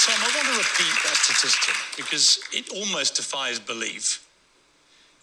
Tom, 0.00 0.16
I 0.18 0.32
want 0.34 0.48
to 0.48 0.56
repeat 0.56 0.94
that 1.04 1.14
statistic 1.14 1.74
because 1.94 2.40
it 2.52 2.70
almost 2.70 3.16
defies 3.16 3.58
belief. 3.58 4.26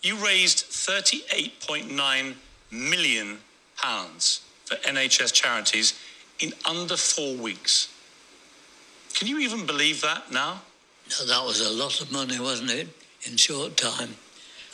You 0.04 0.24
raised 0.24 0.66
38.9 0.70 2.36
million 2.70 3.40
pounds 3.76 4.42
for 4.66 4.76
NHS 4.76 5.34
charities 5.34 6.00
in 6.40 6.54
under 6.70 6.96
four 6.96 7.36
weeks. 7.36 7.92
Can 9.16 9.28
you 9.28 9.40
even 9.40 9.66
believe 9.66 10.02
that 10.02 10.32
now? 10.32 10.62
No, 11.10 11.26
that 11.26 11.44
was 11.44 11.62
a 11.62 11.72
lot 11.72 12.00
of 12.00 12.12
money, 12.12 12.40
wasn't 12.40 12.70
it, 12.70 12.88
in 13.24 13.36
short 13.36 13.78
time? 13.78 14.16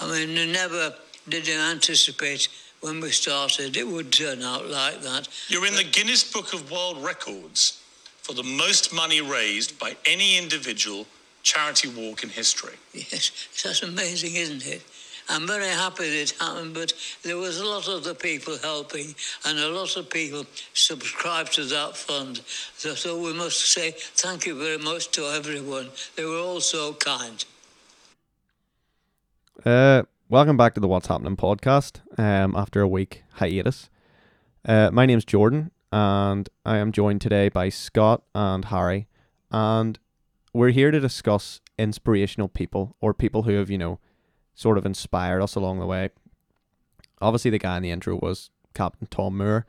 I 0.02 0.12
mean, 0.12 0.36
you 0.36 0.52
never 0.52 0.96
did 1.30 1.48
you 1.48 1.58
anticipate 1.58 2.50
when 2.82 3.00
we 3.00 3.12
started 3.12 3.78
it 3.78 3.88
would 3.88 4.12
turn 4.12 4.42
out 4.42 4.68
like 4.68 5.02
that. 5.02 5.30
You're 5.48 5.66
in 5.66 5.76
the 5.76 5.86
Guinness 5.86 6.30
Book 6.30 6.54
of 6.54 6.70
World 6.70 7.02
Records 7.02 7.80
for 8.24 8.34
the 8.34 8.44
most 8.44 8.94
money 8.94 9.22
raised 9.22 9.78
by 9.78 9.96
any 10.06 10.38
individual 10.38 11.06
charity 11.44 11.90
walk 11.90 12.24
in 12.24 12.30
history. 12.30 12.76
Yes, 12.94 13.32
that's 13.64 13.84
amazing, 13.84 14.36
isn't 14.36 14.66
it? 14.66 14.82
I'm 15.30 15.46
very 15.48 15.68
happy 15.68 16.10
that 16.10 16.22
it 16.22 16.32
happened, 16.40 16.74
but 16.74 16.94
there 17.24 17.38
was 17.38 17.60
a 17.60 17.66
lot 17.66 17.88
of 17.88 18.04
the 18.04 18.16
people 18.16 18.58
helping, 18.58 19.16
and 19.46 19.60
a 19.60 19.70
lot 19.70 19.96
of 19.96 20.10
people 20.10 20.46
subscribed 20.74 21.54
to 21.54 21.66
that 21.66 21.96
fund. 21.96 22.42
So, 22.78 22.94
so 22.96 23.22
we 23.22 23.34
must 23.34 23.72
say 23.72 23.92
thank 23.92 24.46
you 24.46 24.58
very 24.58 24.78
much 24.78 25.12
to 25.12 25.24
everyone. 25.24 25.90
They 26.16 26.26
were 26.26 26.40
all 26.40 26.60
so 26.60 26.94
kind. 26.94 27.44
Uh, 29.66 30.04
welcome 30.28 30.58
back 30.58 30.74
to 30.74 30.82
the 30.82 30.88
What's 30.90 31.08
Happening 31.08 31.38
podcast. 31.38 32.00
Um, 32.18 32.56
after 32.56 32.82
a 32.82 32.88
week 32.88 33.24
hiatus, 33.34 33.90
uh, 34.66 34.92
my 34.92 35.06
name's 35.06 35.26
Jordan, 35.26 35.72
and 35.94 36.50
I 36.66 36.78
am 36.78 36.92
joined 36.92 37.22
today 37.22 37.50
by 37.50 37.70
Scott 37.70 38.24
and 38.34 38.66
Harry, 38.66 39.08
and 39.52 40.00
we're 40.52 40.72
here 40.72 40.90
to 40.90 41.00
discuss 41.00 41.62
inspirational 41.78 42.48
people 42.48 42.96
or 43.00 43.14
people 43.14 43.44
who 43.44 43.54
have 43.54 43.70
you 43.70 43.78
know 43.78 44.00
sort 44.56 44.80
of 44.80 44.88
inspired 44.88 45.44
us 45.44 45.54
along 45.54 45.80
the 45.80 45.86
way. 45.86 46.10
Obviously, 47.22 47.52
the 47.52 47.60
guy 47.60 47.78
in 47.78 47.84
the 47.84 47.92
intro 47.92 48.16
was 48.20 48.50
Captain 48.74 49.06
Tom 49.06 49.38
Moore, 49.38 49.68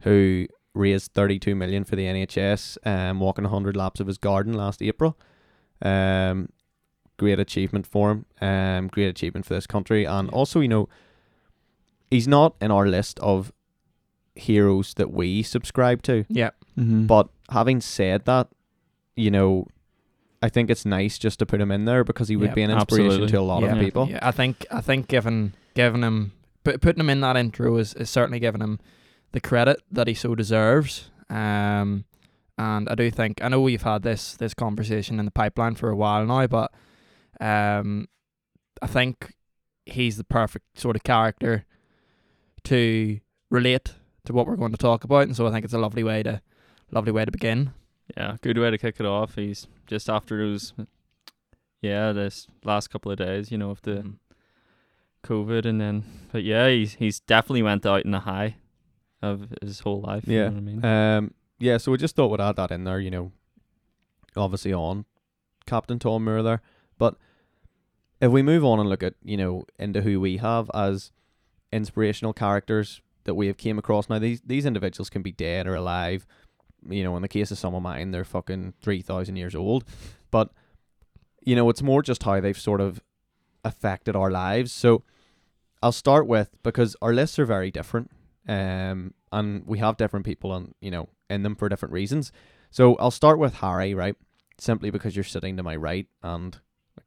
who 0.00 0.46
raised 0.72 1.12
32 1.12 1.54
million 1.54 1.84
for 1.84 1.94
the 1.94 2.06
NHS, 2.06 2.78
um, 2.86 3.20
walking 3.20 3.44
100 3.44 3.76
laps 3.76 4.00
of 4.00 4.06
his 4.06 4.16
garden 4.16 4.54
last 4.54 4.80
April. 4.80 5.18
Um, 5.82 6.48
great 7.18 7.38
achievement 7.38 7.86
for 7.86 8.10
him. 8.10 8.24
Um, 8.40 8.88
great 8.88 9.08
achievement 9.08 9.44
for 9.44 9.52
this 9.52 9.66
country, 9.66 10.06
and 10.06 10.30
also 10.30 10.60
you 10.60 10.68
know, 10.68 10.88
he's 12.10 12.26
not 12.26 12.56
in 12.62 12.70
our 12.70 12.86
list 12.86 13.20
of 13.20 13.52
heroes 14.36 14.94
that 14.94 15.12
we 15.12 15.42
subscribe 15.42 16.02
to. 16.02 16.24
Yeah. 16.28 16.50
Mm-hmm. 16.78 17.06
But 17.06 17.28
having 17.50 17.80
said 17.80 18.24
that, 18.24 18.48
you 19.16 19.30
know, 19.30 19.66
I 20.42 20.48
think 20.48 20.70
it's 20.70 20.84
nice 20.84 21.18
just 21.18 21.38
to 21.38 21.46
put 21.46 21.60
him 21.60 21.70
in 21.70 21.84
there 21.84 22.04
because 22.04 22.28
he 22.28 22.36
would 22.36 22.50
Yeah, 22.50 22.54
be 22.54 22.62
an 22.62 22.70
inspiration 22.70 23.06
absolutely. 23.06 23.32
to 23.32 23.40
a 23.40 23.42
lot 23.42 23.62
yeah, 23.62 23.72
of 23.74 23.78
people. 23.78 24.08
Yeah, 24.10 24.18
I 24.22 24.30
think 24.30 24.66
I 24.70 24.80
think 24.80 25.08
giving 25.08 25.54
giving 25.74 26.02
him 26.02 26.32
put, 26.64 26.80
putting 26.80 27.00
him 27.00 27.10
in 27.10 27.20
that 27.20 27.36
intro 27.36 27.76
is, 27.76 27.94
is 27.94 28.10
certainly 28.10 28.40
giving 28.40 28.60
him 28.60 28.78
the 29.32 29.40
credit 29.40 29.80
that 29.90 30.06
he 30.06 30.14
so 30.14 30.34
deserves. 30.34 31.10
Um, 31.30 32.04
and 32.58 32.88
I 32.88 32.94
do 32.94 33.10
think 33.10 33.42
I 33.42 33.48
know 33.48 33.60
we've 33.60 33.82
had 33.82 34.02
this 34.02 34.34
this 34.34 34.54
conversation 34.54 35.18
in 35.18 35.24
the 35.24 35.30
pipeline 35.30 35.76
for 35.76 35.88
a 35.90 35.96
while 35.96 36.26
now, 36.26 36.46
but 36.46 36.72
um, 37.40 38.08
I 38.82 38.86
think 38.86 39.32
he's 39.86 40.16
the 40.16 40.24
perfect 40.24 40.78
sort 40.78 40.96
of 40.96 41.04
character 41.04 41.64
to 42.64 43.20
relate 43.50 43.94
to 44.24 44.32
what 44.32 44.46
we're 44.46 44.56
going 44.56 44.72
to 44.72 44.78
talk 44.78 45.04
about, 45.04 45.22
and 45.22 45.36
so 45.36 45.46
I 45.46 45.50
think 45.50 45.64
it's 45.64 45.74
a 45.74 45.78
lovely 45.78 46.02
way 46.04 46.22
to 46.22 46.40
lovely 46.90 47.12
way 47.12 47.24
to 47.24 47.30
begin. 47.30 47.72
Yeah, 48.16 48.36
good 48.42 48.58
way 48.58 48.70
to 48.70 48.78
kick 48.78 48.96
it 49.00 49.06
off. 49.06 49.34
He's 49.36 49.66
just 49.86 50.08
after 50.10 50.38
those, 50.38 50.72
yeah, 51.80 52.12
this 52.12 52.46
last 52.64 52.88
couple 52.88 53.10
of 53.12 53.18
days, 53.18 53.50
you 53.50 53.58
know, 53.58 53.70
of 53.70 53.82
the 53.82 54.02
Mm. 54.02 54.14
COVID, 55.24 55.64
and 55.64 55.80
then, 55.80 56.04
but 56.32 56.42
yeah, 56.44 56.68
he's 56.68 56.94
he's 56.94 57.20
definitely 57.20 57.62
went 57.62 57.86
out 57.86 58.04
in 58.04 58.10
the 58.10 58.20
high 58.20 58.56
of 59.22 59.54
his 59.62 59.80
whole 59.80 60.02
life. 60.02 60.24
Yeah. 60.26 60.32
you 60.34 60.38
know 60.44 60.50
what 60.50 60.56
I 60.56 60.60
mean. 60.60 60.84
Um, 60.84 61.34
yeah, 61.58 61.78
so 61.78 61.92
we 61.92 61.96
just 61.98 62.14
thought 62.14 62.30
we'd 62.30 62.42
add 62.42 62.56
that 62.56 62.70
in 62.70 62.84
there, 62.84 63.00
you 63.00 63.10
know, 63.10 63.32
obviously 64.36 64.74
on 64.74 65.06
Captain 65.66 65.98
Tom 65.98 66.24
Moore 66.24 66.42
there. 66.42 66.60
But 66.98 67.16
if 68.20 68.30
we 68.30 68.42
move 68.42 68.64
on 68.66 68.78
and 68.80 68.88
look 68.88 69.02
at, 69.02 69.14
you 69.24 69.38
know, 69.38 69.64
into 69.78 70.02
who 70.02 70.20
we 70.20 70.36
have 70.38 70.70
as 70.74 71.10
inspirational 71.72 72.34
characters 72.34 73.00
that 73.24 73.34
we 73.34 73.46
have 73.46 73.56
came 73.56 73.78
across 73.78 74.08
now, 74.08 74.18
these 74.18 74.40
these 74.42 74.66
individuals 74.66 75.10
can 75.10 75.22
be 75.22 75.32
dead 75.32 75.66
or 75.66 75.74
alive. 75.74 76.26
You 76.88 77.02
know, 77.02 77.16
in 77.16 77.22
the 77.22 77.28
case 77.28 77.50
of 77.50 77.58
some 77.58 77.74
of 77.74 77.82
mine, 77.82 78.10
they're 78.10 78.24
fucking 78.24 78.74
three 78.80 79.02
thousand 79.02 79.36
years 79.36 79.54
old. 79.54 79.84
But 80.30 80.50
you 81.40 81.56
know, 81.56 81.68
it's 81.70 81.82
more 81.82 82.02
just 82.02 82.22
how 82.22 82.40
they've 82.40 82.58
sort 82.58 82.80
of 82.80 83.00
affected 83.64 84.16
our 84.16 84.30
lives. 84.30 84.72
So 84.72 85.02
I'll 85.82 85.92
start 85.92 86.26
with 86.26 86.50
because 86.62 86.96
our 87.02 87.12
lists 87.12 87.38
are 87.38 87.46
very 87.46 87.70
different 87.70 88.10
um, 88.48 89.14
and 89.32 89.66
we 89.66 89.78
have 89.78 89.96
different 89.96 90.26
people 90.26 90.52
on 90.52 90.74
you 90.80 90.90
know 90.90 91.08
in 91.30 91.42
them 91.42 91.54
for 91.54 91.68
different 91.68 91.92
reasons. 91.92 92.32
So 92.70 92.96
I'll 92.96 93.10
start 93.10 93.38
with 93.38 93.54
Harry, 93.56 93.94
right? 93.94 94.16
Simply 94.58 94.90
because 94.90 95.16
you're 95.16 95.24
sitting 95.24 95.56
to 95.56 95.62
my 95.62 95.76
right, 95.76 96.06
and 96.22 96.58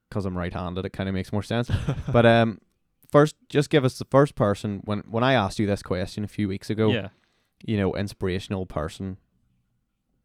because 0.10 0.26
I'm 0.26 0.38
right-handed, 0.38 0.86
it 0.86 0.94
kind 0.94 1.10
of 1.10 1.16
makes 1.16 1.32
more 1.32 1.44
sense. 1.44 1.70
but 2.12 2.26
um, 2.26 2.60
first, 3.12 3.36
just 3.50 3.70
give 3.70 3.84
us 3.86 3.98
the 3.98 4.06
first 4.06 4.36
person 4.36 4.82
when 4.86 5.00
when 5.10 5.24
I 5.24 5.34
asked 5.34 5.60
you 5.60 5.68
this 5.68 5.84
question 5.84 6.24
a 6.24 6.28
few 6.28 6.48
weeks 6.48 6.70
ago. 6.70 6.92
yeah, 6.92 7.10
You 7.66 7.78
know, 7.78 7.96
inspirational 7.96 8.66
person 8.66 9.18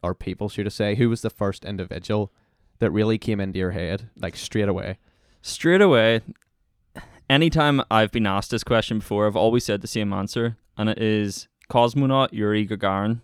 or 0.01 0.13
people, 0.13 0.49
should 0.49 0.65
I 0.65 0.69
say? 0.69 0.95
Who 0.95 1.09
was 1.09 1.21
the 1.21 1.29
first 1.29 1.63
individual 1.65 2.31
that 2.79 2.91
really 2.91 3.17
came 3.17 3.39
into 3.39 3.59
your 3.59 3.71
head, 3.71 4.09
like 4.17 4.35
straight 4.35 4.67
away? 4.69 4.97
straight 5.45 5.81
away. 5.81 6.21
Anytime 7.29 7.81
I've 7.89 8.11
been 8.11 8.25
asked 8.27 8.51
this 8.51 8.63
question 8.63 8.99
before, 8.99 9.25
I've 9.27 9.35
always 9.35 9.63
said 9.65 9.81
the 9.81 9.87
same 9.87 10.13
answer, 10.13 10.57
and 10.77 10.89
it 10.89 11.01
is 11.01 11.47
cosmonaut 11.69 12.31
Yuri 12.33 12.67
Gagarin. 12.67 13.21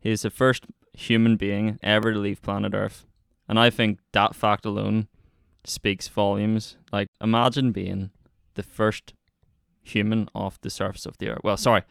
He 0.00 0.10
is 0.10 0.22
the 0.22 0.30
first 0.30 0.66
human 0.92 1.36
being 1.36 1.78
ever 1.82 2.12
to 2.12 2.18
leave 2.18 2.42
planet 2.42 2.74
Earth, 2.74 3.06
and 3.48 3.58
I 3.58 3.70
think 3.70 3.98
that 4.12 4.34
fact 4.34 4.66
alone 4.66 5.08
speaks 5.64 6.08
volumes. 6.08 6.76
Like, 6.92 7.08
imagine 7.20 7.72
being 7.72 8.10
the 8.58 8.62
first 8.64 9.14
human 9.82 10.28
off 10.34 10.60
the 10.60 10.68
surface 10.68 11.06
of 11.06 11.16
the 11.18 11.30
Earth. 11.30 11.40
Well, 11.44 11.56
sorry, 11.56 11.82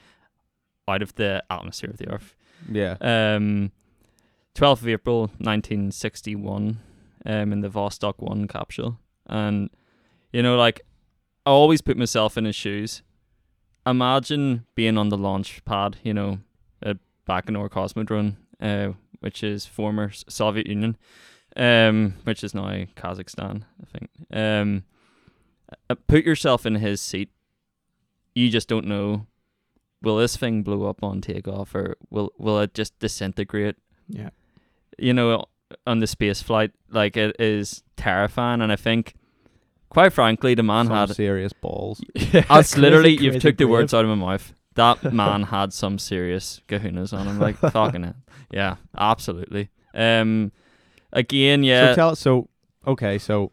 out 0.87 1.01
of 1.01 1.15
the 1.15 1.41
atmosphere 1.49 1.89
of 1.89 1.97
the 1.97 2.09
Earth. 2.09 2.35
Yeah. 2.69 2.97
Um, 2.99 3.71
12th 4.53 4.81
of 4.81 4.87
April 4.89 5.19
1961 5.37 6.79
um, 7.25 7.53
in 7.53 7.61
the 7.61 7.69
Vostok 7.69 8.15
1 8.17 8.47
capsule. 8.49 8.99
And, 9.27 9.69
you 10.33 10.43
know, 10.43 10.57
like, 10.57 10.81
I 11.45 11.51
always 11.51 11.81
put 11.81 11.97
myself 11.97 12.37
in 12.37 12.43
his 12.43 12.55
shoes. 12.55 13.01
Imagine 13.85 14.65
being 14.75 14.97
on 14.97 15.07
the 15.07 15.17
launch 15.17 15.63
pad, 15.63 15.95
you 16.03 16.13
know, 16.13 16.39
at 16.83 16.97
Baikonur 17.27 17.69
Cosmodrome, 17.69 18.35
uh, 18.59 18.93
which 19.21 19.41
is 19.41 19.65
former 19.65 20.11
Soviet 20.11 20.67
Union, 20.67 20.97
um, 21.55 22.15
which 22.25 22.43
is 22.43 22.53
now 22.53 22.67
Kazakhstan, 22.95 23.63
I 23.81 23.97
think. 23.97 24.09
Um, 24.33 24.83
put 26.07 26.23
yourself 26.25 26.65
in 26.65 26.75
his 26.75 27.01
seat. 27.01 27.29
You 28.35 28.49
just 28.49 28.67
don't 28.67 28.85
know 28.87 29.25
will 30.03 30.17
this 30.17 30.37
thing 30.37 30.61
blow 30.61 30.85
up 30.87 31.03
on 31.03 31.21
takeoff 31.21 31.73
or 31.73 31.95
will 32.11 32.31
will 32.37 32.59
it 32.59 32.73
just 32.75 32.97
disintegrate 32.99 33.75
Yeah. 34.07 34.29
you 34.99 35.11
know 35.11 35.45
on 35.87 35.99
the 35.99 36.05
space 36.07 36.39
flight 36.41 36.71
like 36.91 37.17
it 37.17 37.35
is 37.39 37.81
terrifying 37.95 38.61
and 38.61 38.71
i 38.71 38.75
think 38.75 39.15
quite 39.89 40.13
frankly 40.13 40.53
the 40.53 40.61
man 40.61 40.85
Some 40.85 40.95
had 40.95 41.15
serious 41.15 41.51
balls. 41.51 41.99
that's 42.31 42.77
literally 42.83 43.15
Crazy, 43.17 43.23
you've 43.25 43.33
crazy 43.33 43.39
took 43.39 43.57
the 43.57 43.63
brave. 43.65 43.71
words 43.71 43.93
out 43.95 44.05
of 44.05 44.09
my 44.09 44.15
mouth 44.15 44.53
that 44.75 45.11
man 45.21 45.41
had 45.43 45.73
some 45.73 45.97
serious 45.97 46.61
kahunas 46.67 47.11
on 47.11 47.25
him 47.27 47.39
like 47.39 47.57
fucking 47.57 48.03
it 48.03 48.15
yeah 48.51 48.75
absolutely 48.97 49.69
um 49.95 50.51
again 51.11 51.63
yeah 51.63 51.89
So 51.89 51.95
tell. 51.95 52.15
So 52.15 52.49
okay, 52.85 53.17
so 53.17 53.51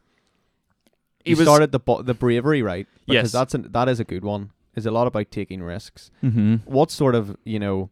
you 1.25 1.37
was 1.37 1.47
started 1.47 1.73
the 1.73 1.81
the 2.03 2.15
bravery, 2.15 2.62
right? 2.62 2.87
Yes. 3.06 3.23
Because 3.23 3.32
that's 3.32 3.55
an, 3.55 3.73
that 3.73 3.88
is 3.88 4.00
a 4.00 4.05
good 4.05 4.25
one. 4.25 4.50
Is 4.75 4.87
a 4.87 4.91
lot 4.91 5.06
about 5.06 5.31
taking 5.31 5.62
risks. 5.62 6.11
mm-hmm. 6.23 6.56
What 6.65 6.91
sort 6.91 7.15
of 7.15 7.37
you 7.44 7.59
know, 7.59 7.91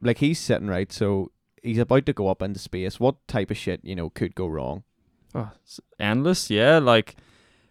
like 0.00 0.18
he's 0.18 0.38
sitting 0.38 0.68
right, 0.68 0.92
so 0.92 1.32
he's 1.62 1.78
about 1.78 2.06
to 2.06 2.12
go 2.12 2.28
up 2.28 2.42
into 2.42 2.60
space. 2.60 3.00
What 3.00 3.26
type 3.26 3.50
of 3.50 3.56
shit 3.56 3.80
you 3.82 3.96
know 3.96 4.10
could 4.10 4.34
go 4.34 4.46
wrong? 4.46 4.84
Oh, 5.34 5.50
endless, 5.98 6.50
yeah. 6.50 6.78
Like 6.78 7.16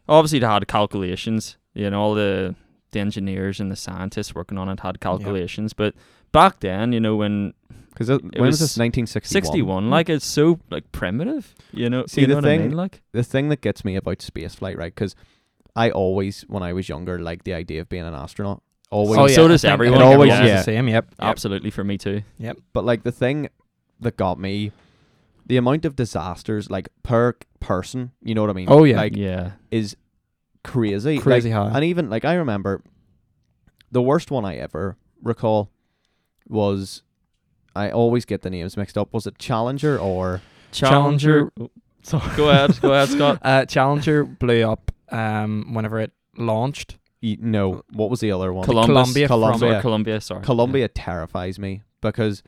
obviously 0.08 0.40
they 0.40 0.48
had 0.48 0.68
calculations, 0.68 1.58
you 1.74 1.90
know, 1.90 2.02
all 2.02 2.14
the 2.14 2.56
the 2.92 3.00
engineers 3.00 3.60
and 3.60 3.72
the 3.72 3.76
scientists 3.76 4.36
working 4.36 4.58
on 4.58 4.70
it 4.70 4.82
had 4.82 5.00
calculations, 5.00 5.74
but 5.74 5.94
back 6.32 6.60
then, 6.60 6.94
you 6.94 7.00
know, 7.00 7.16
when 7.16 7.54
Because 7.96 8.10
when 8.10 8.32
It 8.34 8.42
was 8.42 8.48
was 8.48 8.60
this? 8.60 8.78
Nineteen 8.78 9.08
sixty 9.08 9.34
61, 9.34 9.86
hmm. 9.86 9.90
like 9.90 10.10
it's 10.10 10.26
so 10.26 10.60
like 10.70 10.92
primitive, 10.92 11.56
you 11.72 11.90
know. 11.90 12.06
See, 12.08 12.22
you 12.22 12.28
know 12.28 12.36
the 12.36 12.38
what 12.42 12.46
I 12.46 12.58
thing- 12.58 12.62
mean? 12.70 12.78
Like 12.78 13.02
the 13.14 13.24
thing 13.24 13.50
that 13.50 13.62
gets 13.62 13.86
me 13.86 13.96
about 13.96 14.22
space 14.22 14.54
flight, 14.54 14.78
right? 14.78 14.94
Because 14.94 15.16
I 15.76 15.92
always, 15.92 16.42
when 16.44 16.62
I 16.62 16.74
was 16.74 16.88
younger, 16.90 17.20
liked 17.20 17.46
the 17.46 17.54
idea 17.54 17.82
of 17.82 17.90
being 17.90 18.04
an 18.04 18.14
astronaut. 18.14 18.62
Always. 18.92 19.20
Oh, 19.20 19.28
so 19.28 19.48
does 19.48 19.66
everyone. 19.66 20.02
I 20.02 20.06
Always, 20.06 20.32
everyone's 20.32 20.50
yeah. 20.50 20.58
the 20.58 20.64
same. 20.64 20.88
Yep. 20.88 21.16
absolutely 21.20 21.72
for 21.72 21.84
me 21.84 21.98
too. 21.98 22.22
Yep. 22.38 22.58
But 22.74 22.86
like 22.86 23.04
the 23.04 23.12
thing 23.12 23.50
that 24.00 24.18
got 24.18 24.40
me 24.40 24.72
the 25.46 25.58
amount 25.58 25.86
of 25.86 25.96
disasters 25.96 26.70
like 26.70 26.90
per 27.04 27.36
person, 27.60 28.12
you 28.22 28.36
know 28.36 28.42
what 28.42 28.50
I 28.50 28.54
mean? 28.54 28.68
Oh, 28.70 28.84
yeah. 28.84 28.98
like 28.98 29.16
yeah. 29.16 29.52
is 29.72 29.96
crazy. 30.64 31.20
Crazy 31.20 31.54
like, 31.54 31.72
high. 31.72 31.76
And 31.76 31.86
even 31.86 32.10
like 32.10 32.26
I 32.26 32.36
remember 32.36 32.82
the 33.92 34.02
worst 34.02 34.32
one 34.32 34.46
I 34.46 34.58
ever 34.58 34.98
recall 35.22 35.70
was 36.48 37.04
I 37.76 37.90
always 37.92 38.26
get 38.26 38.42
the 38.42 38.50
names 38.50 38.78
mixed 38.78 38.98
up. 38.98 39.14
Was 39.14 39.28
it 39.28 39.38
Challenger 39.38 39.98
or 40.00 40.42
Challenger- 40.72 41.52
Oh, 41.60 41.70
sorry. 42.04 42.36
Go 42.38 42.50
ahead. 42.50 42.80
Go 42.82 42.94
ahead, 42.94 43.10
Scott. 43.10 43.40
Uh, 43.44 43.66
Challenger 43.66 44.24
blew 44.24 44.64
up 44.64 44.92
um, 45.12 45.74
whenever 45.74 46.00
it 46.00 46.12
launched. 46.38 46.98
y- 47.22 47.38
no? 47.40 47.82
What 47.94 48.10
was 48.10 48.20
the 48.20 48.32
other 48.32 48.54
one? 48.54 48.66
Columbus. 48.66 48.88
Columbia 48.88 49.28
from- 49.28 49.42
Columbia. 49.42 49.78
Or 49.78 49.82
Columbia, 49.82 50.22
sorry. 50.22 50.44
Columbia 50.44 50.88
terrifies 50.88 51.58
me 51.60 51.82
because 52.02 52.44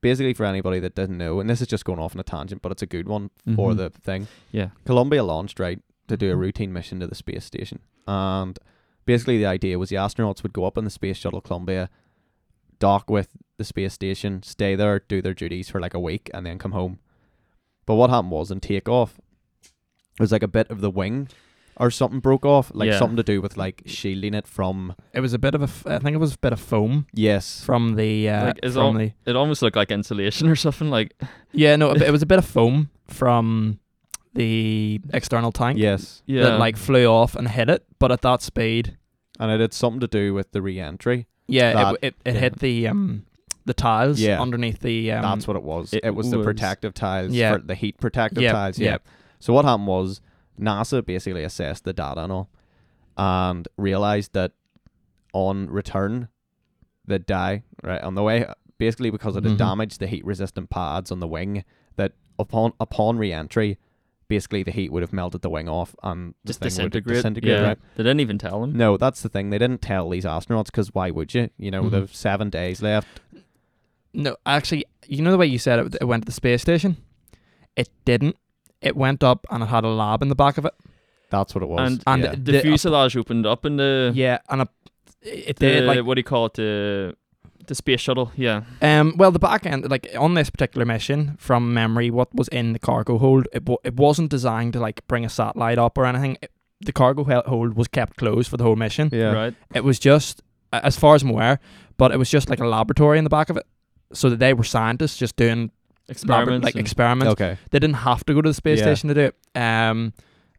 basically 0.00 0.34
for 0.34 0.44
anybody 0.44 0.80
that 0.80 0.94
didn't 0.94 1.18
know, 1.18 1.40
and 1.40 1.48
this 1.48 1.60
is 1.60 1.66
just 1.66 1.84
going 1.84 1.98
off 1.98 2.14
on 2.14 2.20
a 2.20 2.24
tangent, 2.24 2.62
but 2.62 2.70
it's 2.72 2.82
a 2.82 2.86
good 2.86 3.08
one 3.08 3.30
for 3.56 3.72
Mhm. 3.72 3.76
the 3.76 3.90
thing. 3.90 4.28
Yeah. 4.52 4.68
Columbia 4.84 5.22
launched 5.24 5.58
right 5.60 5.80
to 6.08 6.16
do 6.16 6.30
a 6.32 6.36
routine 6.36 6.72
mission 6.72 7.00
to 7.00 7.06
the 7.06 7.14
space 7.14 7.44
station, 7.44 7.78
and 8.06 8.58
basically 9.06 9.38
the 9.38 9.46
idea 9.46 9.78
was 9.78 9.88
the 9.88 9.96
astronauts 9.96 10.42
would 10.42 10.52
go 10.52 10.64
up 10.66 10.76
in 10.76 10.84
the 10.84 10.90
space 10.90 11.16
shuttle 11.16 11.40
Columbia, 11.40 11.88
dock 12.86 13.08
with 13.16 13.28
the 13.58 13.64
space 13.64 13.92
station, 13.94 14.42
stay 14.42 14.72
there, 14.80 14.96
do 15.14 15.22
their 15.22 15.34
duties 15.42 15.68
for 15.70 15.80
like 15.80 15.94
a 15.94 16.00
week, 16.10 16.30
and 16.34 16.44
then 16.46 16.58
come 16.58 16.72
home. 16.72 16.98
But 17.86 17.94
what 17.96 18.10
happened 18.10 18.32
was 18.32 18.50
in 18.50 18.60
takeoff, 18.60 19.18
it 20.16 20.20
was 20.20 20.32
like 20.32 20.42
a 20.42 20.48
bit 20.58 20.68
of 20.70 20.80
the 20.80 20.90
wing 20.90 21.28
or 21.76 21.90
something 21.90 22.20
broke 22.20 22.46
off, 22.46 22.70
like 22.74 22.88
Yeah. 22.90 22.98
something 22.98 23.16
to 23.16 23.22
do 23.32 23.40
with 23.42 23.56
like 23.56 23.82
shielding 23.86 24.34
it 24.34 24.46
from 24.46 24.94
It 25.12 25.20
was 25.20 25.32
a 25.34 25.38
bit 25.38 25.54
of 25.56 25.60
a, 25.62 25.70
f- 25.74 25.86
I 25.86 25.98
think 25.98 26.14
it 26.14 26.20
was 26.26 26.34
a 26.34 26.38
bit 26.38 26.52
of 26.52 26.60
foam 26.60 27.06
yes, 27.12 27.64
from 27.64 27.96
the, 27.96 28.28
uh, 28.28 28.44
Like, 28.46 28.60
is 28.62 28.74
from 28.74 28.82
all- 28.82 28.92
the, 28.94 29.12
It 29.26 29.34
almost 29.36 29.60
looked 29.62 29.76
like 29.76 29.90
insulation 29.90 30.48
or 30.48 30.56
something. 30.56 30.88
Like, 30.90 31.14
yeah, 31.52 31.74
no, 31.76 31.90
it 31.92 32.10
was 32.12 32.22
a 32.22 32.26
bit 32.26 32.38
of 32.38 32.44
foam 32.44 32.90
from 33.08 33.80
the 34.34 35.00
external 35.12 35.52
tank 35.52 35.78
yes, 35.78 36.22
yeah. 36.26 36.42
that 36.44 36.58
like 36.58 36.76
flew 36.76 37.06
off 37.06 37.34
and 37.36 37.48
hit 37.48 37.68
it, 37.70 37.84
but 37.98 38.10
at 38.12 38.20
that 38.22 38.42
speed, 38.42 38.96
and 39.40 39.50
it 39.50 39.60
had 39.60 39.72
something 39.72 40.00
to 40.00 40.06
do 40.08 40.32
with 40.34 40.52
the 40.52 40.60
re-entry. 40.62 41.26
Yeah, 41.46 41.90
it, 41.92 41.98
it, 42.02 42.14
it 42.24 42.34
yeah. 42.34 42.40
hit 42.40 42.58
the 42.58 42.88
um 42.88 43.24
the 43.66 43.74
tiles 43.74 44.20
Yeah. 44.20 44.40
underneath 44.40 44.80
the 44.80 45.12
um. 45.12 45.22
That's 45.22 45.46
what 45.48 45.56
it 45.56 45.62
was. 45.62 45.92
it 45.94 46.00
It, 46.04 46.14
was 46.14 46.30
the 46.30 46.38
was- 46.38 46.44
protective 46.44 46.92
tiles 46.94 47.32
Yeah. 47.32 47.54
for 47.54 47.58
the 47.60 47.74
heat 47.74 47.98
protective 47.98 48.42
Yep, 48.42 48.52
tiles. 48.52 48.78
Yeah. 48.78 48.90
yep. 48.92 49.06
So 49.40 49.52
what 49.52 49.64
happened 49.64 49.86
was 49.88 50.20
NASA 50.60 51.04
basically 51.04 51.44
assessed 51.44 51.84
the 51.84 51.92
data 51.92 52.22
and 52.24 52.32
all, 52.32 52.50
and 53.16 53.66
realized 53.76 54.32
that 54.34 54.52
on 55.32 55.68
return, 55.68 56.28
the 57.06 57.18
die 57.18 57.62
right 57.82 58.02
on 58.02 58.14
the 58.14 58.22
way, 58.22 58.46
basically 58.78 59.10
because 59.10 59.36
it 59.36 59.44
had 59.44 59.54
Mhm. 59.54 59.58
damaged 59.58 60.00
the 60.00 60.06
heat 60.06 60.24
resistant 60.24 60.70
pads 60.70 61.10
on 61.10 61.20
the 61.20 61.28
wing, 61.28 61.64
that 61.96 62.12
upon 62.38 62.72
upon 62.80 63.18
re-entry, 63.18 63.78
basically 64.28 64.62
the 64.62 64.70
heat 64.70 64.90
would 64.92 65.02
have 65.02 65.12
melted 65.12 65.42
the 65.42 65.50
wing 65.50 65.68
off 65.68 65.94
and 66.02 66.34
the 66.44 66.48
just 66.48 66.60
thing 66.60 66.66
would 66.66 66.92
disintegrate. 66.92 67.16
disintegrate. 67.16 67.52
yeah. 67.52 67.66
Right? 67.68 67.78
They 67.96 68.02
didn't 68.02 68.20
even 68.20 68.38
tell 68.38 68.62
him. 68.64 68.72
No, 68.76 68.96
that's 68.96 69.22
the 69.22 69.28
thing. 69.28 69.50
They 69.50 69.58
didn't 69.58 69.82
tell 69.82 70.08
these 70.10 70.24
astronauts 70.24 70.66
because 70.66 70.94
why 70.94 71.10
would 71.10 71.34
you? 71.34 71.50
You 71.58 71.70
know, 71.70 71.84
Mhm. 71.84 71.90
they've 71.90 72.14
seven 72.14 72.50
days 72.50 72.82
left. 72.82 73.20
No, 74.12 74.36
actually, 74.46 74.84
you 75.08 75.22
know 75.22 75.30
the 75.32 75.38
way 75.38 75.46
you 75.46 75.58
said 75.58 75.78
it, 75.80 75.96
it 76.00 76.04
went 76.04 76.22
to 76.22 76.26
the 76.26 76.32
space 76.32 76.62
station. 76.62 76.96
It 77.76 77.88
didn't. 78.04 78.36
It 78.80 78.96
went 78.96 79.24
up 79.24 79.46
and 79.50 79.62
it 79.62 79.66
had 79.66 79.84
a 79.84 79.88
lab 79.88 80.22
in 80.22 80.28
the 80.28 80.34
back 80.36 80.56
of 80.58 80.64
it. 80.64 80.74
That's 81.30 81.54
what 81.54 81.62
it 81.64 81.68
was. 81.68 81.80
And, 81.80 82.02
And 82.06 82.22
yeah. 82.22 82.30
the, 82.32 82.52
the- 82.52 82.60
fuselage 82.60 83.16
opened 83.16 83.46
up 83.46 83.64
in 83.66 83.76
the, 83.76 84.12
Yeah, 84.14 84.38
and 84.48 84.62
a, 84.62 84.68
it 85.22 85.56
the 85.56 85.66
did 85.66 85.84
like 85.84 86.04
what 86.04 86.14
do 86.14 86.20
you 86.20 86.24
call 86.24 86.46
it? 86.46 86.54
The 86.54 87.16
the 87.66 87.74
space 87.74 88.00
shuttle. 88.00 88.32
Yeah. 88.36 88.62
Um, 88.82 89.14
well, 89.16 89.30
the 89.30 89.38
back 89.38 89.66
end, 89.66 89.90
like 89.90 90.08
on 90.18 90.34
this 90.34 90.50
particular 90.50 90.84
mission, 90.86 91.36
from 91.38 91.72
memory, 91.74 92.10
what 92.10 92.34
was 92.34 92.48
in 92.48 92.72
the 92.72 92.78
cargo 92.78 93.18
hold, 93.18 93.46
it, 93.52 93.60
w- 93.64 93.78
it 93.84 93.94
wasn't 93.96 94.30
designed 94.30 94.72
to 94.74 94.80
like 94.80 95.06
bring 95.08 95.24
a 95.24 95.28
satellite 95.28 95.78
up 95.78 95.96
or 95.98 96.06
anything. 96.06 96.36
It, 96.42 96.50
the 96.80 96.92
cargo 96.92 97.24
hold 97.46 97.74
was 97.74 97.88
kept 97.88 98.16
closed 98.16 98.50
for 98.50 98.56
the 98.56 98.64
whole 98.64 98.76
mission. 98.76 99.08
yeah. 99.12 99.32
Right. 99.32 99.54
It 99.74 99.84
was 99.84 99.98
just, 99.98 100.42
as 100.72 100.96
far 100.98 101.14
as 101.14 101.22
I'm 101.22 101.30
aware, 101.30 101.58
but 101.96 102.12
it 102.12 102.18
was 102.18 102.28
just 102.30 102.50
like 102.50 102.60
a 102.60 102.66
laboratory 102.66 103.18
in 103.18 103.24
the 103.24 103.30
back 103.30 103.48
of 103.50 103.56
it, 103.56 103.66
so 104.12 104.28
that 104.30 104.38
they 104.38 104.52
were 104.54 104.64
scientists 104.64 105.16
just 105.16 105.36
doing 105.36 105.58
labor- 105.60 105.70
Experiments. 106.08 106.64
like 106.64 106.76
experiments. 106.76 107.32
Okay. 107.32 107.56
They 107.70 107.78
didn't 107.78 107.96
have 107.96 108.24
to 108.26 108.34
go 108.34 108.42
to 108.42 108.50
the 108.50 108.54
space 108.54 108.78
Yeah. 108.80 108.84
station 108.86 109.08
to 109.08 109.14
do 109.14 109.20
it. 109.20 109.36
Um, 109.58 110.12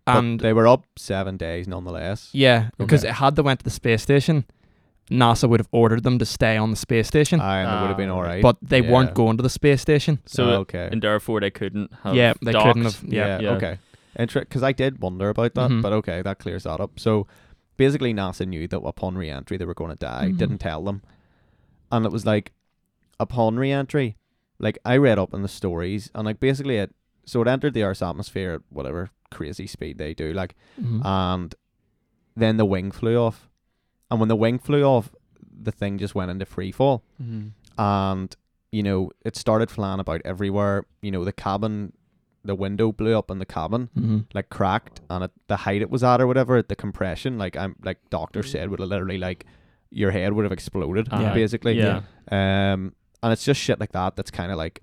But 0.06 0.18
and 0.18 0.40
they 0.40 0.54
were 0.54 0.68
up 0.68 0.84
seven 0.98 1.38
days 1.38 1.68
nonetheless. 1.68 2.30
yeah, 2.32 2.70
because 2.78 3.02
Okay. 3.04 3.10
it 3.10 3.16
had 3.16 3.36
they 3.36 3.42
went 3.44 3.60
to 3.60 3.64
the 3.64 3.70
space 3.70 4.02
station, 4.02 4.46
NASA 5.12 5.48
would 5.48 5.60
have 5.60 5.70
ordered 5.72 6.04
them 6.04 6.18
to 6.20 6.26
stay 6.26 6.58
on 6.58 6.72
the 6.72 6.76
space 6.76 7.08
station, 7.08 7.40
Aye, 7.40 7.60
and 7.62 7.70
it 7.72 7.82
would 7.82 7.88
have 7.90 7.98
been 7.98 8.10
Ah, 8.10 8.16
all 8.16 8.24
right. 8.24 8.42
but 8.42 8.58
they 8.62 8.82
yeah. 8.82 8.92
weren't 8.92 9.14
going 9.14 9.38
to 9.38 9.44
the 9.44 9.50
space 9.50 9.82
station. 9.82 10.20
so 10.26 10.44
Oh, 10.46 10.54
okay. 10.62 10.90
and 10.92 11.02
therefore 11.02 11.40
they 11.42 11.52
couldn't 11.52 11.92
have. 12.04 12.16
yeah, 12.16 12.34
they 12.42 12.52
docked. 12.54 12.66
couldn't 12.66 12.84
have. 12.84 13.04
Yeah, 13.08 13.40
yeah. 13.40 13.50
Okay. 13.52 13.78
Because 14.18 14.64
I 14.64 14.72
did 14.72 15.02
wonder 15.02 15.30
about 15.30 15.54
that, 15.56 15.70
Mhm. 15.70 15.82
but 15.82 15.92
okay, 15.94 16.22
that 16.22 16.40
clears 16.40 16.64
that 16.64 16.80
up. 16.80 17.00
So 17.00 17.28
basically, 17.78 18.14
NASA 18.14 18.48
knew 18.48 18.68
that 18.68 18.80
upon 18.80 19.16
re-entry 19.18 19.58
they 19.58 19.66
were 19.66 19.74
going 19.76 19.92
to 19.92 19.98
die. 19.98 20.30
Mhm. 20.32 20.38
Didn't 20.38 20.58
tell 20.60 20.82
them, 20.84 21.02
and 21.92 22.06
it 22.06 22.12
was 22.12 22.26
like 22.26 22.54
upon 23.20 23.58
re-entry, 23.58 24.16
like 24.58 24.78
I 24.86 24.98
read 24.98 25.20
up 25.20 25.34
in 25.34 25.42
the 25.42 25.48
stories, 25.50 26.10
and 26.16 26.26
like 26.26 26.40
basically 26.40 26.78
it. 26.78 26.96
So 27.26 27.42
it 27.42 27.48
entered 27.48 27.74
the 27.74 27.84
Earth's 27.84 28.02
atmosphere 28.02 28.54
at 28.54 28.62
whatever 28.70 29.10
crazy 29.32 29.68
speed 29.68 29.98
they 29.98 30.14
do, 30.14 30.32
like, 30.34 30.56
Mhm. 30.82 31.06
and 31.06 31.56
then 32.38 32.58
the 32.58 32.66
wing 32.66 32.92
flew 32.92 33.18
off, 33.18 33.50
and 34.12 34.20
when 34.20 34.30
the 34.30 34.36
wing 34.36 34.60
flew 34.60 34.84
off, 34.84 35.10
the 35.62 35.72
thing 35.72 35.98
just 35.98 36.16
went 36.16 36.32
into 36.32 36.46
free 36.46 36.72
fall. 36.72 37.04
Mhm. 37.22 37.52
and 37.78 38.36
you 38.72 38.82
know 38.84 39.12
it 39.26 39.36
started 39.36 39.70
flying 39.70 40.00
about 40.00 40.22
everywhere. 40.24 40.86
You 41.02 41.12
know 41.12 41.24
the 41.26 41.34
cabin, 41.34 41.92
the 42.44 42.56
window 42.56 42.92
blew 42.92 43.18
up 43.18 43.30
in 43.32 43.40
the 43.40 43.46
cabin, 43.46 43.90
Mhm. 43.98 44.26
like 44.34 44.50
cracked, 44.50 45.02
and 45.10 45.24
at 45.26 45.32
the 45.48 45.58
height 45.58 45.82
it 45.82 45.90
was 45.90 46.04
at 46.04 46.22
or 46.22 46.28
whatever, 46.28 46.62
the 46.62 46.76
compression, 46.76 47.38
like 47.38 47.58
I'm 47.58 47.76
like 47.84 48.00
doctors 48.10 48.52
said, 48.52 48.70
would 48.70 48.80
have 48.80 48.90
literally 48.90 49.18
like 49.18 49.46
your 49.92 50.12
head 50.12 50.34
would 50.34 50.44
have 50.46 50.52
exploded 50.52 51.08
Aye. 51.12 51.34
basically. 51.34 51.78
Yeah. 51.78 52.02
Um, 52.32 52.94
and 53.24 53.32
it's 53.34 53.44
just 53.46 53.60
shit 53.62 53.80
like 53.80 53.92
that. 53.94 54.16
That's 54.16 54.32
kind 54.32 54.52
of 54.52 54.58
like, 54.58 54.82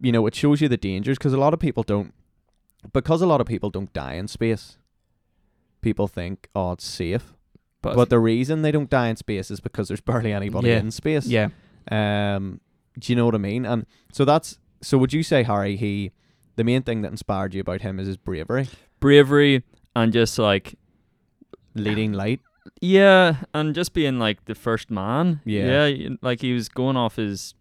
you 0.00 0.12
know, 0.12 0.26
it 0.26 0.34
shows 0.34 0.60
you 0.60 0.68
the 0.68 0.76
dangers 0.76 1.18
because 1.18 1.32
a 1.32 1.38
lot 1.38 1.52
of 1.52 1.58
people 1.60 1.82
don't, 1.82 2.12
because 2.92 3.22
a 3.22 3.26
lot 3.26 3.40
of 3.40 3.46
people 3.46 3.70
don't 3.70 3.92
die 3.92 4.14
in 4.14 4.28
space. 4.28 4.78
People 5.80 6.06
think, 6.08 6.48
oh, 6.54 6.72
it's 6.72 6.84
safe. 6.84 7.34
But, 7.82 7.96
But 7.96 8.10
the 8.10 8.18
reason 8.18 8.62
they 8.62 8.72
don't 8.72 8.90
die 8.90 9.08
in 9.08 9.16
space 9.16 9.50
is 9.50 9.58
because 9.60 9.88
there's 9.88 10.00
barely 10.02 10.32
anybody 10.32 10.68
Yeah. 10.68 10.78
in 10.80 10.90
space. 10.90 11.26
yeah, 11.26 11.48
Um, 11.90 12.60
do 12.98 13.10
you 13.12 13.16
know 13.16 13.24
what 13.24 13.34
I 13.34 13.38
mean? 13.38 13.64
And 13.64 13.86
so 14.12 14.24
that's 14.24 14.58
so. 14.82 14.98
Would 14.98 15.12
you 15.12 15.22
say 15.22 15.42
Harry? 15.44 15.76
He, 15.76 16.12
the 16.56 16.64
main 16.64 16.82
thing 16.82 17.00
that 17.02 17.10
inspired 17.10 17.54
you 17.54 17.60
about 17.62 17.80
him 17.80 17.98
is 17.98 18.06
his 18.06 18.16
bravery, 18.18 18.68
Bravery 19.00 19.62
and 19.96 20.12
just 20.12 20.38
like 20.38 20.74
leading 21.74 22.12
light. 22.22 22.40
yeah, 22.82 23.36
and 23.54 23.74
just 23.74 23.94
being 23.94 24.18
like 24.18 24.44
the 24.44 24.54
first 24.54 24.90
man. 24.90 25.40
Yeah. 25.44 25.86
Yeah. 25.86 26.08
Like 26.20 26.40
he 26.42 26.52
was 26.52 26.68
going 26.68 26.96
off 26.96 27.16
his. 27.16 27.54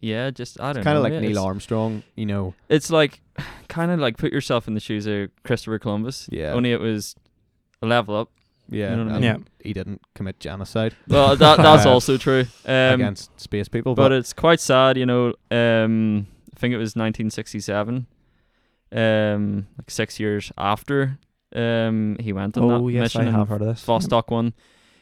Yeah, 0.00 0.30
just 0.30 0.60
I 0.60 0.68
don't 0.72 0.78
It's 0.78 0.84
Kind 0.84 0.96
of 0.98 1.02
like 1.04 1.14
Neil 1.14 1.38
Armstrong. 1.38 2.02
You 2.14 2.26
know. 2.26 2.54
It's 2.68 2.90
like 2.90 3.20
kind 3.68 3.90
of 3.90 4.00
like 4.00 4.16
put 4.16 4.32
yourself 4.32 4.68
in 4.68 4.74
the 4.74 4.80
shoes 4.80 5.06
of 5.06 5.28
Christopher 5.44 5.78
Columbus. 5.78 6.28
Yeah. 6.32 6.52
Only 6.52 6.72
it 6.72 6.80
was 6.80 7.14
a 7.82 7.86
level 7.86 8.16
up. 8.16 8.30
Yeah. 8.68 8.90
You 8.90 8.96
know 8.96 9.04
what 9.04 9.12
I 9.12 9.16
and 9.16 9.38
mean? 9.38 9.48
He 9.62 9.72
didn't 9.72 10.00
commit 10.14 10.40
genocide 10.40 10.94
Well, 11.08 11.36
that 11.36 11.56
that's 11.58 11.86
also 11.94 12.16
true. 12.16 12.44
Um, 12.64 12.94
against 12.94 13.38
space 13.40 13.68
people, 13.68 13.94
but 13.94 14.04
but, 14.04 14.12
it's 14.12 14.32
quite 14.32 14.60
sad, 14.60 14.96
you 14.96 15.06
know. 15.06 15.34
Um, 15.50 16.26
I 16.54 16.58
think 16.58 16.72
it 16.74 16.78
was 16.78 16.96
1967. 16.96 18.06
Um, 18.92 19.66
like 19.76 19.90
six 19.90 20.20
years 20.20 20.52
after 20.56 21.18
um 21.56 22.16
he 22.20 22.32
went 22.32 22.56
on 22.56 22.64
oh 22.64 22.86
that 22.86 22.92
yes, 22.92 23.02
mission 23.02 23.22
I 23.22 23.26
in 23.28 23.34
have 23.34 23.48
heard 23.48 23.62
of 23.62 23.68
this. 23.68 23.84
Vostok 23.84 24.30
one. 24.30 24.54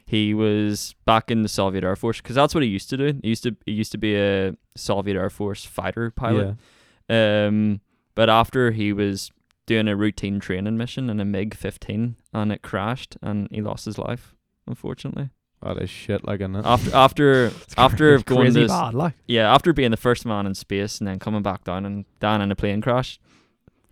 He 0.05 0.35
was 0.35 0.95
back 1.07 1.31
in 1.31 1.43
the 1.43 1.49
Soviet 1.49 1.85
Air 1.85 1.97
Force 1.97 2.21
because 2.21 2.35
that's 2.37 2.55
what 2.55 2.63
he 2.63 2.69
used 2.69 2.91
to 2.91 2.97
do. 2.97 3.19
He 3.23 3.29
used 3.31 3.43
to 3.45 3.57
he 3.65 3.73
used 3.73 3.93
to 3.93 3.99
be 3.99 4.17
a 4.17 4.55
Soviet 4.77 5.17
Air 5.17 5.31
Force 5.31 5.65
fighter 5.65 6.11
pilot. 6.11 6.57
Yeah. 7.09 7.47
Um, 7.47 7.81
but 8.15 8.29
after 8.29 8.73
he 8.73 8.93
was 8.93 9.31
doing 9.67 9.89
a 9.89 9.97
routine 9.97 10.41
training 10.41 10.77
mission 10.77 11.09
in 11.11 11.21
a 11.21 11.25
MiG 11.25 11.55
15 11.55 12.17
and 12.33 12.53
it 12.53 12.63
crashed 12.63 13.17
and 13.23 13.49
he 13.51 13.61
lost 13.63 13.85
his 13.85 13.99
life, 13.99 14.35
unfortunately. 14.67 15.31
that 15.63 15.79
is 15.79 15.89
shit. 15.91 16.25
Like 16.27 16.41
in 16.41 16.57
it. 16.57 16.65
After 16.67 16.95
after 16.97 17.53
after 17.77 18.19
going 18.19 18.47
crazy 18.47 18.63
this, 18.63 18.73
bad, 18.73 18.95
like 18.95 19.15
yeah, 19.27 19.53
after 19.55 19.73
being 19.73 19.93
the 19.93 19.97
first 19.97 20.27
man 20.27 20.47
in 20.47 20.55
space 20.55 20.99
and 20.99 21.07
then 21.07 21.19
coming 21.19 21.43
back 21.43 21.63
down 21.65 21.87
and 21.87 22.05
down 22.21 22.41
in 22.43 22.51
a 22.51 22.57
plane 22.57 22.81
crash. 22.81 23.19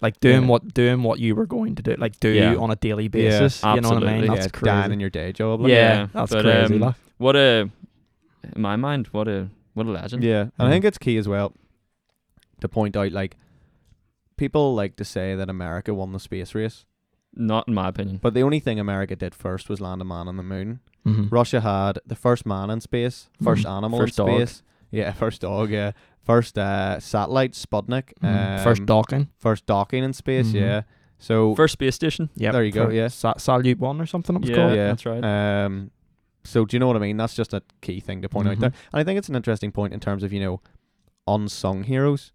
like 0.02 0.18
doing 0.20 0.42
Yeah. 0.42 0.48
what 0.48 0.74
doing 0.74 1.02
what 1.02 1.20
you 1.20 1.34
were 1.36 1.46
going 1.46 1.74
to 1.76 1.82
do, 1.82 1.94
like 1.98 2.18
do 2.20 2.30
Yeah. 2.30 2.56
on 2.56 2.70
a 2.70 2.76
daily 2.76 3.04
Yeah, 3.04 3.08
basis. 3.08 3.62
you 3.62 3.80
know 3.80 3.90
what 3.90 3.98
I 3.98 4.00
mean? 4.00 4.08
absolutely. 4.08 4.28
That's 4.28 4.46
yeah, 4.46 4.50
crazy. 4.58 4.66
dying 4.76 4.92
in 4.92 5.00
your 5.00 5.10
day 5.10 5.32
job. 5.32 5.60
Like. 5.60 5.70
yeah, 5.70 5.76
Yeah, 6.00 6.06
that's 6.12 6.32
but, 6.32 6.42
crazy. 6.42 6.74
um, 6.74 6.80
like. 6.80 6.94
What 7.18 7.36
a 7.36 7.70
in 8.56 8.62
my 8.62 8.76
mind, 8.76 9.06
what 9.12 9.28
a 9.28 9.48
what 9.74 9.86
a 9.86 9.90
legend. 9.90 10.24
Yeah, 10.24 10.40
and 10.58 10.66
I 10.68 10.70
think 10.70 10.84
it's 10.84 10.98
key 10.98 11.16
as 11.18 11.28
well 11.28 11.52
to 12.60 12.68
point 12.68 12.96
out 12.96 13.12
like 13.12 13.36
people 14.44 14.74
like 14.82 14.94
to 14.96 15.04
say 15.04 15.26
that 15.38 15.48
America 15.50 15.90
won 16.00 16.12
the 16.12 16.18
space 16.28 16.54
race, 16.54 16.84
Not 17.34 17.68
in 17.68 17.74
my 17.74 17.88
opinion. 17.88 18.18
but 18.22 18.32
the 18.34 18.42
only 18.42 18.60
thing 18.60 18.80
America 18.80 19.14
did 19.24 19.34
first 19.34 19.68
was 19.68 19.80
land 19.80 20.00
a 20.00 20.04
man 20.04 20.26
on 20.28 20.36
the 20.36 20.42
moon. 20.54 20.80
Mhm. 21.06 21.30
Russia 21.30 21.60
had 21.60 21.94
the 22.06 22.16
first 22.26 22.44
man 22.46 22.70
in 22.70 22.80
space, 22.80 23.28
1st 23.42 23.64
Mhm. 23.66 23.76
animal 23.76 23.98
First 24.00 24.18
in 24.18 24.26
dog. 24.26 24.34
space. 24.36 24.62
Yeah, 24.90 25.12
first 25.24 25.40
dog. 25.42 25.70
Yeah, 25.70 25.92
first 26.22 26.58
uh, 26.58 26.98
satellite 27.00 27.52
Sputnik. 27.52 28.06
Mhm. 28.22 28.62
First 28.64 28.80
um, 28.80 28.86
docking. 28.86 29.28
First 29.38 29.66
docking 29.66 30.02
in 30.04 30.12
space. 30.12 30.48
Mhm. 30.52 30.60
Yeah. 30.60 30.82
So 31.18 31.54
First 31.54 31.74
space 31.74 31.94
station. 31.94 32.30
Yeah, 32.34 32.52
there 32.52 32.64
you 32.64 32.72
go, 32.72 32.88
yeah. 32.90 33.08
Sa- 33.08 33.34
Salyut 33.46 33.78
One 33.78 34.00
or 34.00 34.06
something. 34.06 34.34
It 34.36 34.40
was 34.42 34.50
Yeah, 34.50 34.56
called. 34.56 34.74
Yeah. 34.74 34.86
that's 34.90 35.04
right. 35.06 35.22
Um, 35.32 35.90
so 36.44 36.64
do 36.64 36.74
you 36.74 36.78
know 36.80 36.86
what 36.86 36.96
I 36.96 37.00
mean? 37.06 37.18
That's 37.18 37.34
just 37.34 37.52
a 37.52 37.62
key 37.82 38.00
thing 38.00 38.22
to 38.22 38.28
point 38.28 38.48
out 38.48 38.56
Mhm. 38.56 38.60
there, 38.60 38.72
and 38.92 39.00
I 39.00 39.04
think 39.04 39.18
it's 39.18 39.28
an 39.28 39.36
interesting 39.36 39.70
point 39.70 39.92
in 39.92 40.00
terms 40.00 40.22
of 40.22 40.32
you 40.32 40.40
know, 40.40 40.60
unsung 41.26 41.84
heroes 41.84 42.32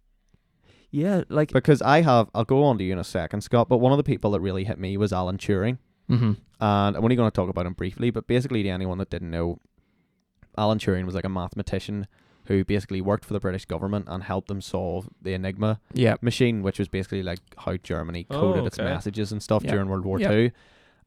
yeah, 0.95 1.23
like 1.29 1.51
because 1.51 1.81
I 1.81 2.01
have. 2.01 2.29
I'll 2.33 2.45
go 2.45 2.63
on 2.63 2.77
to 2.77 2.83
you 2.83 2.93
in 2.93 2.99
a 2.99 3.03
second, 3.03 3.41
Scott. 3.41 3.67
But 3.69 3.77
one 3.77 3.91
of 3.91 3.97
the 3.97 4.03
people 4.03 4.31
that 4.31 4.39
really 4.39 4.63
hit 4.63 4.79
me 4.79 4.95
was 4.97 5.11
Alan 5.11 5.37
Turing, 5.37 5.77
Mm-hmm. 6.09 6.33
and 6.61 6.95
I'm 6.97 7.03
only 7.03 7.15
going 7.15 7.29
to 7.29 7.35
talk 7.35 7.49
about 7.49 7.65
him 7.65 7.73
briefly. 7.73 8.11
But 8.11 8.27
basically, 8.27 8.63
to 8.63 8.69
anyone 8.69 8.97
that 8.99 9.09
didn't 9.09 9.29
know, 9.31 9.59
Alan 10.57 10.77
Turing 10.79 11.05
was 11.05 11.15
like 11.15 11.25
a 11.25 11.29
mathematician 11.29 12.07
who 12.45 12.63
basically 12.63 13.01
worked 13.01 13.25
for 13.25 13.33
the 13.33 13.39
British 13.39 13.65
government 13.65 14.05
and 14.07 14.21
helped 14.23 14.47
them 14.47 14.61
solve 14.61 15.09
the 15.21 15.33
Enigma 15.33 15.79
Yeah. 15.93 16.15
machine, 16.21 16.61
which 16.61 16.77
was 16.79 16.87
basically 16.87 17.23
like 17.23 17.39
how 17.57 17.75
Germany 17.77 18.27
Oh, 18.29 18.39
coded 18.39 18.65
its 18.67 18.77
messages 18.77 19.31
and 19.31 19.41
stuff 19.41 19.63
Yeah. 19.63 19.71
during 19.71 19.89
World 19.89 20.05
War 20.05 20.19
Yeah. 20.19 20.29
Two, 20.29 20.51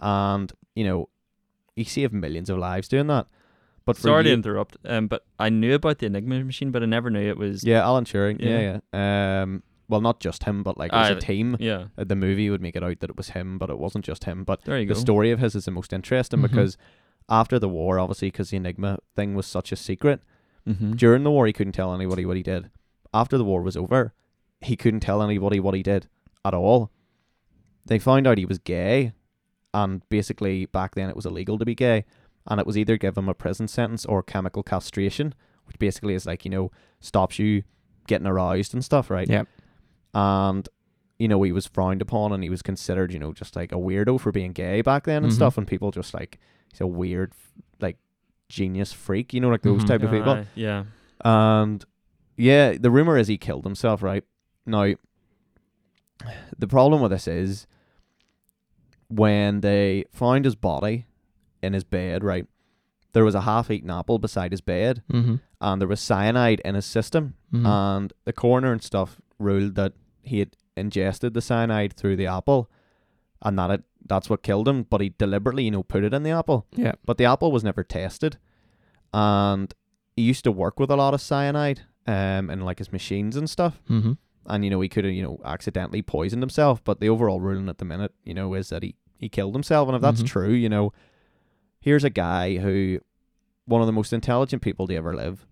and 0.01 0.53
you 0.75 0.85
know, 0.85 1.09
he 1.77 1.85
saved 1.85 2.13
millions 2.13 2.51
of 2.51 2.59
lives 2.59 2.89
doing 2.89 3.07
that. 3.07 3.27
But 3.85 3.97
for 3.97 4.03
sorry 4.03 4.25
to 4.25 4.33
interrupt. 4.33 4.77
Um, 4.85 5.07
but 5.07 5.25
I 5.39 5.49
knew 5.49 5.75
about 5.75 5.99
the 6.01 6.07
Enigma 6.07 6.43
machine, 6.45 6.73
but 6.73 6.83
I 6.83 6.87
never 6.87 7.09
knew 7.09 7.21
it 7.27 7.39
was. 7.39 7.65
yeah, 7.65 7.83
Alan 7.85 8.05
Turing, 8.05 8.39
yeah, 8.41 8.61
Yeah. 8.61 8.79
yeah. 8.93 9.43
Um, 9.43 9.63
well, 9.89 10.01
not 10.01 10.21
just 10.21 10.45
him, 10.45 10.63
but 10.63 10.77
like 10.79 10.93
as 10.93 11.11
a 11.11 11.15
team. 11.21 11.57
Yeah. 11.59 11.87
Uh, 11.97 12.05
The 12.05 12.17
movie 12.17 12.51
would 12.51 12.61
make 12.61 12.77
it 12.77 12.83
out 12.85 13.01
that 13.01 13.11
it 13.11 13.17
was 13.17 13.31
him, 13.31 13.59
but 13.59 13.71
it 13.71 13.79
wasn't 13.79 14.05
just 14.05 14.25
him. 14.25 14.45
But 14.45 14.63
the 14.65 14.85
go. 14.85 14.95
story 14.95 15.31
of 15.31 15.41
his 15.41 15.55
is 15.55 15.65
the 15.65 15.71
most 15.71 15.93
interesting 15.93 16.41
Mhm. 16.41 16.43
because 16.43 16.77
after 17.29 17.59
the 17.59 17.69
war, 17.69 17.99
obviously, 17.99 18.29
because 18.31 18.51
the 18.51 18.57
Enigma 18.59 18.99
thing 19.17 19.35
was 19.35 19.47
such 19.47 19.73
a 19.73 19.77
secret, 19.77 20.21
Mm-hmm. 20.67 20.93
during 20.93 21.23
the 21.25 21.31
war 21.31 21.47
he 21.47 21.53
couldn't 21.55 21.73
tell 21.73 21.95
anybody 21.95 22.27
what 22.27 22.37
he 22.37 22.43
did. 22.43 22.71
After 23.15 23.39
the 23.39 23.45
war 23.45 23.63
was 23.63 23.77
over, 23.77 24.13
he 24.61 24.77
couldn't 24.77 25.01
tell 25.01 25.23
anybody 25.23 25.59
what 25.61 25.75
he 25.75 25.83
did 25.83 26.09
at 26.45 26.53
all. 26.53 26.91
They 27.87 27.99
found 27.99 28.27
out 28.27 28.37
he 28.39 28.45
was 28.45 28.59
gay, 28.59 29.13
and 29.73 30.07
basically 30.11 30.67
back 30.67 30.95
then 30.95 31.09
it 31.09 31.17
was 31.17 31.25
illegal 31.25 31.59
to 31.59 31.65
be 31.65 31.75
gay, 31.75 32.05
and 32.47 32.61
it 32.61 32.67
was 32.67 32.77
either 32.77 32.99
give 32.99 33.17
him 33.17 33.29
a 33.29 33.35
prison 33.35 33.67
sentence 33.69 34.05
or 34.05 34.23
chemical 34.23 34.63
castration, 34.63 35.35
which 35.65 35.79
basically 35.79 36.13
is 36.15 36.27
like 36.27 36.45
you 36.45 36.51
know 36.51 36.71
stops 37.01 37.39
you 37.39 37.63
getting 38.07 38.27
aroused 38.27 38.75
and 38.75 38.85
stuff, 38.85 39.11
right? 39.11 39.29
Yeah. 39.29 39.45
And 40.15 40.69
you 41.19 41.29
know 41.29 41.43
he 41.43 41.53
was 41.53 41.67
frowned 41.67 42.01
upon, 42.03 42.33
and 42.33 42.43
he 42.43 42.51
was 42.51 42.63
considered 42.63 43.13
you 43.13 43.19
know 43.19 43.33
just 43.33 43.57
like 43.57 43.73
a 43.73 43.77
weirdo 43.77 44.21
for 44.21 44.31
being 44.33 44.53
gay 44.53 44.83
back 44.83 45.05
then 45.05 45.25
and 45.25 45.33
Mhm. 45.33 45.37
stuff, 45.37 45.59
and 45.59 45.67
people 45.67 45.91
just 45.91 46.15
like 46.15 46.39
he's 46.73 46.81
a 46.81 46.87
weird 46.87 47.33
like 47.81 47.99
genius 48.49 48.93
freak, 48.93 49.35
you 49.35 49.41
know, 49.41 49.49
like 49.49 49.63
those 49.63 49.83
Mhm. 49.85 49.87
type 49.89 50.03
of 50.03 50.11
people. 50.11 50.33
Aye, 50.33 50.47
yeah. 50.55 50.85
And 51.25 51.85
yeah, 52.37 52.77
the 52.79 52.91
rumor 52.91 53.17
is 53.19 53.29
he 53.29 53.37
killed 53.37 53.65
himself, 53.65 54.03
right? 54.03 54.25
Now, 54.65 54.95
the 56.59 56.67
problem 56.67 57.01
with 57.03 57.11
this 57.11 57.29
is 57.29 57.67
when 59.09 59.61
they 59.61 60.05
found 60.13 60.45
his 60.45 60.55
body 60.55 61.07
in 61.63 61.73
his 61.73 61.85
bed, 61.85 62.23
right? 62.23 62.47
There 63.13 63.25
was 63.25 63.35
a 63.35 63.41
half 63.43 63.71
eaten 63.71 63.91
apple 63.91 64.19
beside 64.19 64.53
his 64.53 64.61
bed, 64.61 65.03
Mm-hmm. 65.13 65.37
and 65.61 65.81
there 65.81 65.89
was 65.89 66.01
cyanide 66.01 66.61
in 66.65 66.75
his 66.75 66.85
system. 66.87 67.35
Mhm. 67.53 67.67
And 67.67 68.13
the 68.25 68.33
coroner 68.33 68.73
and 68.73 68.83
stuff 68.83 69.21
ruled 69.39 69.75
that 69.77 69.93
he 70.23 70.39
had 70.41 70.57
ingested 70.77 71.35
the 71.35 71.41
cyanide 71.41 71.93
through 71.95 72.17
the 72.17 72.27
apple, 72.27 72.71
and 73.43 73.59
that 73.59 73.71
it 73.71 73.83
that's 74.07 74.31
what 74.31 74.43
killed 74.43 74.69
him. 74.69 74.85
But 74.85 75.01
he 75.01 75.11
deliberately, 75.11 75.65
you 75.65 75.71
know, 75.71 75.83
put 75.83 76.05
it 76.05 76.15
in 76.15 76.23
the 76.23 76.31
apple. 76.31 76.67
yeah. 76.75 76.93
But 77.05 77.19
the 77.19 77.25
apple 77.25 77.53
was 77.53 77.65
never 77.65 77.83
tested, 77.85 78.39
and 79.13 79.73
he 80.17 80.23
used 80.23 80.45
to 80.45 80.53
work 80.53 80.79
with 80.81 80.91
a 80.91 80.97
lot 80.97 81.15
of 81.15 81.21
cyanide, 81.21 81.83
um, 82.07 82.51
in 82.51 82.61
like 82.63 82.79
his 82.79 82.93
machines 82.93 83.37
and 83.37 83.49
stuff. 83.49 83.81
Mm-hmm. 83.89 84.13
And 84.47 84.65
you 84.65 84.71
know, 84.71 84.81
he 84.81 84.89
could 84.89 85.05
have, 85.05 85.13
you 85.15 85.23
know, 85.23 85.41
accidentally 85.45 86.03
poisoned 86.03 86.43
himself. 86.43 86.83
But 86.83 87.01
the 87.01 87.09
overall 87.09 87.41
ruling 87.41 87.69
at 87.69 87.79
the 87.79 87.85
minute, 87.85 88.15
you 88.25 88.35
know, 88.35 88.55
is 88.55 88.71
that 88.71 88.83
he 88.83 88.95
he 89.19 89.29
killed 89.29 89.55
himself. 89.55 89.89
And 89.89 89.97
if 89.97 90.03
that's 90.03 90.23
Mhm. 90.23 90.27
true, 90.27 90.53
you 90.53 90.69
know, 90.69 90.93
here's 91.81 92.05
a 92.05 92.11
guy 92.11 92.57
who, 92.59 93.01
one 93.67 93.81
of 93.81 93.87
the 93.87 93.93
most 93.93 94.13
intelligent 94.13 94.63
people 94.63 94.87
to 94.87 94.95
ever 94.95 95.15
live, 95.15 95.45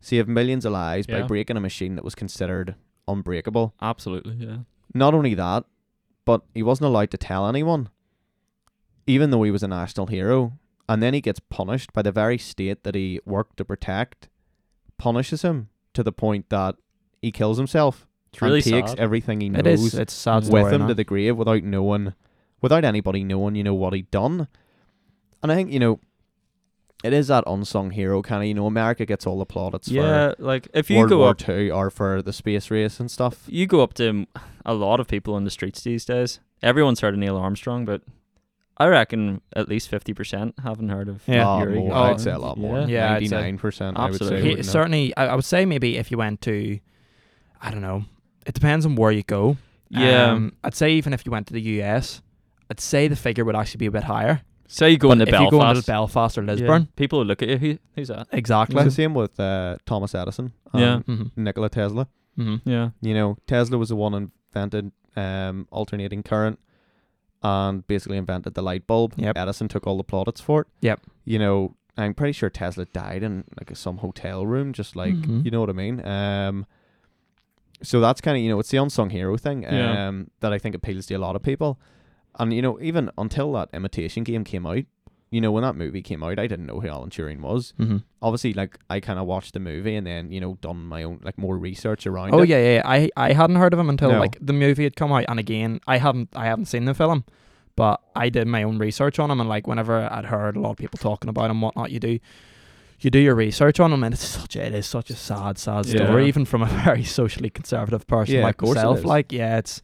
saved 0.00 0.28
millions 0.28 0.64
of 0.64 0.72
lives 0.72 1.06
by 1.06 1.22
breaking 1.26 1.56
a 1.56 1.60
machine 1.60 1.94
that 1.96 2.04
was 2.04 2.14
considered 2.14 2.74
unbreakable. 3.12 3.74
Absolutely. 3.80 4.34
Yeah. 4.34 4.58
Not 4.94 5.14
only 5.14 5.34
that, 5.34 5.64
but 6.24 6.42
he 6.54 6.62
wasn't 6.62 6.86
allowed 6.88 7.10
to 7.12 7.18
tell 7.18 7.48
anyone, 7.48 7.88
even 9.06 9.30
though 9.30 9.42
he 9.42 9.50
was 9.50 9.62
a 9.62 9.68
national 9.68 10.06
hero. 10.06 10.52
And 10.88 11.00
then 11.00 11.14
he 11.14 11.20
gets 11.20 11.38
punished 11.38 11.92
by 11.92 12.02
the 12.02 12.10
very 12.10 12.36
state 12.36 12.82
that 12.82 12.96
he 12.96 13.20
worked 13.24 13.58
to 13.58 13.64
protect, 13.64 14.28
punishes 14.98 15.42
him 15.42 15.68
to 15.94 16.02
the 16.02 16.10
point 16.12 16.48
that 16.50 16.74
he 17.22 17.30
kills 17.30 17.58
himself 17.58 18.08
It's 18.32 18.42
really 18.42 18.56
and 18.56 18.64
takes 18.64 18.90
sad. 18.90 18.98
everything 18.98 19.40
he 19.40 19.50
knows 19.50 19.66
is. 19.66 19.94
It's 19.94 20.12
sad 20.12 20.38
with 20.38 20.46
story. 20.46 20.74
him 20.74 20.88
to 20.88 20.94
the 20.94 21.04
grave 21.04 21.36
without 21.36 21.62
knowing, 21.62 22.14
without 22.60 22.84
anybody 22.84 23.22
knowing, 23.22 23.54
you 23.54 23.62
know, 23.62 23.74
what 23.74 23.92
he'd 23.92 24.10
done. 24.10 24.48
And 25.44 25.52
I 25.52 25.54
think, 25.54 25.70
you 25.70 25.78
know, 25.78 26.00
it 27.02 27.12
is 27.12 27.28
that 27.28 27.44
unsung 27.46 27.90
hero 27.90 28.20
kind 28.22 28.42
of, 28.42 28.46
you 28.48 28.54
know, 28.54 28.66
America 28.66 29.06
gets 29.06 29.26
all 29.26 29.38
the 29.38 29.46
plaudits 29.46 29.88
yeah. 29.88 30.32
Like 30.38 30.68
if 30.74 30.90
you 30.90 30.98
World 30.98 31.08
go 31.10 31.18
War 31.18 31.30
up, 31.30 31.38
Two 31.38 31.70
or 31.72 31.90
for 31.90 32.20
the 32.22 32.32
space 32.32 32.70
race 32.70 33.00
and 33.00 33.10
stuff. 33.10 33.44
you 33.46 33.66
go 33.66 33.80
up 33.82 33.94
to 33.94 34.26
a 34.66 34.74
lot 34.74 35.00
of 35.00 35.08
people 35.08 35.36
in 35.36 35.44
the 35.44 35.50
streets 35.50 35.82
these 35.82 36.04
days. 36.04 36.40
Everyone's 36.62 37.00
heard 37.00 37.14
of 37.14 37.20
Neil 37.20 37.36
Armstrong, 37.36 37.84
but 37.86 38.02
I 38.76 38.86
reckon 38.86 39.40
at 39.56 39.68
least 39.68 39.88
fifty 39.88 40.12
percent 40.14 40.54
haven't 40.62 40.88
heard 40.90 41.08
of 41.08 41.22
Yeah. 41.26 41.48
Oh, 41.48 41.58
Yuri. 41.60 41.78
more, 41.78 41.92
Oh, 41.92 42.02
I'd 42.02 42.20
say 42.20 42.32
a 42.32 42.38
lot 42.38 42.58
more. 42.58 42.80
yeah. 42.80 42.86
Yeah, 42.86 43.14
I'd 43.14 43.28
say- 43.28 43.36
99%, 43.52 43.96
I 43.96 44.10
would 44.10 44.18
say. 44.18 44.24
Absolutely. 44.26 44.56
He, 44.56 44.62
certainly, 44.62 45.16
I, 45.16 45.26
I 45.28 45.34
would 45.34 45.44
say 45.44 45.64
maybe 45.64 45.96
if 45.96 46.10
you 46.10 46.18
went 46.18 46.40
to, 46.42 46.78
I 47.62 47.70
don't 47.70 47.82
know, 47.82 48.04
it 48.46 48.54
depends 48.54 48.84
on 48.86 48.94
where 48.96 49.10
you 49.10 49.22
go. 49.22 49.56
Yeah. 49.90 50.30
Um, 50.32 50.52
I'd 50.64 50.74
say 50.74 50.92
even 50.92 51.12
if 51.12 51.24
you 51.26 51.32
went 51.32 51.46
to 51.48 51.52
the 51.52 51.60
US, 51.82 52.22
I'd 52.70 52.80
say 52.80 53.08
the 53.08 53.16
figure 53.16 53.44
would 53.44 53.56
actually 53.56 53.78
be 53.78 53.86
a 53.86 53.90
bit 53.90 54.04
higher. 54.04 54.42
Say 54.72 54.90
you 54.90 54.98
go 54.98 55.08
but 55.08 55.12
into 55.12 55.24
if 55.24 55.30
Belfast. 55.32 55.52
you 55.52 55.58
go 55.58 55.70
into 55.70 55.82
Belfast 55.86 56.38
or 56.38 56.42
yeah, 56.42 56.50
Lisburn, 56.52 56.88
people 56.96 57.18
would 57.18 57.26
look 57.28 57.42
at 57.42 57.48
you. 57.48 57.58
Who, 57.58 57.78
who's 57.96 58.08
that? 58.08 58.28
exactly. 58.32 58.76
It's 58.76 58.84
the 58.84 58.90
same 59.02 59.14
with 59.14 59.38
uh, 59.40 59.76
Thomas 59.84 60.14
Edison 60.14 60.52
and 60.72 60.80
Yeah. 60.80 60.96
Mm-hmm. 61.14 61.42
Nikola 61.44 61.68
Tesla. 61.68 62.06
Mm-hmm. 62.38 62.68
Yeah. 62.68 62.90
You 63.02 63.14
know, 63.14 63.36
Tesla 63.48 63.78
was 63.78 63.88
the 63.88 63.96
one 63.96 64.12
who 64.12 64.30
invented 64.54 64.92
um, 65.16 65.66
alternating 65.72 66.22
current 66.22 66.58
and 67.42 67.84
basically 67.88 68.16
invented 68.16 68.54
the 68.54 68.62
light 68.62 68.86
bulb. 68.86 69.14
Yep. 69.16 69.36
Edison 69.36 69.66
took 69.66 69.86
all 69.88 69.96
the 69.96 70.04
plaudits 70.04 70.40
for 70.40 70.60
it. 70.62 70.66
Yep. 70.82 71.00
You 71.24 71.38
know, 71.40 71.74
I'm 71.96 72.14
pretty 72.14 72.32
sure 72.32 72.48
Tesla 72.48 72.84
died 72.86 73.22
in 73.24 73.44
like 73.58 73.76
some 73.76 73.98
hotel 73.98 74.46
room, 74.46 74.72
just 74.72 74.94
like 74.94 75.14
Mhm. 75.14 75.44
you 75.44 75.50
know 75.50 75.60
what 75.60 75.68
I 75.70 75.72
mean. 75.72 76.06
Um, 76.06 76.66
so 77.82 77.98
that's 78.00 78.20
kind 78.20 78.36
of 78.36 78.42
you 78.42 78.50
know 78.50 78.58
it's 78.60 78.70
the 78.70 78.76
unsung 78.76 79.10
hero 79.10 79.36
thing 79.36 79.66
um, 79.66 79.74
Yeah. 79.74 80.12
that 80.40 80.52
I 80.52 80.58
think 80.58 80.74
appeals 80.74 81.06
to 81.06 81.14
a 81.14 81.18
lot 81.18 81.34
of 81.34 81.42
people, 81.42 81.80
and 82.38 82.52
you 82.52 82.62
know 82.62 82.80
even 82.80 83.10
until 83.18 83.52
that 83.54 83.68
Imitation 83.72 84.24
Game 84.24 84.44
came 84.44 84.66
out, 84.66 84.84
you 85.30 85.40
know 85.40 85.52
when 85.52 85.62
that 85.62 85.76
movie 85.76 86.02
came 86.02 86.22
out, 86.22 86.38
I 86.38 86.46
didn't 86.46 86.66
know 86.66 86.80
who 86.80 86.88
Alan 86.88 87.10
Turing 87.10 87.40
was. 87.40 87.72
Mm-hmm. 87.78 87.98
Obviously, 88.22 88.52
like 88.54 88.78
I 88.88 89.00
kind 89.00 89.18
of 89.18 89.26
watched 89.26 89.54
the 89.54 89.60
movie 89.60 89.94
and 89.96 90.06
then 90.06 90.32
you 90.32 90.40
know 90.40 90.58
done 90.60 90.84
my 90.86 91.02
own 91.02 91.20
like 91.22 91.38
more 91.38 91.56
research 91.58 92.06
around 92.06 92.34
Oh 92.34 92.42
it. 92.42 92.48
yeah, 92.48 92.58
yeah. 92.58 92.74
yeah. 92.76 92.82
I 92.84 93.10
I 93.16 93.32
hadn't 93.32 93.56
heard 93.56 93.72
of 93.72 93.78
him 93.78 93.88
until 93.88 94.12
No. 94.12 94.18
like 94.20 94.36
the 94.40 94.52
movie 94.52 94.84
had 94.84 94.96
come 94.96 95.12
out, 95.12 95.24
and 95.28 95.38
again, 95.38 95.80
I 95.86 95.98
haven't 95.98 96.30
I 96.34 96.46
haven't 96.46 96.66
seen 96.66 96.84
the 96.84 96.94
film, 96.94 97.24
but 97.76 98.00
I 98.16 98.28
did 98.28 98.46
my 98.48 98.62
own 98.62 98.78
research 98.78 99.18
on 99.18 99.30
him, 99.30 99.40
and 99.40 99.48
like 99.48 99.66
whenever 99.66 100.08
I'd 100.12 100.26
heard 100.26 100.56
a 100.56 100.60
lot 100.60 100.70
of 100.72 100.76
people 100.76 100.98
talking 100.98 101.28
about 101.28 101.50
him, 101.50 101.60
whatnot, 101.60 101.90
you 101.90 102.00
do. 102.00 102.18
You 103.02 103.08
do 103.10 103.18
your 103.18 103.34
research 103.34 103.80
on 103.80 103.94
him, 103.94 104.04
and 104.04 104.12
it's 104.12 104.22
such 104.22 104.56
a, 104.56 104.66
it 104.66 104.74
is 104.74 104.84
such 104.84 105.08
a 105.08 105.14
sad, 105.16 105.56
sad 105.56 105.86
Yeah. 105.86 106.04
story, 106.04 106.28
even 106.28 106.44
from 106.44 106.60
a 106.60 106.66
very 106.84 107.02
socially 107.02 107.48
conservative 107.48 108.06
person 108.06 108.34
Yeah, 108.34 108.42
like 108.42 108.60
myself. 108.60 109.06
Like, 109.06 109.32
yeah, 109.32 109.56
it's, 109.56 109.80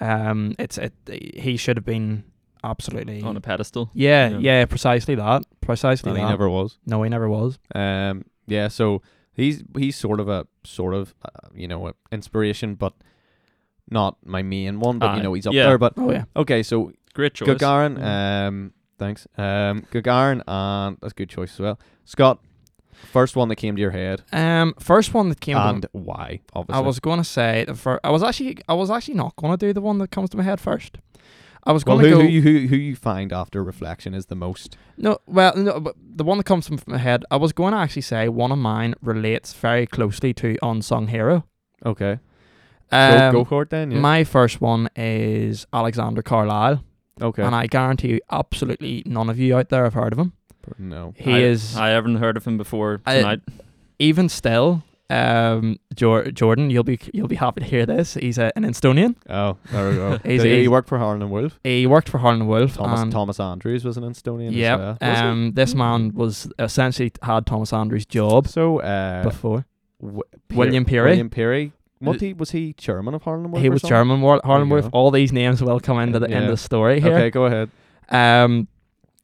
um, 0.00 0.54
it's 0.58 0.78
it. 0.78 0.92
He 1.06 1.56
should 1.56 1.76
have 1.76 1.84
been 1.84 2.24
absolutely 2.62 3.22
On 3.22 3.36
a 3.36 3.40
pedestal. 3.40 3.90
Yeah, 3.94 4.28
Yeah. 4.30 4.38
yeah, 4.38 4.64
precisely 4.66 5.14
that. 5.16 5.42
Precisely 5.60 6.10
and 6.10 6.18
that. 6.18 6.24
he 6.24 6.28
never 6.28 6.48
was. 6.48 6.78
no, 6.86 7.02
he 7.02 7.10
never 7.10 7.28
was. 7.28 7.58
Um, 7.74 8.24
yeah, 8.46 8.68
so 8.68 9.02
he's 9.32 9.62
he's 9.76 9.96
sort 9.96 10.20
of 10.20 10.28
a 10.28 10.46
sort 10.64 10.94
of 10.94 11.14
uh, 11.24 11.48
you 11.54 11.68
know 11.68 11.88
a 11.88 11.94
inspiration, 12.12 12.74
but 12.74 12.92
not 13.90 14.16
my 14.24 14.42
main 14.42 14.80
one. 14.80 14.98
But 14.98 15.10
Aye. 15.10 15.16
you 15.18 15.22
know 15.22 15.32
he's 15.34 15.46
up 15.46 15.52
Yeah. 15.54 15.66
there. 15.66 15.78
But 15.78 15.94
Oh 15.96 16.10
yeah. 16.10 16.24
okay, 16.36 16.62
so 16.62 16.92
Great 17.14 17.34
choice. 17.34 17.48
Gagarin, 17.48 17.98
Yeah. 17.98 18.46
um, 18.48 18.72
thanks. 18.98 19.26
Um, 19.38 19.82
Gagarin, 19.92 20.42
and 20.48 20.96
that's 21.00 21.12
a 21.12 21.14
good 21.16 21.28
choice 21.30 21.52
as 21.54 21.60
well. 21.60 21.78
Scott, 22.04 22.40
first 23.04 23.36
one 23.36 23.48
that 23.48 23.56
came 23.56 23.76
to 23.76 23.80
your 23.82 23.90
head, 23.92 24.22
Um, 24.32 24.74
first 24.78 25.14
one 25.14 25.28
that 25.28 25.40
came. 25.40 25.56
to 25.56 25.62
and 25.62 25.86
why? 25.92 26.40
Obviously, 26.54 26.82
I 26.82 26.86
was 26.86 27.00
going 27.00 27.18
to 27.18 27.24
say 27.24 27.64
the 27.66 27.74
first. 27.74 28.00
I 28.04 28.10
was 28.10 28.22
actually. 28.22 28.58
I 28.68 28.74
was 28.74 28.90
actually 28.90 29.14
not 29.14 29.36
going 29.36 29.52
to 29.56 29.66
do 29.66 29.72
the 29.72 29.80
one 29.80 29.98
that 29.98 30.10
comes 30.10 30.30
to 30.30 30.36
my 30.36 30.42
head 30.42 30.60
first. 30.60 30.98
I 31.66 31.72
was 31.72 31.84
well, 31.86 31.96
going 31.96 32.10
who, 32.10 32.16
to 32.18 32.22
who 32.22 32.28
go. 32.28 32.28
you 32.28 32.42
who, 32.42 32.66
who 32.68 32.76
you 32.76 32.94
find 32.96 33.32
after 33.32 33.64
reflection 33.64 34.12
is 34.14 34.26
the 34.26 34.34
most. 34.34 34.76
no, 34.98 35.18
well, 35.26 35.54
no, 35.56 35.80
but 35.80 35.94
the 35.98 36.22
one 36.24 36.36
that 36.38 36.44
comes 36.44 36.66
from 36.68 36.78
my 36.86 36.98
head. 36.98 37.24
I 37.30 37.36
was 37.36 37.52
going 37.54 37.72
to 37.72 37.78
actually 37.78 38.02
say 38.02 38.28
one 38.28 38.52
of 38.52 38.58
mine 38.58 38.94
relates 39.00 39.54
very 39.54 39.86
closely 39.86 40.34
to 40.34 40.56
unsung 40.62 41.08
hero. 41.08 41.44
Okay, 41.86 42.18
Um, 42.92 43.32
go, 43.32 43.38
go 43.38 43.44
for 43.44 43.62
it 43.62 43.70
then. 43.70 43.90
Yeah. 43.92 43.98
My 44.00 44.24
first 44.24 44.60
one 44.60 44.88
is 44.94 45.66
Alexander 45.72 46.22
Carlisle, 46.22 46.84
okay. 47.22 47.42
and 47.42 47.54
I 47.54 47.66
guarantee 47.66 48.08
you, 48.08 48.20
absolutely 48.30 49.02
none 49.06 49.30
of 49.30 49.38
you 49.38 49.56
out 49.56 49.68
there 49.70 49.84
have 49.84 49.94
heard 49.94 50.12
of 50.12 50.18
him. 50.18 50.32
No. 50.78 51.14
He 51.16 51.32
I, 51.34 51.38
is 51.40 51.76
I 51.76 51.88
haven't 51.88 52.16
heard 52.16 52.36
of 52.36 52.44
him 52.44 52.56
before 52.58 53.00
I- 53.06 53.16
tonight. 53.16 53.40
even 53.98 54.28
still, 54.28 54.82
Um, 55.10 55.78
Jor- 55.94 56.30
Jordan, 56.30 56.70
you'll 56.70 56.82
be 56.82 56.98
you'll 57.12 57.28
be 57.28 57.36
happy 57.36 57.60
to 57.60 57.66
hear 57.66 57.84
this. 57.86 58.14
He's 58.14 58.38
a, 58.38 58.50
an 58.56 58.64
Instonian. 58.64 59.14
Oh, 59.28 59.58
there 59.70 59.90
we 59.90 59.96
go. 59.96 60.18
He's- 60.24 60.42
Did 60.42 60.60
he 60.62 60.66
worked 60.68 60.88
for 60.88 60.98
Harland 60.98 61.22
and 61.22 61.30
Wolff. 61.30 61.60
He 61.62 61.86
worked 61.86 62.08
for 62.08 62.18
Harland 62.18 62.48
Wolff. 62.48 62.74
Thomas 62.76 63.00
and 63.00 63.12
Thomas 63.12 63.38
Andrews 63.38 63.84
was 63.84 63.96
an 63.98 64.04
Instonian 64.04 64.52
Yep. 64.52 64.78
as 64.78 64.78
well. 64.80 64.98
Was 65.00 65.18
he? 65.20 65.24
Um, 65.26 65.52
this 65.52 65.74
man 65.74 66.12
was 66.14 66.48
essentially 66.58 67.12
had 67.22 67.44
Thomas 67.46 67.72
Andrews' 67.72 68.06
job 68.06 68.48
So, 68.48 68.80
uh, 68.80 69.22
before. 69.22 69.66
w- 70.00 70.22
William 70.52 70.84
Pirrie. 70.86 71.04
William 71.10 71.30
Pirrie. 71.30 71.72
What 72.00 72.20
he 72.20 72.32
was 72.34 72.50
he 72.50 72.72
chairman 72.74 73.14
of 73.14 73.22
Harland 73.22 73.52
Wolff? 73.52 73.62
He 73.62 73.68
or 73.68 73.72
was 73.72 73.82
something? 73.82 73.94
German. 73.96 74.20
War- 74.22 74.40
Harlan 74.44 74.68
you 74.68 74.74
Wolf. 74.74 74.88
All 74.92 75.10
these 75.10 75.32
names 75.32 75.62
will 75.62 75.80
come 75.80 75.98
into 76.00 76.18
the 76.18 76.28
end 76.30 76.46
of 76.46 76.50
the 76.50 76.56
story 76.56 77.00
here. 77.00 77.14
Okay, 77.14 77.30
go 77.30 77.44
ahead. 77.44 77.70
Um, 78.10 78.68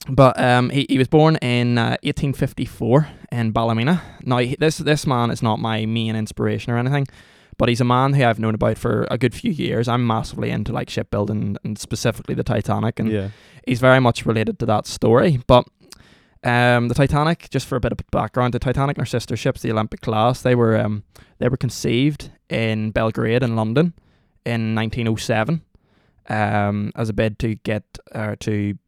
but 0.08 0.40
um, 0.40 0.70
he, 0.70 0.86
he 0.88 0.98
was 0.98 1.08
born 1.08 1.36
in 1.36 1.78
uh, 1.78 1.96
1854 2.02 3.08
in 3.32 3.52
Ballymena. 3.52 4.02
Now 4.22 4.38
he, 4.38 4.56
this 4.58 4.78
this 4.78 5.06
man 5.06 5.30
is 5.30 5.42
not 5.42 5.58
my 5.58 5.86
main 5.86 6.16
inspiration 6.16 6.72
or 6.72 6.78
anything, 6.78 7.06
but 7.58 7.68
he's 7.68 7.80
a 7.80 7.84
man 7.84 8.14
who 8.14 8.24
I've 8.24 8.38
known 8.38 8.54
about 8.54 8.78
for 8.78 9.06
a 9.10 9.18
good 9.18 9.34
few 9.34 9.52
years. 9.52 9.88
I'm 9.88 10.06
massively 10.06 10.50
into 10.50 10.72
like 10.72 10.88
shipbuilding 10.88 11.58
and 11.64 11.78
specifically 11.78 12.34
the 12.34 12.44
Titanic, 12.44 12.98
and 12.98 13.10
yeah. 13.10 13.28
he's 13.66 13.80
very 13.80 14.00
much 14.00 14.24
related 14.24 14.58
to 14.60 14.66
that 14.66 14.86
story. 14.86 15.42
But 15.46 15.66
um, 16.42 16.88
the 16.88 16.94
Titanic, 16.94 17.48
just 17.50 17.66
for 17.66 17.76
a 17.76 17.80
bit 17.80 17.92
of 17.92 17.98
background, 18.10 18.54
the 18.54 18.58
Titanic 18.58 18.96
and 18.96 19.06
her 19.06 19.10
sister 19.10 19.36
ships, 19.36 19.60
the 19.60 19.70
Olympic 19.70 20.00
class, 20.00 20.40
they 20.40 20.54
were 20.54 20.78
um, 20.78 21.04
they 21.38 21.48
were 21.48 21.58
conceived 21.58 22.30
in 22.48 22.90
Belgrade 22.90 23.42
in 23.42 23.56
London 23.56 23.92
in 24.46 24.74
1907 24.74 25.60
um, 26.30 26.92
as 26.96 27.10
a 27.10 27.12
bid 27.12 27.38
to 27.40 27.56
get 27.56 27.84
uh, 28.12 28.36
to 28.40 28.78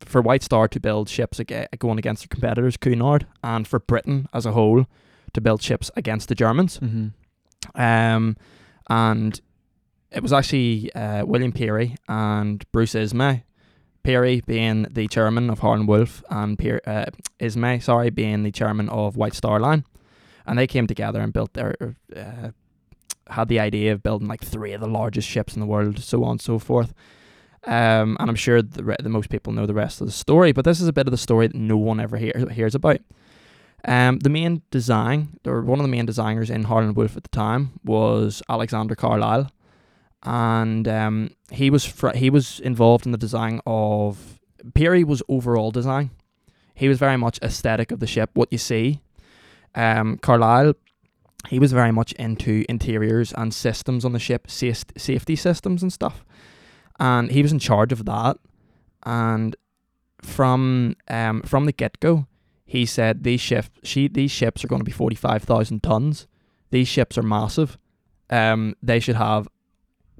for 0.00 0.20
White 0.20 0.42
Star 0.42 0.68
to 0.68 0.80
build 0.80 1.08
ships 1.08 1.40
going 1.78 1.98
against 1.98 2.22
their 2.22 2.28
competitors, 2.28 2.76
Cunard, 2.76 3.26
and 3.42 3.66
for 3.66 3.78
Britain 3.78 4.28
as 4.32 4.46
a 4.46 4.52
whole 4.52 4.86
to 5.32 5.40
build 5.40 5.62
ships 5.62 5.90
against 5.96 6.28
the 6.28 6.34
Germans. 6.34 6.78
Mm-hmm. 6.78 7.80
Um, 7.80 8.36
and 8.88 9.40
it 10.10 10.22
was 10.22 10.32
actually 10.32 10.92
uh, 10.94 11.24
William 11.24 11.52
Pirrie 11.52 11.96
and 12.08 12.64
Bruce 12.72 12.94
Ismay. 12.94 13.44
Pirrie 14.04 14.44
being 14.46 14.86
the 14.90 15.06
chairman 15.08 15.50
of 15.50 15.58
Harland 15.58 15.88
Wolff 15.88 16.22
and 16.30 16.58
Pear, 16.58 16.80
uh, 16.86 17.06
Ismay, 17.40 17.80
sorry, 17.80 18.10
being 18.10 18.42
the 18.42 18.52
chairman 18.52 18.88
of 18.88 19.16
White 19.16 19.34
Star 19.34 19.60
Line. 19.60 19.84
And 20.46 20.58
they 20.58 20.66
came 20.66 20.86
together 20.86 21.20
and 21.20 21.32
built 21.32 21.52
their, 21.52 21.74
uh, 22.16 22.50
had 23.28 23.48
the 23.48 23.60
idea 23.60 23.92
of 23.92 24.02
building 24.02 24.28
like 24.28 24.42
three 24.42 24.72
of 24.72 24.80
the 24.80 24.88
largest 24.88 25.28
ships 25.28 25.54
in 25.54 25.60
the 25.60 25.66
world, 25.66 25.98
so 25.98 26.24
on 26.24 26.32
and 26.32 26.40
so 26.40 26.58
forth. 26.58 26.94
Um, 27.64 28.16
and 28.20 28.30
I'm 28.30 28.36
sure 28.36 28.62
the, 28.62 28.84
re- 28.84 28.96
the 29.02 29.08
most 29.08 29.30
people 29.30 29.52
know 29.52 29.66
the 29.66 29.74
rest 29.74 30.00
of 30.00 30.06
the 30.06 30.12
story, 30.12 30.52
but 30.52 30.64
this 30.64 30.80
is 30.80 30.88
a 30.88 30.92
bit 30.92 31.06
of 31.06 31.10
the 31.10 31.18
story 31.18 31.48
that 31.48 31.56
no 31.56 31.76
one 31.76 32.00
ever 32.00 32.16
hear- 32.16 32.48
hears 32.50 32.74
about. 32.74 33.00
Um, 33.84 34.18
the 34.20 34.30
main 34.30 34.62
design, 34.70 35.38
or 35.46 35.62
one 35.62 35.78
of 35.78 35.84
the 35.84 35.90
main 35.90 36.06
designers 36.06 36.50
in 36.50 36.64
Harland 36.64 36.96
Wolff 36.96 37.16
at 37.16 37.22
the 37.22 37.28
time, 37.28 37.72
was 37.84 38.42
Alexander 38.48 38.94
Carlisle, 38.94 39.50
and 40.24 40.88
um, 40.88 41.30
he 41.50 41.70
was 41.70 41.84
fr- 41.84 42.16
he 42.16 42.28
was 42.30 42.58
involved 42.60 43.06
in 43.06 43.12
the 43.12 43.18
design 43.18 43.60
of 43.66 44.40
Pirrie 44.72 45.04
was 45.04 45.22
overall 45.28 45.70
design. 45.70 46.10
He 46.74 46.88
was 46.88 46.98
very 46.98 47.16
much 47.16 47.38
aesthetic 47.42 47.90
of 47.90 48.00
the 48.00 48.06
ship, 48.06 48.30
what 48.34 48.48
you 48.50 48.58
see. 48.58 49.00
Um, 49.74 50.18
Carlisle, 50.18 50.74
he 51.48 51.58
was 51.58 51.72
very 51.72 51.92
much 51.92 52.12
into 52.12 52.64
interiors 52.68 53.32
and 53.32 53.54
systems 53.54 54.04
on 54.04 54.12
the 54.12 54.18
ship, 54.18 54.50
sa- 54.50 54.72
safety 54.96 55.36
systems 55.36 55.82
and 55.82 55.92
stuff, 55.92 56.24
and 56.98 57.30
he 57.30 57.42
was 57.42 57.52
in 57.52 57.58
charge 57.58 57.92
of 57.92 58.04
that. 58.04 58.38
And 59.04 59.56
from 60.20 60.96
um 61.08 61.42
from 61.42 61.66
the 61.66 61.72
get 61.72 62.00
go, 62.00 62.26
he 62.64 62.84
said 62.84 63.24
these 63.24 63.40
ships 63.40 63.70
she 63.82 64.08
these 64.08 64.30
ships 64.30 64.64
are 64.64 64.68
going 64.68 64.80
to 64.80 64.84
be 64.84 64.92
forty 64.92 65.16
five 65.16 65.42
thousand 65.44 65.82
tons. 65.82 66.26
These 66.70 66.88
ships 66.88 67.16
are 67.16 67.22
massive. 67.22 67.78
Um, 68.30 68.74
they 68.82 69.00
should 69.00 69.16
have 69.16 69.48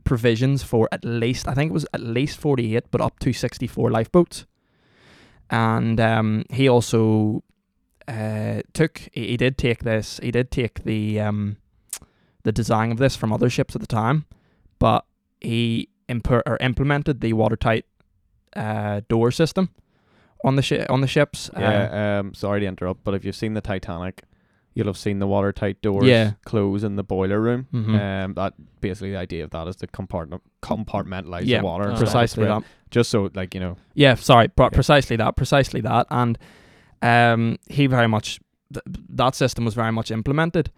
provisions 0.04 0.62
for 0.62 0.88
at 0.90 1.04
least 1.04 1.46
I 1.46 1.54
think 1.54 1.70
it 1.70 1.74
was 1.74 1.86
at 1.92 2.00
least 2.00 2.38
forty 2.38 2.76
eight, 2.76 2.90
but 2.90 3.00
up 3.00 3.18
to 3.20 3.32
sixty 3.32 3.66
four 3.66 3.90
lifeboats. 3.90 4.46
And 5.50 5.98
um, 6.00 6.44
he 6.50 6.68
also 6.68 7.42
uh, 8.06 8.62
took 8.72 8.98
he, 9.12 9.28
he 9.28 9.36
did 9.36 9.58
take 9.58 9.84
this 9.84 10.20
he 10.22 10.30
did 10.30 10.50
take 10.50 10.84
the 10.84 11.20
um, 11.20 11.56
the 12.44 12.52
design 12.52 12.92
of 12.92 12.98
this 12.98 13.16
from 13.16 13.32
other 13.32 13.50
ships 13.50 13.74
at 13.74 13.80
the 13.80 13.86
time, 13.86 14.24
but 14.78 15.04
he 15.40 15.88
imp- 16.08 16.30
or 16.30 16.56
implemented 16.60 17.20
the 17.20 17.32
watertight 17.32 17.84
uh, 18.56 19.00
door 19.08 19.30
system 19.30 19.70
on 20.44 20.56
the 20.56 20.62
shi- 20.62 20.86
on 20.86 21.00
the 21.00 21.06
ships. 21.06 21.50
Uh, 21.50 21.60
Yeah, 21.60 22.18
um, 22.20 22.34
sorry 22.34 22.60
to 22.60 22.66
interrupt, 22.66 23.04
but 23.04 23.14
if 23.14 23.24
you've 23.24 23.36
seen 23.36 23.54
the 23.54 23.60
Titanic, 23.60 24.22
you'll 24.74 24.86
have 24.86 24.96
seen 24.96 25.18
the 25.18 25.26
watertight 25.26 25.82
doors 25.82 26.06
Yeah. 26.06 26.32
close 26.44 26.84
in 26.84 26.96
the 26.96 27.02
boiler 27.02 27.40
room. 27.40 27.66
Mhm. 27.72 28.24
Um, 28.24 28.34
that 28.34 28.54
basically 28.80 29.10
the 29.10 29.18
idea 29.18 29.42
of 29.44 29.50
that 29.50 29.66
is 29.68 29.76
to 29.76 29.86
compartment 29.88 30.42
compartmentalize 30.62 31.42
Yeah, 31.46 31.58
the 31.60 31.64
water, 31.64 31.84
and 31.88 31.96
stuff, 31.96 32.06
precisely 32.08 32.44
that. 32.44 32.62
Just 32.90 33.10
so, 33.10 33.28
like 33.34 33.54
you 33.54 33.60
know, 33.60 33.76
Yeah, 33.94 34.14
sorry, 34.14 34.48
but 34.54 34.64
Yeah. 34.72 34.76
precisely 34.76 35.16
that, 35.16 35.36
precisely 35.36 35.80
that, 35.82 36.06
and 36.10 36.38
um, 37.02 37.58
he 37.68 37.86
very 37.86 38.08
much 38.08 38.40
th- 38.72 38.84
that 39.10 39.34
system 39.34 39.64
was 39.64 39.74
very 39.74 39.92
much 39.92 40.10
implemented, 40.10 40.70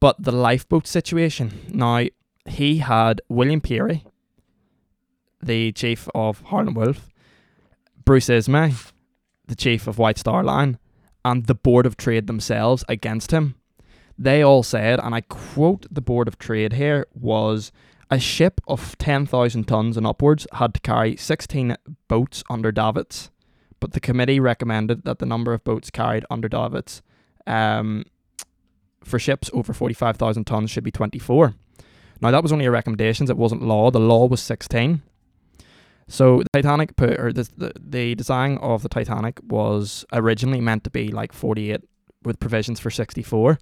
but 0.00 0.16
the 0.22 0.32
lifeboat 0.32 0.86
situation. 0.86 1.50
Now 1.72 2.04
he 2.46 2.78
had 2.78 3.20
William 3.28 3.60
Pirrie, 3.60 4.02
the 5.46 5.72
chief 5.72 6.08
of 6.14 6.42
Harland 6.42 6.76
Wolff, 6.76 7.08
Bruce 8.04 8.28
Ismay, 8.28 8.74
the 9.46 9.54
chief 9.54 9.86
of 9.86 9.98
White 9.98 10.18
Star 10.18 10.44
Line, 10.44 10.78
and 11.24 11.46
the 11.46 11.54
Board 11.54 11.86
of 11.86 11.96
Trade 11.96 12.26
themselves 12.26 12.84
against 12.88 13.30
him. 13.30 13.54
They 14.18 14.42
all 14.42 14.62
said, 14.62 15.00
and 15.00 15.14
I 15.14 15.22
quote 15.22 15.86
the 15.90 16.00
Board 16.00 16.28
of 16.28 16.38
Trade 16.38 16.74
here, 16.74 17.06
was 17.14 17.72
a 18.10 18.18
ship 18.18 18.60
of 18.68 18.96
10,000 18.98 19.64
tons 19.64 19.96
and 19.96 20.06
upwards 20.06 20.46
had 20.52 20.74
to 20.74 20.80
carry 20.80 21.16
16 21.16 21.76
boats 22.08 22.44
under 22.48 22.70
davits, 22.70 23.30
but 23.80 23.92
the 23.92 24.00
committee 24.00 24.40
recommended 24.40 25.04
that 25.04 25.18
the 25.18 25.26
number 25.26 25.52
of 25.52 25.64
boats 25.64 25.90
carried 25.90 26.24
under 26.30 26.48
davits 26.48 27.02
um, 27.46 28.04
for 29.04 29.18
ships 29.18 29.50
over 29.52 29.72
45,000 29.72 30.44
tons 30.44 30.70
should 30.70 30.84
be 30.84 30.90
24. 30.90 31.54
Now, 32.20 32.30
that 32.30 32.42
was 32.42 32.52
only 32.52 32.64
a 32.64 32.70
recommendation, 32.70 33.28
it 33.28 33.36
wasn't 33.36 33.62
law. 33.62 33.90
The 33.90 34.00
law 34.00 34.26
was 34.26 34.40
16. 34.40 35.02
So 36.08 36.38
the 36.38 36.48
Titanic 36.52 36.96
put 36.96 37.18
or 37.18 37.32
the, 37.32 37.48
the 37.56 37.72
the 37.78 38.14
design 38.14 38.58
of 38.58 38.82
the 38.82 38.88
Titanic 38.88 39.40
was 39.48 40.04
originally 40.12 40.60
meant 40.60 40.84
to 40.84 40.90
be 40.90 41.08
like 41.08 41.32
48 41.32 41.80
with 42.22 42.38
provisions 42.38 42.78
for 42.78 42.90
64. 42.90 43.58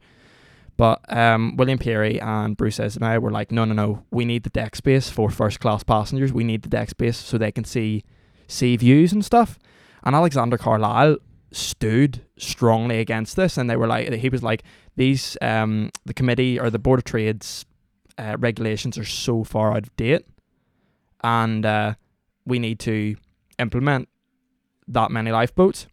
But 0.76 1.00
um, 1.08 1.56
William 1.56 1.78
Pirrie 1.78 2.20
and 2.20 2.56
Bruce 2.56 2.80
Ismay 2.80 3.18
were 3.18 3.30
like, 3.30 3.52
no, 3.52 3.64
no, 3.64 3.74
no, 3.74 4.02
we 4.10 4.24
need 4.24 4.42
the 4.42 4.50
deck 4.50 4.74
space 4.74 5.08
for 5.08 5.30
first 5.30 5.60
class 5.60 5.84
passengers. 5.84 6.32
We 6.32 6.42
need 6.42 6.62
the 6.62 6.68
deck 6.68 6.90
space 6.90 7.16
so 7.16 7.38
they 7.38 7.52
can 7.52 7.64
see 7.64 8.02
sea 8.48 8.76
views 8.76 9.12
and 9.12 9.24
stuff. 9.24 9.58
And 10.02 10.16
Alexander 10.16 10.58
Carlisle 10.58 11.18
stood 11.52 12.22
strongly 12.36 12.98
against 12.98 13.36
this, 13.36 13.56
and 13.56 13.70
they 13.70 13.76
were 13.76 13.86
like, 13.86 14.12
he 14.12 14.28
was 14.28 14.42
like, 14.42 14.64
these 14.96 15.36
um 15.40 15.90
the 16.04 16.14
committee 16.14 16.58
or 16.58 16.70
the 16.70 16.78
board 16.78 17.00
of 17.00 17.04
trades 17.04 17.64
uh, 18.18 18.36
regulations 18.38 18.98
are 18.98 19.04
so 19.04 19.44
far 19.44 19.72
out 19.72 19.84
of 19.84 19.96
date, 19.96 20.26
and 21.22 21.64
uh, 21.64 21.94
we 22.46 22.58
need 22.58 22.78
to 22.80 23.16
implement 23.58 24.08
that 24.88 25.10
many 25.10 25.30
lifeboats. 25.30 25.86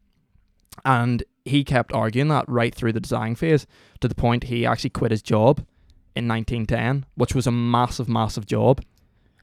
And 0.85 1.23
he 1.45 1.63
kept 1.63 1.91
arguing 1.93 2.27
that 2.29 2.45
right 2.47 2.73
through 2.73 2.93
the 2.93 2.99
design 2.99 3.35
phase 3.35 3.65
to 3.99 4.07
the 4.07 4.15
point 4.15 4.45
he 4.45 4.65
actually 4.65 4.89
quit 4.91 5.11
his 5.11 5.21
job 5.21 5.59
in 6.15 6.27
1910, 6.27 7.05
which 7.15 7.33
was 7.33 7.47
a 7.47 7.51
massive, 7.51 8.07
massive 8.09 8.45
job, 8.45 8.81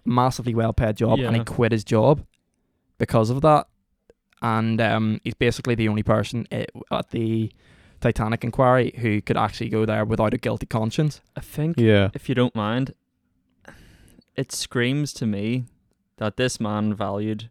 massively 0.05 0.55
well 0.55 0.73
paid 0.73 0.97
job, 0.97 1.18
and 1.27 1.37
he 1.37 1.40
quit 1.44 1.73
his 1.73 1.85
job 1.85 2.25
because 2.99 3.31
of 3.31 3.40
that. 3.42 3.66
And 4.42 4.81
um, 4.81 5.21
he's 5.25 5.35
basically 5.35 5.75
the 5.75 5.88
only 5.88 6.03
person 6.03 6.47
i- 6.53 6.66
at 6.90 7.11
the 7.11 7.51
Titanic 8.01 8.44
inquiry 8.44 8.94
who 8.99 9.21
could 9.21 9.37
actually 9.37 9.68
go 9.71 9.85
there 9.85 10.05
without 10.05 10.33
a 10.35 10.38
guilty 10.38 10.66
conscience. 10.66 11.21
I 11.37 11.40
think, 11.40 11.79
yeah, 11.81 12.11
if 12.14 12.29
you 12.29 12.35
don't 12.37 12.55
mind, 12.55 12.94
it 14.37 14.53
screams 14.53 15.12
to 15.14 15.27
me 15.27 15.64
that 16.19 16.37
this 16.37 16.61
man 16.61 16.95
valued, 16.95 17.51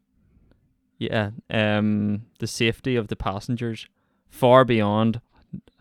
yeah, 0.98 1.32
um, 1.50 2.24
the 2.40 2.48
safety 2.48 2.96
of 2.96 3.08
the 3.08 3.16
passengers 3.16 3.88
far 4.30 4.64
beyond 4.64 5.20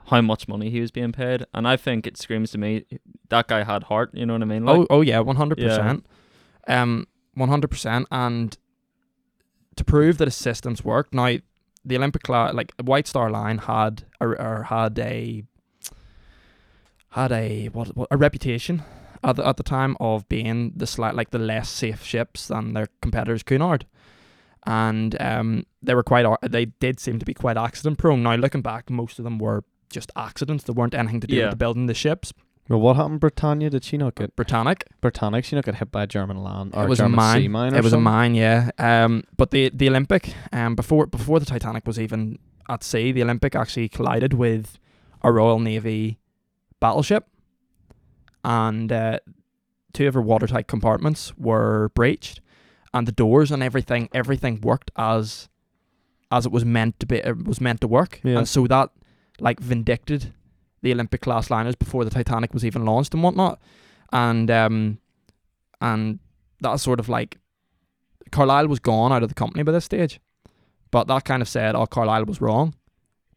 how 0.06 0.20
much 0.20 0.46
money 0.46 0.70
he 0.70 0.80
was 0.80 0.90
being 0.90 1.12
paid. 1.12 1.44
And 1.52 1.66
I 1.66 1.76
think 1.76 2.06
it 2.06 2.16
screams 2.16 2.50
to 2.52 2.58
me 2.58 2.84
that 3.28 3.48
guy 3.48 3.64
had 3.64 3.84
heart. 3.84 4.10
You 4.14 4.24
know 4.24 4.34
what 4.34 4.42
I 4.42 4.46
mean? 4.46 4.64
Like, 4.64 4.78
oh, 4.78 4.86
oh 4.88 5.00
yeah, 5.00 5.20
one 5.20 5.36
hundred 5.36 5.58
percent. 5.58 6.06
Um, 6.68 7.06
one 7.34 7.48
hundred 7.48 7.68
percent. 7.68 8.06
And 8.10 8.56
to 9.74 9.84
prove 9.84 10.18
that 10.18 10.26
his 10.26 10.36
systems 10.36 10.84
work, 10.84 11.12
now 11.12 11.36
the 11.84 11.96
Olympic 11.96 12.22
cla- 12.22 12.52
like 12.54 12.72
White 12.80 13.06
Star 13.06 13.30
Line 13.30 13.58
had 13.58 14.04
or, 14.20 14.40
or 14.40 14.64
had 14.64 14.98
a 14.98 15.42
had 17.10 17.32
a 17.32 17.66
what, 17.68 17.96
what 17.96 18.08
a 18.10 18.16
reputation 18.16 18.82
at 19.24 19.36
the, 19.36 19.46
at 19.46 19.56
the 19.56 19.62
time 19.62 19.96
of 20.00 20.28
being 20.28 20.72
the 20.76 20.86
slight 20.86 21.14
like 21.14 21.30
the 21.30 21.38
less 21.38 21.68
safe 21.68 22.02
ships 22.04 22.48
than 22.48 22.72
their 22.74 22.88
competitors 23.00 23.42
Cunard. 23.42 23.86
And 24.66 25.20
um, 25.20 25.64
they 25.82 25.94
were 25.94 26.02
quite 26.02 26.26
they 26.42 26.64
did 26.66 26.98
seem 26.98 27.18
to 27.20 27.24
be 27.26 27.34
quite 27.34 27.56
accident 27.56 27.98
prone. 27.98 28.22
Now 28.22 28.34
looking 28.34 28.62
back, 28.62 28.90
most 28.90 29.18
of 29.18 29.24
them 29.24 29.38
were 29.38 29.62
just 29.92 30.10
accidents. 30.16 30.64
There 30.64 30.74
weren't 30.74 30.94
anything 30.94 31.20
to 31.20 31.26
do 31.26 31.36
Yeah. 31.36 31.44
with 31.44 31.52
the 31.52 31.56
building 31.56 31.86
the 31.86 31.94
ships. 31.94 32.32
Well, 32.68 32.80
what 32.80 32.96
happened, 32.96 33.20
Britannia? 33.20 33.70
Did 33.70 33.84
she 33.84 33.96
not 33.96 34.16
get 34.16 34.34
Britannic. 34.34 34.88
Britannic? 35.00 35.44
She 35.44 35.54
not 35.54 35.64
get 35.64 35.76
hit 35.76 35.92
by 35.92 36.02
a 36.02 36.06
German 36.08 36.42
land 36.42 36.72
or 36.74 36.82
it 36.84 36.88
was 36.88 36.98
a 36.98 37.04
German 37.04 37.16
mine. 37.16 37.40
sea 37.42 37.48
mine? 37.48 37.74
Or 37.74 37.78
it 37.78 37.84
was 37.84 37.92
a 37.92 38.00
mine, 38.00 38.34
yeah. 38.34 38.70
Um, 38.78 39.22
but 39.36 39.52
the 39.52 39.70
the 39.72 39.88
Olympic, 39.88 40.34
um, 40.52 40.74
before 40.74 41.06
before 41.06 41.38
the 41.38 41.46
Titanic 41.46 41.86
was 41.86 42.00
even 42.00 42.40
at 42.68 42.82
sea, 42.82 43.12
the 43.12 43.22
Olympic 43.22 43.54
actually 43.54 43.88
collided 43.88 44.34
with 44.34 44.80
a 45.22 45.30
Royal 45.30 45.60
Navy 45.60 46.18
battleship, 46.80 47.28
and 48.46 48.90
uh, 48.92 49.18
two 49.92 50.06
of 50.08 50.14
her 50.14 50.22
watertight 50.22 50.66
compartments 50.68 51.36
were 51.36 51.90
breached, 51.94 52.40
and 52.94 53.06
the 53.06 53.12
doors 53.12 53.50
and 53.50 53.62
everything 53.62 54.08
everything 54.14 54.60
worked 54.62 54.90
as 54.96 55.48
as 56.30 56.46
it 56.46 56.52
was 56.52 56.64
meant 56.64 56.98
to 57.00 57.06
be. 57.06 57.16
It 57.16 57.44
was 57.44 57.60
meant 57.60 57.80
to 57.82 57.88
work, 57.88 58.20
Yeah. 58.24 58.38
and 58.38 58.48
so 58.48 58.66
that 58.68 58.90
like 59.40 59.60
vindicted 59.60 60.32
the 60.82 60.92
Olympic 60.92 61.20
class 61.20 61.50
liners 61.50 61.74
before 61.76 62.04
the 62.04 62.10
Titanic 62.10 62.54
was 62.54 62.64
even 62.64 62.84
launched 62.84 63.12
and 63.14 63.22
whatnot, 63.22 63.60
and 64.12 64.50
um, 64.50 64.98
and 65.80 66.20
that's 66.60 66.82
sort 66.82 67.00
of 67.00 67.08
like 67.08 67.38
Carlisle 68.30 68.68
was 68.68 68.78
gone 68.80 69.12
out 69.12 69.22
of 69.22 69.28
the 69.28 69.34
company 69.34 69.62
by 69.64 69.72
this 69.72 69.84
stage, 69.84 70.20
but 70.90 71.06
that 71.08 71.24
kind 71.24 71.42
of 71.42 71.48
said, 71.48 71.74
oh, 71.74 71.86
Carlisle 71.86 72.24
was 72.24 72.40
wrong. 72.40 72.74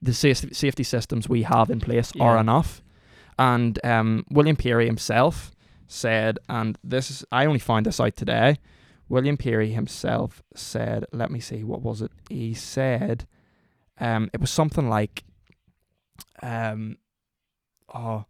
The 0.02 0.14
safety 0.14 0.84
systems 0.84 1.28
we 1.28 1.44
have 1.44 1.70
in 1.70 1.80
place 1.80 2.14
are 2.20 2.38
enough, 2.38 2.82
and 3.40 3.80
um, 3.86 4.26
William 4.30 4.58
Pirrie 4.58 4.86
himself 4.86 5.52
said, 5.88 6.38
and 6.50 6.78
this 6.84 7.10
is 7.10 7.26
I 7.32 7.46
only 7.46 7.58
found 7.58 7.86
this 7.86 8.00
out 8.00 8.16
today. 8.16 8.58
William 9.08 9.38
Pirrie 9.38 9.74
himself 9.74 10.44
said, 10.54 11.06
let 11.12 11.32
me 11.32 11.40
see, 11.40 11.64
what 11.64 11.82
was 11.82 12.02
it? 12.04 12.12
He 12.30 12.54
said, 12.54 13.26
um, 14.00 14.30
it 14.34 14.42
was 14.42 14.52
something 14.52 14.88
like, 14.88 15.24
um, 16.44 16.98
oh, 17.92 18.26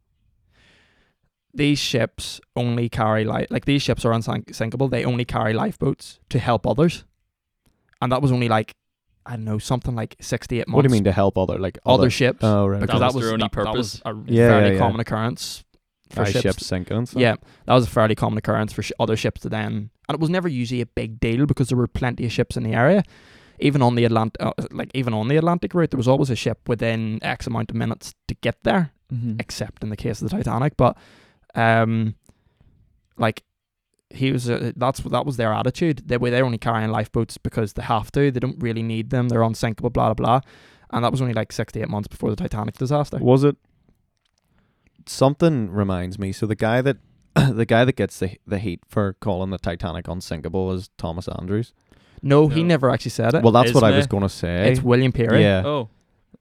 these 1.54 1.80
ships 1.80 2.40
only 2.56 2.88
carry 2.88 3.26
life 3.26 3.48
like 3.50 3.66
these 3.66 3.82
ships 3.82 4.06
are 4.06 4.14
unsinkable. 4.14 4.88
They 4.88 5.04
only 5.04 5.26
carry 5.26 5.54
lifeboats 5.54 6.20
to 6.30 6.38
help 6.38 6.68
others, 6.68 7.04
and 8.00 8.12
that 8.12 8.22
was 8.22 8.32
only 8.32 8.48
like 8.48 8.76
I 9.26 9.32
don't 9.36 9.46
know 9.46 9.58
something 9.60 9.96
like 9.96 10.16
sixty 10.22 10.60
eight 10.60 10.68
months. 10.68 10.76
What 10.76 10.82
do 10.84 10.88
you 10.90 10.94
mean 10.94 11.04
to 11.04 11.12
help 11.12 11.38
other 11.38 11.58
like 11.60 11.78
Other, 11.86 12.10
ships? 12.10 12.40
Oh 12.42 12.66
right. 12.68 12.80
because 12.82 13.00
That 13.00 13.10
that, 13.10 13.16
was 13.16 13.24
their 13.26 13.34
only 13.34 13.44
that, 13.44 13.64
that 13.64 13.74
was 13.76 14.00
purpose? 14.00 14.28
a 14.28 14.32
Yeah, 14.34 14.50
fairly 14.50 14.68
yeah, 14.68 14.74
yeah. 14.74 14.80
common 14.80 15.00
occurrence 15.00 15.64
for 16.12 16.26
ships. 16.26 16.42
ships 16.42 16.66
sinking 16.66 16.98
and 16.98 17.08
stuff. 17.10 17.22
Yeah, 17.22 17.36
that 17.66 17.74
was 17.74 17.86
a 17.86 17.90
fairly 17.90 18.16
common 18.16 18.38
occurrence 18.40 18.74
for 18.74 18.82
sh- 18.82 18.92
other 19.00 19.16
ships 19.16 19.42
to 19.42 19.50
then, 19.50 19.92
and 20.08 20.16
it 20.16 20.20
was 20.20 20.30
never 20.30 20.48
usually 20.48 20.82
a 20.82 20.86
big 20.88 21.20
deal 21.20 21.46
because 21.46 21.68
there 21.70 21.78
were 21.78 21.88
plenty 21.88 22.26
of 22.26 22.32
ships 22.32 22.58
in 22.58 22.64
the 22.64 22.74
area. 22.74 23.04
Even 23.60 23.82
on 23.82 23.96
the 23.96 24.06
Atlantic, 24.06 24.42
uh, 24.42 24.54
like 24.72 24.90
even 24.94 25.14
on 25.14 25.28
the 25.28 25.36
Atlantic 25.38 25.74
route, 25.74 25.92
there 25.92 25.98
was 25.98 26.08
always 26.08 26.30
a 26.30 26.36
ship 26.36 26.68
within 26.68 27.20
X 27.22 27.46
amount 27.46 27.70
of 27.72 27.76
minutes 27.76 28.16
to 28.28 28.36
get 28.36 28.64
there 28.64 28.92
Mm-hmm. 29.14 29.38
except 29.40 29.84
in 29.84 29.90
the 29.90 29.98
case 29.98 30.22
of 30.22 30.30
the 30.30 30.38
Titanic. 30.38 30.78
But 30.78 30.96
um, 31.56 32.14
like 33.18 33.44
he 34.12 34.32
was, 34.32 34.50
uh, 34.50 34.72
that's 34.76 35.00
that 35.02 35.26
was 35.26 35.38
their 35.38 35.54
attitude. 35.54 36.04
They 36.08 36.18
were 36.18 36.30
they're 36.32 36.46
only 36.46 36.58
carrying 36.58 36.90
lifeboats 36.92 37.38
because 37.38 37.74
they 37.74 37.84
have 37.84 38.12
to. 38.14 38.32
They 38.32 38.40
don't 38.40 38.60
really 38.62 38.82
need 38.84 39.10
them. 39.12 39.30
They're 39.30 39.44
unsinkable. 39.44 39.90
Blah 39.92 40.14
blah 40.14 40.26
blah. 40.26 40.42
And 40.92 41.04
that 41.06 41.12
was 41.12 41.22
only 41.22 41.34
like 41.36 41.52
six 41.52 41.72
to 41.74 41.82
eight 41.82 41.90
months 41.90 42.08
before 42.08 42.30
the 42.32 42.36
Titanic 42.36 42.76
disaster. 42.78 43.20
Was 43.20 43.44
it 43.44 43.56
something 45.06 45.70
reminds 45.72 46.18
me? 46.20 46.32
So 46.32 46.46
the 46.46 46.56
guy 46.56 46.82
that 46.82 46.98
the 47.36 47.66
guy 47.66 47.86
that 47.86 47.96
gets 47.96 48.20
the 48.20 48.38
the 48.48 48.60
heat 48.60 48.82
for 48.88 49.14
calling 49.14 49.50
the 49.52 49.58
Titanic 49.58 50.08
unsinkable 50.08 50.72
is 50.72 50.90
Thomas 50.98 51.28
Andrews. 51.28 51.74
No, 52.22 52.50
he 52.50 52.64
never 52.64 52.90
actually 52.90 53.12
said 53.12 53.34
it. 53.34 53.44
Well, 53.44 53.54
that's 53.54 53.74
what 53.74 53.84
I 53.84 53.90
Isn't 53.90 53.98
was 53.98 54.06
it? 54.06 54.10
going 54.10 54.24
to 54.24 54.30
say. 54.30 54.70
it's 54.72 54.82
William 54.82 55.14
Pirrie. 55.14 55.40
Yeah, 55.42 55.64
Oh, 55.66 55.90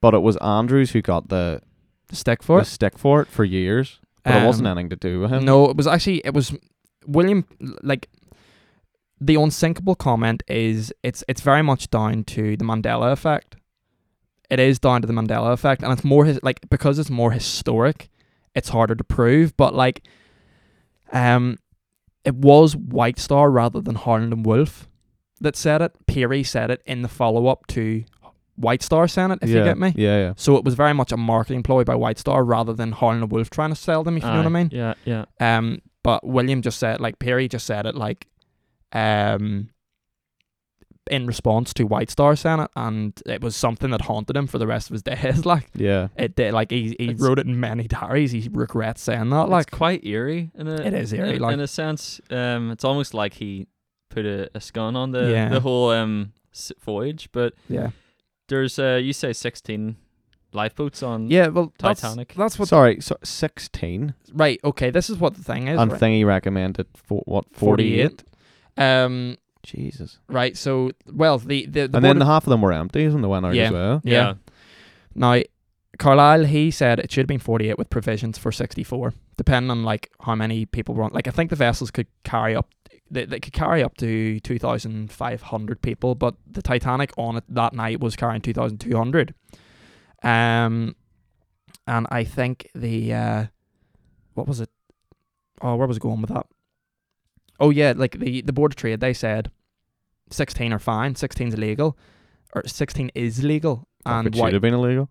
but 0.01 0.13
it 0.13 0.19
was 0.19 0.35
Andrews 0.37 0.91
who 0.91 1.01
got 1.01 1.29
the 1.29 1.61
the 2.07 2.15
stick 2.17 2.43
for 2.43 2.57
the 2.57 2.63
it. 2.63 2.65
stick 2.65 2.97
for 2.97 3.21
it 3.21 3.27
for 3.29 3.45
years, 3.45 3.99
but 4.23 4.41
it 4.43 4.45
wasn't 4.45 4.67
Um, 4.67 4.77
anything 4.77 4.89
to 4.89 4.95
do 4.97 5.21
with 5.21 5.31
him. 5.31 5.45
No, 5.45 5.69
it 5.69 5.77
was 5.77 5.87
actually 5.87 6.17
it 6.25 6.33
was 6.33 6.53
William 7.09 7.45
like 7.81 8.09
the 9.21 9.35
unsinkable 9.35 9.95
comment 9.95 10.43
is 10.47 10.93
it's 11.03 11.23
it's 11.27 11.41
very 11.41 11.61
much 11.61 11.89
down 11.89 12.23
to 12.25 12.55
the 12.55 12.63
Mandela 12.63 13.11
effect. 13.11 13.55
It 14.49 14.59
is 14.59 14.79
down 14.79 15.01
to 15.01 15.07
the 15.07 15.13
Mandela 15.13 15.51
effect, 15.51 15.83
and 15.83 15.91
it's 15.91 16.03
more 16.03 16.25
his 16.25 16.39
like 16.41 16.67
because 16.69 16.97
it's 16.97 17.09
more 17.09 17.31
historic, 17.31 18.09
it's 18.55 18.69
harder 18.69 18.95
to 18.95 19.03
prove. 19.03 19.55
But 19.57 19.75
like, 19.75 20.03
um, 21.11 21.57
it 22.23 22.35
was 22.35 22.75
White 22.75 23.19
Star 23.19 23.51
rather 23.51 23.81
than 23.81 23.95
Harland 23.95 24.33
and 24.33 24.45
Wolff 24.45 24.87
that 25.41 25.55
said 25.55 25.81
it. 25.81 25.93
Pirrie 26.07 26.45
said 26.45 26.71
it 26.71 26.81
in 26.85 27.01
the 27.01 27.07
follow 27.07 27.47
up 27.47 27.67
to 27.67 28.05
White 28.55 28.81
Star 28.81 29.07
saying 29.07 29.31
it. 29.31 29.39
If 29.41 29.49
yeah, 29.49 29.57
you 29.57 29.63
get 29.63 29.77
me. 29.77 29.93
Yeah, 29.95 30.17
yeah. 30.17 30.33
So 30.35 30.55
it 30.55 30.63
was 30.63 30.73
very 30.73 30.93
much 30.93 31.11
a 31.11 31.17
marketing 31.17 31.63
ploy 31.63 31.83
by 31.83 31.95
White 31.95 32.17
Star 32.17 32.43
rather 32.43 32.73
than 32.73 32.93
Harland 32.93 33.23
and 33.23 33.31
Wolff 33.31 33.49
trying 33.49 33.69
to 33.69 33.75
sell 33.75 34.03
them. 34.03 34.17
If 34.17 34.23
you 34.23 34.29
know 34.29 34.37
what 34.37 34.45
I 34.45 34.49
mean. 34.49 34.69
Yeah, 34.71 34.93
yeah. 35.05 35.25
Um, 35.39 35.81
but 36.03 36.25
William 36.25 36.61
just 36.61 36.79
said, 36.79 36.99
like 37.01 37.19
Pirrie 37.19 37.49
just 37.49 37.65
said 37.65 37.85
it, 37.85 37.95
like, 37.95 38.27
um, 38.93 39.69
in 41.09 41.25
response 41.25 41.73
to 41.73 41.85
White 41.85 42.11
Star 42.11 42.35
saying 42.35 42.59
it, 42.59 42.71
and 42.75 43.19
it 43.25 43.41
was 43.41 43.55
something 43.55 43.89
that 43.89 44.01
haunted 44.01 44.37
him 44.37 44.45
for 44.45 44.59
the 44.59 44.67
rest 44.67 44.89
of 44.89 44.93
his 44.93 45.01
days. 45.03 45.43
Like 45.45 45.67
Yeah. 45.73 46.09
it 46.15 46.35
did, 46.35 46.53
like 46.53 46.69
he 46.69 46.95
he 46.99 47.05
It's- 47.09 47.19
wrote 47.19 47.39
it 47.39 47.47
in 47.47 47.59
many 47.59 47.87
diaries. 47.87 48.31
He 48.31 48.47
regrets 48.51 49.01
saying 49.01 49.29
that. 49.31 49.49
Like 49.49 49.67
it's 49.69 49.75
quite 49.77 50.05
eerie 50.05 50.51
in 50.53 50.67
a 50.67 50.75
It 50.75 50.93
is 50.93 51.11
eerie, 51.11 51.35
in, 51.37 51.41
like- 51.41 51.53
in 51.53 51.59
a 51.61 51.67
sense. 51.67 52.21
Um, 52.29 52.69
it's 52.71 52.83
almost 52.83 53.13
like 53.15 53.33
he 53.35 53.67
put 54.09 54.25
a, 54.25 54.49
a 54.55 54.59
scun 54.59 54.95
on 54.95 55.11
the 55.11 55.31
Yeah. 55.31 55.49
the 55.49 55.61
whole 55.61 55.89
um 55.89 56.33
voyage. 56.83 57.29
But 57.31 57.53
yeah, 57.67 57.89
there's 58.47 58.77
uh, 58.77 58.99
you 59.01 59.13
say 59.13 59.33
sixteen 59.33 59.95
lifeboats 60.53 61.03
on 61.03 61.29
yeah. 61.29 61.47
Well, 61.47 61.73
that's, 61.79 62.01
Titanic. 62.01 62.33
That's 62.35 62.57
what. 62.59 62.67
Sorry, 62.67 62.99
so 63.01 63.17
sixteen, 63.23 64.13
Right. 64.33 64.59
Okay. 64.63 64.89
This 64.89 65.09
is 65.09 65.17
what 65.17 65.35
the 65.35 65.43
thing 65.43 65.67
is. 65.67 65.79
and 65.79 65.91
right? 65.91 66.01
Thingy 66.01 66.25
recommended 66.25 66.87
for 66.95 67.21
what 67.25 67.45
forty 67.53 68.01
eight. 68.01 68.23
Um. 68.77 69.37
Jesus. 69.61 70.19
Right. 70.29 70.55
So, 70.57 70.91
well, 71.11 71.37
the 71.37 71.65
the, 71.65 71.81
the 71.81 71.83
and 71.83 71.93
then 71.95 72.01
board 72.15 72.21
the 72.21 72.25
half 72.25 72.45
of 72.47 72.49
them 72.51 72.61
were 72.61 72.71
empty, 72.71 73.03
and 73.03 73.21
they 73.23 73.27
went 73.27 73.45
out 73.45 73.53
Yeah. 73.53 73.65
as 73.65 73.71
well. 73.71 74.01
yeah. 74.05 74.33
Now, 75.15 75.41
Carlisle, 75.97 76.45
he 76.45 76.71
said 76.71 76.97
it 76.99 77.11
should 77.11 77.23
have 77.23 77.27
been 77.27 77.39
48 77.39 77.77
with 77.77 77.89
provisions 77.89 78.37
for 78.37 78.53
64, 78.53 79.13
depending 79.35 79.69
on 79.69 79.83
like 79.83 80.09
how 80.21 80.33
many 80.33 80.65
people 80.65 80.95
were 80.95 81.03
on. 81.03 81.11
Like, 81.11 81.27
I 81.27 81.31
think 81.31 81.49
the 81.49 81.57
vessels 81.57 81.91
could 81.91 82.07
carry 82.23 82.55
up, 82.55 82.69
they, 83.11 83.25
they 83.25 83.39
could 83.41 83.51
carry 83.51 83.83
up 83.83 83.97
to 83.97 84.39
2,500 84.39 85.81
people, 85.81 86.15
but 86.15 86.35
the 86.49 86.61
Titanic 86.61 87.11
on 87.17 87.35
it 87.37 87.43
that 87.49 87.73
night 87.73 87.99
was 87.99 88.15
carrying 88.15 88.41
2,200. 88.41 89.33
Um, 90.23 90.95
and 91.87 92.07
I 92.11 92.23
think 92.23 92.69
the, 92.75 93.13
uh, 93.13 93.45
what 94.33 94.47
was 94.47 94.59
it? 94.59 94.69
Oh, 95.61 95.75
where 95.75 95.87
was 95.87 95.97
it 95.97 96.01
going 96.03 96.21
with 96.21 96.29
that? 96.31 96.45
Oh, 97.59 97.69
yeah, 97.69 97.93
like 97.95 98.19
the, 98.19 98.41
the 98.41 98.53
Board 98.53 98.71
of 98.71 98.75
Trade, 98.77 98.99
they 99.01 99.13
said 99.13 99.51
16 100.29 100.71
are 100.71 100.79
fine, 100.79 101.15
16 101.15 101.49
is 101.49 101.53
illegal, 101.55 101.97
or 102.55 102.63
16 102.65 103.11
is 103.15 103.43
legal. 103.43 103.87
And 104.05 104.27
it 104.27 104.35
why, 104.35 104.47
should 104.47 104.53
have 104.53 104.61
been 104.61 104.73
illegal. 104.73 105.09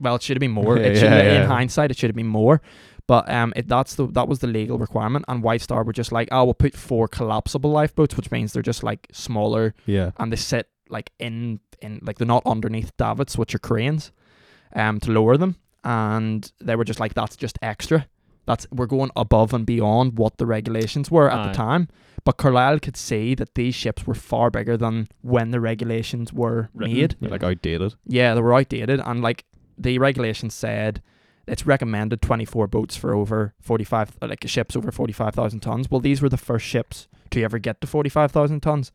well, 0.00 0.16
it 0.16 0.22
should 0.22 0.36
have 0.36 0.40
been 0.40 0.50
more. 0.50 0.76
Yeah, 0.78 0.86
it 0.86 0.94
should 0.96 1.04
yeah, 1.12 1.18
in 1.20 1.34
yeah. 1.42 1.46
hindsight, 1.46 1.90
it 1.90 1.96
should 1.96 2.10
have 2.10 2.16
been 2.16 2.26
more. 2.26 2.60
But 3.06 3.30
um, 3.30 3.52
it 3.54 3.68
that's 3.68 3.96
the 3.96 4.06
that 4.08 4.28
was 4.28 4.38
the 4.38 4.46
legal 4.46 4.78
requirement, 4.78 5.26
and 5.28 5.42
White 5.42 5.60
Star 5.60 5.84
were 5.84 5.92
just 5.92 6.10
like, 6.10 6.26
oh, 6.32 6.44
we'll 6.44 6.54
put 6.54 6.74
four 6.74 7.06
collapsible 7.06 7.70
lifeboats, 7.70 8.16
which 8.16 8.30
means 8.30 8.54
they're 8.54 8.62
just 8.62 8.82
like 8.82 9.06
smaller, 9.12 9.74
Yeah. 9.84 10.12
and 10.16 10.32
they 10.32 10.36
sit 10.36 10.70
like 10.88 11.10
in 11.18 11.60
in 11.82 12.00
like 12.02 12.16
they're 12.16 12.26
not 12.26 12.42
underneath 12.46 12.96
davits, 12.96 13.36
which 13.36 13.54
are 13.54 13.58
cranes, 13.58 14.10
um, 14.74 15.00
to 15.00 15.10
lower 15.12 15.36
them, 15.36 15.56
and 15.82 16.50
they 16.60 16.76
were 16.76 16.84
just 16.84 17.00
like, 17.00 17.14
that's 17.14 17.36
just 17.36 17.58
extra. 17.62 18.06
That's 18.46 18.66
we're 18.70 18.86
going 18.86 19.10
above 19.16 19.54
and 19.54 19.64
beyond 19.64 20.18
what 20.18 20.36
the 20.36 20.44
regulations 20.46 21.10
were 21.10 21.30
at 21.30 21.38
Aye. 21.38 21.48
the 21.48 21.54
time. 21.54 21.88
But 22.24 22.36
Carlisle 22.36 22.80
could 22.80 22.96
see 22.96 23.34
that 23.34 23.54
these 23.54 23.74
ships 23.74 24.06
were 24.06 24.14
far 24.14 24.50
bigger 24.50 24.76
than 24.76 25.08
when 25.22 25.50
the 25.50 25.60
regulations 25.60 26.32
were 26.32 26.68
Written. 26.74 26.94
made. 26.94 27.16
Like 27.30 27.42
outdated. 27.42 27.94
Yeah, 28.06 28.34
they 28.34 28.40
were 28.40 28.54
outdated, 28.54 29.00
and 29.04 29.22
like 29.22 29.44
the 29.78 29.98
regulations 29.98 30.54
said, 30.54 31.02
it's 31.46 31.66
recommended 31.66 32.22
24 32.22 32.66
boats 32.68 32.96
for 32.96 33.14
over 33.14 33.54
45, 33.60 34.16
uh, 34.22 34.28
like 34.28 34.46
ships 34.46 34.76
over 34.76 34.90
45,000 34.90 35.60
tons. 35.60 35.90
Well, 35.90 36.00
these 36.00 36.22
were 36.22 36.28
the 36.30 36.36
first 36.38 36.64
ships 36.66 37.08
to 37.30 37.42
ever 37.42 37.58
get 37.58 37.80
to 37.82 37.86
45,000 37.86 38.60
tons. 38.60 38.92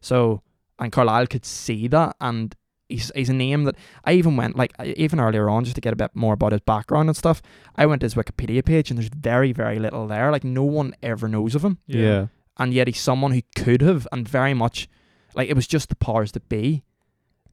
So, 0.00 0.42
and 0.78 0.92
Carlisle 0.92 1.26
could 1.28 1.44
see 1.44 1.88
that, 1.88 2.14
and 2.20 2.54
he's, 2.88 3.10
he's 3.14 3.28
a 3.28 3.34
name 3.34 3.64
that 3.64 3.76
I 4.04 4.12
even 4.14 4.36
went, 4.36 4.56
like, 4.56 4.72
even 4.82 5.20
earlier 5.20 5.48
on, 5.50 5.64
just 5.64 5.74
to 5.76 5.80
get 5.80 5.92
a 5.92 5.96
bit 5.96 6.10
more 6.14 6.34
about 6.34 6.52
his 6.52 6.60
background 6.62 7.08
and 7.08 7.16
stuff. 7.16 7.42
I 7.76 7.86
went 7.86 8.00
to 8.00 8.06
his 8.06 8.14
Wikipedia 8.14 8.64
page, 8.64 8.90
and 8.90 8.98
there's 8.98 9.08
very, 9.10 9.52
very 9.52 9.78
little 9.78 10.06
there. 10.06 10.30
Like, 10.32 10.44
no 10.44 10.64
one 10.64 10.94
ever 11.02 11.28
knows 11.28 11.54
of 11.54 11.64
him 11.64 11.78
Yeah. 11.86 12.26
and 12.58 12.72
yet 12.74 12.86
he's 12.88 13.00
someone 13.00 13.32
who 13.32 13.42
could 13.56 13.82
have 13.82 14.06
and 14.12 14.28
very 14.28 14.54
much 14.54 14.88
like 15.34 15.48
it 15.48 15.54
was 15.54 15.66
just 15.66 15.88
the 15.90 15.94
powers 15.94 16.32
that 16.32 16.48
be 16.48 16.82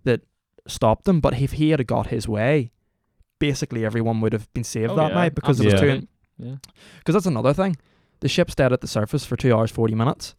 that 0.03 0.21
stopped 0.67 1.07
him. 1.07 1.19
But 1.19 1.39
if 1.39 1.53
he 1.53 1.69
had 1.71 1.85
got 1.85 2.07
his 2.07 2.27
way, 2.27 2.71
basically 3.39 3.85
everyone 3.85 4.21
would 4.21 4.33
have 4.33 4.51
been 4.53 4.63
saved 4.63 4.91
Oh, 4.91 4.95
that 4.95 5.09
yeah, 5.09 5.15
night 5.15 5.35
because 5.35 5.59
it 5.59 5.65
was 5.65 5.73
absolutely. 5.73 6.01
too. 6.01 6.07
Yeah. 6.37 6.55
Because 6.99 7.13
that's 7.13 7.25
another 7.25 7.53
thing. 7.53 7.75
The 8.21 8.29
ship 8.29 8.49
stayed 8.49 8.71
at 8.71 8.81
the 8.81 8.87
surface 8.87 9.25
for 9.25 9.35
two 9.35 9.53
hours 9.55 9.69
forty 9.71 9.93
minutes. 9.93 10.35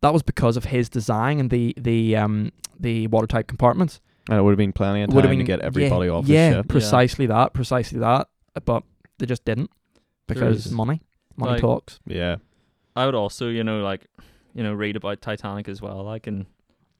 That 0.00 0.12
was 0.12 0.22
because 0.22 0.56
of 0.56 0.66
his 0.66 0.88
design 0.88 1.38
and 1.40 1.50
the 1.50 1.74
the 1.76 2.16
um 2.16 2.52
the 2.78 3.06
watertight 3.08 3.48
compartments. 3.48 4.00
And 4.28 4.38
it 4.38 4.42
would 4.42 4.50
have 4.50 4.58
been 4.58 4.72
plenty 4.72 5.02
of 5.02 5.08
time 5.10 5.14
would 5.16 5.24
have 5.24 5.36
to 5.36 5.44
get 5.44 5.60
everybody 5.60 6.06
yeah, 6.06 6.12
off 6.12 6.26
yeah, 6.26 6.48
the 6.50 6.56
ship. 6.56 6.68
precisely 6.68 7.26
that, 7.26 7.52
precisely 7.52 8.00
that. 8.00 8.28
But 8.64 8.82
they 9.18 9.26
just 9.26 9.44
didn't 9.44 9.70
because 10.26 10.66
is- 10.66 10.72
money, 10.72 11.00
money 11.36 11.52
like- 11.52 11.60
talks. 11.60 12.00
Yeah. 12.06 12.36
I 12.96 13.04
would 13.04 13.14
also, 13.14 13.48
you 13.48 13.62
know, 13.62 13.80
like, 13.82 14.06
you 14.54 14.62
know, 14.62 14.72
read 14.72 14.96
about 14.96 15.20
Titanic 15.20 15.68
as 15.68 15.82
well. 15.82 16.02
Like, 16.02 16.26
and 16.26 16.46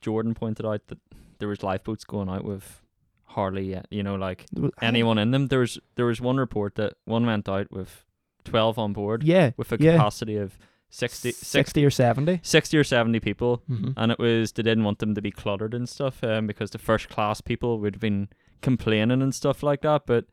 Jordan 0.03 0.35
pointed 0.35 0.67
out 0.67 0.87
that 0.89 0.99
there 1.39 1.49
was 1.49 1.63
lifeboats 1.63 2.05
going 2.05 2.29
out 2.29 2.45
with 2.45 2.83
hardly, 3.25 3.75
uh, 3.75 3.83
you 3.91 4.03
know, 4.03 4.15
like 4.15 4.45
anyone 4.83 5.17
in 5.19 5.31
them. 5.31 5.47
There 5.49 5.61
was 5.61 5.79
there 5.95 6.05
was 6.07 6.21
one 6.21 6.37
report 6.37 6.75
that 6.75 6.95
one 7.07 7.25
went 7.25 7.49
out 7.49 7.73
with 7.73 8.05
twelve 8.45 8.79
on 8.79 8.93
board 8.93 9.23
Yeah, 9.23 9.53
with 9.57 9.73
a 9.73 9.79
yeah. 9.81 9.93
capacity 9.93 10.37
of 10.37 10.59
60, 10.99 11.33
60, 11.33 11.45
60 11.47 11.85
or 11.85 11.91
70. 11.91 12.41
60 12.43 12.79
or 12.79 12.85
seventy 12.85 13.21
people, 13.21 13.63
Mm-hmm. 13.71 13.91
and 13.97 14.13
it 14.13 14.19
was 14.19 14.53
they 14.53 14.63
didn't 14.63 14.85
want 14.85 14.99
them 14.99 15.15
to 15.15 15.21
be 15.23 15.31
cluttered 15.31 15.75
and 15.75 15.89
stuff, 15.89 16.23
um, 16.25 16.47
because 16.47 16.71
the 16.71 16.79
first 16.79 17.09
class 17.09 17.41
people 17.41 17.79
would 17.81 17.95
have 17.97 18.01
been 18.01 18.29
complaining 18.63 19.21
and 19.23 19.35
stuff 19.35 19.63
like 19.63 19.83
that. 19.83 20.07
But 20.07 20.25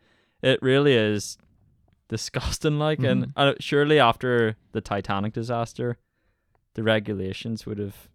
it 0.42 0.60
really 0.62 0.94
is 0.94 1.38
disgusting. 2.10 2.80
Like, 2.80 3.00
and 3.00 3.26
Mhm. 3.28 3.32
uh, 3.36 3.54
surely 3.60 4.00
after 4.00 4.56
the 4.72 4.82
Titanic 4.82 5.34
disaster, 5.34 5.98
the 6.76 6.84
regulations 6.84 7.66
would 7.66 7.78
have 7.80 8.08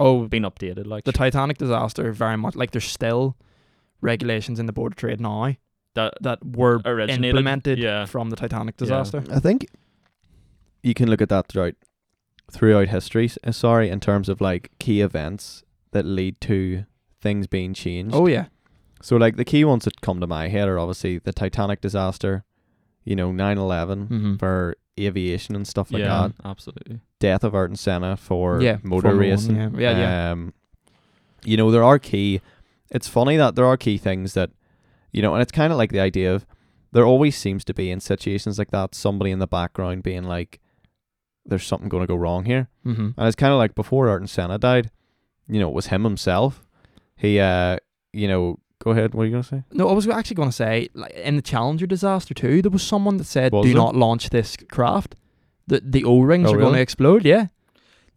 Oh, 0.00 0.28
been 0.28 0.44
updated. 0.44 0.86
Like 0.86 1.04
the 1.04 1.12
Titanic 1.12 1.58
disaster 1.58 2.12
very 2.12 2.36
much 2.36 2.54
like 2.54 2.70
there's 2.70 2.84
still 2.84 3.36
regulations 4.00 4.60
in 4.60 4.66
the 4.66 4.72
board 4.72 4.92
of 4.92 4.96
trade 4.96 5.20
now 5.20 5.54
that 5.94 6.14
that 6.20 6.38
were 6.44 6.80
originated. 6.84 7.24
implemented 7.24 7.78
yeah. 7.78 8.04
from 8.04 8.30
the 8.30 8.36
Titanic 8.36 8.74
Yeah. 8.76 8.84
disaster. 8.84 9.24
I 9.30 9.40
think 9.40 9.66
you 10.82 10.94
can 10.94 11.08
look 11.10 11.20
at 11.22 11.28
that 11.28 11.48
throughout 11.48 11.74
throughout 12.50 12.88
history. 12.88 13.30
uh, 13.44 13.52
Sorry, 13.52 13.88
in 13.90 14.00
terms 14.00 14.28
of 14.28 14.40
like 14.40 14.70
key 14.78 15.00
events 15.00 15.62
that 15.92 16.04
lead 16.04 16.40
to 16.42 16.84
things 17.20 17.46
being 17.46 17.74
changed. 17.74 18.14
Oh 18.14 18.26
yeah, 18.26 18.46
So 19.02 19.16
like 19.16 19.36
the 19.36 19.44
key 19.44 19.64
ones 19.64 19.84
that 19.84 20.00
come 20.00 20.20
to 20.20 20.26
my 20.26 20.48
head 20.48 20.68
are 20.68 20.78
obviously 20.78 21.18
the 21.18 21.32
Titanic 21.32 21.80
disaster, 21.80 22.44
you 23.04 23.16
know, 23.16 23.30
9/11 23.30 24.08
mm-hmm. 24.08 24.36
for 24.36 24.76
aviation 24.98 25.54
and 25.54 25.66
stuff 25.66 25.92
like 25.92 26.00
yeah, 26.02 26.28
that. 26.28 26.32
absolutely. 26.44 27.00
Death 27.20 27.44
of 27.44 27.54
Ayrton 27.54 27.76
Senna 27.76 28.16
for 28.16 28.60
Yeah, 28.60 28.78
motor 28.82 29.08
Formula 29.08 29.30
One, 29.30 29.30
racing. 29.30 29.56
yeah. 29.56 29.70
Yeah, 29.92 29.98
yeah. 29.98 30.32
Um, 30.32 30.54
you 31.44 31.56
know, 31.56 31.70
there 31.70 31.84
are 31.84 31.98
key. 31.98 32.40
It's 32.90 33.08
funny 33.08 33.36
that 33.36 33.54
there 33.54 33.66
are 33.66 33.76
key 33.76 33.98
things 33.98 34.34
that, 34.34 34.50
you 35.12 35.22
know, 35.22 35.34
and 35.34 35.42
it's 35.42 35.52
kind 35.52 35.72
of 35.72 35.78
like 35.78 35.92
the 35.92 36.00
idea 36.00 36.34
of 36.34 36.46
there 36.92 37.04
always 37.04 37.36
seems 37.36 37.64
to 37.66 37.74
be 37.74 37.90
in 37.90 38.00
situations 38.00 38.58
like 38.58 38.70
that 38.70 38.94
somebody 38.94 39.30
in 39.30 39.38
the 39.38 39.46
background 39.46 40.02
being 40.02 40.24
like, 40.24 40.58
"There's 41.48 41.66
something 41.66 41.88
going 41.88 42.02
to 42.02 42.06
go 42.06 42.14
wrong 42.16 42.44
here," 42.44 42.68
Mm-hmm. 42.86 43.08
and 43.16 43.26
it's 43.26 43.34
kind 43.36 43.52
of 43.52 43.58
like 43.58 43.74
before 43.74 44.08
Ayrton 44.08 44.28
Senna 44.28 44.58
died, 44.58 44.90
you 45.48 45.58
know, 45.58 45.68
it 45.68 45.74
was 45.74 45.86
him 45.86 46.04
himself. 46.04 46.64
He, 47.16 47.40
uh, 47.40 47.78
you 48.12 48.28
know, 48.28 48.58
go 48.84 48.92
ahead. 48.92 49.14
What 49.14 49.22
are 49.22 49.26
you 49.26 49.32
gonna 49.32 49.42
say? 49.42 49.64
No, 49.72 49.88
I 49.88 49.92
was 49.92 50.06
actually 50.08 50.36
going 50.36 50.50
to 50.50 50.54
say, 50.54 50.88
like 50.94 51.12
in 51.12 51.36
the 51.36 51.42
Challenger 51.42 51.86
disaster 51.86 52.34
too, 52.34 52.62
there 52.62 52.70
was 52.70 52.82
someone 52.82 53.16
that 53.16 53.24
said, 53.24 53.52
Was 53.52 53.64
"Do 53.64 53.72
there? 53.72 53.82
not 53.82 53.96
launch 53.96 54.30
this 54.30 54.56
craft. 54.70 55.16
The 55.66 55.82
the 55.84 56.04
O 56.04 56.20
rings 56.20 56.48
Oh, 56.48 56.54
are 56.54 56.58
going 56.58 56.74
to 56.74 56.80
explode." 56.80 57.24
Yeah, 57.24 57.46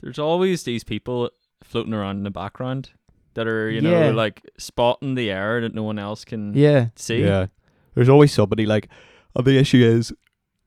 There's 0.02 0.20
always 0.20 0.63
these 0.63 0.84
people 0.84 1.32
floating 1.63 1.94
around 1.94 2.17
in 2.17 2.24
the 2.24 2.32
background 2.32 2.91
that 3.34 3.48
are, 3.48 3.70
you 3.70 3.82
Yeah. 3.82 4.10
know, 4.10 4.12
like 4.12 4.41
spotting 4.58 5.15
the 5.15 5.32
error 5.32 5.62
that 5.62 5.74
no 5.74 5.84
one 5.84 5.98
else 6.00 6.26
can 6.26 6.54
yeah. 6.54 6.88
see. 6.96 7.22
Yeah. 7.24 7.48
There's 7.96 8.10
always 8.10 8.32
somebody 8.34 8.65
like, 8.65 8.89
and 9.36 9.46
the 9.46 9.58
issue 9.58 9.78
is, 9.84 10.12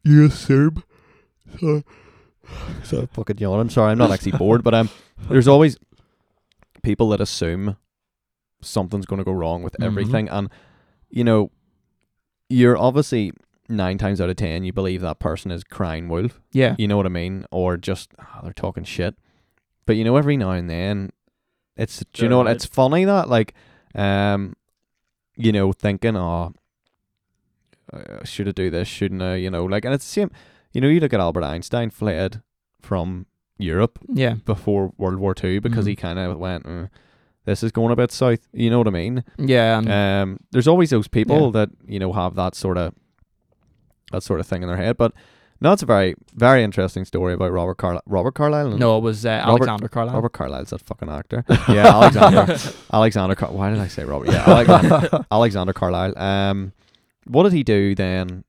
you 0.02 0.24
assume. 0.26 0.82
So, 1.60 1.82
so 2.82 3.06
fucking 3.12 3.38
yawning. 3.38 3.70
Sorry, 3.70 3.92
I'm 3.92 3.98
not 3.98 4.10
actually 4.10 4.32
bored, 4.32 4.62
but 4.62 4.74
um, 4.74 4.88
there's 5.28 5.48
always 5.48 5.76
people 6.82 7.08
that 7.10 7.20
assume 7.20 7.76
something's 8.60 9.06
going 9.06 9.18
to 9.18 9.24
go 9.24 9.32
wrong 9.32 9.62
with 9.62 9.74
Mhm. 9.80 9.84
everything, 9.86 10.28
and 10.28 10.48
you 11.10 11.24
know, 11.24 11.50
you're 12.48 12.76
obviously 12.78 13.32
nine 13.68 13.96
times 13.96 14.20
out 14.20 14.28
of 14.28 14.36
ten 14.36 14.62
you 14.64 14.72
believe 14.72 15.00
that 15.00 15.18
person 15.18 15.50
is 15.50 15.64
crying 15.64 16.08
wolf. 16.08 16.40
Yeah. 16.52 16.74
You 16.78 16.86
know 16.88 16.96
what 16.96 17.06
I 17.06 17.10
mean, 17.10 17.46
or 17.50 17.76
just 17.76 18.10
oh, 18.18 18.40
they're 18.42 18.52
talking 18.52 18.84
shit. 18.84 19.14
But 19.86 19.96
you 19.96 20.04
know, 20.04 20.16
every 20.16 20.36
now 20.36 20.50
and 20.50 20.68
then, 20.68 21.10
it's 21.76 21.98
do 22.00 22.04
you 22.04 22.08
They're 22.22 22.30
know 22.30 22.36
what? 22.38 22.46
right. 22.46 22.56
It's 22.56 22.64
funny 22.66 23.04
that 23.04 23.28
like, 23.28 23.54
um, 23.94 24.54
you 25.36 25.52
know, 25.52 25.72
thinking, 25.72 26.16
oh, 26.16 26.52
uh, 27.92 28.24
should 28.24 28.48
I 28.48 28.52
do 28.52 28.70
this? 28.70 28.88
Shouldn't 28.88 29.22
I? 29.22 29.36
You 29.36 29.50
know, 29.50 29.64
like, 29.64 29.84
and 29.84 29.94
it's 29.94 30.04
the 30.06 30.10
same. 30.12 30.30
You 30.74 30.80
know, 30.82 30.88
you 30.88 31.00
look 31.00 31.14
at 31.14 31.20
Albert 31.20 31.44
Einstein 31.44 31.88
fled 31.88 32.42
from 32.82 33.24
Europe 33.56 33.98
Yeah. 34.12 34.34
before 34.44 34.92
World 34.98 35.16
War 35.18 35.34
Two 35.34 35.60
because 35.62 35.86
he 35.86 35.94
Mhm. 35.94 35.98
kind 35.98 36.18
of 36.18 36.36
went, 36.38 36.66
"Uh, 36.66 36.86
this 37.46 37.62
is 37.62 37.72
going 37.72 37.92
a 37.92 37.96
bit 37.96 38.10
south. 38.12 38.40
You 38.52 38.68
know 38.70 38.78
what 38.78 38.88
I 38.88 38.90
mean? 38.90 39.24
Yeah. 39.38 39.78
And 39.78 39.90
Um, 39.90 40.40
there's 40.50 40.68
always 40.68 40.90
those 40.90 41.08
people 41.08 41.36
Mm. 41.36 41.54
Yeah. 41.54 41.60
that 41.60 41.70
you 41.86 41.98
know 42.00 42.12
have 42.12 42.34
that 42.34 42.54
sort 42.54 42.76
of 42.76 42.92
that 44.12 44.22
sort 44.22 44.40
of 44.40 44.46
thing 44.46 44.62
in 44.62 44.68
their 44.68 44.76
head. 44.76 44.96
But 44.96 45.12
no, 45.60 45.72
it's 45.72 45.82
a 45.82 45.86
very 45.86 46.14
very 46.34 46.62
interesting 46.64 47.04
story 47.04 47.32
about 47.34 47.52
Robert 47.52 47.76
Carlyle. 47.76 48.02
Robert 48.06 48.34
Carlyle. 48.34 48.76
no, 48.76 48.98
it 48.98 49.02
was 49.02 49.24
uh, 49.24 49.44
Robert- 49.46 49.62
Alexander 49.68 49.88
Carlisle. 49.88 50.14
Robert 50.16 50.32
Carlyle's 50.32 50.70
that 50.70 50.80
fucking 50.80 51.08
actor. 51.08 51.44
Yeah, 51.68 51.86
Alexander. 51.86 52.56
Alexander. 52.92 53.34
Car- 53.36 53.52
Why 53.52 53.70
did 53.70 53.78
I 53.78 53.86
say 53.88 54.04
Robert? 54.04 54.28
Yeah, 54.32 54.44
Alexander. 54.46 55.24
Alexander 55.30 55.72
Carlisle. 55.72 56.18
Um, 56.18 56.72
what 57.26 57.44
did 57.44 57.52
he 57.52 57.62
do 57.62 57.94
then? 57.94 58.44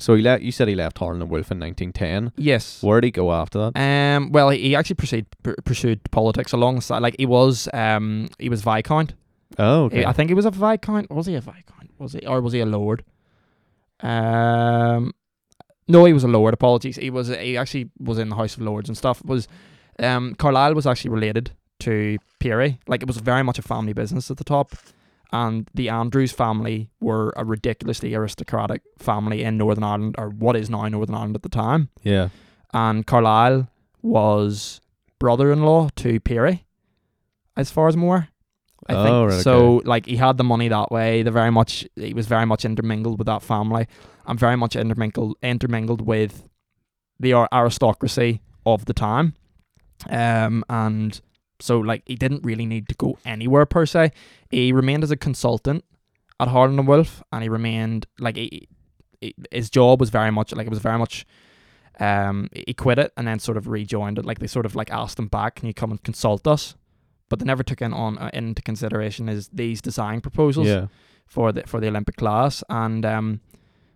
So 0.00 0.14
he 0.14 0.22
left. 0.22 0.42
You 0.42 0.52
said 0.52 0.68
he 0.68 0.74
left 0.76 0.98
Harland 0.98 1.22
and 1.22 1.30
Wolff 1.30 1.50
in 1.50 1.58
1910. 1.58 2.32
yes. 2.36 2.82
Where 2.82 3.00
did 3.00 3.08
he 3.08 3.10
go 3.10 3.32
after 3.32 3.58
that? 3.72 3.76
Um. 4.16 4.30
Well, 4.30 4.50
he, 4.50 4.58
he 4.60 4.76
actually 4.76 4.94
pursued 4.94 5.26
pur- 5.42 5.56
pursued 5.64 6.00
politics 6.12 6.52
alongside. 6.52 7.00
Like 7.00 7.16
he 7.18 7.26
was. 7.26 7.68
Um. 7.72 8.28
He 8.38 8.48
was 8.48 8.62
viscount. 8.62 9.14
Oh, 9.58 9.84
okay. 9.84 9.98
He- 10.00 10.06
I 10.06 10.12
think 10.12 10.30
he 10.30 10.34
was 10.34 10.44
a 10.46 10.50
viscount. 10.52 11.10
Was 11.10 11.26
he 11.26 11.34
a 11.34 11.40
viscount? 11.40 11.90
Was 11.98 12.12
he, 12.12 12.24
or 12.26 12.40
was 12.40 12.52
he 12.52 12.60
a 12.60 12.66
lord? 12.66 13.02
Um. 14.00 15.12
No, 15.88 16.04
he 16.04 16.12
was 16.12 16.24
a 16.24 16.28
lord. 16.28 16.54
Apologies. 16.54 16.96
He 16.96 17.10
was. 17.10 17.28
He 17.28 17.56
actually 17.56 17.90
was 17.98 18.18
in 18.18 18.28
the 18.28 18.36
House 18.36 18.54
of 18.56 18.62
Lords 18.62 18.88
and 18.88 18.96
stuff. 18.96 19.24
Was. 19.24 19.48
Um. 19.98 20.34
Carlisle 20.34 20.74
was 20.74 20.86
actually 20.86 21.10
related 21.10 21.50
to 21.80 22.18
Pirrie. 22.40 22.78
Like 22.86 23.02
it 23.02 23.06
was 23.08 23.16
very 23.18 23.42
much 23.42 23.58
a 23.58 23.62
family 23.62 23.92
business 23.92 24.30
at 24.30 24.36
the 24.36 24.44
top. 24.44 24.72
And 25.30 25.68
the 25.74 25.90
Andrews 25.90 26.32
family 26.32 26.88
were 27.00 27.34
a 27.36 27.44
ridiculously 27.44 28.14
aristocratic 28.14 28.82
family 28.98 29.42
in 29.42 29.58
Northern 29.58 29.84
Ireland, 29.84 30.14
or 30.16 30.30
what 30.30 30.56
is 30.56 30.70
now 30.70 30.88
Northern 30.88 31.14
Ireland 31.14 31.36
at 31.36 31.42
the 31.42 31.50
time 31.50 31.90
yeah. 32.02 32.30
and 32.72 33.06
Carlisle 33.06 33.68
was 34.00 34.80
brother-in-law 35.18 35.90
to 35.96 36.20
Pirrie, 36.20 36.64
as 37.56 37.70
far 37.70 37.88
as 37.88 37.96
more. 37.96 38.28
I 38.88 38.94
Oh, 38.94 39.04
think 39.04 39.30
right, 39.32 39.42
so. 39.42 39.82
Like 39.84 40.06
he 40.06 40.16
had 40.16 40.38
the 40.38 40.44
money 40.44 40.68
that 40.68 40.90
way. 40.90 41.22
The 41.22 41.30
very 41.30 41.50
much 41.50 41.86
he 41.96 42.14
was 42.14 42.26
very 42.26 42.46
much 42.46 42.64
intermingled 42.64 43.18
with 43.18 43.26
that 43.26 43.42
family, 43.42 43.86
and 44.26 44.38
very 44.38 44.56
much 44.56 44.76
intermingled 44.76 45.36
intermingled 45.42 46.00
with 46.00 46.48
the 47.20 47.34
aristocracy 47.52 48.40
of 48.64 48.86
the 48.86 48.94
time. 48.94 49.34
Um, 50.08 50.64
and 50.70 51.20
so 51.60 51.78
like 51.78 52.02
he 52.06 52.14
didn't 52.14 52.44
really 52.44 52.66
need 52.66 52.88
to 52.88 52.94
go 52.94 53.18
anywhere 53.24 53.66
per 53.66 53.86
se. 53.86 54.12
He 54.50 54.72
remained 54.72 55.02
as 55.04 55.10
a 55.10 55.16
consultant 55.16 55.84
at 56.40 56.48
Harland 56.48 56.78
and 56.78 56.88
Wolff, 56.88 57.22
and 57.32 57.42
he 57.42 57.48
remained 57.48 58.06
like 58.20 58.36
he, 58.36 58.68
he, 59.20 59.34
his 59.50 59.68
job 59.70 60.00
was 60.00 60.10
very 60.10 60.30
much 60.30 60.52
like 60.54 60.66
it 60.66 60.70
was 60.70 60.78
very 60.78 60.98
much 60.98 61.26
um 62.00 62.48
he 62.54 62.72
quit 62.74 62.98
it 62.98 63.12
and 63.16 63.26
then 63.26 63.38
sort 63.40 63.56
of 63.56 63.66
rejoined 63.66 64.18
it 64.18 64.24
like 64.24 64.38
they 64.38 64.46
sort 64.46 64.64
of 64.64 64.76
like 64.76 64.90
asked 64.92 65.18
him 65.18 65.26
back 65.26 65.56
can 65.56 65.66
you 65.66 65.74
come 65.74 65.90
and 65.90 66.02
consult 66.04 66.46
us 66.46 66.76
but 67.28 67.40
they 67.40 67.44
never 67.44 67.64
took 67.64 67.82
in 67.82 67.92
on 67.92 68.16
uh, 68.18 68.30
into 68.32 68.62
consideration 68.62 69.26
his 69.26 69.48
these 69.48 69.80
design 69.82 70.20
proposals 70.20 70.68
Yeah. 70.68 70.86
for 71.26 71.50
the 71.50 71.62
for 71.66 71.80
the 71.80 71.88
Olympic 71.88 72.14
class 72.16 72.62
and 72.68 73.04
um 73.04 73.40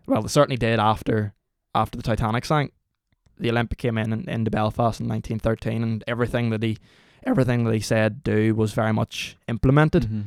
well 0.08 0.20
they 0.22 0.28
certainly 0.28 0.56
did 0.56 0.80
after 0.80 1.32
after 1.76 1.96
the 1.96 2.02
Titanic 2.02 2.44
sank 2.44 2.72
the 3.38 3.50
Olympic 3.50 3.78
came 3.78 3.96
in, 3.98 4.12
in 4.12 4.28
into 4.28 4.50
Belfast 4.50 5.00
in 5.00 5.06
1913 5.06 5.84
and 5.84 6.02
everything 6.08 6.50
that 6.50 6.62
he 6.64 6.78
everything 7.24 7.64
that 7.64 7.74
he 7.74 7.80
said 7.80 8.22
do 8.24 8.54
was 8.54 8.72
very 8.72 8.92
much 8.92 9.36
implemented 9.48 10.04
Mhm. 10.08 10.24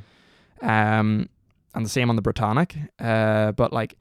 um, 0.62 1.30
and 1.74 1.86
the 1.86 1.90
same 1.90 2.10
on 2.10 2.16
the 2.16 2.22
Britannic. 2.22 2.76
Uh, 3.00 3.52
but 3.52 3.74
like, 3.74 3.96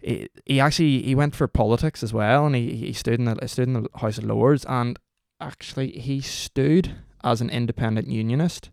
he, 0.00 0.28
he 0.46 0.58
actually 0.60 1.02
he 1.02 1.14
went 1.14 1.34
for 1.36 1.46
politics 1.46 2.02
as 2.02 2.12
well, 2.12 2.44
and 2.46 2.54
he 2.56 2.74
he 2.74 2.92
stood 2.92 3.18
in 3.20 3.24
the 3.26 3.48
stood 3.48 3.68
in 3.68 3.74
the 3.74 3.88
House 3.96 4.18
of 4.18 4.24
Lords, 4.24 4.64
and 4.68 4.98
actually 5.40 5.92
he 5.92 6.20
stood 6.20 6.90
as 7.22 7.40
an 7.40 7.50
independent 7.50 8.08
unionist, 8.08 8.70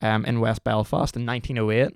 um, 0.00 0.24
in 0.24 0.40
West 0.40 0.64
Belfast 0.64 1.16
in 1.16 1.24
1908, 1.24 1.94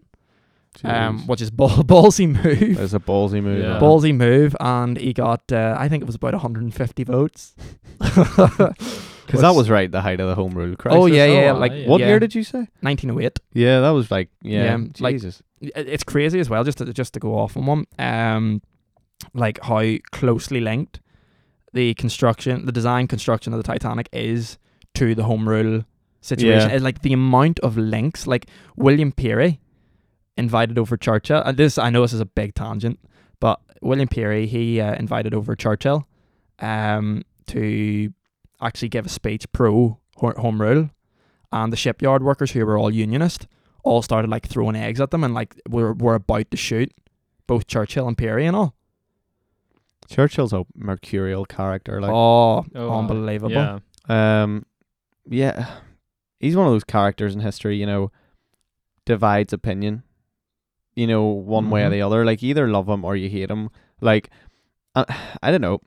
um, 0.85 1.27
which 1.27 1.40
is 1.42 1.51
ball, 1.51 1.68
ballsy 1.83 2.29
move. 2.29 2.79
It's 2.79 2.94
a 2.94 3.01
ballsy 3.01 3.42
move. 3.42 3.61
Yeah. 3.64 3.81
Ballsy 3.81 4.14
move, 4.14 4.55
and 4.61 4.96
he 4.96 5.12
got 5.12 5.51
uh, 5.51 5.75
I 5.77 5.88
think 5.88 6.03
it 6.03 6.07
was 6.07 6.14
about 6.14 6.35
150 6.35 7.03
votes. 7.05 7.57
Because 9.27 9.41
that 9.43 9.55
was 9.55 9.69
right 9.71 9.91
the 9.91 10.01
height 10.01 10.21
of 10.21 10.29
the 10.29 10.35
home 10.35 10.55
rule 10.55 10.77
crisis. 10.77 10.99
Oh 10.99 11.07
yeah, 11.07 11.27
yeah, 11.27 11.51
Oh, 11.53 11.59
like 11.59 11.73
aye, 11.73 11.85
What 11.87 12.01
yeah, 12.01 12.09
year 12.09 12.21
did 12.21 12.35
you 12.35 12.43
say? 12.45 12.69
1908. 12.81 13.39
Yeah, 13.53 13.81
that 13.81 13.91
was 13.91 14.11
like 14.11 14.29
yeah, 14.43 14.77
Yeah, 14.77 15.11
Jesus. 15.11 15.43
it- 15.61 15.73
it's 15.89 16.05
crazy 16.05 16.39
as 16.41 16.49
well 16.51 16.65
just 16.65 16.79
to 16.79 16.93
just 16.93 17.12
to 17.15 17.21
go 17.21 17.35
off 17.39 17.57
on 17.57 17.67
one 17.67 17.87
um 17.99 18.62
like 19.35 19.59
how 19.62 19.83
closely 20.12 20.61
linked 20.61 21.01
the 21.73 21.95
construction 21.95 22.67
the 22.67 22.73
design 22.73 23.07
construction 23.09 23.53
of 23.53 23.59
the 23.59 23.62
titanic 23.62 24.09
is 24.12 24.59
to 24.95 25.15
the 25.15 25.25
home 25.25 25.49
rule 25.49 25.85
situation 26.21 26.69
Yeah. 26.71 26.75
It's 26.77 26.85
like 26.85 27.01
the 27.03 27.12
amount 27.12 27.59
of 27.61 27.77
links 27.77 28.27
like 28.27 28.47
william 28.77 29.12
pirrie 29.12 29.59
invited 30.39 30.79
over 30.79 30.99
Churchill. 30.99 31.41
And 31.43 31.57
this, 31.57 31.79
I 31.79 31.89
know 31.89 32.03
this 32.03 32.12
is 32.12 32.21
a 32.21 32.27
big 32.27 32.55
tangent, 32.55 32.99
but 33.41 33.59
William 33.81 34.07
Pirrie, 34.07 34.47
he 34.47 34.83
uh, 34.83 34.95
invited 34.97 35.33
over 35.33 35.57
Churchill 35.57 36.07
um, 36.59 37.23
to 37.47 38.12
actually 38.61 38.88
gave 38.88 39.07
a 39.07 39.11
speech 39.11 39.51
pro 39.53 39.99
home 40.19 40.61
rule. 40.61 40.90
And 41.53 41.73
the 41.73 41.77
shipyard 41.77 42.23
workers, 42.23 42.51
who 42.53 42.64
were 42.66 42.77
all 42.79 42.90
unionist, 42.90 43.47
all 43.85 44.03
started 44.03 44.31
like 44.31 44.47
throwing 44.49 44.77
eggs 44.77 45.01
at 45.01 45.11
them 45.11 45.23
and 45.25 45.33
like 45.35 45.55
were, 45.69 45.92
were 45.95 46.16
about 46.16 46.51
to 46.51 46.57
shoot 46.57 46.92
both 47.47 47.66
Churchill 47.66 48.09
and 48.09 48.16
Pirrie 48.16 48.45
and 48.47 48.57
all. 48.57 48.75
Churchill's 50.09 50.53
a 50.53 50.64
mercurial 50.75 51.45
character. 51.45 52.01
Like, 52.01 52.11
oh, 52.12 52.64
Oh, 52.75 52.99
unbelievable. 52.99 53.51
Yeah. 53.53 53.79
um, 54.09 54.64
yeah, 55.29 55.79
he's 56.38 56.57
one 56.57 56.66
of 56.66 56.73
those 56.73 56.85
characters 56.85 57.35
in 57.35 57.40
history. 57.40 57.77
You 57.77 57.87
know, 57.87 58.12
divides 59.05 59.53
opinion. 59.53 60.03
You 60.95 61.07
know, 61.07 61.25
one 61.25 61.71
way 61.71 61.83
or 61.85 61.88
Mhm. 61.88 61.92
the 61.92 62.03
other. 62.03 62.25
Like, 62.25 62.42
either 62.42 62.69
love 62.69 62.88
him 62.88 63.05
or 63.05 63.16
you 63.16 63.29
hate 63.29 63.51
him. 63.51 63.69
Like, 64.01 64.31
uh, 64.95 65.05
I 65.42 65.51
don't 65.51 65.61
know. 65.61 65.81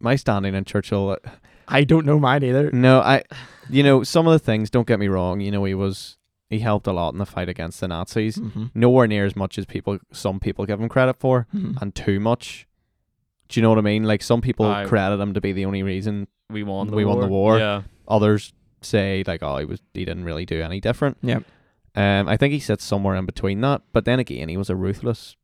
My 0.00 0.16
standing 0.16 0.54
in 0.54 0.64
Churchill. 0.64 1.10
uh, 1.10 1.30
I 1.68 1.84
don't 1.84 2.04
know 2.06 2.18
mine 2.18 2.42
either. 2.42 2.70
No, 2.72 3.00
I, 3.00 3.22
you 3.68 3.82
know, 3.82 4.02
some 4.02 4.26
of 4.26 4.32
the 4.32 4.38
things. 4.38 4.70
Don't 4.70 4.86
get 4.86 4.98
me 4.98 5.08
wrong. 5.08 5.40
You 5.40 5.50
know, 5.50 5.62
he 5.64 5.74
was 5.74 6.16
he 6.48 6.58
helped 6.60 6.86
a 6.88 6.92
lot 6.92 7.12
in 7.12 7.18
the 7.18 7.26
fight 7.26 7.48
against 7.48 7.80
the 7.80 7.86
Nazis. 7.88 8.36
Mm-hmm. 8.36 8.66
Nowhere 8.74 9.06
near 9.06 9.24
as 9.24 9.36
much 9.36 9.56
as 9.58 9.66
people 9.66 9.98
some 10.12 10.40
people 10.40 10.66
give 10.66 10.80
him 10.80 10.88
credit 10.88 11.16
for, 11.20 11.46
Mhm. 11.54 11.80
and 11.80 11.94
too 11.94 12.18
much. 12.18 12.66
Do 13.48 13.60
you 13.60 13.62
know 13.62 13.68
what 13.68 13.78
I 13.78 13.82
mean? 13.82 14.04
Like 14.04 14.22
some 14.22 14.40
people 14.40 14.66
Aye. 14.66 14.86
credit 14.86 15.20
him 15.20 15.34
to 15.34 15.40
be 15.40 15.52
the 15.52 15.64
only 15.64 15.82
reason. 15.82 16.26
We 16.50 16.62
won 16.62 16.88
the 16.88 16.96
We 16.96 17.04
war. 17.04 17.14
won 17.16 17.24
the 17.24 17.28
war. 17.30 17.58
Yeah. 17.58 17.82
Others 18.08 18.52
say 18.80 19.22
like, 19.26 19.42
oh, 19.42 19.58
he 19.58 19.64
was 19.64 19.80
he 19.94 20.04
didn't 20.04 20.24
really 20.24 20.46
do 20.46 20.60
any 20.62 20.80
different. 20.80 21.18
Yep. 21.22 21.44
Um, 21.94 22.28
I 22.28 22.36
think 22.36 22.52
he 22.52 22.60
sits 22.60 22.84
somewhere 22.84 23.14
in 23.16 23.26
between 23.26 23.60
that. 23.60 23.82
But 23.92 24.04
then 24.04 24.18
again, 24.18 24.48
he 24.48 24.56
was 24.56 24.70
a 24.70 24.76
ruthless. 24.76 25.36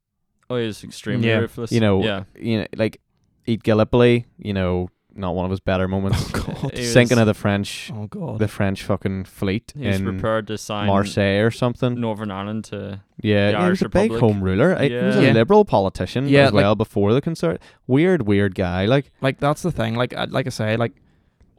Oh, 0.49 0.57
he 0.57 0.67
was 0.67 0.83
extremely 0.85 1.29
Yeah. 1.29 1.39
ruthless. 1.39 1.71
You 1.73 1.81
know, 1.81 2.03
Yeah. 2.03 2.25
you 2.39 2.59
know, 2.61 2.67
like 2.77 3.01
eat 3.47 3.63
Gallipoli. 3.63 4.27
You 4.39 4.53
know, 4.53 4.89
not 5.15 5.35
one 5.35 5.45
of 5.45 5.51
his 5.51 5.61
better 5.61 5.89
moments. 5.89 6.33
Oh 6.47 6.69
god. 6.71 6.77
Sinking 6.79 7.19
of 7.19 7.27
the 7.27 7.35
French, 7.35 7.91
Oh 7.95 8.07
god. 8.07 8.39
the 8.39 8.47
French 8.49 8.83
fucking 8.85 9.25
fleet 9.25 9.73
He 9.77 9.87
was 9.87 9.97
in 9.97 10.05
prepared 10.05 10.47
to 10.47 10.57
sign 10.59 10.87
Marseille 10.87 11.41
or 11.41 11.51
something. 11.51 11.99
Northern 12.01 12.31
Ireland 12.31 12.65
to. 12.67 13.01
Yeah, 13.23 13.51
the 13.53 13.59
he 13.59 13.63
Irish 13.65 13.81
was 13.81 13.87
a 13.87 13.89
big 13.89 14.13
home 14.13 14.43
ruler. 14.43 14.77
He 14.81 14.95
was 14.95 15.17
a 15.17 15.25
Yeah. 15.25 15.33
liberal 15.33 15.65
politician 15.65 16.29
Yeah, 16.29 16.47
as 16.47 16.53
like- 16.53 16.63
well 16.63 16.75
before 16.77 17.13
the 17.13 17.21
concert. 17.21 17.61
Weird, 17.87 18.27
weird 18.27 18.55
guy. 18.55 18.85
Like, 18.87 19.11
like 19.21 19.39
that's 19.41 19.63
the 19.63 19.73
thing. 19.73 19.95
Like 19.97 20.15
I- 20.15 20.25
like 20.25 20.47
I 20.47 20.51
say, 20.51 20.77
like 20.77 20.93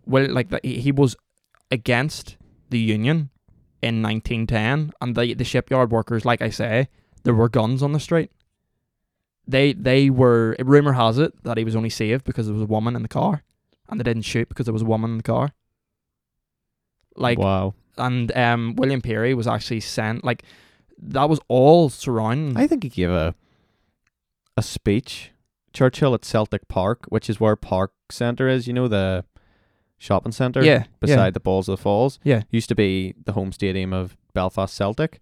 well, 0.05 0.27
like 0.31 0.49
that 0.49 0.63
he, 0.65 0.79
he 0.79 0.91
was 0.91 1.15
against 1.71 2.37
the 2.69 2.79
union 2.79 3.29
in 3.81 4.01
1910, 4.01 4.91
and 5.01 5.15
the 5.15 5.33
the 5.33 5.43
shipyard 5.43 5.91
workers, 5.91 6.25
like 6.25 6.41
I 6.41 6.49
say, 6.49 6.87
there 7.23 7.33
were 7.33 7.49
guns 7.49 7.83
on 7.83 7.91
the 7.91 7.99
street. 7.99 8.31
They 9.47 9.73
they 9.73 10.09
were. 10.09 10.55
Rumor 10.59 10.93
has 10.93 11.17
it 11.17 11.31
that 11.43 11.57
he 11.57 11.63
was 11.63 11.75
only 11.75 11.89
saved 11.89 12.25
because 12.25 12.47
there 12.47 12.53
was 12.53 12.63
a 12.63 12.67
woman 12.67 12.95
in 12.95 13.01
the 13.01 13.07
car, 13.07 13.43
and 13.89 13.99
they 13.99 14.03
didn't 14.03 14.23
shoot 14.23 14.49
because 14.49 14.65
there 14.65 14.73
was 14.73 14.81
a 14.81 14.85
woman 14.85 15.11
in 15.11 15.17
the 15.17 15.23
car. 15.23 15.53
Like 17.15 17.39
wow. 17.39 17.73
and 17.97 18.35
um, 18.35 18.75
William 18.75 19.01
Pirrie 19.01 19.35
was 19.35 19.47
actually 19.47 19.79
sent. 19.79 20.23
Like 20.23 20.43
that 20.99 21.29
was 21.29 21.39
all 21.47 21.89
surrounding. 21.89 22.57
I 22.57 22.67
think 22.67 22.83
he 22.83 22.89
gave 22.89 23.09
a 23.09 23.35
a 24.57 24.61
speech, 24.61 25.31
Churchill 25.71 26.13
at 26.13 26.25
Celtic 26.25 26.67
Park, 26.67 27.05
which 27.07 27.29
is 27.29 27.39
where 27.39 27.55
Park 27.55 27.93
Centre 28.11 28.49
is. 28.49 28.67
You 28.67 28.73
know 28.73 28.89
the 28.89 29.23
shopping 29.97 30.33
centre. 30.33 30.63
Yeah, 30.63 30.85
beside 30.99 31.25
yeah. 31.25 31.29
the 31.31 31.39
Balls 31.39 31.69
of 31.69 31.77
the 31.77 31.81
Falls. 31.81 32.19
Yeah. 32.23 32.43
used 32.51 32.69
to 32.69 32.75
be 32.75 33.15
the 33.25 33.31
home 33.31 33.53
stadium 33.53 33.93
of 33.93 34.17
Belfast 34.33 34.75
Celtic, 34.75 35.21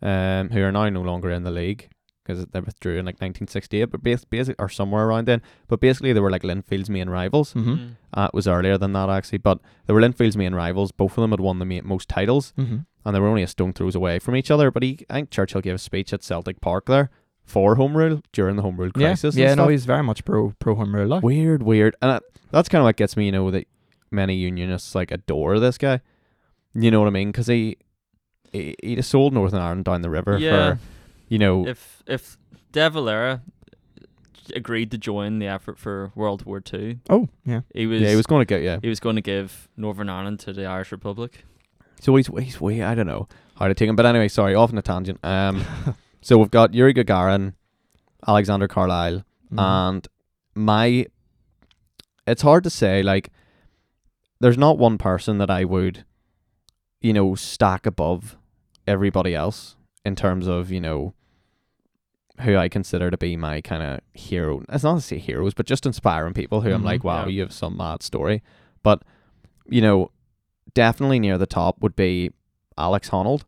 um, 0.00 0.48
who 0.48 0.62
are 0.62 0.72
now 0.72 0.88
no 0.88 1.02
longer 1.02 1.30
in 1.30 1.44
the 1.44 1.50
league 1.50 1.90
because 2.28 2.46
they 2.52 2.60
withdrew 2.60 2.92
in 2.98 3.06
like 3.06 3.14
1968, 3.16 3.86
but 3.86 4.02
bas- 4.02 4.24
basic 4.24 4.54
or 4.60 4.68
somewhere 4.68 5.06
around 5.06 5.26
then. 5.26 5.40
But 5.66 5.80
basically, 5.80 6.12
they 6.12 6.20
were 6.20 6.30
like 6.30 6.44
Linfield's 6.44 6.90
main 6.90 7.08
rivals. 7.10 7.54
Mm-hmm. 7.54 7.70
Mm. 7.72 7.90
Uh, 8.12 8.24
it 8.32 8.34
was 8.34 8.46
earlier 8.46 8.76
than 8.78 8.92
that 8.92 9.08
actually, 9.08 9.38
but 9.38 9.58
they 9.86 9.94
were 9.94 10.00
Linfield's 10.00 10.36
main 10.36 10.54
rivals. 10.54 10.92
Both 10.92 11.12
of 11.18 11.22
them 11.22 11.30
had 11.30 11.40
won 11.40 11.58
the 11.58 11.64
ma- 11.64 11.80
most 11.82 12.08
titles, 12.08 12.52
Mm-hmm. 12.58 12.78
and 13.04 13.16
they 13.16 13.20
were 13.20 13.28
only 13.28 13.42
a 13.42 13.48
stone 13.48 13.72
throws 13.72 13.94
away 13.94 14.18
from 14.18 14.36
each 14.36 14.50
other. 14.50 14.70
But 14.70 14.82
he, 14.82 14.98
I 15.08 15.14
think 15.14 15.30
Churchill 15.30 15.60
gave 15.62 15.74
a 15.74 15.78
speech 15.78 16.12
at 16.12 16.22
Celtic 16.22 16.60
Park 16.60 16.86
there 16.86 17.10
for 17.44 17.76
home 17.76 17.96
rule 17.96 18.20
during 18.32 18.56
the 18.56 18.62
home 18.62 18.76
rule 18.76 18.90
Yeah, 18.94 19.08
crisis. 19.08 19.34
yeah. 19.34 19.48
and 19.48 19.56
No, 19.56 19.62
stuff. 19.64 19.70
he's 19.70 19.86
very 19.86 20.02
much 20.02 20.24
pro 20.24 20.52
pro 20.58 20.74
home 20.74 20.94
rule. 20.94 21.08
like. 21.08 21.22
weird, 21.22 21.62
weird, 21.62 21.96
and 22.02 22.10
that, 22.10 22.22
that's 22.50 22.68
kind 22.68 22.80
of 22.80 22.84
what 22.84 22.96
gets 22.96 23.16
me. 23.16 23.24
You 23.26 23.32
know 23.32 23.50
that 23.50 23.66
many 24.10 24.34
unionists 24.36 24.94
like 24.94 25.10
adore 25.10 25.58
this 25.58 25.78
guy. 25.78 26.00
You 26.74 26.90
know 26.90 27.00
what 27.00 27.06
I 27.08 27.10
mean? 27.10 27.28
Because 27.32 27.46
he, 27.46 27.78
he 28.52 28.74
he 28.82 28.96
just 28.96 29.10
sold 29.10 29.32
Northern 29.32 29.60
Ireland 29.60 29.84
down 29.86 30.02
the 30.02 30.10
river 30.10 30.38
Yeah. 30.38 30.74
for 30.74 30.78
you 31.28 31.38
know 31.38 31.66
If 31.66 32.02
if 32.06 32.36
De 32.72 32.88
Valera 32.90 33.42
agreed 34.54 34.90
to 34.90 34.98
join 34.98 35.38
the 35.38 35.46
effort 35.46 35.78
for 35.78 36.10
World 36.14 36.44
War 36.46 36.60
Two, 36.60 36.98
Oh 37.10 37.28
yeah. 37.44 37.60
he 37.74 37.86
was 37.86 38.00
yeah 38.00 38.10
he 38.10 38.16
was 38.16 38.26
going 38.26 38.40
to 38.40 38.46
get 38.46 38.62
yeah. 38.62 38.78
he 38.82 38.88
was 38.88 39.00
going 39.00 39.16
to 39.16 39.22
give 39.22 39.68
Northern 39.76 40.08
Ireland 40.08 40.40
to 40.40 40.52
the 40.52 40.64
Irish 40.66 40.92
Republic. 40.92 41.44
So 42.00 42.14
he's 42.16 42.28
he's 42.28 42.60
way 42.60 42.82
I 42.82 42.94
don't 42.94 43.06
know 43.06 43.28
how 43.56 43.68
to 43.68 43.74
take 43.74 43.88
him, 43.88 43.96
but 43.96 44.06
anyway, 44.06 44.28
sorry, 44.28 44.54
off 44.54 44.70
on 44.72 44.78
a 44.78 44.82
tangent. 44.82 45.18
Um, 45.24 45.64
so 46.22 46.38
we've 46.38 46.50
got 46.50 46.72
Yuri 46.74 46.94
Gagarin, 46.94 47.54
Alexander 48.26 48.68
Carlisle, 48.68 49.24
Mhm. 49.52 49.58
and 49.60 50.08
my. 50.54 51.06
It's 52.26 52.42
hard 52.42 52.62
to 52.64 52.70
say. 52.70 53.02
Like, 53.02 53.30
there's 54.38 54.58
not 54.58 54.78
one 54.78 54.96
person 54.98 55.38
that 55.38 55.50
I 55.50 55.64
would, 55.64 56.04
you 57.00 57.12
know, 57.12 57.34
stack 57.34 57.84
above 57.86 58.36
everybody 58.86 59.34
else 59.34 59.74
in 60.08 60.16
terms 60.16 60.48
of 60.48 60.72
you 60.72 60.80
know. 60.80 61.14
Who 62.42 62.56
I 62.56 62.68
consider 62.68 63.10
to 63.10 63.18
be 63.18 63.36
my 63.36 63.60
kind 63.60 63.82
of 63.82 63.98
hero. 64.14 64.62
It's 64.68 64.84
not 64.84 64.94
to 64.94 65.00
say 65.00 65.18
heroes, 65.18 65.54
but 65.54 65.66
just 65.66 65.84
inspiring 65.86 66.34
people 66.34 66.60
who 66.60 66.72
I'm 66.72 66.82
Mhm, 66.82 66.84
like, 66.84 67.02
wow, 67.02 67.24
yeah. 67.24 67.30
you 67.30 67.40
have 67.40 67.52
some 67.52 67.76
mad 67.76 68.00
story. 68.00 68.44
But, 68.84 69.02
you 69.68 69.80
know, 69.80 70.12
definitely 70.72 71.18
near 71.18 71.36
the 71.36 71.46
top 71.46 71.82
would 71.82 71.96
be 71.96 72.30
Alex 72.76 73.10
Honnold. 73.10 73.42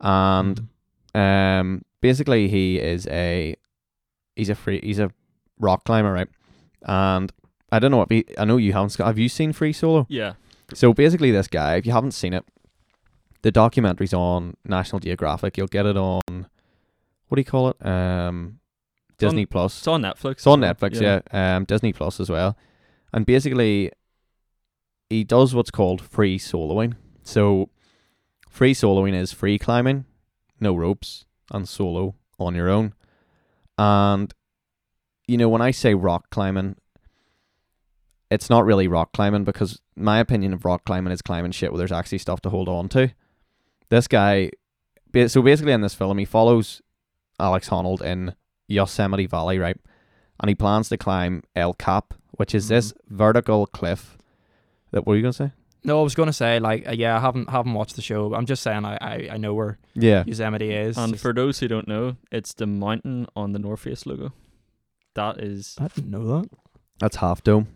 And 0.00 0.68
Mhm. 1.16 1.18
um, 1.60 1.82
basically, 2.00 2.46
he 2.46 2.78
is 2.78 3.08
a 3.08 3.56
he's 4.36 4.50
a 4.50 4.54
free 4.54 4.78
he's 4.84 5.00
a 5.00 5.10
rock 5.58 5.82
climber, 5.82 6.12
right? 6.12 6.28
And 6.82 7.32
I 7.72 7.80
don't 7.80 7.90
know 7.90 8.06
he, 8.08 8.24
I 8.38 8.44
know 8.44 8.56
you 8.56 8.72
haven't. 8.72 8.94
Have 8.98 9.18
you 9.18 9.28
seen 9.28 9.52
Free 9.52 9.72
Solo? 9.72 10.06
Yeah. 10.08 10.34
So 10.74 10.94
basically, 10.94 11.32
this 11.32 11.48
guy, 11.48 11.74
if 11.74 11.86
you 11.86 11.90
haven't 11.92 12.12
seen 12.12 12.34
it, 12.34 12.44
the 13.42 13.52
documentary's 13.52 14.14
on 14.14 14.56
National 14.64 15.00
Geographic. 15.00 15.56
You'll 15.56 15.66
get 15.66 15.86
it 15.86 15.96
on 15.96 16.20
what 17.28 17.36
do 17.36 17.40
you 17.40 17.44
call 17.44 17.70
it? 17.70 17.86
Um, 17.86 18.58
It's 19.14 19.24
on- 19.24 19.30
Disney 19.30 19.46
Plus. 19.46 19.78
It's 19.78 19.88
on 19.88 20.02
Netflix. 20.02 20.32
It's 20.32 20.46
on. 20.46 20.60
Netflix, 20.60 21.00
yeah. 21.00 21.20
Um, 21.56 21.64
Disney 21.64 21.92
Plus 21.92 22.20
as 22.20 22.28
well. 22.28 22.56
And 23.12 23.24
basically, 23.24 23.90
he 25.08 25.24
does 25.24 25.54
what's 25.54 25.70
called 25.70 26.00
free 26.02 26.38
soloing. 26.38 26.94
So, 27.22 27.70
free 28.50 28.74
soloing 28.74 29.14
is 29.14 29.32
free 29.32 29.58
climbing, 29.58 30.04
no 30.60 30.74
ropes, 30.74 31.24
and 31.50 31.68
solo 31.68 32.14
on 32.38 32.54
your 32.54 32.68
own. 32.68 32.92
And, 33.78 34.32
you 35.26 35.38
know, 35.38 35.48
when 35.48 35.62
I 35.62 35.70
say 35.70 35.94
rock 35.94 36.28
climbing, 36.30 36.76
it's 38.30 38.48
not 38.50 38.64
really 38.64 38.88
rock 38.88 39.12
climbing 39.12 39.44
because 39.44 39.80
my 39.96 40.18
opinion 40.18 40.52
of 40.52 40.64
rock 40.64 40.84
climbing 40.84 41.12
is 41.12 41.22
climbing 41.22 41.52
shit 41.52 41.70
where 41.72 41.78
there's 41.78 41.92
actually 41.92 42.18
stuff 42.18 42.40
to 42.42 42.50
hold 42.50 42.68
on 42.68 42.88
to. 42.90 43.10
This 43.92 44.08
guy, 44.08 44.50
so 45.26 45.42
basically 45.42 45.72
in 45.74 45.82
this 45.82 45.92
film, 45.92 46.16
he 46.16 46.24
follows 46.24 46.80
Alex 47.38 47.68
Honnold 47.68 48.00
in 48.00 48.34
Yosemite 48.66 49.26
Valley, 49.26 49.58
right? 49.58 49.76
And 50.40 50.48
he 50.48 50.54
plans 50.54 50.88
to 50.88 50.96
climb 50.96 51.42
El 51.54 51.74
Cap, 51.74 52.14
which 52.30 52.54
is 52.54 52.68
this 52.68 52.94
vertical 53.10 53.66
cliff. 53.66 54.16
That 54.92 55.00
what 55.00 55.08
were 55.08 55.16
you 55.16 55.22
gonna 55.22 55.34
say? 55.34 55.52
No, 55.84 56.00
I 56.00 56.02
was 56.04 56.14
gonna 56.14 56.32
say 56.32 56.58
like 56.58 56.88
uh, 56.88 56.92
yeah, 56.92 57.18
I 57.18 57.20
haven't 57.20 57.50
haven't 57.50 57.74
watched 57.74 57.96
the 57.96 58.00
show. 58.00 58.30
But 58.30 58.36
I'm 58.36 58.46
just 58.46 58.62
saying 58.62 58.86
I, 58.86 58.96
I, 58.98 59.28
I 59.32 59.36
know 59.36 59.52
where 59.52 59.78
Yeah, 59.92 60.24
Yosemite 60.26 60.70
is. 60.72 60.96
And 60.96 61.20
for 61.20 61.34
those 61.34 61.58
who 61.58 61.68
don't 61.68 61.86
know, 61.86 62.16
it's 62.30 62.54
the 62.54 62.66
mountain 62.66 63.26
on 63.36 63.52
the 63.52 63.58
North 63.58 63.80
Face 63.80 64.06
logo. 64.06 64.32
That 65.16 65.38
is. 65.38 65.76
I 65.78 65.88
didn't 65.88 66.10
know 66.10 66.40
that. 66.40 66.48
that's 66.98 67.16
Half 67.16 67.44
Dome, 67.44 67.68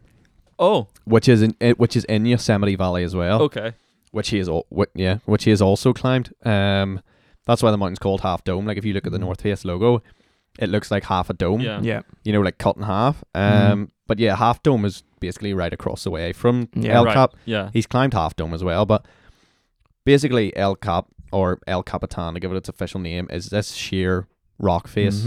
Oh, 0.59 0.89
which 1.05 1.29
is 1.29 1.43
in 1.43 1.55
which 1.77 1.95
is 1.95 2.05
in 2.07 2.25
Yosemite 2.25 2.75
Valley 2.75 3.05
as 3.05 3.15
well. 3.15 3.43
okay. 3.43 3.75
Which 4.17 4.31
he 4.31 4.39
is, 4.39 4.49
al- 4.49 4.67
whi- 4.71 4.87
yeah, 4.95 5.19
which 5.27 5.45
he 5.45 5.51
has 5.51 5.61
also 5.61 5.93
climbed. 5.93 6.33
Um, 6.45 7.01
that's 7.47 7.63
why 7.63 7.71
the 7.71 7.77
mountain's 7.77 7.99
called 7.99 8.23
Half 8.23 8.45
Dome. 8.45 8.65
Like 8.67 8.79
if 8.79 8.85
you 8.85 8.95
look 8.95 9.07
at 9.07 9.13
the 9.13 9.19
Mhm. 9.19 9.29
North 9.29 9.43
Face 9.43 9.65
logo, 9.65 10.03
it 10.59 10.71
looks 10.71 10.91
like 10.91 11.05
half 11.05 11.29
a 11.29 11.35
dome. 11.35 11.61
Yeah. 11.61 11.81
Yeah, 11.83 12.01
you 12.25 12.33
know, 12.33 12.41
like 12.41 12.57
cut 12.57 12.77
in 12.77 12.83
half. 12.85 13.23
Um, 13.35 13.43
Mhm. 13.87 13.91
but 14.07 14.19
yeah, 14.19 14.35
Half 14.37 14.63
Dome 14.63 14.87
is 14.87 15.03
basically 15.21 15.53
right 15.53 15.73
across 15.73 16.03
the 16.05 16.11
way 16.11 16.33
from 16.33 16.69
Yeah. 16.75 16.95
El 16.97 17.05
Right. 17.05 17.15
Cap. 17.15 17.35
Yeah. 17.45 17.69
He's 17.75 17.87
climbed 17.87 18.15
Half 18.15 18.37
Dome 18.37 18.55
as 18.55 18.65
well, 18.65 18.87
but 18.87 19.05
basically 20.05 20.57
El 20.57 20.77
Cap 20.77 21.07
or 21.31 21.59
El 21.67 21.83
Capitan, 21.83 22.33
to 22.35 22.41
give 22.41 22.51
it 22.53 22.57
its 22.57 22.69
official 22.71 23.01
name, 23.01 23.29
is 23.31 23.51
this 23.51 23.73
sheer 23.75 24.27
rock 24.59 24.89
face, 24.89 25.27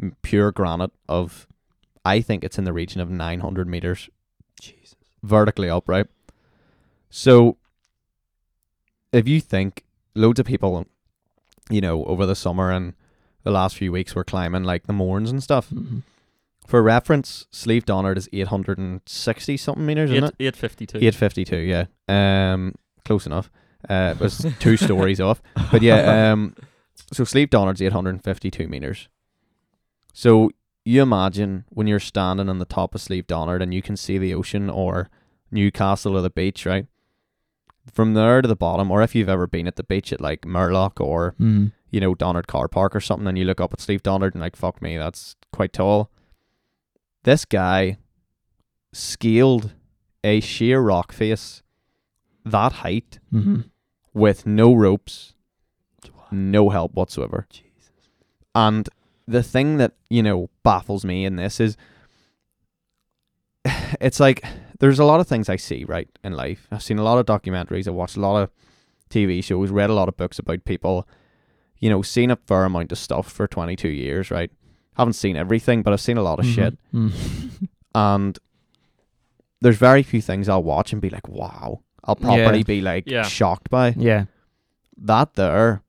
Mhm. 0.00 0.12
pure 0.22 0.50
granite 0.52 0.92
of, 1.08 1.46
I 2.04 2.22
think 2.22 2.42
it's 2.44 2.56
in 2.58 2.64
the 2.64 2.72
region 2.72 3.00
of 3.02 3.10
900 3.10 3.68
meters 3.68 4.08
Jesus. 4.58 4.94
vertically 5.22 5.68
up, 5.68 5.86
right? 5.86 6.06
So, 7.10 7.58
if 9.12 9.28
you 9.28 9.40
think 9.40 9.84
loads 10.14 10.40
of 10.40 10.46
people 10.46 10.86
you 11.70 11.80
know, 11.80 12.04
over 12.04 12.26
the 12.26 12.34
summer 12.34 12.70
and 12.70 12.94
the 13.44 13.50
last 13.50 13.76
few 13.76 13.92
weeks 13.92 14.14
we're 14.14 14.24
climbing 14.24 14.64
like 14.64 14.86
the 14.86 14.92
Mournes 14.92 15.30
and 15.30 15.42
stuff. 15.42 15.68
hmm 15.68 15.98
For 16.66 16.82
reference, 16.82 17.46
Slieve 17.50 17.84
Donard 17.86 18.18
is 18.18 18.28
860 18.32 19.56
something 19.56 19.86
meters, 19.86 20.10
isn't 20.10 20.24
it? 20.24 20.34
Eight 20.40 20.46
eight 20.48 20.56
fifty 20.56 20.86
two. 20.86 20.98
852, 20.98 21.56
yeah. 21.56 21.86
Um, 22.08 22.74
close 23.04 23.26
enough. 23.26 23.50
Uh, 23.88 24.14
it 24.16 24.20
was 24.20 24.46
two 24.60 24.76
stories 24.86 25.20
off. 25.20 25.42
But 25.70 25.82
yeah, 25.82 26.32
um, 26.32 26.54
so 27.12 27.24
Slieve 27.24 27.50
Donard's 27.50 27.82
852 27.82 28.68
meters. 28.68 29.08
So 30.12 30.50
you 30.84 31.02
imagine 31.02 31.64
when 31.68 31.86
you're 31.86 32.00
standing 32.00 32.48
on 32.48 32.58
the 32.58 32.64
top 32.64 32.94
of 32.94 33.00
Slieve 33.00 33.26
Donard 33.26 33.62
and 33.62 33.72
you 33.74 33.82
can 33.82 33.96
see 33.96 34.18
the 34.18 34.34
ocean 34.34 34.70
or 34.70 35.08
Newcastle 35.50 36.16
or 36.16 36.20
the 36.22 36.30
beach, 36.30 36.64
right? 36.66 36.86
From 37.90 38.14
there 38.14 38.42
to 38.42 38.48
the 38.48 38.56
bottom, 38.56 38.90
or 38.90 39.02
if 39.02 39.14
you've 39.14 39.28
ever 39.28 39.46
been 39.46 39.66
at 39.66 39.76
the 39.76 39.82
beach 39.82 40.12
at 40.12 40.20
like 40.20 40.42
Murlough 40.42 41.00
or 41.00 41.34
Mm. 41.40 41.72
you 41.90 42.00
know, 42.00 42.14
Donard 42.14 42.46
Car 42.46 42.68
Park 42.68 42.94
or 42.94 43.00
something, 43.00 43.26
and 43.26 43.36
you 43.38 43.44
look 43.44 43.60
up 43.60 43.72
at 43.72 43.80
Slieve 43.80 44.02
Donard 44.02 44.34
and 44.34 44.40
like, 44.40 44.56
fuck 44.56 44.80
me, 44.80 44.96
that's 44.96 45.34
quite 45.52 45.72
tall. 45.72 46.10
This 47.24 47.44
guy 47.44 47.98
scaled 48.92 49.72
a 50.24 50.40
sheer 50.40 50.80
rock 50.80 51.12
face 51.12 51.62
that 52.44 52.72
height 52.72 53.18
hmm 53.30 53.60
with 54.14 54.46
no 54.46 54.74
ropes, 54.74 55.34
no 56.30 56.68
help 56.68 56.92
whatsoever. 56.94 57.46
And 58.54 58.88
the 59.26 59.42
thing 59.42 59.78
that, 59.78 59.92
you 60.10 60.22
know, 60.22 60.50
baffles 60.62 61.04
me 61.04 61.24
in 61.24 61.36
this 61.36 61.58
is 61.60 61.76
it's 64.00 64.20
like 64.20 64.44
there's 64.82 64.98
a 64.98 65.04
lot 65.04 65.20
of 65.20 65.28
things 65.28 65.48
I 65.48 65.54
see, 65.54 65.84
right, 65.84 66.08
in 66.24 66.32
life. 66.32 66.66
I've 66.72 66.82
seen 66.82 66.98
a 66.98 67.04
lot 67.04 67.18
of 67.18 67.24
documentaries, 67.26 67.86
I've 67.86 67.94
watched 67.94 68.16
a 68.16 68.20
lot 68.20 68.42
of 68.42 68.50
TV 69.10 69.42
shows, 69.42 69.70
read 69.70 69.90
a 69.90 69.94
lot 69.94 70.08
of 70.08 70.16
books 70.16 70.40
about 70.40 70.64
people, 70.64 71.06
you 71.78 71.88
know, 71.88 72.02
seen 72.02 72.32
a 72.32 72.36
fair 72.36 72.64
amount 72.64 72.90
of 72.90 72.98
stuff 72.98 73.30
for 73.30 73.46
22 73.46 73.88
years, 73.88 74.30
right? 74.32 74.50
Haven't 74.96 75.12
seen 75.12 75.36
everything, 75.36 75.82
but 75.82 75.92
I've 75.92 76.00
seen 76.00 76.16
a 76.16 76.22
lot 76.22 76.40
of 76.40 76.46
shit. 76.46 76.76
Mm. 76.92 77.12
And 77.94 78.38
there's 79.60 79.76
very 79.76 80.02
few 80.02 80.20
things 80.22 80.48
I'll 80.48 80.62
watch 80.62 80.92
and 80.92 81.00
be 81.00 81.10
like, 81.10 81.28
wow. 81.28 81.80
I'll 82.04 82.16
probably 82.16 82.58
Yeah. 82.58 82.62
be 82.64 82.80
like 82.80 83.04
Yeah. 83.06 83.22
shocked 83.22 83.70
by 83.70 83.94
Yeah. 83.96 84.24
that 84.96 85.34
there. 85.34 85.82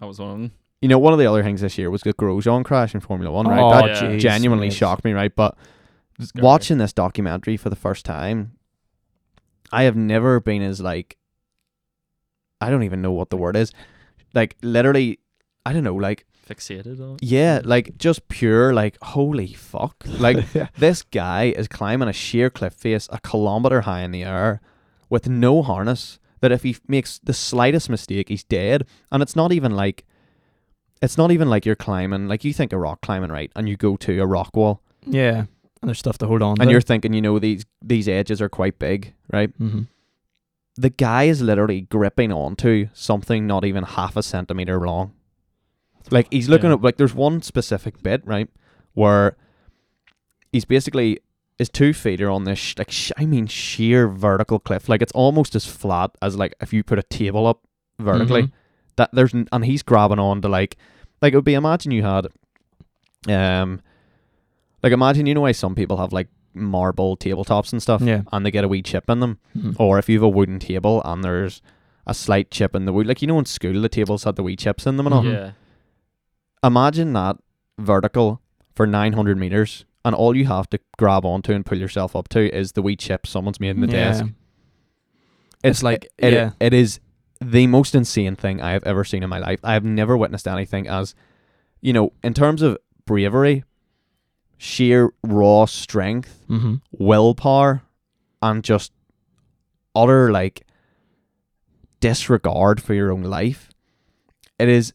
That 0.00 0.06
was 0.06 0.20
one. 0.20 0.52
You 0.80 0.88
know, 0.88 0.98
one 1.00 1.12
of 1.12 1.18
the 1.18 1.26
other 1.26 1.42
things 1.42 1.60
this 1.60 1.76
year 1.76 1.90
was 1.90 2.02
the 2.02 2.14
Grosjean 2.14 2.64
crash 2.64 2.94
in 2.94 3.00
Formula 3.00 3.30
One, 3.32 3.46
right? 3.48 3.60
Oh, 3.60 3.70
that 3.72 4.12
yeah. 4.12 4.16
genuinely 4.18 4.68
yes. 4.68 4.76
shocked 4.76 5.04
me, 5.04 5.12
right? 5.12 5.34
But 5.34 5.56
Scary. 6.20 6.42
watching 6.42 6.78
this 6.78 6.92
documentary 6.92 7.56
for 7.56 7.70
the 7.70 7.76
first 7.76 8.04
time, 8.04 8.52
I 9.72 9.84
have 9.84 9.96
never 9.96 10.40
been 10.40 10.62
as 10.62 10.80
like 10.80 11.16
I 12.60 12.70
don't 12.70 12.82
even 12.82 13.02
know 13.02 13.12
what 13.12 13.30
the 13.30 13.36
word 13.36 13.56
is. 13.56 13.72
Like 14.34 14.56
literally 14.62 15.20
I 15.64 15.72
don't 15.72 15.84
know, 15.84 15.94
like 15.94 16.26
fixated 16.48 16.98
on. 17.00 17.18
yeah, 17.20 17.60
like 17.64 17.98
just 17.98 18.26
pure 18.28 18.72
like 18.72 18.96
holy 19.02 19.52
fuck. 19.54 20.04
Like 20.18 20.44
this 20.76 21.02
guy 21.02 21.44
is 21.56 21.68
climbing 21.68 22.08
a 22.08 22.12
sheer 22.12 22.50
cliff 22.50 22.72
face 22.74 23.08
a 23.12 23.20
kilometer 23.20 23.82
high 23.82 24.00
in 24.02 24.10
the 24.12 24.24
air 24.24 24.60
with 25.10 25.28
no 25.28 25.62
harness 25.62 26.18
that 26.40 26.52
if 26.52 26.62
he 26.62 26.76
makes 26.86 27.18
the 27.18 27.32
slightest 27.34 27.90
mistake 27.90 28.28
he's 28.28 28.44
dead 28.44 28.86
and 29.10 29.22
it's 29.22 29.34
not 29.36 29.52
even 29.52 29.72
like 29.72 30.04
it's 31.02 31.16
not 31.18 31.30
even 31.30 31.48
like 31.50 31.64
you're 31.66 31.74
climbing 31.76 32.28
like 32.28 32.44
you 32.44 32.52
think 32.52 32.72
of 32.72 32.80
rock 32.80 33.00
climbing 33.00 33.30
right 33.30 33.50
and 33.56 33.68
you 33.68 33.76
go 33.76 33.96
to 33.96 34.18
a 34.20 34.26
rock 34.26 34.54
wall 34.56 34.82
Yeah. 35.06 35.46
And 35.80 35.88
there's 35.88 35.98
stuff 35.98 36.18
to 36.18 36.26
hold 36.26 36.42
on 36.42 36.56
to. 36.56 36.62
and 36.62 36.70
you're 36.70 36.80
thinking 36.80 37.12
you 37.12 37.22
know 37.22 37.38
these 37.38 37.64
these 37.82 38.08
edges 38.08 38.40
are 38.42 38.48
quite 38.48 38.78
big 38.78 39.14
right 39.32 39.50
hmm 39.58 39.82
the 40.76 40.90
guy 40.90 41.24
is 41.24 41.42
literally 41.42 41.80
gripping 41.82 42.32
onto 42.32 42.86
something 42.92 43.46
not 43.48 43.64
even 43.64 43.82
half 43.82 44.16
a 44.16 44.22
centimeter 44.22 44.78
long. 44.86 45.12
Like 46.12 46.28
he's 46.30 46.48
looking 46.48 46.70
Yeah. 46.70 46.76
at 46.76 46.82
like 46.82 46.98
there's 46.98 47.14
one 47.14 47.42
specific 47.42 48.00
bit 48.00 48.22
right 48.24 48.48
where 48.94 49.36
he's 50.52 50.64
basically 50.64 51.18
his 51.58 51.68
two 51.68 51.92
feet 51.92 52.20
are 52.20 52.30
on 52.30 52.44
this 52.44 52.60
sh- 52.60 52.74
like 52.78 52.92
sh- 52.92 53.10
I 53.18 53.26
mean 53.26 53.48
sheer 53.48 54.06
vertical 54.06 54.60
cliff. 54.60 54.88
Like 54.88 55.02
it's 55.02 55.10
almost 55.12 55.56
as 55.56 55.66
flat 55.66 56.12
as 56.22 56.36
like 56.36 56.54
if 56.60 56.72
you 56.72 56.84
put 56.84 56.98
a 57.00 57.02
table 57.02 57.48
up 57.48 57.60
vertically. 57.98 58.42
Mhm. 58.44 58.52
That 58.96 59.10
there's 59.12 59.34
n- 59.34 59.48
and 59.50 59.64
he's 59.64 59.82
grabbing 59.82 60.20
on 60.20 60.40
to 60.42 60.48
like 60.48 60.76
like 61.20 61.32
it 61.32 61.36
would 61.36 61.44
be 61.44 61.54
imagine 61.54 61.90
you 61.90 62.04
had 62.04 62.28
um 63.28 63.80
like 64.82 64.92
imagine 64.92 65.26
you 65.26 65.34
know 65.34 65.40
why 65.42 65.52
some 65.52 65.74
people 65.74 65.96
have 65.98 66.12
like 66.12 66.28
marble 66.54 67.16
tabletops 67.16 67.72
and 67.72 67.82
stuff 67.82 68.00
Yeah. 68.02 68.22
and 68.32 68.44
they 68.44 68.50
get 68.50 68.64
a 68.64 68.68
wee 68.68 68.82
chip 68.82 69.08
in 69.10 69.20
them 69.20 69.38
Mhm. 69.56 69.76
or 69.78 69.98
if 69.98 70.08
you 70.08 70.16
have 70.18 70.22
a 70.24 70.28
wooden 70.28 70.58
table 70.58 71.02
and 71.04 71.22
there's 71.22 71.60
a 72.06 72.14
slight 72.14 72.50
chip 72.50 72.74
in 72.74 72.84
the 72.86 72.92
wood, 72.92 73.06
like 73.06 73.20
you 73.20 73.28
know 73.28 73.38
in 73.38 73.44
school 73.44 73.80
the 73.82 73.88
tables 73.88 74.24
had 74.24 74.36
the 74.36 74.42
wee 74.42 74.56
chips 74.56 74.86
in 74.86 74.96
them 74.96 75.06
and 75.06 75.14
all. 75.14 75.24
Yeah. 75.26 75.50
Imagine 76.64 77.12
that 77.12 77.36
vertical 77.78 78.40
for 78.74 78.86
900 78.86 79.36
meters, 79.38 79.84
and 80.04 80.14
all 80.14 80.34
you 80.36 80.46
have 80.46 80.68
to 80.70 80.78
grab 80.96 81.24
onto 81.24 81.52
and 81.52 81.64
pull 81.66 81.78
yourself 81.78 82.16
up 82.16 82.28
to 82.30 82.52
is 82.54 82.72
the 82.72 82.82
wee 82.82 82.96
chip 82.96 83.26
someone's 83.26 83.60
made 83.60 83.70
in 83.76 83.80
the 83.82 83.86
Yeah. 83.88 83.92
desk. 84.12 84.24
It's 85.62 85.82
like- 85.82 86.08
it, 86.18 86.32
yeah. 86.32 86.50
it 86.60 86.72
is 86.72 87.00
the 87.40 87.66
most 87.66 87.94
insane 87.94 88.36
thing 88.36 88.60
I 88.60 88.72
have 88.72 88.84
ever 88.84 89.04
seen 89.04 89.22
in 89.22 89.28
my 89.28 89.38
life. 89.38 89.60
I 89.62 89.74
have 89.74 89.84
never 89.84 90.16
witnessed 90.16 90.48
anything 90.48 90.88
as, 90.88 91.14
you 91.80 91.92
know, 91.92 92.12
in 92.24 92.34
terms 92.34 92.62
of 92.62 92.78
bravery, 93.06 93.64
sheer 94.58 95.10
raw 95.22 95.64
strength, 95.64 96.42
hmm 96.48 96.74
willpower 96.92 97.82
and 98.42 98.62
just 98.62 98.92
utter 99.94 100.30
like 100.30 100.64
disregard 102.00 102.80
for 102.80 102.94
your 102.94 103.10
own 103.10 103.22
life 103.22 103.68
it 104.58 104.68
is 104.68 104.92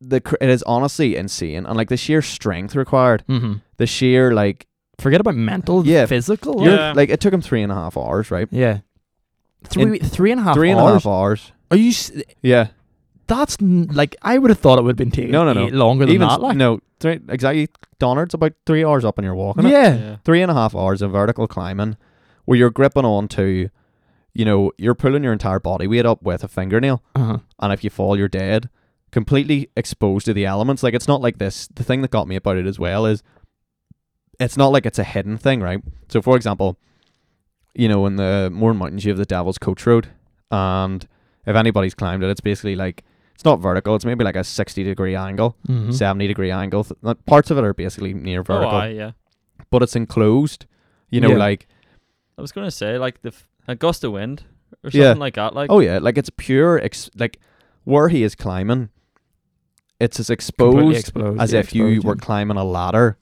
the 0.00 0.20
it 0.40 0.48
is 0.50 0.62
honestly 0.64 1.16
insane 1.16 1.64
and 1.64 1.76
like 1.76 1.88
the 1.88 1.96
sheer 1.96 2.20
strength 2.20 2.74
required 2.76 3.22
hmm 3.26 3.54
the 3.78 3.86
sheer 3.86 4.32
like 4.34 4.66
Forget 4.98 5.20
about 5.20 5.34
mental, 5.34 5.86
Yeah. 5.86 6.06
physical. 6.06 6.64
Yeah. 6.66 6.92
like 6.96 7.10
it 7.10 7.20
took 7.20 7.30
him 7.32 7.42
three 7.42 7.62
and 7.62 7.70
a 7.70 7.74
half 7.74 7.98
hours 7.98 8.30
right 8.30 8.48
Yeah. 8.50 8.78
Three, 9.64 9.98
three 9.98 10.32
and 10.32 10.40
a 10.40 10.44
half 10.44 10.54
three 10.56 10.70
and 10.70 10.80
a 10.80 10.82
hours. 10.82 10.92
half 11.04 11.06
hours 11.06 11.52
Are 11.70 11.76
you? 11.76 11.90
s- 11.90 12.12
yeah 12.42 12.68
That's 13.26 13.56
n- 13.60 13.88
like 13.92 14.14
I 14.22 14.38
would 14.38 14.50
have 14.50 14.58
thought 14.60 14.78
it 14.78 14.82
would 14.82 14.90
have 14.90 14.96
been 14.96 15.10
taking 15.10 15.32
No, 15.32 15.44
no, 15.44 15.52
no. 15.52 15.66
eight- 15.66 15.72
longer 15.74 16.06
than 16.06 16.14
even 16.14 16.28
that. 16.28 16.34
s- 16.34 16.40
Like, 16.40 16.56
no 16.56 16.80
three, 17.00 17.20
exactly 17.28 17.68
Donard's 17.98 18.34
about 18.34 18.52
three 18.66 18.84
hours 18.84 19.04
up 19.04 19.18
and 19.18 19.24
you're 19.24 19.34
walking 19.34 19.66
yeah. 19.66 19.94
Yeah. 19.96 20.16
three 20.24 20.42
and 20.42 20.50
a 20.50 20.54
half 20.54 20.74
hours 20.74 21.02
of 21.02 21.10
vertical 21.12 21.46
climbing 21.46 21.96
where 22.44 22.56
you're 22.58 22.70
gripping 22.70 23.04
on 23.04 23.26
to 23.28 23.68
you 24.34 24.44
know 24.44 24.70
you're 24.78 24.94
pulling 24.94 25.24
your 25.24 25.32
entire 25.32 25.58
body 25.60 25.86
weight 25.86 26.06
up 26.06 26.22
with 26.22 26.44
a 26.44 26.48
fingernail 26.48 27.02
Uh-huh. 27.14 27.38
and 27.60 27.72
if 27.72 27.82
you 27.84 27.90
fall, 27.90 28.16
you're 28.16 28.28
dead. 28.28 28.68
Completely 29.12 29.70
exposed 29.76 30.26
to 30.26 30.34
the 30.34 30.44
elements. 30.44 30.82
Like 30.82 30.94
it's 30.94 31.08
not 31.08 31.20
like 31.22 31.38
this. 31.38 31.68
The 31.74 31.84
thing 31.84 32.02
that 32.02 32.10
got 32.10 32.28
me 32.28 32.36
about 32.36 32.56
it 32.58 32.66
as 32.66 32.78
well 32.78 33.06
is 33.06 33.22
it's 34.38 34.56
not 34.56 34.68
like 34.72 34.84
it's 34.84 34.98
a 34.98 35.04
hidden 35.04 35.38
thing, 35.38 35.60
right? 35.60 35.82
So, 36.08 36.20
for 36.20 36.36
example, 36.36 36.76
you 37.74 37.88
know, 37.88 38.04
in 38.06 38.16
the 38.16 38.50
Mourne 38.52 38.76
Mountains, 38.76 39.04
you 39.04 39.10
have 39.10 39.18
the 39.18 39.24
Devil's 39.24 39.58
Coach 39.58 39.86
Road, 39.86 40.08
and 40.50 41.06
if 41.46 41.56
anybody's 41.56 41.94
climbed 41.94 42.22
it, 42.22 42.28
it's 42.30 42.40
basically 42.42 42.76
like 42.76 43.04
it's 43.36 43.44
not 43.44 43.60
vertical. 43.60 43.94
It's 43.94 44.04
maybe 44.04 44.24
like 44.24 44.34
a 44.36 44.42
sixty 44.42 44.82
degree 44.82 45.14
angle, 45.14 45.56
Mhm. 45.68 45.94
seventy 45.94 46.26
degree 46.26 46.50
angle. 46.50 46.82
Th- 46.84 47.16
Parts 47.26 47.50
of 47.52 47.58
it 47.58 47.64
are 47.64 47.72
basically 47.74 48.12
near 48.12 48.40
Oh, 48.40 48.42
vertical, 48.42 48.76
aye, 48.76 48.88
yeah. 48.88 49.12
but 49.70 49.82
it's 49.84 49.94
enclosed. 49.94 50.66
You 51.10 51.20
know, 51.20 51.30
Yeah. 51.30 51.36
like 51.36 51.68
I 52.36 52.40
was 52.42 52.50
gonna 52.50 52.70
say 52.72 52.98
like 52.98 53.22
the 53.22 53.28
f- 53.28 53.48
a 53.68 53.76
gust 53.76 54.02
of 54.04 54.12
wind 54.12 54.42
or 54.82 54.90
Yeah. 54.90 55.04
something 55.10 55.20
like 55.20 55.34
that. 55.36 55.54
Like 55.54 55.70
oh 55.70 55.78
yeah, 55.80 55.98
like 55.98 56.18
it's 56.18 56.30
pure. 56.36 56.78
Ex- 56.80 57.10
like 57.16 57.38
where 57.84 58.08
he 58.08 58.24
is 58.24 58.34
climbing, 58.34 58.88
it's 60.00 60.18
as 60.18 60.28
exposed 60.30 60.96
exposed, 60.96 61.40
as 61.40 61.52
yeah, 61.52 61.60
if 61.60 61.74
you 61.74 62.00
were 62.02 62.14
yeah. 62.16 62.20
climbing 62.20 62.56
a 62.56 62.64
ladder 62.64 63.18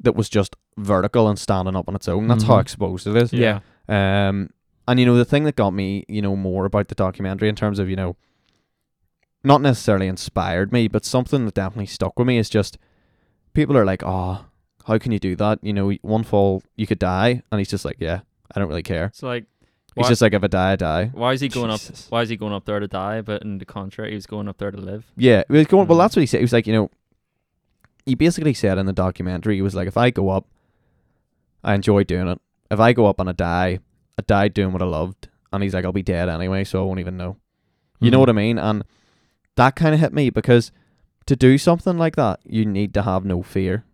that 0.00 0.14
was 0.14 0.28
just 0.28 0.54
vertical 0.78 1.26
and 1.28 1.38
standing 1.38 1.74
up 1.74 1.88
on 1.88 1.94
its 1.96 2.06
own. 2.08 2.28
That's 2.28 2.44
how 2.44 2.56
Mhm. 2.58 2.60
exposed 2.60 3.06
it 3.06 3.16
is. 3.16 3.32
Yeah. 3.32 3.60
Um, 3.88 4.50
and 4.86 5.00
you 5.00 5.06
know 5.06 5.16
the 5.16 5.24
thing 5.24 5.44
that 5.44 5.56
got 5.56 5.70
me, 5.72 6.04
you 6.08 6.20
know, 6.22 6.36
more 6.36 6.64
about 6.66 6.88
the 6.88 6.94
documentary 6.94 7.48
in 7.48 7.54
terms 7.56 7.78
of 7.78 7.88
you 7.90 7.96
know, 7.96 8.16
not 9.44 9.60
necessarily 9.60 10.06
inspired 10.08 10.72
me, 10.72 10.88
but 10.88 11.04
something 11.04 11.44
that 11.46 11.54
definitely 11.54 11.86
stuck 11.86 12.18
with 12.18 12.26
me 12.26 12.38
is 12.38 12.48
just 12.50 12.78
people 13.54 13.76
are 13.76 13.84
like, 13.84 14.02
oh, 14.04 14.44
how 14.86 14.98
can 14.98 15.12
you 15.12 15.18
do 15.18 15.36
that? 15.36 15.58
You 15.62 15.72
know, 15.72 15.90
one 16.02 16.22
fall 16.24 16.62
you 16.76 16.86
could 16.86 16.98
die, 16.98 17.42
and 17.50 17.58
he's 17.58 17.68
just 17.70 17.84
like, 17.84 17.96
yeah, 18.00 18.20
I 18.54 18.58
don't 18.60 18.68
really 18.68 18.82
care. 18.82 19.06
it's 19.06 19.22
like 19.22 19.44
He's 19.96 20.08
just 20.08 20.20
like, 20.20 20.34
if 20.34 20.44
I 20.44 20.46
die, 20.48 20.72
I 20.72 20.76
die. 20.76 21.10
why 21.14 21.32
is 21.32 21.40
he 21.40 21.48
going 21.48 21.70
Jesus. 21.70 22.06
up? 22.06 22.12
Why 22.12 22.20
is 22.20 22.28
he 22.28 22.36
going 22.36 22.52
up 22.52 22.66
there 22.66 22.80
to 22.80 22.86
die? 22.86 23.22
But 23.22 23.40
in 23.42 23.56
the 23.56 23.64
contrary, 23.64 24.10
he 24.10 24.14
was 24.14 24.26
going 24.26 24.46
up 24.46 24.58
there 24.58 24.70
to 24.70 24.76
live. 24.76 25.10
Yeah, 25.16 25.42
he 25.48 25.54
was 25.56 25.66
going. 25.66 25.88
Well, 25.88 25.96
Mm. 25.96 26.02
that's 26.02 26.16
what 26.16 26.20
he 26.20 26.26
said. 26.26 26.40
He 26.40 26.44
was 26.44 26.52
like, 26.52 26.66
you 26.66 26.74
know, 26.74 26.90
he 28.04 28.14
basically 28.14 28.52
said 28.52 28.76
in 28.76 28.84
the 28.84 28.92
documentary, 28.92 29.54
he 29.54 29.62
was 29.62 29.74
like, 29.74 29.88
if 29.88 29.96
I 29.96 30.10
go 30.10 30.28
up, 30.28 30.44
I 31.64 31.74
enjoy 31.74 32.04
doing 32.04 32.28
it. 32.28 32.38
If 32.70 32.78
I 32.78 32.92
go 32.92 33.06
up 33.06 33.18
and 33.20 33.28
I 33.30 33.32
die, 33.32 33.78
I 34.18 34.22
died 34.26 34.52
doing 34.52 34.72
what 34.72 34.82
I 34.82 34.86
loved. 34.86 35.28
And 35.50 35.62
he's 35.62 35.72
like, 35.72 35.86
I'll 35.86 35.92
be 35.92 36.02
dead 36.02 36.28
anyway, 36.28 36.64
so 36.64 36.82
I 36.82 36.84
won't 36.86 37.00
even 37.00 37.16
know. 37.16 37.38
You 37.98 38.10
know 38.10 38.18
Mhm. 38.18 38.20
what 38.20 38.28
I 38.28 38.32
mean? 38.32 38.58
And 38.58 38.84
that 39.56 39.76
kind 39.76 39.94
of 39.94 40.00
hit 40.00 40.12
me 40.12 40.30
because 40.30 40.70
to 41.26 41.34
do 41.36 41.58
something 41.58 41.98
like 41.98 42.16
that, 42.16 42.40
you 42.44 42.64
need 42.64 42.94
to 42.94 43.02
have 43.02 43.24
no 43.24 43.42
fear. 43.42 43.84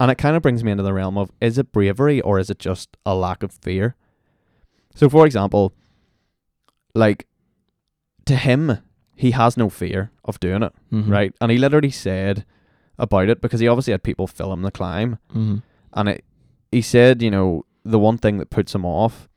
And 0.00 0.10
it 0.10 0.16
kind 0.16 0.36
of 0.36 0.42
brings 0.42 0.62
me 0.62 0.70
into 0.72 0.82
the 0.84 0.92
realm 0.92 1.16
of 1.18 1.30
is 1.40 1.58
it 1.58 1.72
bravery 1.72 2.20
or 2.20 2.38
is 2.38 2.50
it 2.50 2.58
just 2.58 2.96
a 3.06 3.14
lack 3.14 3.42
of 3.42 3.52
fear? 3.52 3.96
So, 4.94 5.08
for 5.08 5.26
example, 5.26 5.72
like 6.94 7.26
to 8.26 8.36
him, 8.36 8.78
he 9.16 9.32
has 9.32 9.56
no 9.56 9.68
fear 9.68 10.10
of 10.24 10.40
doing 10.40 10.62
it, 10.62 10.72
Mhm. 10.92 11.08
right? 11.10 11.34
And 11.40 11.50
he 11.50 11.58
literally 11.58 11.90
said 11.90 12.44
about 12.98 13.28
it 13.28 13.40
because 13.40 13.60
he 13.60 13.68
obviously 13.68 13.92
had 13.92 14.02
people 14.02 14.26
film 14.26 14.62
the 14.62 14.70
climb, 14.70 15.18
Mhm. 15.34 15.62
and 15.92 16.08
it, 16.08 16.24
he 16.72 16.80
said, 16.82 17.22
you 17.22 17.30
know, 17.30 17.64
the 17.84 17.98
one 17.98 18.18
thing 18.18 18.38
that 18.38 18.50
puts 18.50 18.74
him 18.74 18.84
off 18.84 19.28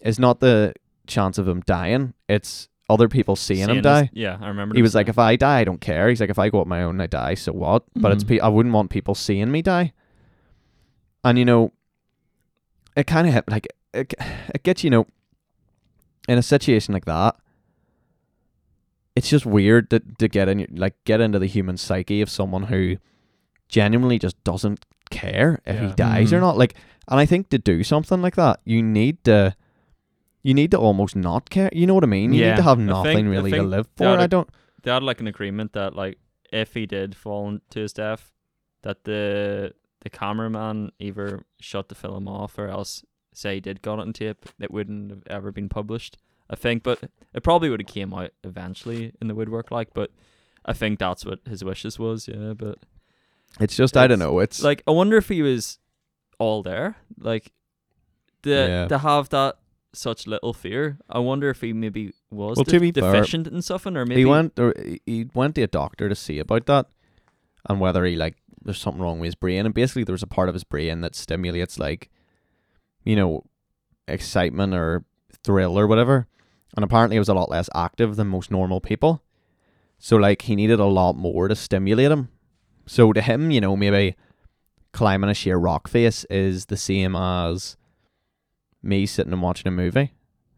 is 0.00 0.18
not 0.18 0.40
the 0.40 0.72
chance 1.06 1.38
of 1.38 1.46
him 1.48 1.60
dying; 1.66 2.14
it's 2.28 2.68
other 2.88 3.08
people 3.08 3.34
seeing, 3.36 3.68
him 3.68 3.82
die. 3.82 4.02
his- 4.02 4.10
yeah, 4.12 4.38
I 4.40 4.48
remember. 4.48 4.74
he 4.76 4.82
was 4.82 4.94
like, 4.94 5.08
if 5.08 5.18
I 5.18 5.34
die, 5.36 5.58
I 5.60 5.64
don't 5.64 5.80
care. 5.80 6.08
He's 6.08 6.20
like, 6.20 6.30
if 6.30 6.38
I 6.38 6.48
go 6.50 6.60
up 6.60 6.66
my 6.68 6.82
own, 6.82 7.00
I 7.00 7.06
die. 7.06 7.34
So 7.34 7.52
what? 7.52 7.82
But 7.96 8.12
it's 8.12 8.22
Mhm. 8.24 8.28
pe- 8.28 8.40
I 8.40 8.48
wouldn't 8.48 8.72
want 8.74 8.90
people 8.90 9.14
seeing 9.14 9.50
me 9.50 9.60
die. 9.62 9.92
And 11.24 11.36
you 11.38 11.44
know, 11.44 11.72
it 12.96 13.06
kind 13.06 13.26
of 13.28 13.42
like 13.48 13.66
it, 13.92 14.14
it 14.54 14.62
gets 14.62 14.84
you 14.84 14.90
know, 14.90 15.06
in 16.28 16.38
a 16.38 16.42
situation 16.42 16.94
like 16.94 17.06
that. 17.06 17.34
It's 19.14 19.28
just 19.30 19.46
weird 19.46 19.88
to 19.90 20.00
to 20.18 20.28
get 20.28 20.48
in 20.48 20.66
like 20.76 20.94
get 21.04 21.20
into 21.20 21.38
the 21.38 21.46
human 21.46 21.76
psyche 21.78 22.20
of 22.20 22.28
someone 22.30 22.64
who 22.64 22.96
genuinely 23.68 24.18
just 24.18 24.42
doesn't 24.44 24.84
care 25.10 25.60
if 25.66 25.80
he 25.80 25.88
dies 25.94 26.32
or 26.32 26.38
Mhm. 26.38 26.42
not. 26.42 26.58
Like, 26.58 26.74
and 27.08 27.18
I 27.18 27.26
think 27.26 27.48
to 27.50 27.58
do 27.58 27.82
something 27.82 28.20
like 28.22 28.36
that, 28.36 28.60
you 28.64 28.82
need 28.82 29.24
to. 29.24 29.56
You 30.46 30.54
need 30.54 30.70
to 30.70 30.78
almost 30.78 31.16
not 31.16 31.50
care. 31.50 31.70
You 31.72 31.86
know 31.86 31.94
what 31.94 32.04
I 32.04 32.06
mean? 32.06 32.32
You 32.32 32.40
Yeah. 32.42 32.50
need 32.50 32.56
to 32.56 32.62
have 32.62 32.78
I 32.78 32.82
nothing 32.82 33.16
think- 33.16 33.26
I 33.28 33.30
really 33.30 33.50
to 33.50 33.56
think 33.58 33.70
live 33.70 33.88
for. 33.96 34.06
other- 34.06 34.22
I 34.22 34.26
don't. 34.26 34.48
they 34.82 34.90
had 34.92 35.02
like 35.02 35.20
an 35.20 35.26
agreement 35.26 35.72
that 35.72 35.94
like 35.94 36.18
if 36.52 36.74
he 36.74 36.86
did 36.86 37.14
fall 37.16 37.58
to 37.70 37.78
his 37.80 37.92
death, 37.92 38.32
that 38.82 39.04
the 39.04 39.72
the 40.02 40.10
cameraman 40.10 40.92
either 41.00 41.44
shut 41.58 41.88
the 41.88 41.94
film 41.96 42.28
off 42.28 42.56
or 42.58 42.68
else 42.68 43.04
say 43.32 43.54
he 43.56 43.60
did 43.60 43.82
got 43.82 43.98
it 43.98 44.02
on 44.02 44.12
tape, 44.12 44.46
it 44.60 44.70
wouldn't 44.70 45.10
have 45.10 45.24
ever 45.26 45.50
been 45.50 45.68
published. 45.68 46.16
I 46.48 46.54
think, 46.54 46.84
but 46.84 46.98
it 47.34 47.42
probably 47.42 47.68
would 47.70 47.80
have 47.80 47.88
came 47.88 48.14
out 48.14 48.30
eventually 48.44 49.12
in 49.20 49.26
the 49.26 49.34
woodwork, 49.34 49.72
like. 49.72 49.92
But 49.94 50.12
I 50.64 50.72
think 50.74 51.00
that's 51.00 51.24
what 51.26 51.40
his 51.48 51.64
wishes 51.64 51.98
was. 51.98 52.28
Yeah, 52.28 52.52
but 52.56 52.78
It's 53.58 53.74
just 53.76 53.96
I 53.96 54.06
don't 54.06 54.20
It's 54.22 54.26
know. 54.30 54.38
It's 54.38 54.62
like 54.62 54.82
I 54.86 54.92
wonder 54.92 55.16
if 55.16 55.28
he 55.28 55.42
was 55.42 55.80
all 56.38 56.62
there, 56.62 56.96
like 57.18 57.50
the 58.42 58.50
Yeah. 58.50 58.88
to 58.88 58.98
have 58.98 59.28
that 59.30 59.58
such 59.96 60.26
little 60.26 60.52
fear. 60.52 60.98
I 61.08 61.18
wonder 61.18 61.48
if 61.50 61.60
he 61.60 61.72
maybe 61.72 62.12
was 62.30 62.56
Well, 62.56 62.64
de- 62.64 62.70
to 62.72 62.80
be 62.80 62.92
fair, 62.92 63.12
deficient 63.12 63.46
in 63.46 63.62
something, 63.62 63.96
or 63.96 64.04
maybe 64.06 64.20
he 64.20 64.24
went 64.24 64.58
or 64.58 64.74
he- 64.78 65.00
he 65.06 65.26
went 65.34 65.54
to 65.56 65.62
a 65.62 65.66
doctor 65.66 66.08
to 66.08 66.14
see 66.14 66.38
about 66.38 66.66
that, 66.66 66.86
and 67.68 67.80
whether 67.80 68.04
he 68.04 68.16
like 68.16 68.36
there's 68.62 68.78
something 68.80 69.02
wrong 69.02 69.20
with 69.20 69.28
his 69.28 69.34
brain, 69.36 69.64
and 69.64 69.74
basically 69.74 70.04
there's 70.04 70.22
a 70.22 70.26
part 70.26 70.48
of 70.48 70.54
his 70.54 70.64
brain 70.64 71.00
that 71.00 71.14
stimulates 71.14 71.78
like, 71.78 72.10
you 73.04 73.14
know, 73.14 73.44
excitement 74.08 74.74
or 74.74 75.04
thrill 75.44 75.78
or 75.78 75.86
whatever, 75.86 76.26
and 76.76 76.84
apparently 76.84 77.16
it 77.16 77.20
was 77.20 77.28
a 77.28 77.34
lot 77.34 77.48
less 77.50 77.68
active 77.74 78.16
than 78.16 78.26
most 78.26 78.50
normal 78.50 78.80
people, 78.80 79.22
so 79.98 80.16
like 80.16 80.42
he 80.42 80.56
needed 80.56 80.80
a 80.80 80.84
lot 80.84 81.14
more 81.16 81.48
to 81.48 81.54
stimulate 81.56 82.10
him. 82.10 82.28
So 82.86 83.12
to 83.12 83.20
him, 83.22 83.50
you 83.50 83.60
know, 83.60 83.76
maybe 83.76 84.16
climbing 84.92 85.30
a 85.30 85.34
sheer 85.34 85.56
rock 85.58 85.88
face 85.88 86.24
is 86.30 86.66
the 86.66 86.76
same 86.76 87.14
as 87.14 87.76
me 88.86 89.06
sitting 89.06 89.32
and 89.32 89.42
watching 89.42 89.68
a 89.68 89.70
movie. 89.70 90.12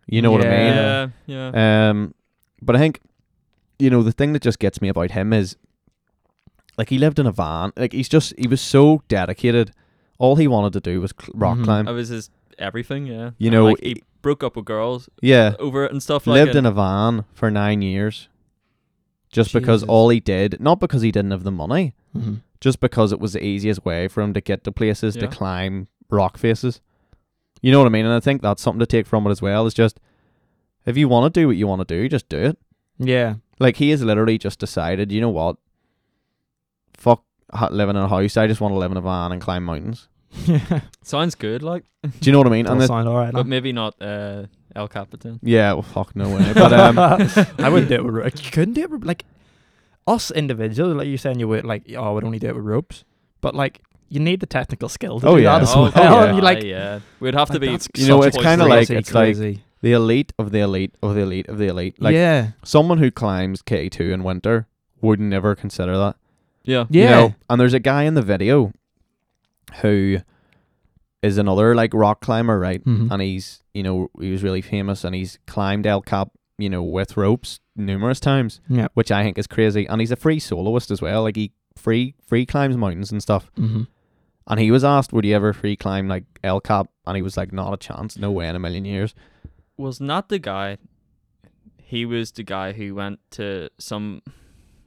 You 0.06 0.22
know 0.22 0.30
what 0.32 0.44
I 0.46 0.48
mean? 0.50 0.74
Yeah, 0.74 1.08
yeah. 1.26 1.88
Um, 1.90 2.14
but 2.62 2.74
I 2.76 2.78
think, 2.78 3.00
you 3.78 3.90
know, 3.90 4.02
the 4.02 4.12
thing 4.12 4.32
that 4.32 4.42
just 4.42 4.58
gets 4.58 4.80
me 4.80 4.88
about 4.88 5.10
him 5.10 5.32
is, 5.32 5.56
like, 6.78 6.88
he 6.90 6.98
lived 6.98 7.18
in 7.18 7.26
a 7.26 7.32
van. 7.32 7.72
Like, 7.76 7.92
he's 7.92 8.08
just 8.08 8.32
he 8.38 8.46
was 8.46 8.60
so 8.60 9.02
dedicated. 9.08 9.72
All 10.18 10.36
he 10.36 10.48
wanted 10.48 10.72
to 10.74 10.80
do 10.80 11.00
was 11.00 11.12
cl- 11.20 11.32
rock 11.34 11.58
Mhm. 11.58 11.64
climb. 11.64 11.84
That 11.86 11.92
was 11.92 12.08
his 12.08 12.30
everything. 12.58 13.06
Yeah, 13.06 13.30
You 13.38 13.48
And, 13.48 13.54
know, 13.54 13.64
like, 13.66 13.80
he- 13.82 13.88
he 13.88 14.02
broke 14.22 14.42
up 14.42 14.56
with 14.56 14.64
girls 14.64 15.08
yeah, 15.22 15.54
over 15.58 15.84
it 15.84 15.92
and 15.92 16.02
stuff 16.02 16.26
like. 16.26 16.34
That. 16.38 16.44
Lived 16.46 16.56
it. 16.56 16.58
in 16.58 16.66
a 16.66 16.72
van 16.72 17.24
for 17.34 17.50
nine 17.50 17.82
years, 17.82 18.28
just 19.30 19.52
because 19.52 19.82
all 19.84 20.08
he 20.08 20.20
did, 20.20 20.58
not 20.60 20.80
because 20.80 21.02
he 21.02 21.12
didn't 21.12 21.30
have 21.32 21.44
the 21.44 21.50
money, 21.52 21.94
Mhm. 22.16 22.40
just 22.60 22.80
because 22.80 23.12
it 23.12 23.20
was 23.20 23.34
the 23.34 23.44
easiest 23.44 23.84
way 23.84 24.08
for 24.08 24.22
him 24.22 24.32
to 24.34 24.40
get 24.40 24.64
to 24.64 24.72
places 24.72 25.14
to 25.16 25.28
climb 25.28 25.86
rock 26.10 26.36
faces. 26.38 26.80
You 27.62 27.72
know 27.72 27.78
what 27.78 27.86
I 27.86 27.90
mean? 27.90 28.04
And 28.04 28.14
I 28.14 28.20
think 28.20 28.42
that's 28.42 28.62
something 28.62 28.80
to 28.80 28.86
take 28.86 29.06
from 29.06 29.26
it 29.26 29.30
as 29.30 29.42
well. 29.42 29.66
Is 29.66 29.74
just 29.74 29.98
if 30.86 30.96
you 30.96 31.08
want 31.08 31.32
to 31.32 31.40
do 31.40 31.46
what 31.48 31.56
you 31.56 31.66
want 31.66 31.86
to 31.86 31.94
do, 31.94 32.08
just 32.08 32.28
do 32.28 32.38
it. 32.38 32.58
Yeah. 32.98 33.34
Like 33.58 33.76
he 33.76 33.90
has 33.90 34.02
literally 34.02 34.38
just 34.38 34.58
decided, 34.58 35.10
you 35.12 35.20
know 35.20 35.28
what? 35.30 35.56
Fuck 36.94 37.24
ha- 37.52 37.68
living 37.70 37.96
in 37.96 38.02
a 38.02 38.08
house. 38.08 38.36
I 38.36 38.46
just 38.46 38.60
want 38.60 38.72
to 38.72 38.78
live 38.78 38.90
in 38.90 38.96
a 38.96 39.00
van 39.00 39.32
and 39.32 39.40
climb 39.40 39.64
mountains. 39.64 40.08
Yeah. 40.46 40.80
Sounds 41.02 41.34
good, 41.34 41.62
like, 41.62 41.84
Do 42.02 42.10
you 42.22 42.32
know 42.32 42.38
what 42.38 42.46
I 42.46 42.50
mean? 42.50 42.66
And 42.66 42.76
Does 42.76 42.84
it, 42.84 42.88
sound 42.88 43.08
alright. 43.08 43.32
but 43.32 43.46
maybe 43.46 43.72
not 43.72 44.00
uh, 44.00 44.44
El 44.76 44.88
Capitan. 44.88 45.40
yeah, 45.42 45.72
well, 45.72 45.82
fuck 45.82 46.14
no 46.14 46.28
way. 46.28 46.52
But 46.54 46.72
um, 46.72 46.98
I 47.58 47.68
wouldn't 47.68 47.88
do 47.88 47.94
it 47.96 48.04
with 48.04 48.14
ropes. 48.14 48.44
You 48.44 48.50
couldn't 48.50 48.74
do 48.74 48.82
it 48.82 48.90
with, 48.90 49.04
like 49.04 49.24
us 50.06 50.30
individuals. 50.30 50.96
Like 50.96 51.08
you're 51.08 51.18
saying, 51.18 51.40
you 51.40 51.48
would 51.48 51.64
like, 51.64 51.84
oh, 51.96 52.02
I 52.02 52.10
would 52.10 52.24
only 52.24 52.38
do 52.38 52.48
it 52.48 52.56
with 52.56 52.64
ropes. 52.64 53.04
But 53.40 53.54
like, 53.54 53.80
you 54.08 54.20
need 54.20 54.40
the 54.40 54.46
technical 54.46 54.88
skill 54.88 55.20
to 55.20 55.26
Oh, 55.28 55.36
do 55.36 55.42
yeah. 55.42 55.52
that 55.58 55.62
as 55.62 55.72
Oh, 55.76 55.90
well. 55.94 56.26
yeah. 56.26 56.32
You 56.36 56.40
like, 56.40 56.62
yeah, 56.62 57.00
we'd 57.20 57.34
have 57.34 57.48
to 57.48 57.58
like, 57.58 57.60
be. 57.94 58.00
You 58.02 58.08
know, 58.08 58.22
it's 58.22 58.36
kinda 58.36 58.64
like- 58.66 58.88
crazy, 58.88 58.96
it's 58.96 59.12
like- 59.14 59.58
the 59.80 59.92
elite 59.92 60.32
of 60.38 60.50
the 60.50 60.58
elite 60.60 60.94
of 61.02 61.14
the 61.14 61.20
elite 61.20 61.48
of 61.48 61.58
the 61.58 61.66
elite. 61.68 62.00
Like 62.02 62.14
yeah, 62.14 62.50
someone 62.64 62.98
who 62.98 63.10
climbs 63.10 63.62
K 63.62 63.88
two 63.88 64.10
in 64.12 64.24
winter 64.24 64.66
would 65.00 65.20
never 65.20 65.54
consider 65.54 65.96
that. 65.96 66.16
yeah, 66.64 66.86
You 66.90 67.02
yeah. 67.02 67.10
know? 67.10 67.34
And 67.48 67.60
there's 67.60 67.74
a 67.74 67.78
guy 67.78 68.02
in 68.02 68.14
the 68.14 68.22
video 68.22 68.72
who 69.82 70.18
is 71.22 71.38
another 71.38 71.74
like 71.74 71.94
rock 71.94 72.20
climber, 72.20 72.58
right? 72.58 72.84
Mhm. 72.84 73.10
And 73.10 73.22
he's 73.22 73.62
you 73.74 73.82
know 73.82 74.10
he 74.20 74.30
was 74.32 74.42
really 74.42 74.62
famous 74.62 75.04
and 75.04 75.14
he's 75.14 75.38
climbed 75.46 75.86
El 75.86 76.00
Cap, 76.02 76.30
you 76.58 76.68
know, 76.70 76.82
with 76.82 77.16
ropes 77.16 77.60
numerous 77.76 78.18
times. 78.20 78.60
yeah. 78.68 78.88
which 78.94 79.12
I 79.12 79.22
think 79.22 79.38
is 79.38 79.46
crazy. 79.46 79.86
And 79.86 80.00
he's 80.00 80.10
a 80.10 80.16
free 80.16 80.40
soloist 80.40 80.90
as 80.90 81.00
well. 81.00 81.22
Like 81.22 81.36
he 81.36 81.52
free 81.76 82.14
free 82.26 82.44
climbs 82.46 82.76
mountains 82.76 83.12
and 83.12 83.22
stuff. 83.22 83.50
Mm-hmm. 83.56 83.82
And 84.48 84.58
he 84.58 84.70
was 84.70 84.82
asked, 84.82 85.12
would 85.12 85.24
he 85.24 85.34
ever 85.34 85.52
free 85.52 85.76
climb 85.76 86.08
like 86.08 86.24
El 86.42 86.60
Cap? 86.60 86.88
And 87.06 87.16
he 87.16 87.22
was 87.22 87.36
like, 87.36 87.52
not 87.52 87.74
a 87.74 87.76
chance, 87.76 88.16
no 88.16 88.30
way 88.30 88.48
in 88.48 88.56
a 88.56 88.58
million 88.58 88.84
years. 88.84 89.14
was 89.76 90.00
not 90.00 90.30
the 90.30 90.38
guy. 90.38 90.78
He 91.76 92.06
was 92.06 92.32
the 92.32 92.42
guy 92.42 92.72
who 92.72 92.94
went 92.94 93.20
to 93.32 93.68
some 93.78 94.22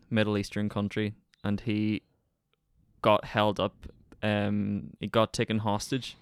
Middle 0.10 0.38
Eastern 0.38 0.68
country 0.68 1.14
and 1.44 1.62
he 1.62 2.02
got 3.02 3.26
held 3.26 3.60
up. 3.60 3.88
Um, 4.24 4.92
he 5.00 5.08
got 5.08 5.34
taken 5.34 5.60
hostage, 5.60 6.16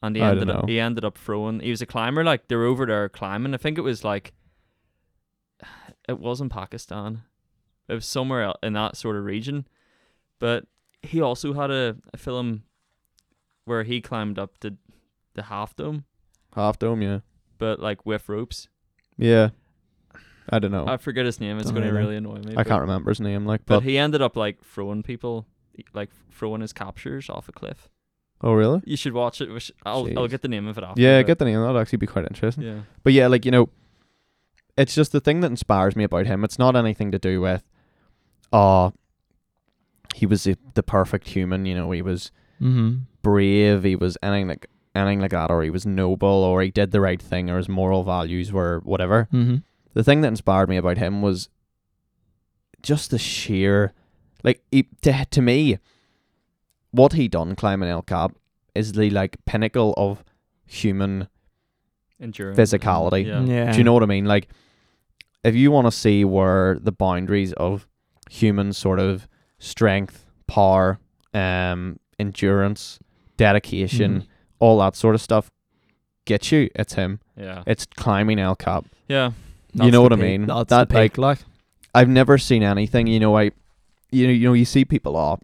and 0.00 0.14
he 0.14 0.22
I 0.22 0.30
ended 0.30 0.50
up 0.50 0.68
he 0.68 0.78
ended 0.78 1.04
up 1.04 1.18
throwing. 1.18 1.60
He 1.60 1.70
was 1.70 1.82
a 1.82 1.86
climber. 1.86 2.22
Like 2.22 2.48
they 2.48 2.54
were 2.54 2.66
over 2.66 2.86
there 2.86 3.08
climbing. 3.08 3.54
I 3.54 3.56
think 3.56 3.78
it 3.78 3.82
was 3.82 4.04
like 4.04 4.32
it 6.08 6.18
wasn't 6.18 6.52
Pakistan. 6.52 7.22
It 7.88 7.94
was 7.94 8.06
somewhere 8.06 8.54
in 8.62 8.74
that 8.74 8.96
sort 8.96 9.16
of 9.16 9.24
region. 9.24 9.66
But 10.38 10.66
he 11.02 11.20
also 11.20 11.52
had 11.52 11.70
a, 11.70 11.96
a 12.12 12.16
film 12.16 12.62
where 13.64 13.82
he 13.84 14.00
climbed 14.00 14.38
up 14.38 14.58
the 14.60 14.76
the 15.34 15.44
half 15.44 15.74
dome, 15.76 16.04
Half 16.54 16.78
dome, 16.78 17.00
yeah, 17.02 17.20
but 17.58 17.80
like 17.80 18.04
with 18.06 18.28
ropes. 18.28 18.68
yeah. 19.16 19.50
I 20.50 20.58
don't 20.58 20.72
know. 20.72 20.86
I 20.88 20.96
forget 20.96 21.24
his 21.24 21.38
name. 21.40 21.56
It's 21.58 21.66
Don't 21.66 21.74
going 21.76 21.86
to 21.86 21.92
know. 21.94 21.98
really 22.00 22.16
annoy 22.16 22.38
me. 22.40 22.52
I 22.52 22.56
but- 22.56 22.66
can't 22.66 22.80
remember 22.80 23.12
his 23.12 23.20
name. 23.20 23.46
Like, 23.46 23.64
But 23.64 23.76
but, 23.76 23.82
he 23.84 23.96
ended 23.96 24.20
up 24.20 24.36
like 24.36 24.62
throwing 24.64 25.04
people, 25.04 25.46
like 25.94 26.10
throwing 26.32 26.60
his 26.60 26.72
captures 26.72 27.30
off 27.30 27.48
a 27.48 27.52
cliff. 27.52 27.88
oh 28.42 28.52
really? 28.52 28.82
You 28.84 28.96
should 28.96 29.12
watch 29.12 29.40
it. 29.40 29.48
should- 29.62 29.76
I'll 29.86 29.98
I'll 30.18 30.26
Jeez. 30.26 30.30
get 30.30 30.42
the 30.42 30.48
name 30.48 30.66
of 30.66 30.76
it 30.76 30.84
after. 30.84 31.00
Yeah, 31.00 31.20
but- 31.20 31.26
get 31.28 31.38
the 31.38 31.44
name. 31.44 31.60
That'd 31.60 31.80
actually 31.80 31.98
be 31.98 32.08
quite 32.08 32.26
interesting. 32.26 32.64
Yeah. 32.64 32.80
But 33.04 33.12
yeah, 33.12 33.28
like 33.28 33.44
you 33.44 33.52
know, 33.52 33.68
it's 34.76 34.94
just 34.96 35.12
the 35.12 35.20
thing 35.20 35.40
that 35.40 35.50
inspires 35.52 35.94
me 35.94 36.02
about 36.04 36.26
him. 36.26 36.42
It's 36.44 36.58
not 36.58 36.74
anything 36.74 37.12
to 37.12 37.18
do 37.20 37.40
with, 37.40 37.62
oh, 38.52 38.92
he 40.16 40.26
was 40.26 40.42
the, 40.44 40.56
the 40.74 40.82
perfect 40.82 41.28
human. 41.28 41.66
You 41.66 41.76
know, 41.76 41.90
he 41.92 42.02
was 42.02 42.32
Mm-hmm. 42.62 42.96
brave, 43.22 43.82
he 43.82 43.96
was 43.96 44.16
anything 44.22 44.48
like 44.48 44.66
anything 44.94 45.20
like 45.20 45.30
that, 45.32 45.50
or 45.50 45.62
he 45.62 45.70
was 45.70 45.86
noble, 45.86 46.28
or 46.28 46.62
he 46.62 46.70
did 46.70 46.90
the 46.90 47.00
right 47.00 47.20
thing, 47.20 47.50
or 47.50 47.56
his 47.56 47.68
moral 47.68 48.04
values 48.04 48.52
were 48.52 48.80
whatever. 48.84 49.28
Mm-hmm. 49.32 49.56
The 49.94 50.04
thing 50.04 50.20
that 50.22 50.28
inspired 50.28 50.68
me 50.68 50.76
about 50.76 50.98
him 50.98 51.22
was 51.22 51.48
just 52.82 53.10
the 53.10 53.18
sheer, 53.18 53.92
like 54.42 54.62
he, 54.70 54.88
to 55.02 55.24
to 55.24 55.42
me, 55.42 55.78
what 56.90 57.12
he 57.14 57.28
done 57.28 57.54
climbing 57.56 57.88
El 57.88 58.02
Cap 58.02 58.36
is 58.74 58.92
the 58.92 59.10
like 59.10 59.36
pinnacle 59.44 59.94
of 59.96 60.24
human. 60.64 61.28
Endurance. 62.20 62.58
Physicality. 62.58 63.26
Yeah. 63.26 63.42
Yeah. 63.42 63.72
Do 63.72 63.78
you 63.78 63.84
know 63.84 63.92
what 63.92 64.04
I 64.04 64.06
mean? 64.06 64.26
Like, 64.26 64.48
if 65.42 65.56
you 65.56 65.72
want 65.72 65.88
to 65.88 65.90
see 65.90 66.24
where 66.24 66.78
the 66.80 66.92
boundaries 66.92 67.52
of 67.54 67.88
human 68.30 68.72
sort 68.72 69.00
of 69.00 69.26
strength, 69.58 70.24
power, 70.46 71.00
um, 71.34 71.98
endurance, 72.22 72.98
dedication, 73.36 74.20
Mhm. 74.20 74.26
all 74.58 74.78
that 74.78 74.96
sort 74.96 75.14
of 75.14 75.20
stuff 75.20 75.50
get 76.24 76.50
you, 76.52 76.70
it's 76.74 76.94
him. 76.94 77.20
Yeah. 77.36 77.62
It's 77.66 77.84
climbing 77.86 78.38
El 78.38 78.56
Cap. 78.56 78.86
Yeah. 79.08 79.32
You 79.74 79.90
know 79.90 80.02
what 80.02 80.12
I 80.12 80.16
mean? 80.16 80.46
That's 80.46 80.68
That, 80.70 80.88
the 80.88 80.94
peak, 81.02 81.18
like. 81.18 81.38
I've 81.94 82.08
never 82.08 82.38
seen 82.38 82.62
anything. 82.62 83.06
You 83.06 83.20
know, 83.20 83.36
I, 83.36 83.50
you 84.10 84.26
know, 84.26 84.32
you 84.32 84.48
know, 84.48 84.52
you 84.54 84.64
see 84.64 84.84
people 84.84 85.16
are 85.16 85.38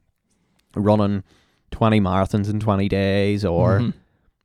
running 0.74 1.22
twenty 1.70 2.00
marathons 2.00 2.48
in 2.48 2.60
twenty 2.60 2.88
days, 2.88 3.44
or 3.44 3.80
Mhm. 3.80 3.92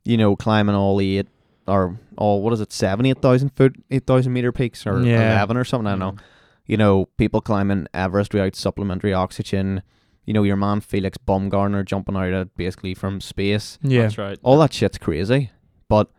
you 0.03 0.17
know, 0.17 0.35
climbing 0.35 0.75
all 0.75 0.99
eight 0.99 1.27
or 1.67 1.97
all 2.17 2.41
what 2.41 2.51
is 2.53 2.59
it, 2.61 2.73
seven, 2.73 3.05
eight 3.05 3.21
thousand 3.21 3.49
foot, 3.55 3.75
eight 3.91 4.05
thousand 4.05 4.33
meter 4.33 4.51
peaks, 4.51 4.85
or 4.87 5.01
Yeah. 5.01 5.35
eleven 5.35 5.55
or 5.57 5.63
something. 5.63 5.87
I 5.87 5.91
don't 5.91 5.99
know. 5.99 6.15
you 6.65 6.77
know, 6.77 7.07
people 7.17 7.41
climbing 7.41 7.85
Everest 7.93 8.33
without 8.33 8.55
supplementary 8.55 9.13
oxygen, 9.13 9.81
you 10.25 10.33
know, 10.33 10.43
your 10.43 10.55
man 10.55 10.81
Felix 10.81 11.17
Baumgartner 11.17 11.83
jumping 11.83 12.15
out 12.15 12.33
of 12.33 12.55
basically 12.55 12.93
from 12.93 13.19
space. 13.21 13.77
Yeah. 13.81 14.03
That's 14.03 14.17
right. 14.17 14.39
All 14.43 14.59
that 14.59 14.73
shit's 14.73 14.97
crazy, 14.97 15.51
but 15.89 16.09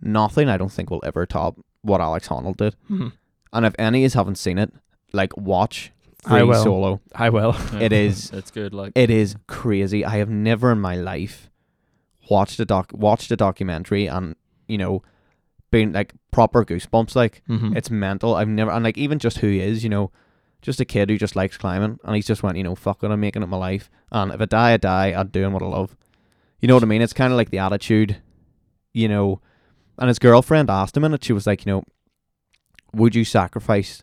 nothing 0.00 0.48
I 0.48 0.56
don't 0.56 0.72
think 0.72 0.90
will 0.90 1.02
ever 1.04 1.26
top 1.26 1.56
what 1.82 2.00
Alex 2.00 2.28
Honnold 2.28 2.56
did. 2.58 2.76
Mhm. 2.90 3.12
And 3.52 3.66
if 3.66 3.74
any 3.78 4.04
is 4.04 4.14
haven't 4.14 4.36
seen 4.36 4.58
it, 4.58 4.72
like 5.12 5.36
watch 5.36 5.92
I 6.24 6.40
Free 6.40 6.42
will. 6.48 6.62
Solo. 6.64 7.00
I 7.14 7.30
will. 7.30 7.54
It 7.80 7.92
is- 7.92 8.30
It's 8.34 8.50
good. 8.50 8.74
Like 8.74 8.92
It 8.96 9.10
is 9.10 9.36
crazy. 9.46 10.04
I 10.04 10.16
have 10.18 10.28
never 10.28 10.72
in 10.72 10.80
my 10.80 10.96
life 10.96 11.48
watched 12.28 12.58
a 12.58 12.64
doc 12.64 12.90
watched 12.92 13.30
a 13.30 13.36
documentary 13.36 14.06
and 14.06 14.34
you 14.66 14.76
know 14.78 15.02
been 15.70 15.92
like 15.92 16.12
proper 16.32 16.64
goosebumps. 16.64 17.14
Like 17.14 17.42
Mhm. 17.48 17.76
it's 17.76 17.90
mental. 17.90 18.34
I've 18.34 18.48
never 18.48 18.70
and 18.72 18.82
like 18.84 18.98
even 18.98 19.18
just 19.20 19.38
who 19.38 19.46
he 19.48 19.60
is, 19.60 19.84
you 19.84 19.90
know, 19.90 20.10
just 20.66 20.80
a 20.80 20.84
kid 20.84 21.08
who 21.08 21.16
just 21.16 21.34
likes 21.36 21.56
climbing 21.56 21.98
and 22.04 22.14
he's 22.16 22.26
just 22.26 22.42
went, 22.42 22.58
you 22.58 22.64
know, 22.64 22.74
fuck 22.74 23.02
it, 23.02 23.10
I'm 23.10 23.20
making 23.20 23.42
it 23.42 23.46
my 23.46 23.56
life. 23.56 23.88
And 24.12 24.32
if 24.32 24.40
I 24.40 24.44
die, 24.44 24.72
I 24.74 24.76
die. 24.76 25.06
I'm 25.16 25.28
doing 25.28 25.52
what 25.52 25.62
I 25.62 25.66
love. 25.66 25.96
You 26.60 26.68
know 26.68 26.74
what 26.74 26.82
I 26.82 26.86
mean? 26.86 27.00
It's 27.02 27.12
kind 27.14 27.32
of 27.32 27.36
like 27.38 27.50
the 27.50 27.58
attitude, 27.58 28.16
you 28.92 29.08
know. 29.08 29.40
And 29.98 30.08
his 30.08 30.18
girlfriend 30.18 30.68
asked 30.68 30.96
him, 30.96 31.04
and 31.04 31.24
she 31.24 31.32
was 31.32 31.46
like, 31.46 31.64
you 31.64 31.72
know, 31.72 31.82
would 32.92 33.14
you 33.14 33.24
sacrifice 33.24 34.02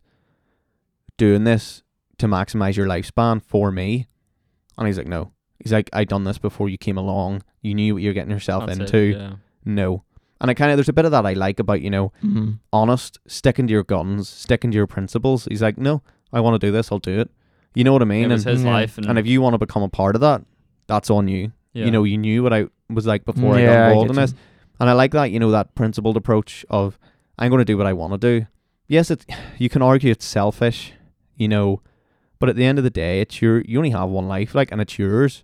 doing 1.18 1.44
this 1.44 1.84
to 2.18 2.28
maximize 2.28 2.76
your 2.76 2.88
lifespan 2.88 3.42
for 3.44 3.72
me? 3.72 4.08
And 4.78 4.88
he's 4.88 4.98
like, 4.98 5.08
no. 5.08 5.32
He's 5.60 5.72
like, 5.74 5.90
I 5.94 6.04
done 6.04 6.24
this 6.24 6.38
before 6.38 6.70
you 6.70 6.78
came 6.78 6.98
along. 6.98 7.44
You 7.62 7.76
knew 7.76 7.94
what 7.96 8.04
you're 8.04 8.14
getting 8.14 8.32
yourself 8.32 8.66
that's 8.66 8.80
it, 8.80 8.82
into. 8.84 8.98
yeah. 9.18 9.34
No. 9.66 10.04
And 10.42 10.50
I 10.52 10.54
kind 10.56 10.72
of 10.72 10.78
there's 10.78 10.90
a 10.90 10.94
bit 10.94 11.06
of 11.06 11.12
that 11.12 11.26
I 11.26 11.34
like 11.34 11.60
about 11.60 11.82
you 11.82 11.90
know 11.90 12.12
Mhm. 12.22 12.60
honest, 12.74 13.18
sticking 13.28 13.66
to 13.68 13.72
your 13.72 13.84
guns, 13.84 14.28
sticking 14.28 14.72
to 14.72 14.76
your 14.76 14.88
principles. 14.88 15.46
He's 15.46 15.62
like, 15.62 15.78
no, 15.78 16.02
I 16.34 16.40
want 16.42 16.60
to 16.60 16.68
do 16.68 16.72
this, 16.72 16.92
I'll 16.92 17.00
do 17.00 17.20
it. 17.22 17.30
You 17.76 17.84
know 17.84 17.94
what 17.94 18.02
I 18.02 18.06
mean? 18.06 18.26
It 18.32 18.34
was 18.34 18.46
and, 18.46 18.54
his 18.58 18.64
yeah. 18.64 18.72
life, 18.72 18.98
and, 18.98 19.08
and 19.08 19.18
if 19.20 19.26
you 19.28 19.42
want 19.42 19.54
to 19.54 19.58
become 19.58 19.84
a 19.84 19.90
part 19.90 20.16
of 20.16 20.22
that, 20.22 20.42
that's 20.88 21.10
on 21.10 21.28
you. 21.28 21.52
yeah. 21.74 21.86
You 21.86 21.92
know, 21.92 22.04
you 22.04 22.18
knew 22.18 22.44
what 22.44 22.54
I 22.54 22.66
was 22.90 23.06
like 23.08 23.24
before 23.26 23.56
I 23.56 23.62
Yeah, 23.62 23.66
got 23.68 23.88
involved 23.90 24.10
in 24.12 24.16
get 24.16 24.22
you. 24.22 24.28
this. 24.28 24.36
And 24.80 24.90
I 24.90 24.94
like 24.94 25.12
that, 25.12 25.32
you 25.32 25.40
know, 25.40 25.52
that 25.52 25.74
principled 25.76 26.18
approach 26.18 26.66
of 26.70 26.98
I'm 27.40 27.50
going 27.50 27.60
to 27.60 27.66
do 27.66 27.78
what 27.78 27.88
I 27.88 27.94
want 27.94 28.14
to 28.14 28.18
do. 28.40 28.46
Yes, 28.88 29.10
it 29.12 29.26
you 29.58 29.70
can 29.70 29.82
argue 29.82 30.12
it's 30.12 30.26
selfish, 30.26 30.94
you 31.36 31.48
know, 31.48 31.82
but 32.40 32.50
at 32.50 32.56
the 32.56 32.66
end 32.66 32.78
of 32.78 32.84
the 32.84 32.90
day, 32.90 33.22
it's 33.22 33.42
your 33.42 33.62
you 33.62 33.78
only 33.78 33.92
have 33.92 34.10
one 34.10 34.28
life, 34.28 34.54
like, 34.54 34.72
and 34.72 34.82
it's 34.82 35.00
yours, 35.00 35.44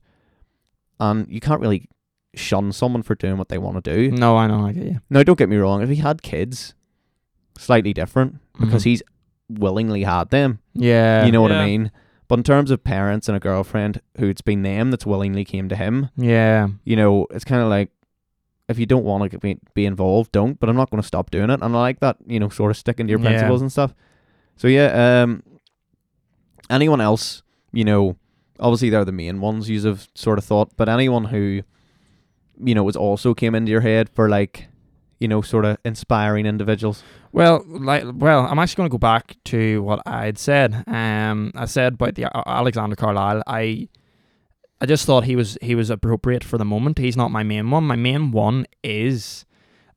and 1.00 1.28
you 1.30 1.40
can't 1.40 1.62
really 1.62 1.88
shun 2.36 2.72
someone 2.72 3.02
for 3.02 3.16
doing 3.16 3.38
what 3.38 3.50
they 3.50 3.58
want 3.58 3.84
to 3.84 3.96
do. 3.96 4.12
No, 4.12 4.38
I 4.38 4.48
know. 4.48 4.66
I 4.68 4.72
get 4.74 4.84
you. 4.86 5.00
Now, 5.10 5.24
don't 5.24 5.38
get 5.40 5.50
me 5.50 5.56
wrong. 5.58 5.82
If 5.82 5.90
he 5.90 5.96
had 5.96 6.22
kids, 6.22 6.74
slightly 7.58 7.94
different 7.94 8.38
because 8.60 8.84
Mhm. 8.84 8.86
he's 8.86 9.04
willingly 9.50 10.04
had 10.04 10.30
them. 10.30 10.60
Yeah. 10.74 11.26
you 11.26 11.32
know 11.32 11.42
what 11.42 11.52
Yeah. 11.52 11.60
I 11.62 11.66
mean? 11.66 11.92
But 12.28 12.40
in 12.40 12.44
terms 12.44 12.70
of 12.70 12.84
parents 12.84 13.28
and 13.28 13.36
a 13.36 13.40
girlfriend 13.40 14.02
who 14.18 14.28
it's 14.30 14.42
been 14.42 14.62
them 14.62 14.92
that's 14.92 15.06
willingly 15.06 15.44
came 15.44 15.68
to 15.70 15.76
him, 15.76 16.10
Yeah. 16.16 16.68
you 16.84 16.96
know, 16.96 17.26
it's 17.32 17.44
kind 17.44 17.62
of 17.62 17.70
like 17.70 17.90
if 18.68 18.78
you 18.78 18.86
don't 18.86 19.04
want 19.04 19.32
to 19.32 19.40
be, 19.40 19.58
be 19.74 19.86
involved, 19.88 20.32
don't. 20.32 20.60
But 20.60 20.70
I'm 20.70 20.76
not 20.76 20.92
going 20.92 21.02
to 21.02 21.08
stop 21.08 21.32
doing 21.32 21.50
it, 21.50 21.60
and 21.62 21.76
I 21.76 21.80
like 21.80 22.00
that, 22.02 22.18
you 22.28 22.40
know, 22.40 22.50
sort 22.50 22.70
of 22.70 22.78
sticking 22.78 23.08
to 23.08 23.12
your 23.12 23.20
Yeah. 23.20 23.30
principles 23.30 23.62
and 23.62 23.72
stuff. 23.72 23.96
So 24.58 24.68
yeah, 24.68 25.24
um, 25.24 25.42
anyone 26.70 27.02
else, 27.02 27.42
you 27.72 27.84
know, 27.84 28.16
obviously 28.60 28.90
they're 28.92 29.06
the 29.06 29.12
main 29.12 29.42
ones 29.42 29.70
you 29.70 29.82
have 29.88 30.08
sort 30.14 30.38
of 30.38 30.44
thought, 30.46 30.72
but 30.78 30.88
anyone 30.88 31.26
who, 31.26 31.64
you 32.64 32.76
know, 32.76 32.84
was 32.84 32.96
also 32.96 33.34
came 33.34 33.56
into 33.56 33.72
your 33.72 33.82
head 33.82 34.08
for 34.10 34.30
like, 34.30 34.68
you 35.20 35.28
know, 35.28 35.42
sort 35.42 35.66
of 35.66 35.78
inspiring 35.84 36.46
individuals. 36.46 37.04
Well, 37.32 37.64
like, 37.68 38.04
well, 38.14 38.46
I'm 38.46 38.58
actually 38.58 38.78
going 38.78 38.90
to 38.90 38.94
go 38.94 38.98
back 38.98 39.38
to 39.46 39.84
what 39.84 40.02
I'd 40.06 40.38
said. 40.38 40.84
Um, 40.88 41.52
I 41.56 41.66
said 41.66 41.94
about 41.94 42.16
the 42.16 42.26
uh, 42.26 42.44
Alexander 42.48 42.96
Carlisle. 42.96 43.44
I, 43.46 43.90
I 44.82 44.86
just 44.86 45.06
thought 45.06 45.26
he 45.26 45.36
was 45.36 45.58
he 45.62 45.76
was 45.76 45.90
appropriate 45.90 46.44
for 46.44 46.58
the 46.58 46.66
moment. 46.66 46.98
He's 46.98 47.18
not 47.18 47.32
my 47.32 47.44
main 47.44 47.70
one. 47.70 47.84
My 47.84 47.98
main 47.98 48.32
one 48.32 48.66
is, 48.84 49.46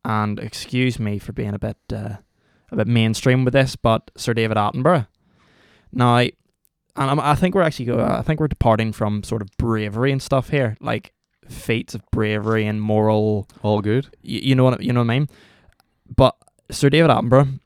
and 0.04 0.38
excuse 0.40 0.98
me 0.98 1.18
for 1.18 1.32
being 1.32 1.54
a 1.54 1.58
bit 1.58 1.78
uh, 1.92 2.16
a 2.70 2.76
bit 2.76 2.88
mainstream 2.88 3.44
with 3.44 3.54
this, 3.54 3.76
but 3.76 4.10
Sir 4.16 4.34
David 4.34 4.56
Attenborough. 4.56 5.06
Now, 5.92 6.16
and 6.18 6.32
I'm, 6.96 7.20
I 7.20 7.36
think 7.36 7.54
we're 7.54 7.62
actually. 7.62 7.92
I 7.92 8.22
think 8.22 8.40
we're 8.40 8.48
departing 8.48 8.92
from 8.92 9.22
sort 9.22 9.40
of 9.40 9.48
bravery 9.56 10.10
and 10.10 10.20
stuff 10.20 10.48
here, 10.48 10.76
like 10.80 11.12
feats 11.52 11.94
of 11.94 12.02
bravery 12.10 12.66
and 12.66 12.80
moral 12.80 13.48
All 13.62 13.80
good. 13.80 14.08
you, 14.22 14.40
you 14.42 14.54
know 14.54 14.64
what 14.64 14.82
you 14.82 14.92
know 14.92 15.00
what 15.00 15.10
I 15.10 15.18
mean. 15.18 15.28
But 16.14 16.36
Sir 16.70 16.90
David 16.90 17.10
Attenborough, 17.10 17.60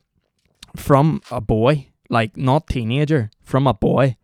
from 0.76 1.20
a 1.30 1.40
boy, 1.40 1.88
like 2.10 2.36
not 2.36 2.66
teenager, 2.66 3.30
from 3.42 3.66
a 3.66 3.74
boy, 3.74 4.16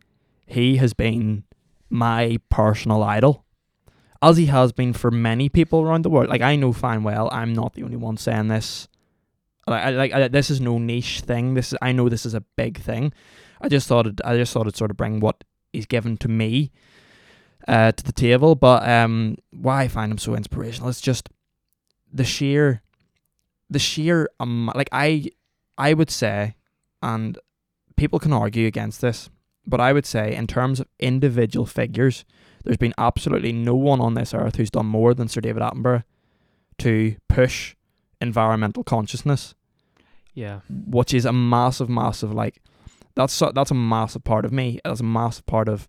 he 0.46 0.76
has 0.76 0.94
been 0.94 1.44
my 1.90 2.38
personal 2.48 3.02
idol, 3.02 3.44
as 4.20 4.36
he 4.36 4.46
has 4.46 4.72
been 4.72 4.92
for 4.92 5.10
many 5.10 5.48
people 5.48 5.82
around 5.82 6.02
the 6.02 6.10
world. 6.10 6.28
Like 6.28 6.42
I 6.42 6.56
know 6.56 6.72
fine 6.72 7.02
well, 7.02 7.28
I'm 7.32 7.52
not 7.52 7.74
the 7.74 7.82
only 7.82 7.96
one 7.96 8.16
saying 8.16 8.48
this. 8.48 8.88
Like, 9.66 9.84
I, 9.84 9.90
like 9.90 10.12
I, 10.12 10.28
this 10.28 10.50
is 10.50 10.60
no 10.60 10.78
niche 10.78 11.20
thing. 11.20 11.54
This 11.54 11.72
is, 11.72 11.78
I 11.80 11.92
know 11.92 12.08
this 12.08 12.26
is 12.26 12.34
a 12.34 12.40
big 12.56 12.80
thing. 12.80 13.12
I 13.60 13.68
just 13.68 13.86
thought 13.86 14.06
it, 14.06 14.20
I 14.24 14.36
just 14.36 14.52
thought 14.52 14.62
it'd 14.62 14.76
sort 14.76 14.90
of 14.90 14.96
bring 14.96 15.20
what 15.20 15.44
is 15.72 15.86
given 15.86 16.16
to 16.18 16.28
me 16.28 16.72
uh, 17.68 17.92
to 17.92 18.04
the 18.04 18.12
table. 18.12 18.54
But 18.54 18.88
um, 18.88 19.36
why 19.50 19.82
I 19.82 19.88
find 19.88 20.10
him 20.12 20.18
so 20.18 20.34
inspirational? 20.34 20.88
It's 20.88 21.00
just 21.00 21.28
the 22.12 22.24
sheer, 22.24 22.82
the 23.70 23.78
sheer 23.78 24.28
um, 24.40 24.70
like 24.74 24.88
I, 24.92 25.30
I 25.78 25.94
would 25.94 26.10
say, 26.10 26.56
and 27.02 27.38
people 27.96 28.18
can 28.18 28.32
argue 28.32 28.66
against 28.66 29.00
this, 29.00 29.30
but 29.66 29.80
I 29.80 29.92
would 29.92 30.06
say 30.06 30.34
in 30.34 30.46
terms 30.46 30.80
of 30.80 30.88
individual 30.98 31.66
figures, 31.66 32.24
there's 32.64 32.76
been 32.76 32.94
absolutely 32.98 33.52
no 33.52 33.74
one 33.74 34.00
on 34.00 34.14
this 34.14 34.34
earth 34.34 34.56
who's 34.56 34.70
done 34.70 34.86
more 34.86 35.14
than 35.14 35.28
Sir 35.28 35.40
David 35.40 35.62
Attenborough 35.62 36.04
to 36.78 37.16
push 37.28 37.74
environmental 38.20 38.84
consciousness 38.84 39.54
Yeah. 40.34 40.60
which 40.68 41.12
is 41.12 41.24
a 41.24 41.32
massive, 41.32 41.88
massive 41.88 42.32
like 42.32 42.62
that's 43.14 43.38
that's 43.54 43.70
a 43.70 43.74
massive 43.74 44.24
part 44.24 44.44
of 44.44 44.52
me. 44.52 44.80
That's 44.84 45.00
a 45.00 45.04
massive 45.04 45.44
part 45.46 45.68
of 45.68 45.86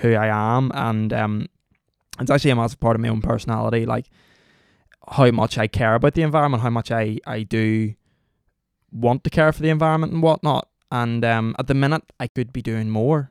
who 0.00 0.14
I 0.14 0.26
am, 0.56 0.70
and 0.74 1.12
um, 1.12 1.46
it's 2.18 2.30
actually 2.30 2.50
a 2.50 2.56
massive 2.56 2.80
part 2.80 2.96
of 2.96 3.02
my 3.02 3.08
own 3.08 3.22
personality. 3.22 3.86
Like 3.86 4.06
how 5.08 5.30
much 5.30 5.58
I 5.58 5.66
care 5.66 5.94
about 5.94 6.14
the 6.14 6.22
environment, 6.22 6.62
how 6.62 6.70
much 6.70 6.90
I 6.90 7.18
I 7.26 7.42
do 7.42 7.94
want 8.92 9.24
to 9.24 9.30
care 9.30 9.52
for 9.52 9.62
the 9.62 9.70
environment 9.70 10.12
and 10.12 10.22
whatnot. 10.22 10.68
And 10.92 11.24
um, 11.24 11.54
at 11.58 11.68
the 11.68 11.74
minute, 11.74 12.02
I 12.18 12.26
could 12.26 12.52
be 12.52 12.62
doing 12.62 12.90
more, 12.90 13.30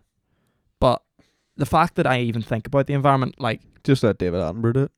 but 0.79 1.01
the 1.57 1.65
fact 1.65 1.95
that 1.95 2.07
I 2.07 2.21
even 2.21 2.41
think 2.41 2.65
about 2.65 2.87
the 2.87 2.93
environment, 2.93 3.35
like 3.39 3.61
Just 3.83 4.03
let 4.03 4.17
David 4.17 4.39
Attenborough 4.39 4.73
do 4.73 4.83
it. 4.83 4.91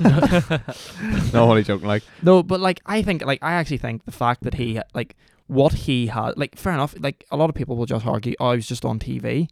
no, 1.32 1.50
only 1.50 1.62
joking. 1.62 1.88
Like, 1.88 2.02
No, 2.22 2.42
but 2.42 2.60
like 2.60 2.80
I 2.86 3.02
think 3.02 3.24
like 3.24 3.42
I 3.42 3.52
actually 3.52 3.78
think 3.78 4.04
the 4.04 4.12
fact 4.12 4.42
that 4.44 4.54
he 4.54 4.80
like 4.94 5.16
what 5.46 5.72
he 5.72 6.06
had 6.06 6.36
like 6.36 6.56
fair 6.56 6.72
enough 6.72 6.94
like 7.00 7.24
a 7.30 7.36
lot 7.36 7.50
of 7.50 7.56
people 7.56 7.76
will 7.76 7.84
just 7.84 8.06
argue 8.06 8.34
oh 8.38 8.54
was 8.54 8.68
just 8.68 8.84
on 8.84 8.98
TV, 8.98 9.48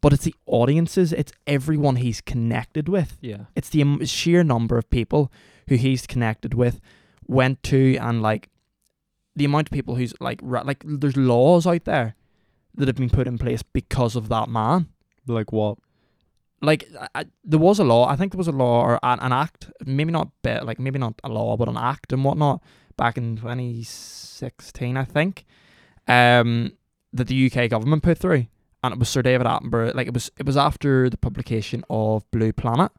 but 0.00 0.12
it's 0.12 0.24
the 0.24 0.34
audiences 0.46 1.12
it's 1.12 1.32
everyone 1.46 1.96
he's 1.96 2.20
connected 2.20 2.88
with 2.88 3.18
Yeah. 3.20 3.44
it's 3.54 3.68
the 3.70 4.04
sheer 4.06 4.42
number 4.44 4.76
of 4.78 4.88
people 4.90 5.32
who 5.68 5.76
he's 5.76 6.06
connected 6.06 6.54
with 6.54 6.80
went 7.26 7.62
to 7.64 7.96
and 7.96 8.22
like 8.22 8.48
the 9.34 9.44
amount 9.44 9.68
of 9.68 9.72
people 9.72 9.96
who's 9.96 10.14
like 10.20 10.38
ra- 10.42 10.62
like 10.64 10.82
there's 10.86 11.16
laws 11.16 11.66
out 11.66 11.84
there 11.84 12.14
that 12.74 12.88
have 12.88 12.96
been 12.96 13.10
put 13.10 13.26
in 13.26 13.38
place 13.38 13.62
because 13.62 14.16
of 14.16 14.28
that 14.28 14.48
man 14.48 14.88
like 15.26 15.52
what? 15.52 15.78
like 16.62 16.88
I, 17.00 17.08
I- 17.20 17.24
there 17.44 17.58
was 17.60 17.78
a 17.78 17.84
law. 17.84 18.08
I 18.08 18.16
think 18.16 18.32
there 18.32 18.38
was 18.38 18.48
a 18.48 18.52
law 18.52 18.80
or 18.82 18.98
an, 19.02 19.18
an 19.20 19.32
act, 19.32 19.70
maybe 19.84 20.10
not 20.12 20.28
bit 20.42 20.64
like 20.64 20.78
maybe 20.78 20.98
not 20.98 21.14
a 21.24 21.28
law, 21.28 21.56
but 21.56 21.68
an 21.68 21.76
act 21.76 22.12
and 22.12 22.24
whatnot 22.24 22.62
back 22.96 23.18
in 23.18 23.36
2016, 23.36 24.96
I 24.96 25.04
think, 25.04 25.44
um, 26.08 26.72
that 27.12 27.28
the 27.28 27.50
UK 27.50 27.68
government 27.70 28.02
put 28.02 28.18
through, 28.18 28.46
and 28.86 28.94
it 28.94 28.98
was 28.98 29.08
Sir 29.08 29.22
David 29.22 29.46
Attenborough. 29.46 29.94
Like 29.94 30.06
it 30.06 30.14
was, 30.14 30.30
it 30.38 30.46
was 30.46 30.56
after 30.56 31.10
the 31.10 31.16
publication 31.18 31.84
of 31.90 32.28
Blue 32.30 32.52
Planet, 32.52 32.92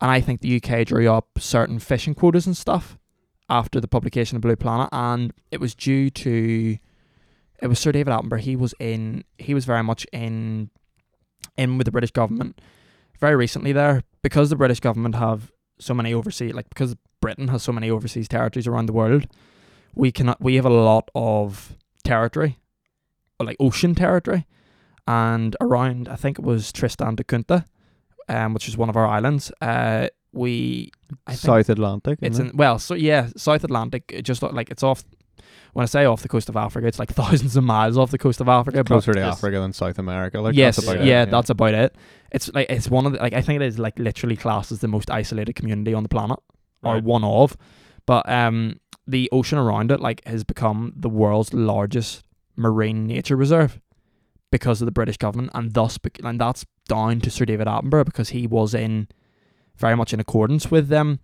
and 0.00 0.10
I 0.10 0.20
think 0.20 0.40
the 0.40 0.62
UK 0.62 0.86
drew 0.86 1.10
up 1.10 1.38
certain 1.38 1.78
fishing 1.78 2.14
quotas 2.14 2.46
and 2.46 2.56
stuff 2.56 2.98
after 3.48 3.80
the 3.80 3.88
publication 3.88 4.36
of 4.36 4.42
Blue 4.42 4.56
Planet, 4.56 4.88
and 4.92 5.32
it 5.50 5.60
was 5.60 5.74
due 5.74 6.10
to. 6.10 6.78
It 7.62 7.66
was 7.66 7.78
Sir 7.78 7.92
David 7.92 8.12
Attenborough. 8.12 8.40
He 8.40 8.56
was 8.56 8.74
in. 8.78 9.24
He 9.38 9.54
was 9.54 9.64
very 9.64 9.82
much 9.82 10.06
in 10.12 10.70
in 11.56 11.78
with 11.78 11.84
the 11.84 11.92
British 11.92 12.10
government 12.10 12.60
very 13.20 13.36
recently 13.36 13.72
there 13.72 14.02
because 14.22 14.50
the 14.50 14.56
British 14.56 14.80
government 14.80 15.14
have 15.14 15.52
so 15.78 15.94
many 15.94 16.12
overseas 16.12 16.54
like 16.54 16.68
because 16.68 16.96
Britain 17.20 17.48
has 17.48 17.62
so 17.62 17.72
many 17.72 17.90
overseas 17.90 18.28
territories 18.28 18.66
around 18.66 18.86
the 18.86 18.92
world 18.92 19.26
we 19.94 20.10
cannot 20.10 20.40
we 20.40 20.56
have 20.56 20.64
a 20.64 20.70
lot 20.70 21.10
of 21.14 21.76
territory 22.04 22.58
like 23.38 23.56
ocean 23.60 23.94
territory 23.94 24.46
and 25.06 25.56
around 25.60 26.08
I 26.08 26.16
think 26.16 26.38
it 26.38 26.44
was 26.44 26.72
Tristan 26.72 27.14
da 27.16 27.24
Cunha 27.24 27.64
um 28.28 28.54
which 28.54 28.68
is 28.68 28.76
one 28.76 28.88
of 28.88 28.96
our 28.96 29.06
islands 29.06 29.52
uh 29.60 30.08
we 30.32 30.90
South 31.32 31.68
Atlantic. 31.68 32.18
it's 32.22 32.38
in 32.38 32.52
well 32.54 32.78
so 32.78 32.94
yeah 32.94 33.28
South 33.36 33.64
Atlantic 33.64 34.04
it 34.08 34.22
just 34.22 34.42
like 34.42 34.70
it's 34.70 34.82
off 34.82 35.04
when 35.72 35.82
I 35.84 35.86
say 35.86 36.04
off 36.04 36.22
the 36.22 36.28
coast 36.28 36.48
of 36.48 36.56
Africa, 36.56 36.86
it's 36.86 36.98
like 36.98 37.10
thousands 37.14 37.56
of 37.56 37.64
miles 37.64 37.96
off 37.96 38.10
the 38.10 38.18
coast 38.18 38.40
of 38.40 38.48
Africa. 38.48 38.78
but 38.78 38.86
Closer 38.88 39.14
to 39.14 39.20
Africa 39.20 39.60
than 39.60 39.72
South 39.72 39.98
America. 39.98 40.40
Like 40.40 40.54
yes, 40.54 40.76
that's 40.76 41.04
yeah, 41.04 41.22
it, 41.22 41.30
that's 41.30 41.50
about 41.50 41.74
it. 41.74 41.96
It's 42.32 42.52
like 42.52 42.68
it's 42.70 42.88
one 42.88 43.06
of 43.06 43.12
the 43.12 43.18
like 43.18 43.32
I 43.32 43.40
think 43.40 43.60
it 43.60 43.66
is 43.66 43.78
like 43.78 43.98
literally 43.98 44.36
classed 44.36 44.72
as 44.72 44.80
the 44.80 44.88
most 44.88 45.10
isolated 45.10 45.54
community 45.54 45.94
on 45.94 46.02
the 46.02 46.08
planet, 46.08 46.38
or 46.82 47.00
one 47.00 47.24
of. 47.24 47.56
But 48.06 48.28
um, 48.28 48.80
the 49.06 49.28
ocean 49.32 49.58
around 49.58 49.90
it 49.90 50.00
like 50.00 50.24
has 50.26 50.44
become 50.44 50.92
the 50.96 51.08
world's 51.08 51.52
largest 51.54 52.24
marine 52.56 53.06
nature 53.06 53.36
reserve 53.36 53.80
because 54.50 54.82
of 54.82 54.86
the 54.86 54.92
British 54.92 55.16
government, 55.16 55.50
and 55.54 55.72
thus 55.74 55.98
and 56.22 56.40
that's 56.40 56.66
down 56.88 57.20
to 57.20 57.30
Sir 57.30 57.44
David 57.44 57.66
Attenborough 57.66 58.04
because 58.04 58.30
he 58.30 58.46
was 58.46 58.74
in 58.74 59.08
very 59.76 59.96
much 59.96 60.12
in 60.12 60.20
accordance 60.20 60.70
with 60.70 60.88
them 60.88 61.20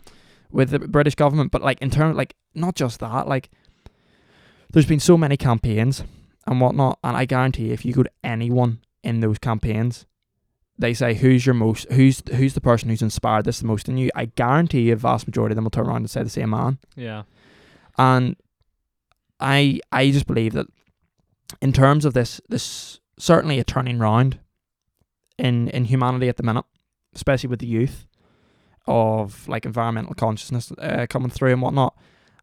with 0.51 0.71
the 0.71 0.79
British 0.79 1.15
government. 1.15 1.51
But 1.51 1.63
like 1.63 1.81
in 1.83 1.91
terms 1.91 2.17
like 2.17 2.35
not 2.55 2.75
just 2.75 3.01
that, 3.01 3.29
like 3.29 3.51
there's 4.73 4.87
been 4.87 5.01
so 5.01 5.17
many 5.17 5.37
campaigns 5.37 6.05
and 6.47 6.61
whatnot, 6.61 6.99
and 7.03 7.17
I 7.17 7.25
guarantee 7.25 7.73
if 7.73 7.85
you 7.85 7.93
go 7.93 8.05
to 8.05 8.11
anyone 8.23 8.81
in 9.03 9.21
those 9.21 9.39
campaigns, 9.39 10.07
they 10.79 10.95
say 10.95 11.15
who's 11.15 11.47
your 11.47 11.55
most 11.55 11.91
who's 11.93 12.23
who's 12.35 12.55
the 12.55 12.61
person 12.61 12.89
who's 12.89 13.03
inspired 13.03 13.45
this 13.45 13.61
the 13.61 13.67
most 13.67 13.89
in 13.89 13.99
you. 13.99 14.11
I 14.15 14.27
guarantee 14.27 14.91
a 14.91 14.97
vast 14.97 15.27
majority 15.27 15.53
of 15.53 15.57
them 15.57 15.65
will 15.65 15.71
turn 15.71 15.87
around 15.87 15.97
and 15.97 16.11
say 16.11 16.23
the 16.23 16.31
same 16.31 16.51
man. 16.51 16.79
Yeah. 16.95 17.23
And 17.99 18.37
I 19.41 19.81
I 19.91 20.11
just 20.11 20.27
believe 20.27 20.53
that 20.53 20.67
in 21.61 21.73
terms 21.73 22.05
of 22.05 22.15
this 22.15 22.41
this 22.49 23.01
certainly 23.19 23.59
a 23.59 23.65
turning 23.65 23.99
round 23.99 24.39
in 25.39 25.69
in 25.69 25.85
humanity 25.87 26.29
at 26.29 26.37
the 26.37 26.43
minute, 26.43 26.65
especially 27.15 27.49
with 27.49 27.61
the 27.61 27.67
youth 27.67 28.07
of 28.87 29.49
like 29.49 29.65
environmental 29.67 30.15
consciousness 30.15 30.73
uh, 30.79 31.07
coming 31.09 31.31
through 31.31 31.53
and 31.53 31.63
whatnot. 31.63 31.97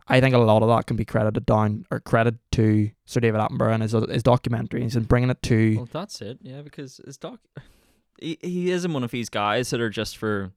I 0.07 0.19
think 0.19 0.35
a 0.35 0.37
lot 0.37 0.61
of 0.61 0.67
that 0.67 0.85
can 0.85 0.97
be 0.97 1.05
credited 1.05 1.45
down 1.45 1.85
or 1.89 2.01
credited 2.01 2.39
to 2.53 2.91
Sir 3.05 3.21
David 3.21 3.39
Attenborough 3.39 3.73
and 3.73 3.81
his 3.83 3.93
his 3.93 4.23
documentaries 4.23 4.95
and 4.95 5.07
bringing 5.07 5.29
it 5.29 5.41
to 5.43 5.77
Well, 5.77 5.89
that's 5.91 6.21
it. 6.21 6.39
Yeah, 6.41 6.61
because 6.61 6.99
his 7.05 7.17
doc, 7.17 7.39
he 8.19 8.37
he 8.41 8.71
isn't 8.71 8.91
one 8.91 9.03
of 9.03 9.11
these 9.11 9.29
guys 9.29 9.69
that 9.69 9.79
are 9.79 9.89
just 9.89 10.17
for 10.17 10.51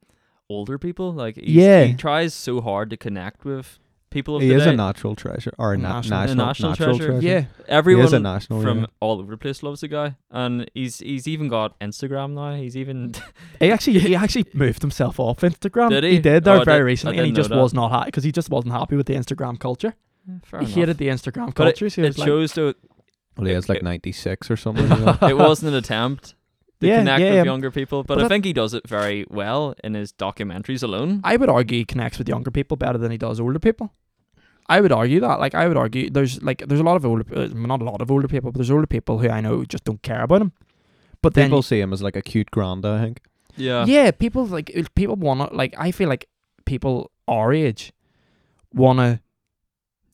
older 0.48 0.78
people. 0.78 1.12
Like, 1.12 1.36
Yeah. 1.40 1.84
he 1.84 1.94
tries 1.94 2.34
so 2.34 2.60
hard 2.60 2.90
to 2.90 2.96
connect 2.96 3.44
with 3.44 3.78
people 4.10 4.36
of 4.36 4.42
He 4.42 4.48
the 4.48 4.54
is 4.54 4.64
day. 4.64 4.70
a 4.70 4.76
natural 4.76 5.14
treasure 5.16 5.52
or 5.58 5.72
a 5.74 5.76
na- 5.78 5.94
National- 6.00 6.20
national, 6.20 6.44
a 6.44 6.46
national 6.48 6.70
natural 6.70 6.96
treasure. 6.96 7.12
treasure. 7.12 7.26
yeah. 7.26 7.40
he 7.40 7.46
Everyone 7.68 8.04
is 8.04 8.12
a 8.12 8.20
national 8.20 8.62
from 8.62 8.80
yeah. 8.80 8.86
all 9.00 9.18
over 9.20 9.30
the 9.32 9.36
place 9.36 9.62
loves 9.62 9.80
the 9.80 9.88
guy, 9.88 10.16
and 10.30 10.70
he's 10.74 10.98
he's 11.00 11.26
even 11.28 11.48
got 11.48 11.78
Instagram 11.80 12.32
now. 12.34 12.54
He's 12.54 12.76
even 12.76 13.14
He 13.60 13.70
actually 13.72 13.98
he 13.98 14.14
actually 14.14 14.46
moved 14.54 14.80
himself 14.82 15.18
off 15.20 15.40
Instagram. 15.40 15.90
Did 15.90 16.04
he? 16.04 16.10
he? 16.12 16.18
did 16.20 16.44
there 16.44 16.60
Oh, 16.60 16.64
very 16.64 16.78
did- 16.80 16.84
recently, 16.84 17.18
and 17.18 17.26
he 17.26 17.32
just 17.32 17.50
that. 17.50 17.56
was 17.58 17.74
not 17.74 17.90
happy 17.90 18.06
because 18.06 18.24
he 18.24 18.32
just 18.32 18.48
wasn't 18.50 18.72
happy 18.72 18.96
with 18.96 19.06
the 19.06 19.14
Instagram 19.14 19.58
culture. 19.58 19.94
fair 20.44 20.60
he 20.60 20.66
enough. 20.66 20.74
hated 20.76 20.98
the 20.98 21.08
Instagram 21.08 21.46
But 21.46 21.56
culture. 21.56 21.90
so 21.90 22.00
he 22.02 22.06
it 22.06 22.10
was 22.10 22.18
like, 22.18 22.26
shows 22.26 22.52
though 22.54 22.74
Well, 23.36 23.46
he 23.48 23.52
is 23.52 23.68
like 23.68 23.82
96 23.82 24.50
or 24.50 24.56
something. 24.56 24.84
you 24.88 25.04
know. 25.04 25.18
it 25.22 25.36
wasn't 25.36 25.70
an 25.72 25.74
attempt 25.74 26.35
to 26.80 26.86
Yeah, 26.86 26.98
connect 26.98 27.20
yeah, 27.20 27.26
with 27.30 27.36
yeah. 27.36 27.44
younger 27.44 27.70
people, 27.70 28.02
but, 28.04 28.14
But 28.16 28.22
I 28.22 28.26
I- 28.26 28.28
think 28.28 28.44
he 28.44 28.52
does 28.52 28.74
it 28.74 28.86
very 28.88 29.24
well 29.30 29.74
in 29.82 29.94
his 29.94 30.12
documentaries 30.12 30.82
alone. 30.82 31.20
I 31.24 31.36
would 31.36 31.48
argue 31.48 31.78
he 31.78 31.84
connects 31.84 32.18
with 32.18 32.28
younger 32.28 32.50
people 32.50 32.76
better 32.76 32.98
than 32.98 33.10
he 33.10 33.18
does 33.18 33.40
older 33.40 33.58
people. 33.58 33.92
I 34.68 34.80
would 34.80 34.90
argue 34.92 35.20
that. 35.20 35.38
Like, 35.38 35.54
I 35.54 35.68
would 35.68 35.76
argue 35.76 36.10
there's 36.10 36.42
like 36.42 36.58
there's 36.66 36.80
a 36.80 36.84
lot 36.84 36.96
of 36.96 37.06
older, 37.06 37.24
uh, 37.34 37.46
not 37.54 37.80
a 37.80 37.84
lot 37.84 38.02
of 38.02 38.10
older 38.10 38.26
people, 38.28 38.50
but 38.50 38.58
there's 38.58 38.70
older 38.70 38.86
people 38.86 39.18
who 39.18 39.28
I 39.28 39.40
know 39.40 39.64
just 39.64 39.84
don't 39.84 40.02
care 40.02 40.22
about 40.22 40.42
him. 40.42 40.52
But 41.22 41.34
then, 41.34 41.46
People 41.46 41.62
see 41.62 41.80
him 41.80 41.92
as 41.92 42.02
like 42.02 42.16
a 42.16 42.22
cute 42.22 42.50
granda, 42.50 42.98
I 42.98 43.00
think. 43.04 43.20
yeah, 43.56 43.84
yeah, 43.86 44.10
people 44.10 44.44
like 44.46 44.70
people 44.96 45.14
wanna 45.16 45.48
like. 45.52 45.74
I 45.78 45.92
feel 45.92 46.08
like 46.08 46.28
people 46.64 47.10
our 47.28 47.52
age 47.52 47.92
wanna 48.74 49.20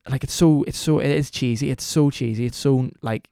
like 0.09 0.23
it's 0.25 0.35
so 0.35 0.65
it's 0.67 0.79
so 0.79 0.99
it 0.99 1.11
is 1.11 1.31
cheesy. 1.31 1.71
It's 1.71 1.85
so 1.85 2.11
cheesy. 2.11 2.45
It's 2.47 2.57
so 2.59 2.91
like 3.01 3.29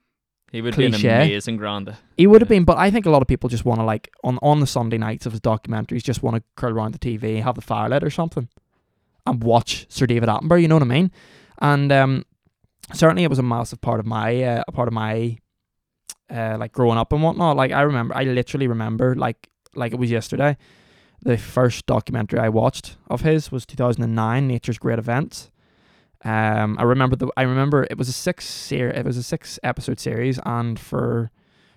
he 0.51 0.61
would 0.63 0.75
Cliche. 0.75 1.09
an 1.09 1.17
amazing 1.23 1.59
granda. 1.59 1.97
He 2.17 2.27
would 2.27 2.41
have 2.43 2.51
Yeah. 2.51 2.57
been, 2.57 2.65
but 2.65 2.77
I 2.79 2.91
think 2.91 3.07
a 3.07 3.11
lot 3.11 3.23
of 3.23 3.29
people 3.29 3.49
just 3.49 3.65
want 3.65 3.81
to 3.81 3.85
like 3.85 4.11
on 4.25 4.39
on 4.43 4.61
the 4.61 4.67
Sunday 4.67 4.99
nights 4.99 5.27
of 5.27 5.33
his 5.33 5.41
documentaries, 5.41 6.03
just 6.03 6.23
want 6.23 6.37
to 6.37 6.43
curl 6.57 6.73
around 6.73 6.93
the 6.95 6.99
TV, 6.99 7.41
have 7.43 7.55
the 7.55 7.61
fire 7.61 7.89
lit 7.89 8.03
or 8.05 8.11
something, 8.11 8.49
and 9.27 9.43
watch 9.43 9.87
Sir 9.89 10.07
David 10.07 10.29
Attenborough. 10.29 10.61
You 10.61 10.69
know 10.69 10.77
what 10.77 10.83
I 10.83 10.87
mean? 10.87 11.11
And 11.61 11.93
um, 11.93 12.25
certainly 12.93 13.23
it 13.25 13.31
was 13.31 13.39
a 13.39 13.43
massive 13.45 13.81
part 13.81 14.01
of 14.01 14.07
my 14.07 14.43
uh, 14.43 14.65
a 14.67 14.73
part 14.73 14.89
of 14.89 14.95
my 14.95 15.39
uh, 16.31 16.57
like 16.59 16.73
growing 16.73 16.99
up 16.99 17.13
and 17.13 17.23
whatnot. 17.23 17.57
Like 17.57 17.73
I 17.73 17.83
remember, 17.83 18.17
I 18.17 18.25
literally 18.25 18.67
remember 18.67 19.15
like 19.15 19.49
like 19.75 19.93
it 19.93 19.99
was 19.99 20.11
yesterday. 20.11 20.57
The 21.23 21.37
first 21.37 21.85
documentary 21.85 22.39
I 22.39 22.49
watched 22.49 22.97
of 23.09 23.21
his 23.21 23.53
was 23.53 23.67
2009, 23.67 24.49
Nature's 24.49 24.79
Great 24.79 24.99
Events. 24.99 25.50
Um, 26.25 26.77
I 26.79 26.83
remember 26.83 27.17
the 27.17 27.29
I 27.37 27.43
remember 27.43 27.87
it 27.91 27.97
was 27.97 28.09
a 28.09 28.13
six 28.13 28.47
ser- 28.47 28.91
it 28.91 29.05
was 29.05 29.17
a 29.17 29.23
six 29.23 29.59
episode 29.63 29.99
series, 29.99 30.39
and 30.45 30.79
for 30.79 31.31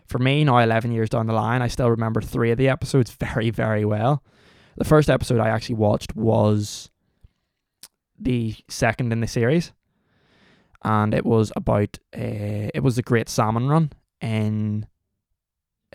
for 0.07 0.19
me 0.19 0.43
now 0.43 0.57
11 0.57 0.91
years 0.91 1.09
down 1.09 1.27
the 1.27 1.33
line 1.33 1.61
i 1.61 1.67
still 1.67 1.89
remember 1.89 2.21
three 2.21 2.51
of 2.51 2.57
the 2.57 2.69
episodes 2.69 3.11
very 3.19 3.49
very 3.49 3.85
well 3.85 4.23
the 4.77 4.83
first 4.83 5.09
episode 5.09 5.39
i 5.39 5.49
actually 5.49 5.75
watched 5.75 6.15
was 6.15 6.89
the 8.19 8.55
second 8.69 9.11
in 9.11 9.21
the 9.21 9.27
series 9.27 9.71
and 10.83 11.13
it 11.13 11.25
was 11.25 11.51
about 11.55 11.97
uh, 12.15 12.69
it 12.73 12.83
was 12.83 12.95
the 12.95 13.01
great 13.01 13.29
salmon 13.29 13.67
run 13.67 13.91
in 14.21 14.85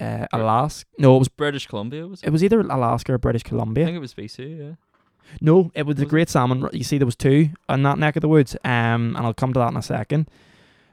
uh, 0.00 0.26
alaska 0.32 0.88
no 0.98 1.16
it 1.16 1.18
was 1.18 1.28
British 1.28 1.66
Columbia 1.66 2.06
was. 2.06 2.22
It? 2.22 2.28
it 2.28 2.30
was 2.30 2.42
either 2.44 2.60
alaska 2.60 3.12
or 3.12 3.18
british 3.18 3.42
Columbia. 3.42 3.84
I 3.84 3.86
think 3.86 3.96
it 3.96 4.00
was 4.00 4.14
BC. 4.14 4.58
Yeah. 4.58 4.74
No, 5.40 5.70
it 5.74 5.84
was 5.84 5.96
the 5.96 6.02
Was 6.02 6.08
it? 6.08 6.10
Great 6.10 6.28
Salmon. 6.28 6.68
You 6.72 6.84
see, 6.84 6.98
there 6.98 7.06
was 7.06 7.16
two 7.16 7.50
in 7.68 7.82
that 7.82 7.98
neck 7.98 8.16
of 8.16 8.22
the 8.22 8.28
woods, 8.28 8.56
um, 8.64 9.14
and 9.16 9.18
I'll 9.18 9.34
come 9.34 9.52
to 9.52 9.60
that 9.60 9.70
in 9.70 9.76
a 9.76 9.82
second. 9.82 10.28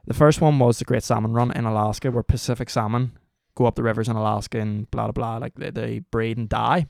The 0.06 0.14
first 0.14 0.42
one 0.42 0.60
was 0.60 0.80
the 0.80 0.86
Great 0.86 1.04
Salmon 1.04 1.34
Run 1.34 1.52
in 1.52 1.66
Alaska, 1.66 2.12
where 2.12 2.24
Pacific 2.24 2.70
salmon 2.70 3.18
go 3.56 3.66
up 3.66 3.76
the 3.76 3.84
rivers 3.84 4.10
in 4.10 4.16
Alaska 4.16 4.60
and 4.60 4.90
blah 4.92 5.06
blah 5.06 5.12
blah, 5.12 5.38
like 5.38 5.56
they, 5.56 5.72
they 5.72 6.00
breed 6.00 6.38
and 6.38 6.50
die, 6.50 6.86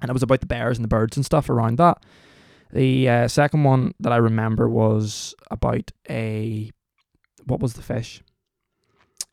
and 0.00 0.10
it 0.10 0.12
was 0.12 0.22
about 0.22 0.40
the 0.40 0.46
bears 0.46 0.76
and 0.76 0.84
the 0.84 0.88
birds 0.88 1.16
and 1.16 1.24
stuff 1.24 1.48
around 1.48 1.78
that. 1.78 2.04
The 2.72 3.08
uh, 3.08 3.28
second 3.28 3.64
one 3.64 3.94
that 4.00 4.12
I 4.12 4.16
remember 4.16 4.68
was 4.68 5.34
about 5.50 5.90
a 6.10 6.70
what 7.44 7.60
was 7.60 7.74
the 7.74 7.82
fish? 7.82 8.22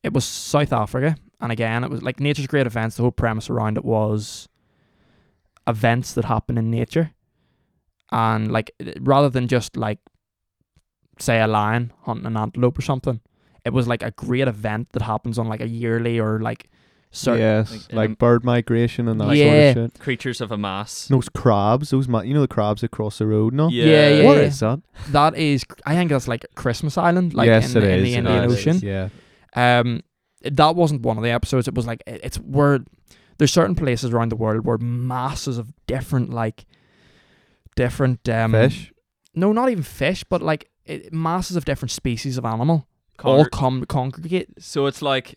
It 0.04 0.14
was 0.14 0.24
South 0.24 0.72
Africa, 0.72 1.18
and 1.42 1.52
again, 1.52 1.84
it 1.84 1.90
was 1.90 2.02
like 2.02 2.20
nature's 2.20 2.48
great 2.48 2.68
events. 2.68 2.96
The 2.96 3.02
whole 3.02 3.12
premise 3.12 3.50
around 3.50 3.78
it 3.78 3.84
was 3.84 4.48
events 5.68 6.14
that 6.14 6.26
happen 6.26 6.58
in 6.58 6.72
nature 6.72 7.12
and 8.12 8.52
like 8.52 8.72
rather 9.02 9.30
than 9.30 9.48
just 9.48 9.78
like 9.78 10.00
say 11.20 11.42
a 11.42 11.48
lion 11.48 11.92
hunting 12.04 12.26
an 12.26 12.38
antelope 12.38 12.78
or 12.78 12.82
something 12.82 13.20
it 13.66 13.74
was 13.74 13.88
like 13.88 14.02
a 14.04 14.12
great 14.12 14.48
event 14.48 14.88
that 14.94 15.02
happens 15.02 15.38
on 15.38 15.48
like 15.48 15.60
a 15.62 15.68
yearly 15.68 16.20
or 16.20 16.40
like 16.40 16.70
certain 17.12 17.42
yes, 17.42 17.72
like, 17.72 17.94
like, 17.94 18.10
um, 18.10 18.14
bird 18.16 18.44
migration 18.44 19.08
and 19.08 19.20
that 19.20 19.36
Yeah. 19.36 19.74
sort 19.74 19.78
of 19.88 19.92
shit. 19.94 20.00
Creatures 20.00 20.42
of 20.42 20.52
a 20.52 20.58
mass. 20.58 21.08
Those 21.08 21.28
crabs, 21.28 21.90
those 21.90 22.08
ma- 22.08 22.22
you 22.22 22.36
know 22.36 22.42
the 22.42 22.48
crabs 22.48 22.82
that 22.82 22.92
cross 22.92 23.18
the 23.18 23.26
road, 23.26 23.52
no? 23.52 23.68
Yeah, 23.70 24.10
yeah, 24.10 24.26
What 24.26 24.38
yeah. 24.38 24.44
is 24.44 24.60
that? 24.60 24.80
that 25.10 25.36
is 25.36 25.66
i 25.86 25.96
think 25.96 26.10
that's 26.12 26.28
like 26.28 26.46
christmas 26.56 26.98
island 26.98 27.34
like 27.34 27.48
yes, 27.48 27.74
in, 27.74 27.78
it 27.78 27.86
the, 27.86 27.92
in 27.94 28.00
is, 28.00 28.04
the 28.04 28.16
indian 28.16 28.44
is, 28.46 28.54
ocean 28.54 28.80
Yeah, 28.84 29.10
um 29.56 30.02
that 30.44 30.76
wasn't 30.76 31.02
one 31.02 31.18
of 31.18 31.24
the 31.24 31.32
episodes 31.32 31.68
it 31.68 31.74
was 31.76 31.88
like 31.88 32.02
it's 32.06 32.38
where 32.38 32.80
there's 33.40 33.52
certain 33.52 33.76
places 33.76 34.12
around 34.12 34.30
the 34.30 34.36
world 34.36 34.66
where 34.66 34.78
masses 34.78 35.58
of 35.58 35.74
different 35.88 36.30
like 36.32 36.66
different 37.84 38.22
um 38.30 38.52
fish. 38.52 38.92
no 39.42 39.48
not 39.60 39.68
even 39.70 39.84
fish 39.84 40.22
but 40.34 40.42
like 40.42 40.70
it, 40.86 41.14
masses 41.14 41.56
of 41.58 41.64
different 41.66 41.92
species 41.92 42.38
of 42.40 42.46
animal 42.46 42.78
all 43.24 43.46
come 43.46 43.86
congregate 43.86 44.48
so 44.60 44.86
it's 44.90 45.02
like 45.02 45.28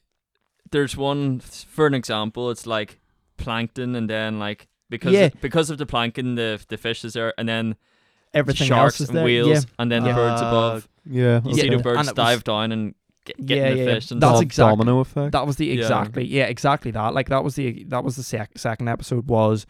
there's 0.72 0.96
one 0.96 1.40
for 1.40 1.86
an 1.86 1.94
example. 1.94 2.50
It's 2.50 2.66
like 2.66 2.98
plankton, 3.36 3.94
and 3.94 4.08
then 4.08 4.38
like 4.38 4.68
because 4.88 5.12
Yeah. 5.12 5.26
of, 5.28 5.40
because 5.42 5.68
of 5.72 5.76
the 5.76 5.84
plankton, 5.84 6.34
the 6.34 6.48
the 6.68 6.78
fish 6.78 7.04
is 7.04 7.12
there, 7.12 7.34
and 7.36 7.46
then 7.46 7.76
everything 8.32 8.68
sharks 8.68 8.94
else 8.94 9.00
is 9.02 9.08
and 9.10 9.18
there 9.18 9.24
wheels, 9.26 9.48
yeah. 9.64 9.70
and 9.78 9.92
then 9.92 10.02
the 10.04 10.14
birds 10.14 10.40
Uh, 10.40 10.46
above. 10.46 10.88
Yeah, 11.04 11.40
You 11.44 11.54
see 11.54 11.68
the 11.68 11.74
and 11.74 11.82
birds 11.82 12.08
it 12.08 12.16
was- 12.16 12.24
dive 12.24 12.44
down 12.44 12.72
and 12.72 12.94
get, 13.26 13.36
get 13.44 13.56
Yeah, 13.58 13.70
the 13.70 13.76
yeah, 13.80 13.84
fish 13.94 14.10
and 14.12 14.22
That's 14.22 14.32
Dom- 14.32 14.42
exact- 14.42 14.70
domino 14.78 15.00
effect. 15.00 15.32
That 15.32 15.46
was 15.46 15.56
the 15.56 15.66
Yeah. 15.66 15.74
exactly 15.82 16.24
yeah 16.24 16.44
exactly 16.56 16.90
that 16.92 17.12
like 17.12 17.28
that 17.28 17.44
was 17.44 17.54
the 17.56 17.84
that 17.88 18.02
was 18.02 18.16
the 18.16 18.22
sec- 18.22 18.56
second 18.56 18.88
episode 18.88 19.28
was 19.28 19.66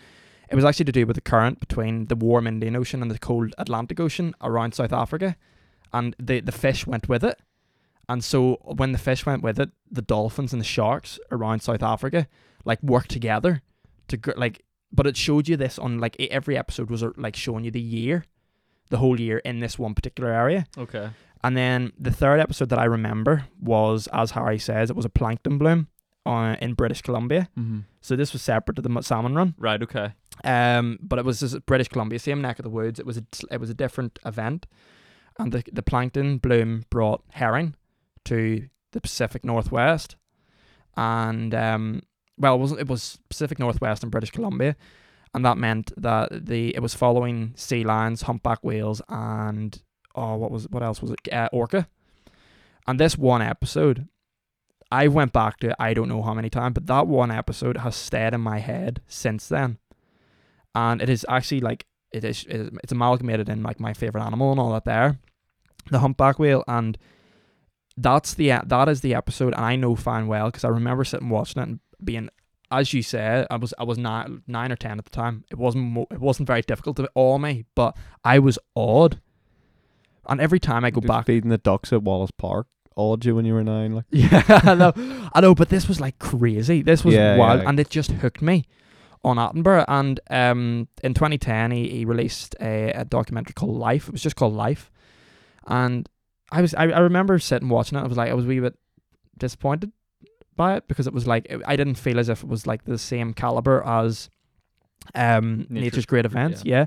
it 0.53 0.57
was 0.57 0.65
actually 0.67 0.85
to 0.85 0.93
do 0.93 1.07
with 1.07 1.17
the 1.17 1.23
current 1.23 1.59
between 1.61 2.07
the 2.07 2.15
warm 2.15 2.47
Indian 2.47 2.77
Ocean 2.77 3.01
and 3.01 3.11
the 3.11 3.19
cold 3.19 3.55
Atlantic 3.57 3.99
Ocean 3.99 4.35
around 4.43 4.75
South 4.75 4.93
Africa, 4.93 5.37
and 5.93 6.15
the 6.19 6.41
the 6.41 6.53
fish 6.53 6.87
went 6.87 7.09
with 7.09 7.25
it, 7.25 7.41
and 8.09 8.23
so 8.23 8.59
when 8.63 8.93
the 8.93 8.99
fish 8.99 9.25
went 9.25 9.43
with 9.43 9.59
it, 9.59 9.71
the 9.91 10.03
dolphins 10.03 10.53
and 10.53 10.61
the 10.61 10.67
sharks 10.67 11.19
around 11.31 11.63
South 11.63 11.83
Africa 11.83 12.29
like 12.65 12.83
worked 12.83 13.11
together 13.11 13.63
to 14.09 14.19
like, 14.37 14.63
but 14.93 15.07
it 15.07 15.17
showed 15.17 15.49
you 15.49 15.57
this 15.57 15.79
on 15.79 15.99
like 15.99 16.17
every 16.21 16.57
episode 16.59 16.91
was 16.91 17.03
uh, 17.03 17.11
like 17.17 17.35
showing 17.35 17.65
you 17.65 17.71
the 17.71 17.81
year, 17.81 18.27
the 18.91 18.99
whole 18.99 19.19
year 19.19 19.39
in 19.39 19.61
this 19.61 19.79
one 19.79 19.95
particular 19.95 20.31
area. 20.31 20.67
okay. 20.77 21.11
And 21.45 21.57
then 21.57 21.93
the 21.99 22.13
third 22.13 22.39
episode 22.39 22.69
that 22.69 22.79
I 22.79 22.85
remember 22.85 23.47
was, 23.61 24.07
as 24.13 24.31
Harry 24.31 24.61
says, 24.61 24.91
it 24.91 24.97
was 24.97 25.05
a 25.05 25.09
plankton 25.09 25.59
bloom 25.59 25.89
uh, 26.27 26.57
in 26.61 26.75
British 26.75 27.03
Columbia. 27.03 27.49
Mm-hmm. 27.59 27.81
So 28.01 28.17
this 28.17 28.33
was 28.33 28.43
separate 28.43 28.75
to 28.77 28.83
the 28.83 29.03
salmon 29.03 29.35
run. 29.35 29.55
Right. 29.59 29.83
Okay. 29.83 30.13
Um, 30.45 30.99
but 31.03 31.19
it 31.19 31.25
was 31.25 31.41
just 31.41 31.65
British 31.67 31.89
Columbia, 31.89 32.19
same 32.19 32.41
neck 32.41 32.59
of 32.59 32.65
the 32.65 32.71
woods. 32.71 32.99
It 32.99 33.07
was 33.07 33.19
a, 33.19 33.25
it 33.51 33.61
was 33.61 33.71
a 33.71 33.75
different 33.75 34.19
event, 34.25 34.67
and 35.39 35.53
the 35.53 35.63
the 35.71 35.83
plankton 35.83 36.39
bloom 36.39 36.85
brought 36.91 37.23
herring 37.31 37.75
to 38.25 38.69
the 38.93 39.01
Pacific 39.01 39.45
Northwest, 39.45 40.17
and 40.97 41.55
um, 41.55 42.03
well, 42.39 42.55
it 42.55 42.59
wasn't 42.59 42.81
it 42.81 42.89
was 42.89 43.19
Pacific 43.29 43.59
Northwest 43.59 44.03
and 44.03 44.11
British 44.11 44.31
Columbia, 44.31 44.75
and 45.35 45.45
that 45.45 45.59
meant 45.59 45.93
that 45.97 46.47
the 46.47 46.75
it 46.75 46.81
was 46.81 46.95
following 46.95 47.53
sea 47.57 47.85
lions, 47.85 48.23
humpback 48.23 48.65
whales, 48.65 49.03
and 49.09 49.81
oh, 50.15 50.37
what 50.37 50.51
was 50.51 50.69
what 50.71 50.83
else 50.83 51.01
was 51.01 51.11
it? 51.13 51.33
Uh, 51.33 51.49
orca, 51.53 51.89
and 52.87 52.99
this 52.99 53.17
one 53.17 53.43
episode. 53.43 54.09
I 54.93 55.09
went 55.09 55.33
back 55.33 55.59
to 55.61 55.71
it, 55.71 55.77
I 55.79 55.95
don't 55.95 56.09
know 56.09 56.23
how 56.23 56.35
many 56.35 56.51
times, 56.51 56.75
but 56.75 56.87
that 56.87 57.07
one 57.07 57.31
episode 57.31 57.79
has 57.79 57.97
stayed 57.97 58.35
in 58.35 58.41
my 58.43 58.59
head 58.59 59.01
since 59.07 59.49
then. 59.49 59.79
And 60.75 61.01
it 61.03 61.09
is 61.09 61.25
actually 61.29 61.61
like 61.61 61.87
it 62.13 62.25
is 62.25 62.45
it 62.49 62.61
is- 62.61 62.71
it's 62.83 62.93
amalgamated 62.93 63.49
in 63.49 63.63
like 63.63 63.81
my 63.81 63.95
favorite 63.95 64.23
animal 64.23 64.51
and 64.53 64.61
all 64.61 64.73
that 64.73 64.85
there, 64.85 65.19
the 65.91 66.01
humpback 66.01 66.39
whale, 66.39 66.63
and 66.69 66.99
that's 67.97 68.35
the 68.35 68.49
that 68.65 68.89
is 68.89 69.01
the 69.01 69.15
episode, 69.15 69.55
and 69.55 69.65
I 69.65 69.77
know 69.77 69.95
fine 69.97 70.27
well 70.27 70.47
because 70.47 70.65
I 70.65 70.69
remember 70.69 71.05
sitting 71.05 71.29
watching 71.31 71.63
it 71.63 71.69
and 71.69 71.81
being, 72.05 72.29
as 72.71 72.93
you 72.93 73.03
said, 73.03 73.47
I 73.51 73.57
was 73.57 73.73
I 73.79 73.85
was 73.85 73.99
nine 73.99 74.43
nine 74.47 74.73
or 74.73 74.77
ten 74.77 74.99
at 74.99 75.05
the 75.05 75.11
time. 75.11 75.45
It 75.51 75.59
wasn't 75.59 75.85
mo- 75.85 76.07
it 76.11 76.21
wasn't 76.21 76.47
very 76.47 76.63
difficult 76.63 76.97
to 76.99 77.09
awe 77.15 77.39
me, 77.39 77.65
but 77.75 77.97
I 78.25 78.39
was 78.39 78.59
awed, 78.75 79.21
and 80.29 80.41
every 80.41 80.61
time 80.61 80.85
I 80.85 80.91
go 80.91 81.01
Just 81.01 81.09
back 81.09 81.27
feeding 81.27 81.51
the 81.51 81.59
ducks 81.59 81.93
at 81.93 82.03
Wallace 82.03 82.31
Park. 82.31 82.67
Awed 82.97 83.25
you 83.25 83.35
when 83.35 83.45
you 83.45 83.55
were 83.55 83.65
nine, 83.65 83.93
like 83.95 84.05
yeah, 84.11 84.43
I 84.49 84.75
know, 84.75 84.93
I 85.33 85.41
know, 85.41 85.55
but 85.55 85.69
this 85.69 85.89
was 85.89 86.01
like 86.01 86.19
crazy. 86.19 86.83
This 86.83 87.05
was 87.05 87.15
Yeah, 87.15 87.37
wild, 87.37 87.63
yeah. 87.63 87.69
and 87.69 87.81
it 87.81 87.89
just 87.91 88.11
hooked 88.13 88.43
me 88.43 88.67
on 89.25 89.37
Attenborough. 89.37 89.85
And 89.89 90.19
um, 90.31 90.89
in 91.03 91.15
2010, 91.15 91.71
he, 91.71 91.89
he 91.89 92.05
released 92.05 92.55
a, 92.61 92.91
a 92.93 93.05
documentary 93.05 93.55
called 93.55 93.77
Life. 93.77 94.09
It 94.09 94.13
was 94.13 94.23
just 94.23 94.37
called 94.37 94.55
Life, 94.55 94.91
and 95.67 96.09
I 96.51 96.61
was 96.61 96.75
I, 96.75 96.85
I 96.85 96.99
remember 97.01 97.39
sitting 97.39 97.69
watching 97.69 97.97
it. 97.99 98.03
I 98.03 98.07
was 98.07 98.17
like, 98.17 98.31
I 98.31 98.35
was 98.35 98.45
a 98.45 98.49
wee 98.49 98.61
bit 98.61 98.77
disappointed 99.39 99.93
by 100.55 100.77
it 100.77 100.87
because 100.87 101.07
it 101.07 101.15
was 101.15 101.27
like 101.27 101.51
I 101.67 101.77
didn't 101.77 101.95
feel 101.95 102.19
as 102.19 102.29
if 102.29 102.43
it 102.43 102.49
was 102.49 102.67
like 102.67 102.85
the 102.85 102.99
same 102.99 103.33
caliber 103.33 103.83
as 103.87 104.29
um 105.15 105.61
Nature's 105.69 105.71
Nature's 105.71 106.07
Great 106.07 106.25
Events. 106.27 106.63
yeah. 106.65 106.81
yeah, 106.81 106.85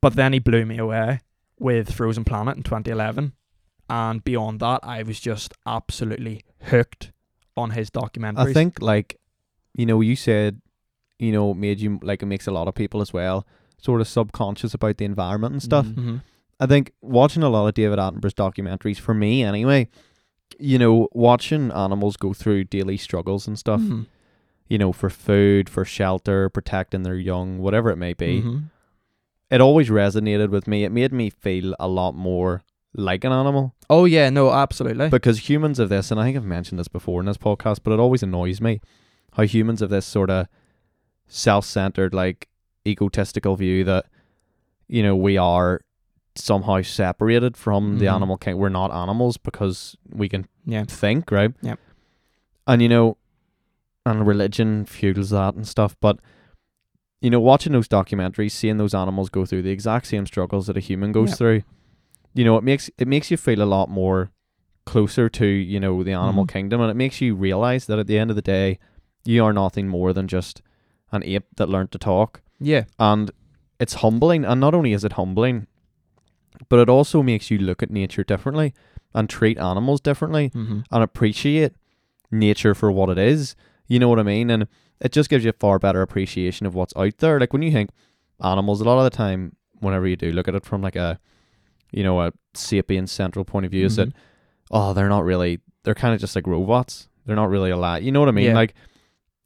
but 0.00 0.14
then 0.14 0.32
he 0.32 0.38
blew 0.38 0.64
me 0.64 0.78
away 0.78 1.20
with 1.58 1.92
Frozen 1.92 2.24
Planet 2.24 2.56
in 2.56 2.62
2011 2.62 3.32
and 3.88 4.22
beyond 4.24 4.60
that 4.60 4.80
I 4.82 5.02
was 5.02 5.20
just 5.20 5.52
absolutely 5.66 6.42
hooked 6.62 7.12
on 7.56 7.70
his 7.70 7.90
documentaries. 7.90 8.48
I 8.50 8.52
think 8.52 8.80
like, 8.82 9.18
you 9.74 9.86
know, 9.86 10.00
you 10.00 10.16
said, 10.16 10.60
you 11.18 11.32
know, 11.32 11.54
made 11.54 11.80
you 11.80 11.98
like 12.02 12.22
it 12.22 12.26
makes 12.26 12.46
a 12.46 12.50
lot 12.52 12.68
of 12.68 12.74
people 12.74 13.00
as 13.00 13.12
well 13.12 13.46
sort 13.78 14.00
of 14.00 14.08
subconscious 14.08 14.72
about 14.74 14.96
the 14.96 15.04
environment 15.04 15.52
and 15.52 15.62
stuff. 15.62 15.86
Mhm. 15.86 15.94
Mhm. 16.04 16.22
I 16.60 16.66
think 16.66 16.92
watching 17.02 17.42
a 17.42 17.48
lot 17.50 17.66
of 17.66 17.74
David 17.74 17.98
Attenborough's 17.98 18.32
documentaries 18.34 18.98
for 18.98 19.12
me 19.12 19.42
anyway, 19.42 19.88
you 20.58 20.78
know, 20.78 21.08
watching 21.12 21.70
animals 21.72 22.16
go 22.16 22.32
through 22.32 22.64
daily 22.64 22.96
struggles 22.96 23.46
and 23.46 23.58
stuff, 23.58 23.80
Mhm. 23.80 24.06
you 24.68 24.78
know, 24.78 24.92
for 24.92 25.10
food, 25.10 25.68
for 25.68 25.84
shelter, 25.84 26.48
protecting 26.48 27.02
their 27.02 27.16
young, 27.16 27.58
whatever 27.58 27.90
it 27.90 27.96
may 27.96 28.14
be. 28.14 28.40
Mhm. 28.42 28.70
It 29.50 29.60
always 29.60 29.90
resonated 29.90 30.48
with 30.48 30.66
me. 30.66 30.84
It 30.84 30.90
made 30.92 31.12
me 31.12 31.28
feel 31.28 31.74
a 31.78 31.86
lot 31.88 32.14
more 32.14 32.62
like 32.96 33.24
an 33.24 33.32
animal 33.32 33.74
Oh 33.90 34.04
yeah, 34.04 34.30
no, 34.30 34.50
absolutely. 34.52 35.08
because 35.08 35.48
humans 35.48 35.78
of 35.78 35.88
this, 35.88 36.10
and 36.10 36.20
I 36.20 36.24
think 36.24 36.36
I've 36.36 36.44
mentioned 36.44 36.78
this 36.78 36.88
before 36.88 37.20
in 37.20 37.26
this 37.26 37.36
podcast, 37.38 37.80
but 37.82 37.92
it 37.92 37.98
always 38.00 38.22
annoys 38.22 38.60
me 38.60 38.80
how 39.32 39.42
humans 39.44 39.82
of 39.82 39.90
this 39.90 40.06
sort 40.06 40.30
of 40.30 40.46
self-centered, 41.26 42.14
like 42.14 42.48
egotistical 42.86 43.56
view 43.56 43.84
that 43.84 44.06
you 44.88 45.02
know 45.02 45.16
we 45.16 45.36
are 45.36 45.80
somehow 46.36 46.82
separated 46.82 47.56
from 47.56 47.98
the 47.98 48.06
Mhm. 48.06 48.14
animal 48.14 48.36
kind. 48.38 48.58
We're 48.58 48.68
not 48.68 48.90
animals 48.90 49.36
because 49.36 49.96
we 50.10 50.28
can 50.28 50.46
yeah. 50.66 50.84
think, 50.84 51.30
right? 51.30 51.52
Yep. 51.62 51.78
And 52.66 52.82
you 52.82 52.88
know, 52.88 53.16
and 54.04 54.26
religion 54.26 54.84
fuels 54.84 55.30
that 55.30 55.54
and 55.54 55.66
stuff, 55.66 55.96
but. 56.00 56.18
You 57.20 57.30
know, 57.30 57.40
watching 57.40 57.72
those 57.72 57.88
documentaries, 57.88 58.50
seeing 58.50 58.76
those 58.76 58.92
animals 58.92 59.30
go 59.30 59.46
through 59.46 59.62
the 59.62 59.70
exact 59.70 60.08
same 60.08 60.26
struggles 60.26 60.66
that 60.66 60.76
a 60.76 60.80
human 60.80 61.10
goes 61.10 61.36
through, 61.36 61.62
you 62.34 62.44
know, 62.44 62.56
it 62.56 62.64
makes 62.64 62.90
it 62.98 63.08
makes 63.08 63.30
you 63.30 63.36
feel 63.36 63.62
a 63.62 63.64
lot 63.76 63.88
more 63.88 64.30
closer 64.86 65.28
to 65.30 65.46
you 65.46 65.80
know 65.80 66.02
the 66.02 66.12
animal 66.12 66.44
Mhm. 66.44 66.48
kingdom, 66.52 66.80
and 66.80 66.90
it 66.90 66.94
makes 66.94 67.20
you 67.20 67.34
realize 67.34 67.86
that 67.86 67.98
at 67.98 68.06
the 68.06 68.18
end 68.18 68.30
of 68.30 68.36
the 68.36 68.42
day, 68.42 68.78
you 69.24 69.42
are 69.44 69.52
nothing 69.52 69.88
more 69.88 70.12
than 70.12 70.28
just 70.28 70.60
an 71.12 71.22
ape 71.24 71.46
that 71.56 71.68
learned 71.68 71.90
to 71.92 71.98
talk, 71.98 72.42
Yeah. 72.60 72.84
and 72.98 73.30
it's 73.80 73.94
humbling. 73.94 74.44
And 74.44 74.60
not 74.60 74.74
only 74.74 74.92
is 74.92 75.04
it 75.04 75.12
humbling, 75.14 75.66
but 76.68 76.78
it 76.80 76.88
also 76.88 77.22
makes 77.22 77.50
you 77.50 77.58
look 77.58 77.82
at 77.82 77.90
nature 77.90 78.24
differently 78.24 78.74
and 79.14 79.28
treat 79.28 79.58
animals 79.58 80.00
differently 80.00 80.50
Mm-hmm. 80.50 80.80
and 80.90 81.02
appreciate 81.02 81.72
nature 82.30 82.74
for 82.74 82.90
what 82.90 83.10
it 83.10 83.18
is. 83.18 83.54
You 83.86 83.98
know 83.98 84.08
what 84.08 84.18
I 84.18 84.22
mean? 84.24 84.50
And 84.50 84.66
it 85.00 85.12
just 85.12 85.30
gives 85.30 85.44
you 85.44 85.50
a 85.50 85.54
far 85.60 85.78
better 85.78 86.02
appreciation 86.02 86.66
of 86.66 86.74
what's 86.74 86.94
out 86.96 87.18
there. 87.18 87.38
Like 87.40 87.52
when 87.52 87.62
you 87.62 87.70
think 87.72 87.90
animals, 88.42 88.80
a 88.80 88.84
lot 88.84 88.98
of 88.98 89.04
the 89.04 89.16
time, 89.16 89.56
whenever 89.80 90.06
you 90.06 90.16
do 90.16 90.32
look 90.32 90.48
at 90.48 90.54
it 90.54 90.64
from 90.64 90.82
like 90.82 90.96
a, 90.96 91.18
you 91.96 92.02
know, 92.02 92.20
a 92.20 92.32
sapient 92.54 93.08
central 93.08 93.44
point 93.44 93.64
of 93.66 93.72
view, 93.72 93.86
is 93.86 93.96
that 93.96 94.08
Mm-hmm. 94.08 94.76
oh, 94.76 94.92
they're 94.94 95.08
not 95.08 95.24
really, 95.24 95.60
they're 95.84 95.94
kind 95.94 96.14
of 96.14 96.20
just 96.20 96.34
like 96.36 96.46
robots. 96.46 97.08
They're 97.26 97.36
not 97.36 97.48
really 97.50 97.70
alive. 97.70 98.02
You 98.02 98.12
know 98.12 98.20
what 98.20 98.28
I 98.28 98.32
mean? 98.32 98.46
Yeah. 98.46 98.54
Like, 98.62 98.74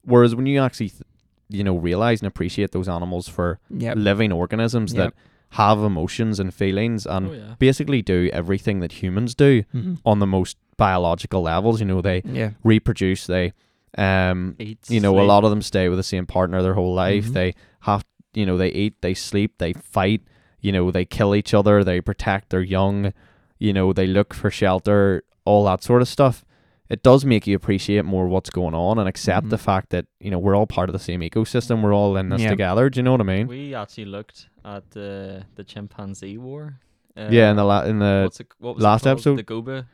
whereas 0.02 0.34
when 0.34 0.46
you 0.46 0.60
actually, 0.60 0.90
th- 0.90 1.02
you 1.48 1.64
know, 1.64 1.76
realize 1.76 2.20
and 2.20 2.26
appreciate 2.28 2.70
those 2.72 2.88
animals 2.88 3.28
for 3.28 3.58
Yeah. 3.70 3.94
living 3.94 4.32
organisms 4.32 4.92
Yep. 4.94 4.98
that 5.04 5.14
have 5.56 5.78
emotions 5.78 6.38
and 6.40 6.52
feelings 6.52 7.06
and 7.06 7.28
Oh 7.28 7.32
yeah. 7.32 7.54
basically 7.58 8.02
do 8.02 8.28
everything 8.32 8.80
that 8.80 8.92
humans 9.02 9.34
do 9.34 9.62
Mm-hmm. 9.74 9.94
on 10.04 10.18
the 10.18 10.26
most 10.26 10.56
biological 10.76 11.42
levels. 11.42 11.80
You 11.80 11.86
know, 11.86 12.00
they 12.02 12.22
Yeah. 12.24 12.50
reproduce. 12.64 13.26
They, 13.26 13.52
um, 13.96 14.56
Eat, 14.58 14.78
you 14.88 15.00
know, 15.00 15.18
a 15.18 15.24
lot 15.24 15.44
of 15.44 15.50
them 15.50 15.62
stay 15.62 15.88
with 15.88 15.98
the 15.98 16.02
same 16.14 16.26
partner 16.26 16.62
their 16.62 16.74
whole 16.74 16.94
life. 16.94 17.26
Mhm. 17.28 17.32
They 17.32 17.54
have, 17.80 18.04
you 18.34 18.44
know, 18.46 18.56
they 18.58 18.68
eat, 18.70 18.94
they 19.00 19.14
sleep, 19.14 19.54
they 19.58 19.72
fight. 19.72 20.22
You 20.60 20.72
know, 20.72 20.90
they 20.90 21.04
kill 21.04 21.34
each 21.34 21.54
other. 21.54 21.84
They 21.84 22.00
protect 22.00 22.50
their 22.50 22.62
young. 22.62 23.12
You 23.58 23.72
know, 23.72 23.92
they 23.92 24.06
look 24.06 24.34
for 24.34 24.50
shelter. 24.50 25.22
All 25.44 25.64
that 25.66 25.82
sort 25.82 26.02
of 26.02 26.08
stuff. 26.08 26.44
It 26.90 27.02
does 27.02 27.24
make 27.24 27.46
you 27.46 27.54
appreciate 27.54 28.04
more 28.04 28.26
what's 28.28 28.48
going 28.50 28.74
on 28.74 28.98
and 28.98 29.06
accept 29.08 29.46
Mhm. 29.46 29.50
the 29.50 29.58
fact 29.58 29.90
that 29.90 30.06
you 30.20 30.30
know 30.30 30.38
we're 30.38 30.54
all 30.56 30.66
part 30.66 30.88
of 30.88 30.92
the 30.94 30.98
same 30.98 31.20
ecosystem. 31.20 31.82
We're 31.82 31.94
all 31.94 32.16
in 32.16 32.28
this 32.30 32.40
Yeah. 32.42 32.50
together. 32.50 32.88
Do 32.90 32.98
you 32.98 33.02
know 33.04 33.12
what 33.12 33.20
I 33.20 33.24
mean? 33.24 33.46
We 33.46 33.74
actually 33.74 34.06
looked 34.06 34.48
at 34.64 34.90
the 34.92 35.44
the 35.56 35.64
chimpanzee 35.64 36.38
war. 36.38 36.80
Uh, 37.16 37.28
yeah, 37.30 37.50
in 37.50 37.56
the 37.56 37.64
la- 37.64 37.82
in 37.84 37.98
the 37.98 38.20
what's 38.24 38.40
it, 38.40 38.46
what 38.58 38.76
was 38.76 38.84
last 38.84 39.02
called? 39.04 39.12
episode? 39.18 39.36
the 39.36 39.42
Gombe, 39.42 39.84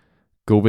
Gombe 0.46 0.62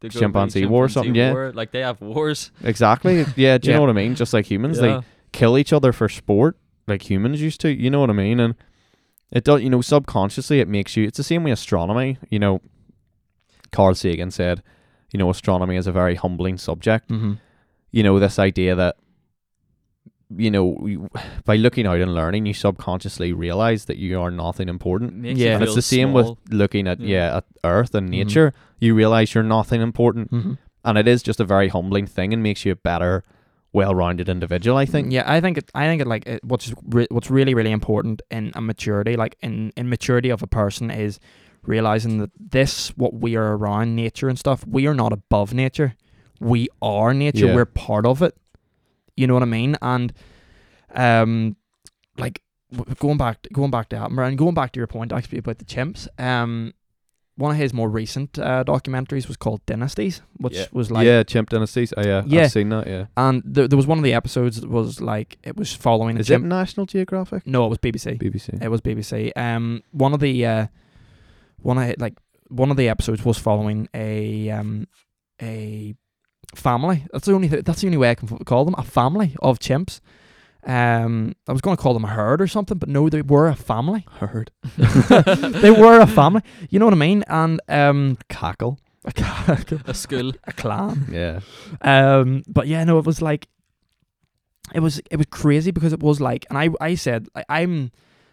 the 0.00 0.08
Gombe 0.08 0.10
chimpanzee 0.20 0.66
war 0.66 0.84
or 0.84 0.88
something. 0.88 1.14
Yeah. 1.14 1.50
Like 1.54 1.70
they 1.70 1.80
have 1.80 2.00
wars. 2.00 2.50
exactly. 2.64 3.24
Yeah, 3.36 3.58
do 3.58 3.68
you 3.68 3.72
Yeah. 3.72 3.76
know 3.76 3.82
what 3.82 3.90
I 3.90 3.92
mean? 3.94 4.14
Just 4.14 4.32
like 4.32 4.46
humans, 4.46 4.78
they 4.80 4.98
kill 5.32 5.58
each 5.58 5.72
other 5.72 5.92
for 5.92 6.08
sport 6.08 6.56
like 6.86 7.08
humans 7.10 7.40
used 7.42 7.60
to. 7.60 7.68
You 7.70 7.90
know 7.90 8.00
what 8.00 8.10
I 8.10 8.14
mean? 8.14 8.40
And 8.40 8.54
it 9.30 9.44
does, 9.44 9.62
you 9.62 9.70
know, 9.70 9.80
subconsciously 9.80 10.60
it 10.60 10.68
makes 10.68 10.96
you. 10.96 11.04
It's 11.06 11.18
the 11.18 11.22
same 11.24 11.44
way 11.44 11.50
astronomy. 11.50 12.18
You 12.30 12.38
know, 12.38 12.60
Carl 13.72 13.94
Sagan 13.94 14.30
said, 14.30 14.62
you 15.12 15.18
know, 15.18 15.28
astronomy 15.30 15.76
is 15.76 15.86
a 15.86 15.92
very 15.92 16.14
humbling 16.14 16.58
subject. 16.58 17.08
Mm-hmm. 17.10 17.34
You 17.90 18.02
know, 18.02 18.18
this 18.18 18.38
idea 18.38 18.74
that, 18.74 18.96
you 20.36 20.50
know, 20.50 20.86
you, 20.86 21.08
by 21.44 21.56
looking 21.56 21.86
out 21.86 22.00
and 22.00 22.14
learning, 22.14 22.44
you 22.46 22.52
subconsciously 22.54 23.32
realize 23.32 23.86
that 23.86 23.96
you 23.96 24.20
are 24.20 24.30
nothing 24.30 24.68
important. 24.68 25.14
Makes 25.16 25.40
Yeah. 25.40 25.48
you 25.48 25.54
And 25.54 25.64
it's 25.64 25.74
the 25.74 25.82
same 25.82 26.10
small. 26.12 26.36
with 26.44 26.52
looking 26.52 26.86
at 26.86 27.00
Yeah. 27.00 27.08
yeah, 27.30 27.36
at 27.38 27.44
Earth 27.64 27.94
and 27.94 28.08
Mhm. 28.08 28.12
nature. 28.12 28.52
You 28.78 28.94
realize 28.94 29.34
you're 29.34 29.42
nothing 29.44 29.80
important, 29.80 30.30
Mm-hmm. 30.30 30.52
and 30.84 30.98
it 30.98 31.08
is 31.08 31.22
just 31.22 31.40
a 31.40 31.44
very 31.44 31.68
humbling 31.68 32.06
thing 32.06 32.32
and 32.34 32.42
makes 32.42 32.64
you 32.66 32.72
a 32.72 32.76
better, 32.76 33.24
well-rounded 33.72 34.28
individual. 34.28 34.76
I 34.76 34.86
think. 34.86 35.12
Yeah, 35.12 35.24
I 35.26 35.40
think 35.40 35.58
it. 35.58 35.70
I 35.74 35.86
think 35.86 36.02
it 36.02 36.06
like 36.06 36.26
it, 36.26 36.44
what's 36.44 36.72
re- 36.84 37.06
what's 37.10 37.30
really 37.30 37.54
really 37.54 37.70
important 37.72 38.22
in 38.30 38.52
a 38.54 38.60
maturity, 38.60 39.16
like 39.16 39.36
in 39.40 39.72
in 39.76 39.88
maturity 39.88 40.30
of 40.30 40.42
a 40.42 40.46
person, 40.46 40.90
is 40.90 41.18
realizing 41.62 42.18
that 42.18 42.30
this 42.38 42.90
what 42.96 43.14
we 43.14 43.36
are 43.36 43.56
around 43.56 43.94
nature 43.94 44.28
and 44.28 44.38
stuff. 44.38 44.66
We 44.66 44.86
are 44.86 44.94
not 44.94 45.12
above 45.12 45.54
nature. 45.54 45.94
We 46.40 46.68
are 46.80 47.12
nature. 47.12 47.46
Yeah. 47.46 47.54
We're 47.54 47.66
part 47.66 48.06
of 48.06 48.22
it. 48.22 48.36
You 49.16 49.26
know 49.26 49.34
what 49.34 49.42
I 49.42 49.46
mean? 49.46 49.76
And 49.82 50.12
um, 50.94 51.56
like 52.16 52.42
w- 52.72 52.94
going 52.96 53.18
back 53.18 53.46
going 53.52 53.70
back 53.70 53.88
to 53.90 53.96
Attenborough 53.96 54.28
and 54.28 54.38
going 54.38 54.54
back 54.54 54.72
to 54.72 54.80
your 54.80 54.86
point 54.86 55.12
actually 55.12 55.38
about 55.38 55.58
the 55.58 55.64
chimps. 55.64 56.08
Um, 56.18 56.72
one 57.38 57.52
of 57.52 57.56
his 57.56 57.72
more 57.72 57.88
recent 57.88 58.38
uh, 58.38 58.64
documentaries 58.64 59.28
was 59.28 59.36
called 59.36 59.64
Dynasties, 59.64 60.22
which 60.38 60.56
yeah. 60.56 60.66
was 60.72 60.90
like 60.90 61.06
yeah, 61.06 61.22
chimp 61.22 61.50
dynasties. 61.50 61.94
I, 61.96 62.00
uh, 62.10 62.22
Yeah. 62.26 62.42
I've 62.42 62.50
seen 62.52 62.68
that. 62.70 62.86
Yeah. 62.86 63.06
and 63.16 63.42
there, 63.46 63.68
there 63.68 63.76
was 63.76 63.86
one 63.86 63.96
of 63.98 64.04
the 64.04 64.12
episodes 64.12 64.60
that 64.60 64.68
was 64.68 65.00
like 65.00 65.38
it 65.44 65.56
was 65.56 65.72
following 65.72 66.16
a 66.16 66.20
Is 66.20 66.26
chimp. 66.26 66.44
it 66.44 66.48
National 66.48 66.84
Geographic? 66.86 67.46
No, 67.46 67.64
it 67.66 67.68
was 67.68 67.78
BBC. 67.78 68.18
BBC. 68.20 68.60
It 68.62 68.68
was 68.68 68.80
BBC. 68.80 69.32
Um, 69.36 69.82
one 69.92 70.12
of 70.14 70.20
the 70.20 70.44
uh, 70.44 70.66
one 71.62 71.78
of 71.78 71.94
like 71.98 72.14
one 72.48 72.70
of 72.70 72.76
the 72.76 72.88
episodes 72.88 73.24
was 73.24 73.38
following 73.38 73.88
a 73.94 74.50
um 74.50 74.86
a 75.40 75.94
family. 76.54 77.04
That's 77.12 77.26
the 77.26 77.34
only 77.34 77.48
th- 77.48 77.64
that's 77.64 77.80
the 77.82 77.86
only 77.86 77.98
way 77.98 78.10
I 78.10 78.14
can 78.14 78.32
f- 78.32 78.44
call 78.46 78.64
them 78.64 78.74
a 78.78 78.82
family 78.82 79.36
of 79.42 79.58
chimps. 79.58 80.00
Um, 80.64 81.34
I 81.48 81.52
was 81.52 81.60
going 81.60 81.76
to 81.76 81.82
call 81.82 81.94
them 81.94 82.04
a 82.04 82.08
herd 82.08 82.40
or 82.42 82.46
something, 82.46 82.78
but 82.78 82.88
no, 82.88 83.08
they 83.08 83.22
were 83.22 83.48
a 83.48 83.54
family. 83.54 84.06
Herd. 84.18 84.50
they 84.76 85.70
were 85.70 86.00
a 86.00 86.06
family. 86.06 86.42
You 86.70 86.78
know 86.78 86.84
what 86.84 86.94
I 86.94 86.98
mean? 86.98 87.24
And 87.28 87.60
um, 87.68 88.18
Cackle. 88.28 88.78
a, 89.04 89.12
ca- 89.12 89.56
A 89.86 89.94
school. 89.94 90.32
a 90.44 90.52
clan. 90.52 91.06
Yeah. 91.10 91.40
Um, 91.80 92.42
but 92.48 92.66
yeah, 92.66 92.84
no, 92.84 92.98
it 92.98 93.06
was 93.06 93.22
like, 93.22 93.48
it 94.74 94.80
was 94.80 95.00
it 95.10 95.16
was 95.16 95.26
crazy 95.30 95.70
because 95.70 95.94
it 95.94 96.00
was 96.02 96.20
like, 96.20 96.44
and 96.50 96.58
I 96.58 96.68
I 96.80 96.94
said 96.94 97.26
like, 97.34 97.46
I'm 97.48 97.90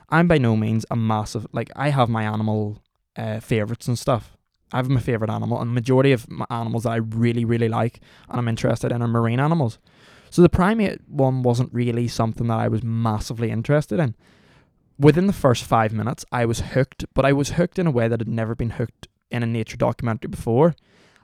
I'm 0.10 0.28
by 0.28 0.38
no 0.38 0.58
means 0.58 0.86
a 0.92 0.96
massive 0.98 1.48
like 1.54 1.70
I 1.78 1.90
have 1.92 2.10
my 2.10 2.24
animal 2.24 2.82
uh, 3.16 3.40
favorites 3.40 3.88
and 3.88 3.98
stuff. 3.98 4.36
I 4.74 4.78
have 4.78 4.90
my 4.90 5.00
favorite 5.00 5.30
animal, 5.30 5.62
and 5.62 5.74
majority 5.74 6.12
of 6.12 6.30
my 6.30 6.46
animals 6.50 6.84
that 6.84 6.90
I 6.90 6.98
really 6.98 7.46
really 7.46 7.70
like 7.70 8.02
and 8.28 8.38
I'm 8.38 8.50
interested 8.50 8.92
in 8.92 9.02
are 9.02 9.08
marine 9.08 9.40
animals. 9.40 9.80
So 10.30 10.42
the 10.42 10.50
primate 10.50 11.08
one 11.08 11.44
wasn't 11.44 11.74
really 11.74 12.08
something 12.08 12.48
that 12.48 12.60
I 12.60 12.68
was 12.68 12.84
massively 12.84 13.52
interested 13.52 14.00
in. 14.00 14.16
Within 14.98 15.28
the 15.28 15.34
first 15.34 15.64
five 15.64 15.94
minutes, 15.94 16.26
I 16.32 16.46
was 16.46 16.60
hooked, 16.60 17.06
but 17.14 17.26
I 17.26 17.34
was 17.34 17.52
hooked 17.52 17.80
in 17.80 17.88
a 17.88 17.92
way 17.92 18.08
that 18.08 18.20
had 18.20 18.30
never 18.30 18.56
been 18.56 18.72
hooked 18.72 19.08
in 19.30 19.44
a 19.44 19.46
nature 19.46 19.78
documentary 19.78 20.30
before. 20.30 20.76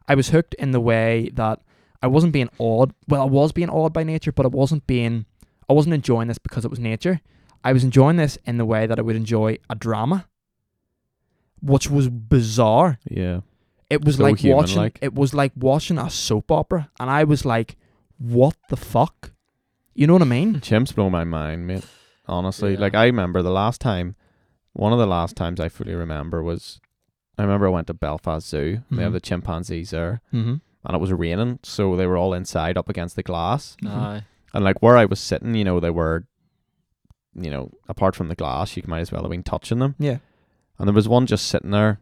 I 0.08 0.16
was 0.16 0.30
hooked 0.30 0.54
in 0.56 0.72
the 0.72 0.80
way 0.82 1.30
that 1.34 1.62
I 2.02 2.08
wasn't 2.08 2.34
being 2.34 2.50
awed. 2.58 2.94
Well, 3.08 3.22
I 3.22 3.26
was 3.26 3.52
being 3.52 3.70
awed 3.70 3.94
by 3.94 4.04
nature, 4.04 4.32
but 4.32 4.46
I 4.46 4.50
wasn't 4.50 4.88
being. 4.88 5.26
I 5.70 5.74
wasn't 5.74 5.96
enjoying 5.96 6.28
this 6.28 6.38
because 6.38 6.66
it 6.66 6.72
was 6.72 6.80
nature. 6.80 7.22
I 7.64 7.74
was 7.74 7.84
enjoying 7.84 8.18
this 8.18 8.38
in 8.46 8.58
the 8.58 8.66
way 8.66 8.88
that 8.88 9.00
I 9.00 9.02
would 9.04 9.16
enjoy 9.16 9.58
a 9.70 9.76
drama, 9.76 10.28
which 11.62 11.90
was 11.90 12.10
bizarre. 12.10 13.00
Yeah. 13.10 13.42
It 13.90 14.04
was 14.04 14.18
So 14.18 14.24
like 14.24 14.40
watching. 14.44 14.92
It 15.02 15.14
was 15.14 15.34
like 15.34 15.52
watching 15.56 15.98
a 15.98 16.10
soap 16.10 16.52
opera, 16.52 16.90
and 17.00 17.10
I 17.10 17.24
was 17.24 17.46
like, 17.46 17.78
"What 18.22 18.56
the 18.70 18.78
fuck?" 18.78 19.32
You 19.94 20.08
know 20.08 20.14
what 20.14 20.22
I 20.22 20.26
mean? 20.26 20.56
Chimps 20.62 20.96
blow 20.96 21.10
my 21.10 21.24
mind, 21.24 21.68
mate. 21.68 21.86
Honestly, 22.28 22.74
Yeah. 22.74 22.80
like 22.80 22.96
I 22.96 23.06
remember 23.06 23.42
the 23.42 23.52
last 23.52 23.82
time, 23.82 24.16
one 24.74 24.94
of 24.94 25.00
the 25.00 25.08
last 25.08 25.36
times 25.36 25.60
I 25.60 25.68
fully 25.70 25.94
remember 25.96 26.42
was, 26.44 26.80
I 27.38 27.42
remember 27.42 27.68
I 27.68 27.72
went 27.72 27.88
to 27.88 27.94
Belfast 27.94 28.48
Zoo. 28.48 28.84
They 28.92 29.02
have 29.04 29.12
Mhm. 29.12 29.16
the 29.16 29.20
chimpanzees 29.22 29.90
there, 29.90 30.22
Mm-hmm. 30.34 30.56
and 30.86 30.96
it 30.96 31.00
was 31.02 31.12
raining, 31.12 31.60
so 31.64 31.96
they 31.96 32.08
were 32.08 32.18
all 32.18 32.34
inside 32.34 32.78
up 32.78 32.88
against 32.90 33.16
the 33.16 33.24
glass, 33.24 33.76
Aye. 33.86 34.24
and 34.54 34.64
like 34.64 34.82
where 34.82 34.96
I 34.98 35.06
was 35.06 35.20
sitting, 35.20 35.56
you 35.56 35.66
know, 35.66 35.80
they 35.80 35.90
were, 35.90 36.26
you 37.36 37.50
know, 37.50 37.72
apart 37.90 38.16
from 38.16 38.28
the 38.30 38.36
glass, 38.36 38.78
you 38.78 38.84
might 38.88 39.00
as 39.02 39.12
well 39.12 39.24
have 39.24 39.32
been 39.32 39.44
touching 39.44 39.80
them. 39.80 39.96
Yeah. 40.00 40.20
And 40.78 40.88
there 40.88 40.94
was 40.96 41.10
one 41.10 41.26
just 41.26 41.48
sitting 41.48 41.72
there, 41.72 42.00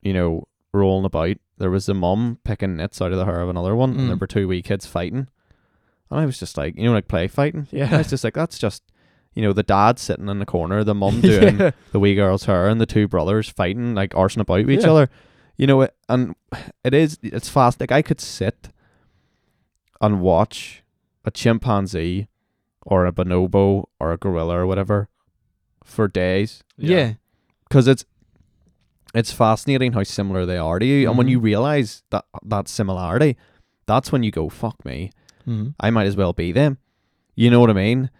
you 0.00 0.12
know, 0.14 0.44
rolling 0.72 1.04
about. 1.04 1.36
There 1.58 1.70
was 1.70 1.86
the 1.86 1.94
mum 1.94 2.38
picking 2.44 2.76
nits 2.76 3.00
out 3.00 3.12
of 3.12 3.18
the 3.18 3.24
hair 3.24 3.40
of 3.40 3.48
another 3.48 3.74
one, 3.76 3.90
and 3.98 4.08
there 4.08 4.16
Mm. 4.16 4.20
were 4.20 4.26
two 4.26 4.48
wee 4.48 4.62
kids 4.62 4.86
fighting. 4.86 5.28
And 6.10 6.20
I 6.20 6.26
was 6.26 6.38
just 6.38 6.56
like, 6.56 6.76
you 6.76 6.84
know, 6.84 6.92
like 6.92 7.08
play 7.08 7.28
fighting. 7.28 7.68
Yeah. 7.70 7.88
I 7.94 7.98
was 7.98 8.10
just 8.10 8.24
like, 8.24 8.34
that's 8.34 8.58
just, 8.58 8.82
you 9.34 9.42
know, 9.42 9.52
the 9.52 9.62
dad 9.62 9.98
sitting 9.98 10.28
in 10.28 10.38
the 10.38 10.46
corner, 10.46 10.82
the 10.84 10.94
mum 10.94 11.20
doing 11.22 11.58
yeah. 11.60 11.70
the 11.92 12.00
wee 12.00 12.14
girl's 12.14 12.44
hair, 12.44 12.68
and 12.68 12.80
the 12.80 12.86
two 12.86 13.06
brothers 13.08 13.48
fighting, 13.48 13.94
like 13.94 14.10
arsing 14.12 14.40
about 14.40 14.66
with 14.66 14.70
each 14.70 14.84
Yeah. 14.84 14.90
other. 14.92 15.10
You 15.56 15.66
know, 15.66 15.82
it, 15.82 15.94
and 16.08 16.34
it 16.82 16.94
is, 16.94 17.18
it's 17.22 17.48
fast. 17.48 17.78
Like 17.80 17.92
I 17.92 18.02
could 18.02 18.20
sit 18.20 18.70
and 20.00 20.20
watch 20.20 20.82
a 21.24 21.30
chimpanzee 21.30 22.28
or 22.84 23.06
a 23.06 23.12
bonobo 23.12 23.84
or 24.00 24.12
a 24.12 24.16
gorilla 24.16 24.58
or 24.58 24.66
whatever 24.66 25.08
for 25.84 26.08
days 26.08 26.64
yeah. 26.76 27.14
because 27.68 27.86
it's 27.86 28.04
it's 29.14 29.32
fascinating 29.32 29.92
how 29.92 30.02
similar 30.04 30.46
they 30.46 30.56
are 30.58 30.78
to 30.78 30.86
you, 30.86 31.08
and 31.08 31.18
when 31.18 31.28
you 31.28 31.38
realize 31.38 32.02
that 32.10 32.24
that 32.44 32.68
similarity, 32.68 33.36
that's 33.86 34.10
when 34.12 34.22
you 34.22 34.30
go, 34.30 34.48
"Fuck 34.48 34.84
me, 34.84 35.10
Mm-hmm. 35.46 35.70
I 35.80 35.90
might 35.90 36.06
as 36.06 36.16
well 36.16 36.32
be 36.32 36.52
them." 36.52 36.78
You 37.34 37.50
know 37.50 37.60
what 37.60 37.70
I 37.70 37.74
mean? 37.74 38.10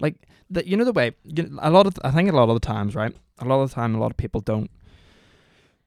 Like 0.00 0.16
that 0.50 0.66
you 0.66 0.76
know 0.76 0.84
the 0.84 0.92
way 0.92 1.12
you 1.24 1.42
know, 1.44 1.58
a 1.62 1.70
lot 1.70 1.86
of 1.86 1.94
I 2.04 2.10
think 2.10 2.30
a 2.30 2.36
lot 2.36 2.48
of 2.48 2.54
the 2.60 2.66
times 2.66 2.94
right 2.94 3.14
a 3.38 3.44
lot 3.44 3.60
of 3.62 3.68
the 3.70 3.74
time 3.74 3.94
a 3.94 3.98
lot 4.00 4.10
of 4.10 4.16
people 4.16 4.40
don't 4.40 4.70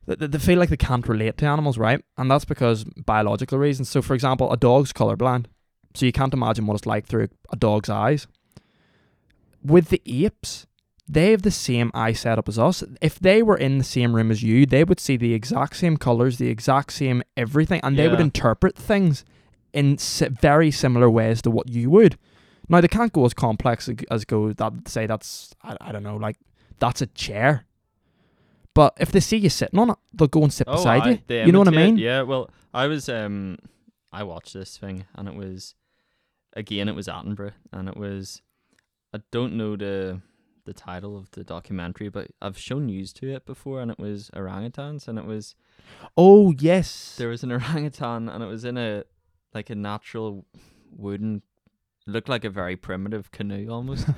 they, 0.05 0.15
they- 0.15 0.27
they 0.27 0.39
feel 0.39 0.57
like 0.59 0.69
they 0.69 0.77
can't 0.77 1.07
relate 1.07 1.37
to 1.37 1.45
animals 1.45 1.77
right 1.77 2.03
and 2.17 2.29
that's 2.31 2.45
because 2.45 2.83
biological 3.05 3.57
reasons 3.57 3.89
so 3.89 4.01
for 4.01 4.13
example 4.15 4.51
a 4.51 4.57
dog's 4.57 4.91
colorblind 4.93 5.45
so 5.93 6.05
you 6.05 6.11
can't 6.11 6.33
imagine 6.33 6.65
what 6.65 6.75
it's 6.75 6.85
like 6.85 7.05
through 7.05 7.27
a 7.51 7.55
dog's 7.55 7.89
eyes 7.89 8.25
with 9.63 9.89
the 9.89 10.01
apes 10.05 10.65
they 11.07 11.31
have 11.31 11.41
the 11.41 11.51
same 11.51 11.91
eye 11.93 12.13
setup 12.13 12.47
as 12.47 12.57
us 12.57 12.83
if 13.01 13.19
they 13.19 13.43
were 13.43 13.57
in 13.57 13.77
the 13.77 13.83
same 13.83 14.15
room 14.15 14.31
as 14.31 14.41
you 14.41 14.65
they 14.65 14.83
would 14.83 14.99
see 14.99 15.17
the 15.17 15.33
exact 15.33 15.75
same 15.75 15.97
colors 15.97 16.37
the 16.37 16.47
exact 16.47 16.93
same 16.93 17.21
everything 17.35 17.81
and 17.83 17.97
they 17.97 18.07
would 18.07 18.21
interpret 18.21 18.75
things 18.75 19.25
in 19.73 19.97
very 20.41 20.71
similar 20.71 21.09
ways 21.09 21.41
to 21.41 21.51
what 21.51 21.67
you 21.69 21.89
would 21.89 22.17
now 22.69 22.79
they 22.79 22.87
can't 22.87 23.11
go 23.11 23.25
as 23.25 23.33
complex 23.33 23.89
as 24.09 24.23
go 24.23 24.53
that 24.53 24.73
say 24.87 25.05
that's 25.05 25.53
I, 25.61 25.75
I 25.81 25.91
don't 25.91 26.03
know 26.03 26.15
like 26.15 26.37
that's 26.79 27.01
a 27.01 27.07
chair. 27.07 27.65
But 28.73 28.95
if 28.99 29.11
they 29.11 29.19
see 29.19 29.37
you 29.37 29.49
sitting 29.49 29.79
on 29.79 29.91
it, 29.91 29.97
they'll 30.13 30.27
go 30.27 30.43
and 30.43 30.51
sit 30.51 30.67
Oh, 30.67 30.73
beside 30.73 31.03
aye, 31.03 31.23
you. 31.29 31.45
You 31.45 31.51
know 31.51 31.59
what 31.59 31.67
I 31.67 31.71
mean? 31.71 31.97
Yeah. 31.97 32.23
Well, 32.23 32.49
I 32.73 32.87
was 32.87 33.07
um, 33.07 33.57
I 34.11 34.23
watched 34.23 34.53
this 34.53 34.77
thing 34.77 35.05
and 35.15 35.27
it 35.27 35.35
was, 35.35 35.75
again, 36.53 36.89
it 36.89 36.95
was 36.95 37.07
Attenborough 37.07 37.53
and 37.71 37.87
it 37.87 37.95
was, 37.95 38.41
I 39.13 39.19
don't 39.31 39.53
know 39.53 39.75
the 39.75 40.21
the 40.65 40.73
title 40.73 41.17
of 41.17 41.29
the 41.31 41.43
documentary, 41.43 42.09
but 42.09 42.27
I've 42.41 42.57
shown 42.57 42.85
news 42.85 43.11
to 43.13 43.33
it 43.33 43.45
before 43.45 43.81
and 43.81 43.91
it 43.91 43.99
was 43.99 44.29
orangutans 44.35 45.07
and 45.07 45.17
it 45.19 45.25
was 45.25 45.55
Oh 46.17 46.53
yes. 46.57 47.15
there 47.17 47.29
was 47.29 47.43
an 47.43 47.51
orangutan 47.57 48.29
and 48.29 48.43
it 48.43 48.47
was 48.47 48.63
in 48.65 48.77
a 48.77 49.03
like 49.53 49.69
a 49.69 49.75
natural 49.75 50.45
wooden 50.91 51.41
looked 52.05 52.29
like 52.29 52.43
a 52.45 52.49
very 52.49 52.75
primitive 52.75 53.31
canoe 53.31 53.69
almost. 53.69 54.07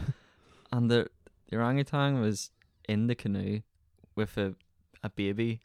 And 0.72 0.92
the, 0.92 1.08
the 1.50 1.56
orangutan 1.58 2.20
was 2.20 2.50
in 2.90 3.08
the 3.08 3.16
canoe 3.16 3.62
with 4.16 4.36
a, 4.38 4.56
a 5.04 5.10
baby 5.10 5.62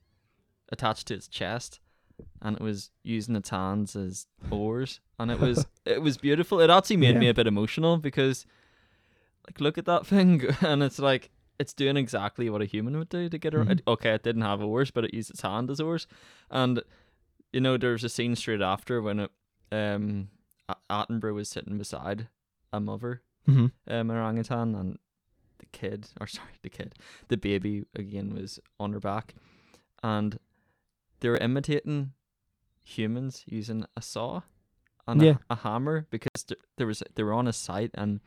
attached 0.70 1.09
to 1.09 1.14
its 1.14 1.26
chest 1.26 1.81
and 2.41 2.57
it 2.57 2.62
was 2.62 2.91
using 3.03 3.35
its 3.35 3.49
hands 3.49 3.97
as 3.97 4.26
oars 4.51 5.01
and 5.18 5.31
it 5.31 5.41
was 5.41 5.66
it 5.85 6.01
was 6.03 6.16
beautiful. 6.16 6.61
It 6.61 6.70
actually 6.70 6.99
made 6.99 7.16
me 7.16 7.28
a 7.28 7.35
bit 7.35 7.47
emotional 7.47 7.97
because 7.97 8.47
like 9.47 9.61
look 9.61 9.78
at 9.78 9.84
that 9.86 10.07
thing 10.12 10.45
and 10.61 10.82
it's 10.82 10.99
like 10.99 11.30
it's 11.59 11.72
doing 11.74 11.97
exactly 11.97 12.49
what 12.49 12.62
a 12.62 12.64
human 12.66 12.97
would 12.99 13.09
do 13.11 13.28
to 13.28 13.38
get 13.38 13.55
around. 13.55 13.68
Mhm. 13.84 13.93
Okay, 13.93 14.11
it 14.14 14.22
didn't 14.22 14.43
have 14.43 14.62
oars, 14.62 14.91
but 14.91 15.05
it 15.05 15.12
used 15.12 15.30
its 15.30 15.43
hand 15.43 15.70
as 15.70 15.80
oars. 15.80 16.07
And 16.51 16.82
you 17.53 17.61
know, 17.61 17.76
there's 17.76 18.05
a 18.05 18.09
scene 18.09 18.34
straight 18.36 18.62
after 18.62 19.03
when 19.03 19.20
it, 19.20 19.30
um, 19.72 20.28
Attenborough 20.88 21.34
was 21.34 21.49
sitting 21.49 21.76
beside 21.78 22.28
a 22.72 22.80
mother, 22.80 23.22
hmm 23.45 23.66
um, 23.88 24.11
orangutan, 24.11 24.74
and 24.74 24.99
the 25.59 25.66
kid, 25.66 26.09
or 26.20 26.26
sorry, 26.26 26.53
the 26.62 26.70
kid, 26.70 26.95
the 27.28 27.36
baby 27.36 27.84
again 27.95 28.32
was 28.34 28.59
on 28.78 28.93
her 28.93 29.01
back, 29.01 29.34
and 30.03 30.38
they 31.20 31.28
were 31.28 31.36
imitating 31.38 32.12
humans 32.84 33.43
using 33.47 33.84
a 33.97 34.03
saw 34.03 34.43
and 35.07 35.20
Yeah. 35.22 35.36
a, 35.51 35.55
a 35.55 35.57
hammer 35.57 36.07
because 36.11 36.45
th- 36.47 36.61
there 36.76 36.86
was 36.86 37.03
they 37.14 37.22
were 37.22 37.32
on 37.34 37.49
a 37.49 37.53
site 37.53 37.91
and 37.95 38.20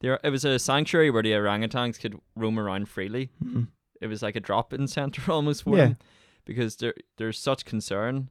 there 0.00 0.18
it 0.24 0.30
was 0.30 0.44
a 0.44 0.58
sanctuary 0.58 1.10
where 1.10 1.22
the 1.22 1.32
orangutans 1.32 1.98
could 2.00 2.18
roam 2.36 2.58
around 2.58 2.88
freely. 2.88 3.30
hmm 3.42 3.64
It 4.00 4.06
was 4.08 4.22
like 4.22 4.36
a 4.36 4.40
drop-in 4.40 4.86
center 4.88 5.22
almost 5.32 5.62
for 5.64 5.76
Yeah. 5.76 5.86
them 5.88 5.96
because 6.44 6.76
there 6.76 6.94
there's 7.18 7.38
such 7.38 7.64
concern, 7.64 8.28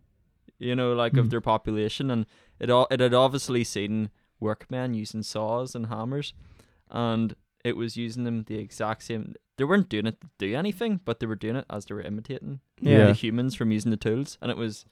you 0.57 0.75
know, 0.75 0.93
like 0.93 1.15
of 1.17 1.27
Mhm. 1.27 1.29
their 1.29 1.41
population, 1.41 2.09
and 2.11 2.25
it 2.59 2.69
all 2.69 2.87
it 2.91 2.99
had 2.99 3.13
obviously 3.13 3.63
seen 3.63 4.09
workmen 4.39 4.93
using 4.93 5.23
saws 5.23 5.75
and 5.75 5.85
hammers, 5.87 6.33
and 6.89 7.35
it 7.63 7.75
was 7.77 7.95
using 7.97 8.23
them 8.23 8.43
the 8.43 8.55
exact 8.57 9.03
same. 9.03 9.35
They 9.57 9.65
weren't 9.65 9.89
doing 9.89 10.05
it 10.07 10.19
to 10.21 10.27
do 10.37 10.55
anything, 10.55 11.01
but 11.05 11.19
they 11.19 11.27
were 11.27 11.35
doing 11.35 11.57
it 11.57 11.65
as 11.69 11.85
they 11.85 11.93
were 11.95 12.01
imitating 12.01 12.61
Yeah. 12.81 13.07
the 13.07 13.13
humans 13.13 13.53
from 13.55 13.71
using 13.71 13.91
the 13.91 13.97
tools, 13.97 14.37
and 14.41 14.49
it 14.49 14.57
was 14.57 14.85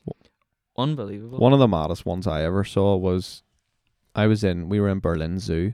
unbelievable. 0.78 1.40
One 1.40 1.54
of 1.54 1.60
the 1.60 1.68
maddest 1.68 2.06
ones 2.06 2.28
I 2.28 2.44
ever 2.44 2.64
saw 2.64 2.96
was 2.96 3.44
I 4.16 4.28
was 4.28 4.44
in 4.44 4.70
we 4.70 4.80
were 4.80 4.90
in 4.90 5.00
Berlin 5.00 5.40
Zoo 5.40 5.74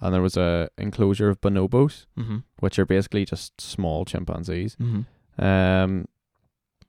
and 0.00 0.12
there 0.14 0.22
was 0.22 0.36
a 0.36 0.68
enclosure 0.78 1.28
of 1.28 1.40
bonobos, 1.40 2.06
hmm 2.16 2.38
which 2.60 2.78
are 2.78 2.86
basically 2.86 3.24
just 3.24 3.60
small 3.60 4.04
chimpanzees. 4.04 4.74
hmm 4.78 5.00
Um 5.38 6.06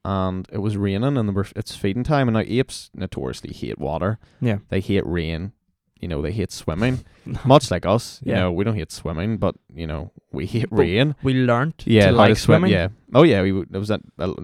and 0.05 0.47
it 0.53 0.59
was 0.59 0.77
raining 0.77 1.17
and 1.17 1.27
they 1.27 1.33
were, 1.33 1.47
it's 1.55 1.75
feeding 1.75 2.03
time 2.03 2.29
and 2.29 2.35
now 2.35 2.43
apes 2.47 2.89
notoriously 2.93 3.51
hate 3.53 3.77
water. 3.77 4.19
Yeah. 4.39 4.59
They 4.69 4.79
hate 4.79 5.05
rain. 5.05 5.51
You 5.99 6.07
know, 6.07 6.21
they 6.21 6.31
hate 6.31 6.51
swimming. 6.53 7.03
Much 7.45 7.71
like 7.71 7.85
us. 7.85 8.21
You 8.23 8.31
Yeah. 8.31 8.39
know, 8.41 8.51
we 8.53 8.63
don't 8.63 8.75
hate 8.75 8.91
swimming, 8.91 9.37
but 9.37 9.55
you 9.75 9.85
know, 9.87 10.11
we 10.31 10.45
hate 10.45 10.69
But 10.69 10.77
rain. 10.79 11.15
We 11.23 11.33
learnt 11.33 11.83
Yeah, 11.85 12.11
to 12.11 12.15
like 12.15 12.29
to 12.29 12.35
swim. 12.35 12.61
swimming. 12.61 12.71
Yeah. 12.71 12.87
Oh 13.13 13.23
yeah, 13.23 13.41
we 13.41 13.49
it 13.59 13.71
was 13.77 13.89
a, 13.89 13.99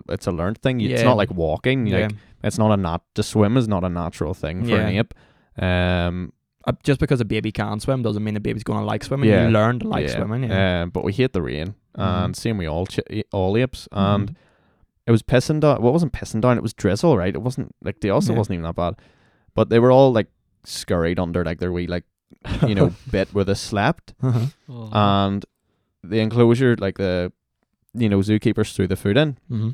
it's 0.10 0.28
a 0.28 0.32
learned 0.32 0.58
thing. 0.58 0.80
Yeah. 0.82 0.96
It's 0.96 1.04
not 1.04 1.16
like 1.16 1.32
walking. 1.32 1.88
Yeah. 1.88 2.08
Like 2.08 2.16
it's 2.44 2.58
not 2.58 2.72
a 2.72 2.78
nat 2.78 3.02
to 3.16 3.24
swim 3.24 3.56
is 3.56 3.68
not 3.68 3.84
a 3.86 3.90
natural 3.90 4.34
thing 4.34 4.66
for 4.66 4.76
an 4.78 4.94
Yeah. 4.94 5.00
ape. 5.02 5.14
Um 5.64 6.34
Uh, 6.66 6.72
just 6.84 7.00
because 7.00 7.20
a 7.20 7.26
baby 7.26 7.52
can't 7.52 7.82
swim 7.82 8.02
doesn't 8.04 8.24
mean 8.24 8.38
a 8.38 8.40
baby's 8.40 8.64
going 8.64 8.80
to 8.80 8.86
like 8.86 9.04
swimming. 9.04 9.30
Yeah. 9.30 9.46
You 9.46 9.52
learn 9.52 9.80
to 9.80 9.88
like 9.88 10.08
yeah. 10.08 10.16
swimming. 10.16 10.44
Yeah. 10.50 10.82
Um 10.84 10.90
but 10.92 11.04
we 11.04 11.12
hate 11.14 11.34
the 11.34 11.42
rain. 11.42 11.76
Mhm. 11.98 12.26
And 12.26 12.36
same 12.36 12.58
we 12.58 12.68
all 12.68 12.86
chi- 12.86 13.24
all 13.34 13.58
apes. 13.58 13.88
And 13.92 14.30
Mhm. 14.30 14.36
it 15.08 15.12
was 15.12 15.22
pissing 15.24 15.60
down 15.60 15.82
well 15.82 15.90
it 15.90 15.94
wasn't 15.94 16.14
pissing 16.14 16.40
down, 16.42 16.58
it 16.58 16.64
was 16.64 16.74
drizzle, 16.74 17.18
right? 17.18 17.36
It 17.36 17.42
wasn't 17.42 17.76
like 17.84 18.00
the 18.00 18.10
also 18.12 18.32
Yeah. 18.32 18.38
wasn't 18.40 18.54
even 18.56 18.64
that 18.64 18.76
bad. 18.76 18.96
But 19.56 19.70
they 19.70 19.80
were 19.80 19.92
all 19.92 20.14
like 20.14 20.28
scurried 20.64 21.20
under 21.20 21.44
like 21.44 21.60
their 21.60 21.72
wee 21.72 21.88
like 21.88 22.06
you 22.68 22.76
know, 22.76 22.92
bit 23.12 23.34
where 23.34 23.44
they 23.46 23.54
slept, 23.54 24.14
Uh-huh. 24.22 24.46
Oh. 24.70 24.90
and 24.94 25.46
the 26.04 26.20
enclosure, 26.20 26.76
like 26.78 26.98
the, 26.98 27.32
you 27.94 28.10
know, 28.10 28.20
zookeepers 28.20 28.74
threw 28.74 28.88
the 28.88 28.96
food 28.96 29.18
in, 29.18 29.38
Mm-hmm. 29.52 29.70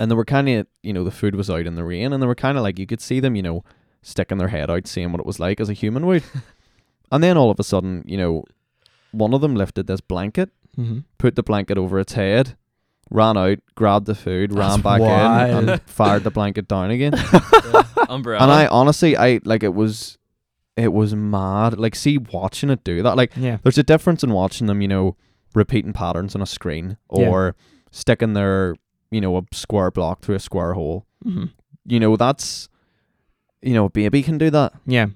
and 0.00 0.10
they 0.10 0.14
were 0.14 0.24
kind 0.24 0.48
of, 0.48 0.66
you 0.82 0.92
know, 0.92 1.04
the 1.04 1.10
food 1.10 1.34
was 1.34 1.50
out 1.50 1.66
in 1.66 1.74
the 1.74 1.84
rain, 1.84 2.12
and 2.12 2.22
they 2.22 2.26
were 2.26 2.34
kind 2.34 2.56
of 2.56 2.62
like 2.64 2.78
you 2.78 2.86
could 2.86 3.00
see 3.00 3.20
them, 3.20 3.36
you 3.36 3.42
know, 3.42 3.64
sticking 4.04 4.38
their 4.38 4.48
head 4.48 4.70
out, 4.70 4.86
seeing 4.86 5.10
what 5.10 5.18
it 5.20 5.26
was 5.26 5.40
like 5.40 5.58
as 5.60 5.68
a 5.68 5.72
human 5.72 6.06
would, 6.06 6.22
and 7.10 7.24
then 7.24 7.36
all 7.36 7.50
of 7.50 7.58
a 7.58 7.64
sudden, 7.64 8.04
you 8.06 8.16
know, 8.16 8.44
one 9.10 9.34
of 9.34 9.40
them 9.40 9.56
lifted 9.56 9.86
this 9.88 10.00
blanket, 10.00 10.50
Mm-hmm. 10.78 10.98
put 11.18 11.36
the 11.36 11.42
blanket 11.44 11.78
over 11.78 11.98
its 12.00 12.14
head. 12.14 12.56
Ran 13.10 13.36
out, 13.36 13.58
grabbed 13.76 14.06
the 14.06 14.14
food, 14.16 14.52
ran 14.52 14.80
That's 14.80 14.82
back 14.82 15.00
in, 15.00 15.68
and 15.68 15.82
fired 15.86 16.24
the 16.24 16.30
blanket 16.32 16.66
down 16.68 16.90
again. 16.90 17.12
Yeah. 17.22 17.82
Umbrella. 18.08 18.42
And 18.42 18.50
I 18.52 18.66
honestly, 18.66 19.16
I 19.16 19.40
like 19.44 19.62
it 19.62 19.72
was, 19.74 20.18
it 20.76 20.92
was 20.92 21.14
mad. 21.14 21.78
Like, 21.78 21.94
see, 21.94 22.18
watching 22.18 22.70
it 22.70 22.82
do 22.82 23.02
that. 23.04 23.16
Like, 23.16 23.32
Yeah. 23.36 23.58
there's 23.62 23.78
a 23.78 23.82
difference 23.84 24.24
in 24.24 24.32
watching 24.32 24.66
them, 24.66 24.82
you 24.82 24.88
know, 24.88 25.16
repeating 25.54 25.92
patterns 25.92 26.34
on 26.34 26.42
a 26.42 26.46
screen 26.46 26.96
Yeah. 27.12 27.28
or 27.28 27.56
sticking 27.92 28.32
their, 28.32 28.74
you 29.12 29.20
know, 29.20 29.36
a 29.36 29.42
square 29.52 29.90
block 29.92 30.22
through 30.22 30.34
a 30.34 30.40
square 30.40 30.72
hole. 30.74 31.06
Mm-hmm. 31.24 31.44
You 31.86 32.00
know, 32.00 32.16
that's, 32.16 32.68
you 33.64 33.74
know, 33.74 33.86
a 33.86 33.90
baby 33.90 34.22
can 34.22 34.38
do 34.38 34.50
that. 34.50 34.72
Yeah. 34.86 35.06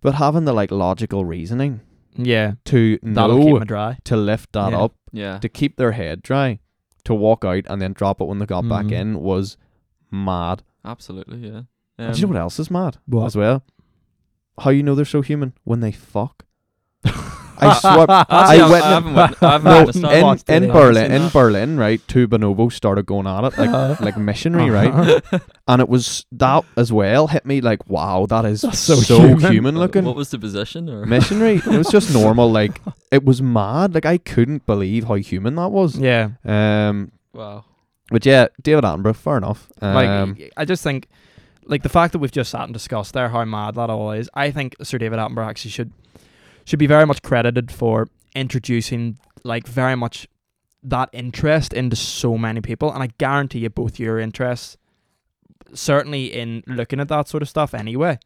But 0.00 0.14
having 0.16 0.44
the 0.44 0.52
like 0.52 0.70
logical 0.70 1.24
reasoning 1.24 1.80
Yeah. 2.16 2.52
to 2.66 2.98
That'll 3.02 3.38
keep 3.38 3.48
know 3.54 3.58
me 3.60 3.64
dry. 3.66 3.98
to 4.04 4.16
lift 4.16 4.52
that 4.52 4.72
Yeah. 4.72 4.78
up, 4.82 4.94
yeah. 5.12 5.38
to 5.38 5.48
keep 5.48 5.76
their 5.76 5.92
head 5.92 6.22
dry, 6.22 6.58
to 7.04 7.14
walk 7.14 7.44
out 7.44 7.64
and 7.68 7.80
then 7.82 7.92
drop 7.94 8.20
it 8.20 8.26
when 8.28 8.38
they 8.38 8.46
got 8.46 8.68
back 8.68 8.86
Mhm. 8.86 8.92
in 8.92 9.20
was 9.20 9.56
mad. 10.10 10.62
Absolutely. 10.84 11.38
Yeah. 11.48 11.62
And 11.98 12.14
do 12.14 12.20
you 12.20 12.26
know 12.26 12.30
Um, 12.30 12.34
what 12.34 12.40
else 12.42 12.58
is 12.60 12.70
mad 12.70 12.98
What? 13.06 13.26
as 13.26 13.36
well? 13.36 13.62
How 14.60 14.70
you 14.70 14.82
know 14.82 14.94
they're 14.94 15.04
so 15.04 15.22
human 15.22 15.54
when 15.64 15.80
they 15.80 15.92
fuck. 15.92 16.44
I 17.58 17.74
swear. 17.78 18.06
I 18.08 18.24
I, 18.28 18.70
went- 18.70 18.84
I 18.84 18.90
haven't, 18.90 19.14
wit- 19.14 19.42
I 19.42 19.50
haven't 19.52 19.64
No, 20.02 20.10
witnessed 20.24 20.50
in, 20.50 20.64
in. 20.64 20.70
Berlin, 20.72 21.12
in 21.12 21.28
Berlin, 21.30 21.76
right? 21.78 22.00
Two 22.08 22.26
bonobos 22.28 22.72
started 22.72 23.06
going 23.06 23.26
at 23.26 23.44
it 23.44 23.58
like 23.58 24.00
like 24.00 24.16
missionary, 24.16 24.70
right? 24.70 25.22
And 25.68 25.80
it 25.80 25.88
was 25.88 26.26
that 26.32 26.64
as 26.76 26.92
well 26.92 27.28
hit 27.28 27.46
me 27.46 27.60
like, 27.62 27.88
wow, 27.88 28.26
that 28.26 28.44
is 28.44 28.60
That's 28.62 28.78
so, 28.78 28.96
so 28.96 29.18
human, 29.18 29.52
human. 29.52 29.78
looking. 29.78 30.04
What 30.04 30.14
was 30.16 30.30
the 30.30 30.38
position? 30.38 30.90
Or 30.90 31.06
missionary. 31.06 31.54
It 31.56 31.66
was 31.66 31.88
just 31.88 32.12
normal. 32.20 32.50
Like 32.52 32.80
it 33.10 33.24
was 33.24 33.40
mad. 33.40 33.94
Like 33.94 34.04
I 34.04 34.18
couldn't 34.18 34.66
believe 34.66 35.04
how 35.04 35.14
human 35.14 35.54
that 35.54 35.70
was. 35.70 35.96
Yeah. 35.98 36.30
Um, 36.44 37.12
wow. 37.32 37.64
but 38.10 38.26
yeah, 38.26 38.48
David 38.62 38.84
Attenborough, 38.84 39.16
fair 39.16 39.38
enough. 39.38 39.70
Um, 39.80 39.94
Like 39.94 40.52
I 40.56 40.64
just 40.66 40.82
think, 40.82 41.08
like 41.66 41.82
the 41.82 41.88
fact 41.88 42.12
that 42.12 42.18
we've 42.18 42.30
just 42.30 42.50
sat 42.50 42.64
and 42.64 42.74
discussed 42.74 43.14
there 43.14 43.30
how 43.30 43.42
mad 43.46 43.76
that 43.76 43.88
all 43.88 44.10
is. 44.12 44.28
I 44.34 44.50
think 44.50 44.76
Sir 44.82 44.98
David 44.98 45.18
Attenborough 45.18 45.46
actually 45.48 45.70
should 45.70 45.92
should 46.64 46.78
be 46.78 46.86
very 46.86 47.06
much 47.06 47.22
credited 47.22 47.70
for 47.70 48.08
introducing 48.34 49.18
like 49.44 49.66
very 49.66 49.94
much 49.96 50.26
that 50.82 51.08
interest 51.12 51.72
into 51.72 51.96
so 51.96 52.36
many 52.38 52.60
people, 52.60 52.92
and 52.92 53.02
I 53.02 53.08
guarantee 53.18 53.60
you 53.60 53.70
both 53.70 53.98
your 53.98 54.18
interests, 54.18 54.76
certainly 55.72 56.26
in 56.26 56.62
looking 56.66 57.00
at 57.00 57.08
that 57.08 57.28
sort 57.28 57.42
of 57.42 57.48
stuff 57.48 57.74
anyway. 57.74 58.18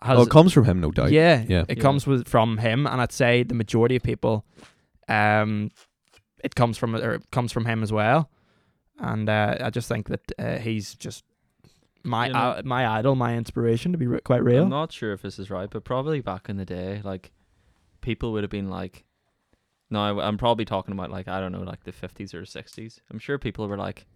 Has, 0.00 0.16
well, 0.16 0.22
it 0.26 0.30
comes 0.30 0.52
from 0.52 0.64
him, 0.64 0.80
no 0.80 0.90
doubt. 0.90 1.10
yeah, 1.10 1.44
Yeah. 1.48 1.64
it 1.68 1.78
Yeah. 1.78 1.82
comes 1.82 2.06
with 2.06 2.26
from 2.28 2.58
him, 2.58 2.86
and 2.86 3.00
I'd 3.00 3.12
say 3.12 3.42
the 3.42 3.54
majority 3.54 3.96
of 3.96 4.02
people, 4.02 4.44
um, 5.08 5.70
it 6.42 6.54
comes 6.54 6.78
from 6.78 6.94
or 6.94 7.14
it 7.14 7.30
comes 7.32 7.52
from 7.52 7.64
him 7.66 7.82
as 7.82 7.92
well, 7.92 8.30
and 8.98 9.28
uh, 9.28 9.56
I 9.60 9.70
just 9.70 9.88
think 9.88 10.08
that 10.08 10.32
uh, 10.38 10.58
he's 10.58 10.94
just 10.94 11.24
my 12.04 12.28
You 12.28 12.32
know- 12.32 12.38
uh, 12.38 12.62
my 12.64 12.86
idol, 12.86 13.14
my 13.16 13.36
inspiration 13.36 13.92
to 13.92 13.98
be 13.98 14.06
re- 14.06 14.20
quite 14.20 14.42
real. 14.44 14.62
I'm 14.64 14.68
not 14.70 14.92
sure 14.92 15.12
if 15.12 15.20
this 15.22 15.38
is 15.38 15.50
right, 15.50 15.68
but 15.68 15.84
probably 15.84 16.20
back 16.20 16.48
in 16.48 16.56
the 16.56 16.64
day, 16.64 17.00
like 17.04 17.32
people 18.00 18.32
would 18.32 18.44
have 18.44 18.50
been 18.50 18.70
like, 18.70 19.04
no, 19.90 20.20
I'm 20.20 20.38
probably 20.38 20.64
talking 20.64 20.92
about 20.92 21.10
like 21.10 21.28
I 21.28 21.40
don't 21.40 21.52
know, 21.52 21.62
like 21.62 21.84
the 21.84 21.92
50s 21.92 22.34
or 22.34 22.42
60s. 22.42 23.00
I'm 23.10 23.18
sure 23.18 23.38
people 23.38 23.66
were 23.68 23.76
like, 23.76 24.06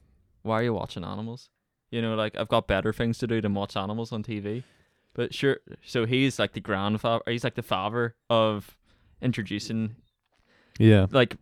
"Why 0.42 0.60
are 0.60 0.64
you 0.64 0.74
watching 0.74 1.04
animals?" 1.04 1.48
You 1.90 2.02
know, 2.02 2.14
like 2.14 2.36
I've 2.36 2.48
got 2.48 2.66
better 2.66 2.92
things 2.92 3.18
to 3.18 3.26
do 3.26 3.40
than 3.40 3.54
watch 3.54 3.76
animals 3.76 4.12
on 4.12 4.22
TV. 4.22 4.64
But 5.14 5.34
sure, 5.34 5.58
so 5.84 6.06
he's 6.06 6.38
like 6.38 6.52
the 6.52 6.60
grandfather. 6.60 7.22
He's 7.26 7.44
like 7.44 7.54
the 7.54 7.62
father 7.62 8.16
of 8.30 8.76
introducing, 9.20 9.96
yeah, 10.78 11.06
like 11.10 11.36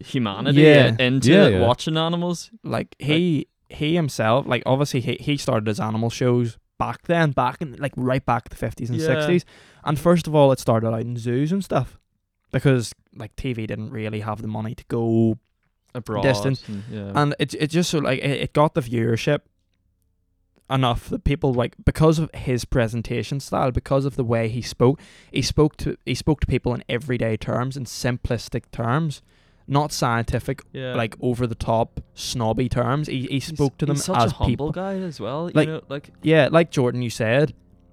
humanity 0.00 0.62
yeah. 0.62 0.96
into 0.98 1.32
yeah, 1.32 1.48
yeah. 1.48 1.60
watching 1.60 1.96
animals. 1.96 2.50
Like 2.64 2.94
he 2.98 3.48
like, 3.70 3.78
he 3.78 3.94
himself, 3.94 4.46
like 4.46 4.62
obviously 4.66 5.00
he 5.00 5.16
he 5.20 5.36
started 5.36 5.66
his 5.66 5.80
animal 5.80 6.10
shows 6.10 6.58
back 6.78 7.02
then, 7.06 7.32
back 7.32 7.60
in 7.60 7.76
like 7.76 7.92
right 7.96 8.24
back 8.24 8.48
the 8.48 8.56
50s 8.56 8.88
and 8.88 8.98
60s. 8.98 9.44
And 9.84 9.98
first 9.98 10.26
of 10.26 10.34
all, 10.34 10.52
it 10.52 10.58
started 10.60 10.88
out 10.88 11.00
in 11.00 11.16
zoos 11.16 11.52
and 11.52 11.64
stuff 11.64 11.98
because 12.52 12.92
like 13.14 13.34
TV 13.36 13.66
didn't 13.66 13.90
really 13.90 14.20
have 14.20 14.42
the 14.42 14.48
money 14.48 14.74
to 14.74 14.84
go 14.88 15.38
Abroad, 15.94 16.22
Distance. 16.22 16.62
and- 16.68 16.84
yeah. 16.90 17.12
and 17.14 17.34
it 17.40 17.52
it 17.54 17.66
just 17.70 17.90
so 17.90 17.98
like 17.98 18.20
it, 18.20 18.40
it 18.42 18.52
got 18.52 18.74
the 18.74 18.80
viewership 18.80 19.40
enough 20.70 21.08
that 21.08 21.24
people 21.24 21.52
like 21.52 21.74
because 21.84 22.20
of 22.20 22.30
his 22.32 22.64
presentation 22.64 23.40
style 23.40 23.72
because 23.72 24.04
of 24.04 24.14
the 24.14 24.22
way 24.22 24.48
he 24.48 24.62
spoke 24.62 25.00
he 25.32 25.42
spoke 25.42 25.76
to 25.76 25.96
he 26.06 26.14
spoke 26.14 26.38
to 26.40 26.46
people 26.46 26.72
in 26.72 26.84
everyday 26.88 27.36
terms 27.36 27.76
in 27.76 27.84
simplistic 27.84 28.62
terms 28.70 29.20
not 29.66 29.90
scientific 29.90 30.62
yeah. 30.72 30.94
like 30.94 31.16
over 31.20 31.44
the 31.44 31.56
top 31.56 32.00
snobby 32.14 32.68
terms 32.68 33.08
he, 33.08 33.22
he 33.22 33.26
He's- 33.26 33.46
spoke 33.48 33.76
to 33.78 33.86
them 33.86 33.96
he's 33.96 34.04
such 34.04 34.16
as 34.18 34.32
people 34.46 34.70
guy 34.70 34.94
as 34.94 35.18
well. 35.18 35.50
Like- 35.52 35.66
you 35.66 35.74
know, 35.74 35.82
like 35.88 36.10
yeah 36.22 36.48
like 36.52 36.70
jordan 36.70 37.02
you 37.02 37.10
said 37.10 37.52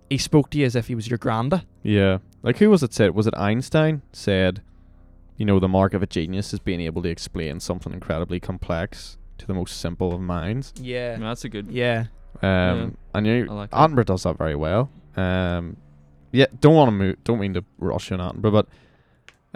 he 0.09 0.17
spoke 0.17 0.49
to 0.51 0.57
you 0.57 0.65
as 0.65 0.75
if 0.75 0.87
he 0.87 0.95
was 0.95 1.09
your 1.09 1.19
granda 1.19 1.63
Yeah. 1.83 2.19
Like 2.43 2.57
who 2.57 2.69
was 2.69 2.83
it 2.83 2.93
said? 2.93 3.13
Was 3.15 3.27
it 3.27 3.33
Einstein 3.37 4.01
said, 4.13 4.61
you 5.35 5.45
know, 5.45 5.59
the 5.59 5.67
mark 5.67 5.93
of 5.93 6.01
a 6.01 6.07
genius 6.07 6.53
is 6.53 6.59
being 6.59 6.81
able 6.81 7.01
to 7.03 7.09
explain 7.09 7.59
something 7.59 7.93
incredibly 7.93 8.39
complex 8.39 9.17
to 9.37 9.45
the 9.45 9.53
most 9.53 9.79
simple 9.79 10.13
of 10.13 10.21
minds. 10.21 10.73
I 10.77 10.81
yeah 10.81 11.11
mean, 11.15 11.25
that's 11.25 11.43
a 11.45 11.49
good. 11.49 11.69
yeah 11.71 12.05
Um, 12.41 12.97
and 13.13 13.27
you 13.27 13.47
I 13.49 13.53
like. 13.53 13.71
Attenborough 13.71 14.05
does 14.05 14.23
that 14.23 14.37
very 14.37 14.55
well. 14.55 14.89
Um, 15.15 15.77
yeah, 16.31 16.45
don't 16.59 16.75
want 16.75 16.87
to 16.89 16.91
move. 16.91 17.23
Don't 17.23 17.39
mean 17.39 17.53
to 17.55 17.63
rush 17.79 18.11
on 18.11 18.19
Attenborough, 18.19 18.51
but 18.51 18.67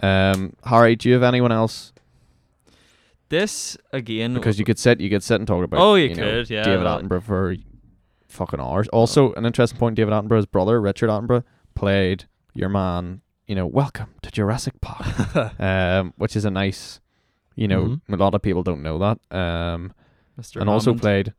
um, 0.05 0.53
Harry, 0.65 0.95
do 0.95 1.09
you 1.09 1.13
have 1.15 1.23
anyone 1.23 1.51
else? 1.51 1.93
This 3.29 3.77
again 3.93 4.33
Because 4.33 4.59
you 4.59 4.65
could 4.65 4.77
sit, 4.79 4.99
you 4.99 5.09
could 5.09 5.23
sit 5.23 5.35
and 5.35 5.47
talk 5.47 5.63
about. 5.63 5.79
Oh, 5.79 5.95
you 5.95 6.13
know, 6.13 6.41
could, 6.41 6.49
yeah, 6.49 6.63
David 6.63 6.85
Attenborough 6.85 7.23
for 7.23 7.55
fucking 8.32 8.59
hours. 8.59 8.88
Also, 8.89 9.34
an 9.34 9.45
interesting 9.45 9.77
point: 9.79 9.95
David 9.95 10.13
Attenborough's 10.13 10.45
brother, 10.45 10.79
Richard 10.82 11.09
Attenborough, 11.09 11.43
played 11.75 12.25
your 12.53 12.69
man. 12.69 13.21
You 13.47 13.55
know, 13.55 13.67
welcome 13.67 14.13
to 14.21 14.32
Jurassic 14.32 14.79
Park, 14.82 15.59
um, 15.59 16.13
which 16.17 16.36
is 16.36 16.45
a 16.45 16.51
nice. 16.51 16.99
You 17.55 17.67
know, 17.67 17.84
Mhm. 17.84 18.01
a 18.09 18.15
lot 18.15 18.34
of 18.34 18.41
people 18.41 18.63
don't 18.63 18.82
know 18.82 18.97
that. 18.99 19.20
Um, 19.37 19.93
Mr. 20.39 20.62
and 20.62 20.70
also 20.70 20.93
played 20.93 21.33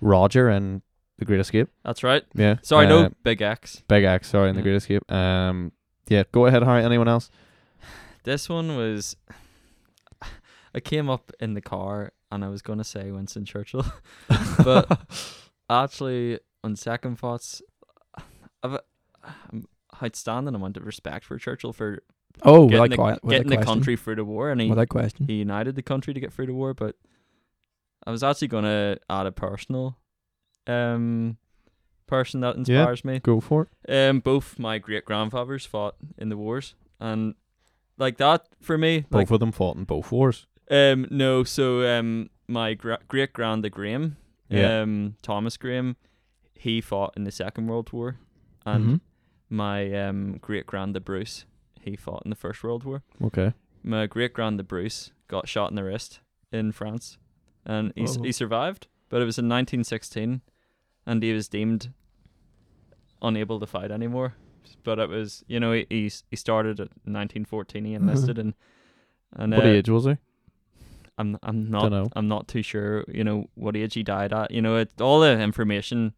Roger 0.00 0.48
in 0.48 0.80
The 1.18 1.26
Great 1.26 1.38
Escape. 1.40 1.68
That's 1.84 2.02
right. 2.02 2.24
Yeah. 2.34 2.56
Sorry, 2.62 2.86
uh, 2.86 2.88
no 2.88 3.10
Big 3.22 3.42
X. 3.42 3.82
Big 3.86 4.04
X, 4.04 4.28
sorry, 4.30 4.48
in 4.48 4.56
The 4.56 4.60
Yeah. 4.60 4.64
Great 4.64 4.76
Escape. 4.76 5.12
Um, 5.12 5.72
yeah, 6.08 6.22
go 6.32 6.46
ahead, 6.46 6.62
Harry. 6.62 6.82
Anyone 6.84 7.08
else? 7.08 7.30
This 8.24 8.48
one 8.48 8.76
was. 8.76 9.16
I 10.74 10.80
came 10.80 11.10
up 11.10 11.32
in 11.40 11.54
the 11.54 11.60
car 11.60 12.12
and 12.32 12.44
I 12.44 12.48
was 12.48 12.62
gonna 12.62 12.84
say 12.84 13.10
Winston 13.10 13.44
Churchill, 13.44 13.84
but 14.64 15.00
actually, 15.70 16.38
on 16.64 16.76
second 16.76 17.16
thoughts, 17.18 17.62
I've 18.62 18.78
um, 19.52 19.64
outstanding 20.02 20.54
amount 20.54 20.76
of 20.76 20.84
respect 20.86 21.24
for 21.24 21.38
Churchill 21.38 21.72
for 21.72 22.02
oh 22.42 22.68
getting, 22.68 22.90
the, 22.90 22.96
without 22.96 23.28
getting 23.28 23.48
the 23.48 23.64
country 23.64 23.96
through 23.96 24.16
the 24.16 24.24
war, 24.24 24.50
and 24.50 24.60
he 24.60 24.68
without 24.68 24.88
question 24.88 25.26
he 25.26 25.34
united 25.34 25.74
the 25.76 25.82
country 25.82 26.14
to 26.14 26.20
get 26.20 26.32
through 26.32 26.46
the 26.46 26.54
war. 26.54 26.74
But 26.74 26.96
I 28.06 28.10
was 28.10 28.22
actually 28.22 28.48
gonna 28.48 28.96
add 29.08 29.26
a 29.26 29.32
personal 29.32 29.98
um 30.66 31.36
person 32.06 32.40
that 32.40 32.54
Yeah. 32.56 32.60
inspires 32.60 33.04
me. 33.04 33.20
Go 33.20 33.40
for 33.40 33.68
it. 33.86 34.08
Um, 34.08 34.20
both 34.20 34.58
my 34.58 34.78
great 34.78 35.04
grandfathers 35.04 35.64
fought 35.66 35.96
in 36.18 36.28
the 36.28 36.36
wars, 36.36 36.74
and 36.98 37.34
like 37.98 38.16
that 38.18 38.46
for 38.60 38.76
me, 38.78 39.00
Both 39.10 39.12
like 39.12 39.30
of 39.30 39.40
them 39.40 39.52
fought 39.52 39.76
in 39.76 39.84
both 39.84 40.10
wars. 40.10 40.46
um, 40.70 41.06
no, 41.10 41.44
so 41.44 41.86
um, 41.86 42.30
my 42.48 42.74
gra- 42.74 43.00
great 43.08 43.32
granda 43.34 43.70
Graham, 43.70 44.16
Yeah. 44.50 44.82
um, 44.82 45.16
Thomas 45.22 45.56
Graham, 45.56 45.96
he 46.54 46.80
fought 46.80 47.14
in 47.16 47.24
the 47.24 47.30
Second 47.30 47.66
World 47.68 47.92
War, 47.92 48.16
and 48.66 48.84
Mhm. 48.86 49.00
my 49.48 49.92
um 49.94 50.38
great 50.38 50.66
granda 50.66 51.02
Bruce, 51.02 51.44
he 51.80 51.96
fought 51.96 52.22
in 52.24 52.30
the 52.30 52.36
First 52.36 52.62
World 52.64 52.84
War. 52.84 53.02
Okay. 53.22 53.54
My 53.82 54.06
great 54.06 54.34
granda 54.34 54.66
Bruce 54.66 55.12
got 55.28 55.48
shot 55.48 55.70
in 55.70 55.76
the 55.76 55.84
wrist 55.84 56.20
in 56.52 56.72
France, 56.72 57.16
and 57.64 57.92
he 57.96 58.06
Oh. 58.06 58.22
he 58.22 58.32
survived, 58.32 58.88
but 59.08 59.22
it 59.22 59.24
was 59.24 59.38
in 59.38 59.48
1916, 59.48 60.42
and 61.06 61.22
he 61.22 61.32
was 61.32 61.48
deemed 61.48 61.92
unable 63.22 63.60
to 63.60 63.66
fight 63.66 63.90
anymore. 63.90 64.34
But 64.82 64.98
it 64.98 65.08
was, 65.08 65.44
you 65.46 65.58
know, 65.60 65.72
he 65.72 65.86
he, 65.90 66.10
he 66.30 66.36
started 66.36 66.80
at 66.80 66.88
1914. 67.04 67.84
He 67.84 67.94
enlisted, 68.00 68.38
and 68.38 68.54
and 69.32 69.52
What 69.52 69.64
uh, 69.64 69.68
age 69.68 69.88
was 69.88 70.04
he? 70.06 70.16
I'm 71.20 71.38
I'm 71.42 71.70
not 71.70 71.82
Dunno. 71.90 72.08
I'm 72.16 72.28
not 72.28 72.48
too 72.48 72.62
sure. 72.62 73.04
You 73.08 73.24
know 73.24 73.38
what 73.54 73.76
age 73.76 73.94
he 73.94 74.02
died 74.02 74.32
at. 74.32 74.50
You 74.50 74.62
know, 74.62 74.76
it 74.76 74.90
all 75.00 75.20
the 75.20 75.32
information 75.40 76.14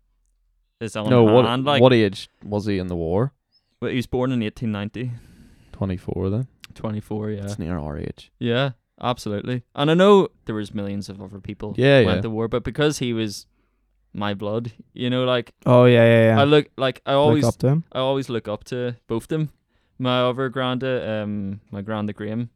is 0.81 0.97
on 0.97 1.11
No, 1.11 1.25
what 1.25 1.45
hand. 1.45 1.65
Like 1.65 1.83
what 1.83 1.93
age 1.93 2.29
was 2.45 2.67
he 2.67 2.79
in 2.79 2.87
the 2.89 2.97
war? 2.97 3.33
Well, 3.81 3.91
he 3.91 3.97
was 3.97 4.07
born 4.07 4.31
in 4.33 4.41
1890. 4.41 5.11
24 5.73 6.31
then. 6.31 6.47
24, 6.75 7.31
yeah. 7.31 7.43
It's 7.45 7.59
near 7.59 7.79
our 7.79 7.99
age. 7.99 8.31
Yeah, 8.39 8.71
absolutely. 9.01 9.63
And 9.75 9.91
I 9.91 9.95
know 9.95 10.29
there 10.47 10.55
was 10.55 10.73
millions 10.73 11.09
of 11.09 11.21
other 11.21 11.41
people 11.41 11.75
Yeah, 11.77 12.05
went 12.05 12.19
yeah. 12.19 12.23
to 12.23 12.31
war, 12.31 12.49
but 12.49 12.63
because 12.65 12.99
he 12.99 13.13
was 13.13 13.47
my 14.15 14.35
blood, 14.35 14.73
you 14.95 15.11
know, 15.11 15.25
like 15.25 15.53
Oh 15.67 15.85
yeah, 15.87 16.05
yeah, 16.05 16.25
yeah. 16.35 16.41
I 16.41 16.45
look 16.45 16.69
like 16.77 17.03
I 17.07 17.13
always 17.15 17.45
Look 17.45 17.55
up 17.55 17.59
to 17.61 17.69
him. 17.69 17.85
I 17.93 17.99
always 17.99 18.29
look 18.29 18.47
up 18.49 18.65
to 18.65 18.97
both 19.09 19.27
them. 19.29 19.51
My 19.99 20.21
other 20.23 20.49
granda, 20.51 21.23
um, 21.23 21.61
my 21.71 21.83
granda 21.83 22.15
Graham, 22.15 22.51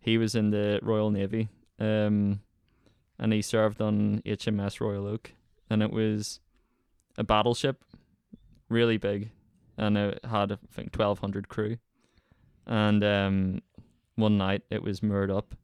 he 0.00 0.18
was 0.18 0.34
in 0.34 0.50
the 0.50 0.78
Royal 0.82 1.10
Navy, 1.10 1.48
um, 1.84 2.40
and 3.18 3.32
he 3.32 3.42
served 3.42 3.80
on 3.80 4.22
HMS 4.24 4.80
Royal 4.80 5.06
Oak, 5.06 5.32
and 5.70 5.82
it 5.82 5.90
was 5.92 6.40
a 7.18 7.24
battleship, 7.24 7.84
really 8.68 8.96
big, 8.96 9.30
and 9.76 9.96
it 9.96 10.20
had 10.24 10.52
I 10.52 10.56
think 10.72 10.92
twelve 10.92 11.18
hundred 11.20 11.48
crew, 11.48 11.76
and 12.66 13.04
um, 13.04 13.62
one 14.16 14.36
night 14.38 14.62
it 14.70 14.82
was 14.82 15.02
moored 15.02 15.30
up, 15.30 15.54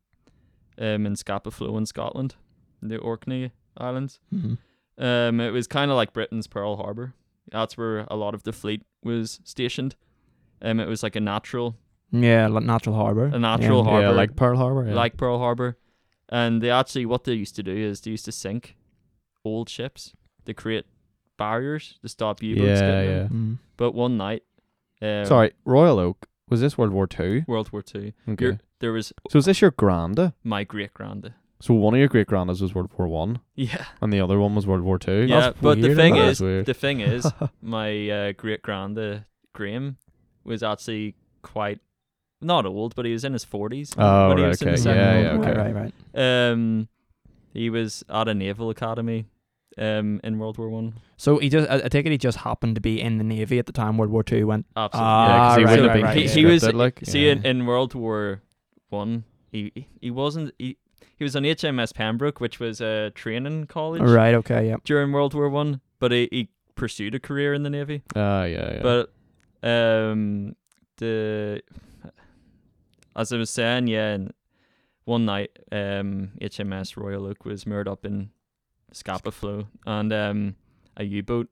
um, 0.79 1.07
in 1.07 1.17
Scapa 1.17 1.51
Flow 1.51 1.77
in 1.77 1.87
Scotland, 1.87 2.35
the 2.83 2.99
Orkney 2.99 3.53
Islands. 3.77 4.21
Mhm. 4.35 4.59
Um, 4.99 5.41
it 5.41 5.51
was 5.51 5.67
kind 5.67 5.91
of 5.91 5.97
like 5.97 6.13
Britain's 6.13 6.47
Pearl 6.47 6.77
Harbor. 6.77 7.15
That's 7.51 7.77
where 7.79 8.01
a 8.11 8.17
lot 8.17 8.35
of 8.35 8.43
the 8.43 8.53
fleet 8.53 8.83
was 9.03 9.41
stationed. 9.45 9.97
Um, 10.63 10.79
it 10.79 10.87
was 10.89 11.03
like 11.03 11.17
a 11.17 11.21
natural, 11.21 11.75
Yeah, 12.13 12.49
like 12.49 12.65
natural 12.65 12.95
harbor. 12.95 13.25
a 13.33 13.39
natural 13.39 13.83
yeah. 13.83 13.91
harbor, 13.91 14.07
Yeah, 14.09 14.13
like 14.13 14.37
Pearl 14.37 14.59
Harbor. 14.59 14.87
Yeah. 14.87 14.95
like 14.95 15.17
Pearl 15.17 15.39
Harbor. 15.39 15.79
And 16.31 16.63
they 16.63 16.71
actually, 16.71 17.07
what 17.07 17.25
they 17.25 17.33
used 17.35 17.57
to 17.57 17.63
do 17.63 17.73
is 17.77 18.01
they 18.03 18.13
used 18.13 18.25
to 18.27 18.33
sink 18.33 18.77
old 19.45 19.69
ships 19.69 20.13
to 20.47 20.55
create 20.55 20.87
barriers 21.37 21.99
to 22.03 22.09
stop 22.09 22.43
U-boats 22.43 22.81
yeah, 22.81 22.91
getting 22.91 23.11
yeah. 23.11 23.21
in. 23.23 23.29
Mm. 23.29 23.59
But 23.77 23.93
one 23.95 24.17
night, 24.17 24.45
um, 25.03 25.25
Sorry, 25.27 25.53
Royal 25.65 25.99
Oak. 25.99 26.27
Was 26.49 26.61
this 26.61 26.77
World 26.77 26.93
War 26.93 27.07
Two? 27.07 27.45
World 27.47 27.71
War 27.73 27.81
Two, 27.83 28.13
Okay. 28.29 28.45
your- 28.45 28.61
there 28.81 28.93
was 28.93 29.13
So 29.31 29.39
is 29.39 29.45
this 29.45 29.61
your 29.61 29.71
granda? 29.73 30.35
my 30.43 30.65
great 30.65 30.93
granda. 30.95 31.35
So 31.61 31.75
one 31.75 31.93
of 31.95 31.99
your 32.01 32.09
great 32.09 32.27
grandas 32.27 32.61
was 32.63 32.75
World 32.75 32.91
War 32.97 33.07
One, 33.07 33.41
Yeah, 33.55 33.85
and 34.01 34.13
the 34.13 34.21
other 34.21 34.39
one 34.41 34.55
was 34.55 34.67
World 34.67 34.83
War 34.83 34.99
Two. 34.99 35.27
yeah. 35.29 35.41
That's 35.41 35.61
But 35.61 35.81
the 35.81 35.95
thing 35.95 36.15
isn't 36.17 36.27
That's 36.27 36.41
weird. 36.41 36.67
the 36.67 36.75
thing 36.75 37.01
is, 37.01 37.31
my 37.63 38.09
uh, 38.11 38.33
great 38.33 38.63
granda 38.63 39.25
Graham 39.55 39.97
was 40.45 40.63
actually 40.63 41.15
quite 41.43 41.81
not 42.41 42.67
old, 42.67 42.95
but 42.95 43.05
he 43.05 43.13
was 43.13 43.25
in 43.25 43.33
his 43.33 43.45
forties. 43.45 43.93
Oh, 43.97 44.29
when 44.29 44.39
he 44.39 44.45
right, 44.45 44.49
was 44.51 44.63
in 44.63 44.67
the 44.67 44.73
okay, 44.73 44.83
Second 44.83 45.01
yeah, 45.01 45.21
yeah, 45.21 45.39
okay. 45.39 45.53
Right, 45.53 45.75
right, 45.75 45.93
right. 46.15 46.51
Um, 46.51 46.89
he 47.53 47.71
was 47.71 48.05
at 48.09 48.29
a 48.29 48.35
naval 48.35 48.71
academy, 48.71 49.27
um, 49.79 50.21
in 50.23 50.39
World 50.39 50.59
War 50.59 50.69
One. 50.69 50.95
So 51.17 51.39
he 51.39 51.49
just, 51.49 51.69
I, 51.71 51.77
I 51.85 51.89
take 51.89 52.07
it 52.07 52.13
he 52.13 52.19
just 52.19 52.39
happened 52.39 52.75
to 52.77 52.81
be 52.81 53.01
in 53.01 53.19
the 53.19 53.25
navy 53.25 53.59
at 53.59 53.67
the 53.67 53.73
time 53.73 53.97
World 53.97 54.11
War 54.11 54.23
Two 54.23 54.47
went. 54.47 54.67
Absolutely. 54.77 55.09
Ah, 55.09 55.27
yeah, 55.27 55.59
he 55.59 55.65
right, 55.65 55.71
wouldn't 55.71 55.89
right, 55.89 56.03
right, 56.03 56.17
he, 56.17 56.29
he 56.29 56.45
was 56.45 56.63
conscripted, 56.63 56.79
like 56.79 57.01
see 57.05 57.27
yeah. 57.27 57.33
in, 57.33 57.47
in 57.47 57.67
World 57.67 57.95
War 57.95 58.43
One. 58.89 59.25
He 59.51 59.87
he 60.01 60.11
wasn't 60.11 60.55
he, 60.59 60.77
he 61.17 61.25
was 61.25 61.35
on 61.37 61.43
HMS 61.43 61.95
Pembroke, 61.95 62.41
which 62.41 62.61
was 62.61 62.81
a 62.81 63.11
training 63.15 63.67
college 63.67 64.03
Right. 64.03 64.35
Okay. 64.35 64.69
Yeah. 64.69 64.77
during 64.85 65.13
World 65.13 65.35
War 65.35 65.49
One. 65.49 65.81
But 65.99 66.13
he, 66.13 66.29
he 66.33 66.49
pursued 66.77 67.15
a 67.15 67.21
career 67.21 67.53
in 67.53 67.63
the 67.63 67.71
navy. 67.71 68.03
Ah, 68.17 68.45
yeah, 68.45 68.75
yeah. 68.75 68.83
But 68.83 69.13
um, 69.63 70.57
the 70.97 71.63
as 73.17 73.33
I 73.33 73.37
was 73.37 73.51
saying, 73.51 73.87
yeah, 73.89 74.11
and 74.13 74.33
one 75.05 75.25
night, 75.25 75.51
um, 75.73 76.33
HMS 76.41 76.97
Royal 76.97 77.27
Oak 77.27 77.45
was 77.45 77.67
moored 77.67 77.89
up 77.89 78.05
in 78.05 78.31
Scapa 78.93 79.31
Flow, 79.31 79.67
and 79.87 80.13
um, 80.13 80.57
a 80.97 81.05
U-boat, 81.05 81.49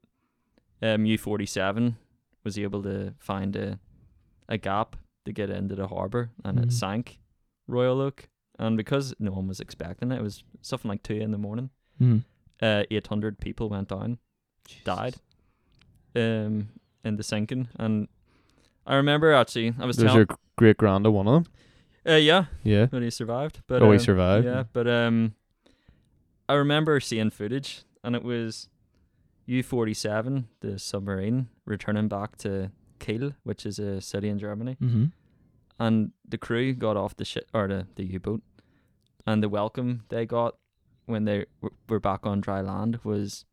um, 0.82 1.04
U 1.06 1.18
forty 1.18 1.46
seven, 1.46 1.96
was 2.44 2.58
able 2.58 2.82
to 2.84 3.14
find 3.18 3.54
a 3.56 3.78
a 4.48 4.56
gap 4.58 4.96
to 5.24 5.32
get 5.32 5.50
into 5.50 5.74
the 5.74 5.88
harbour, 5.88 6.30
and 6.44 6.58
Mhm. 6.58 6.62
it 6.64 6.72
sank 6.72 7.20
Royal 7.66 8.00
Oak. 8.00 8.28
And 8.60 8.76
because 8.76 9.14
no 9.20 9.30
one 9.32 9.46
was 9.46 9.60
expecting 9.60 10.10
it, 10.10 10.16
it 10.18 10.22
was 10.22 10.42
something 10.62 10.88
like 10.88 11.02
two 11.04 11.14
in 11.14 11.30
the 11.30 11.38
morning. 11.38 11.70
Mm. 12.00 12.24
Uh, 12.60 12.82
eight 12.90 13.06
hundred 13.06 13.38
people 13.40 13.68
went 13.68 13.88
down 13.88 14.18
died 14.84 15.14
um 16.16 16.68
in 17.04 17.16
the 17.16 17.22
sinking 17.22 17.68
and 17.76 18.06
I 18.86 18.96
remember 18.96 19.32
actually 19.32 19.72
I 19.78 19.86
was 19.86 19.96
There's 19.96 20.10
telling 20.10 20.26
your 20.60 20.74
great 20.74 20.78
granda, 20.78 21.10
one 21.12 21.26
of 21.28 21.44
them. 21.44 21.52
uh, 22.12 22.16
yeah 22.16 22.44
Yeah. 22.64 22.86
but 22.86 23.02
he 23.02 23.10
survived 23.10 23.60
but 23.66 23.82
oh, 23.82 23.90
he 23.90 23.98
um, 23.98 24.04
survived. 24.04 24.46
yeah 24.46 24.64
but 24.72 24.86
um 24.88 25.34
I 26.48 26.54
remember 26.54 26.98
seeing 27.00 27.30
footage 27.30 27.82
and 28.02 28.16
it 28.16 28.22
was 28.24 28.68
U47 29.48 30.44
the 30.60 30.78
submarine 30.78 31.48
returning 31.64 32.08
back 32.08 32.36
to 32.38 32.70
Kiel 32.98 33.32
which 33.44 33.64
is 33.66 33.78
a 33.78 34.00
city 34.00 34.28
in 34.28 34.38
Germany 34.38 34.76
Mm-hmm. 34.82 35.04
and 35.78 36.12
the 36.28 36.38
crew 36.38 36.72
got 36.74 36.96
off 36.96 37.16
the 37.16 37.24
ship 37.24 37.48
or 37.54 37.68
the, 37.68 37.86
the 37.96 38.04
U-boat 38.04 38.42
and 39.26 39.42
the 39.42 39.48
welcome 39.48 40.02
they 40.08 40.26
got 40.26 40.56
when 41.06 41.24
they 41.24 41.46
w- 41.62 41.76
were 41.88 42.00
back 42.00 42.26
on 42.26 42.40
dry 42.40 42.60
land 42.60 43.00
was 43.04 43.44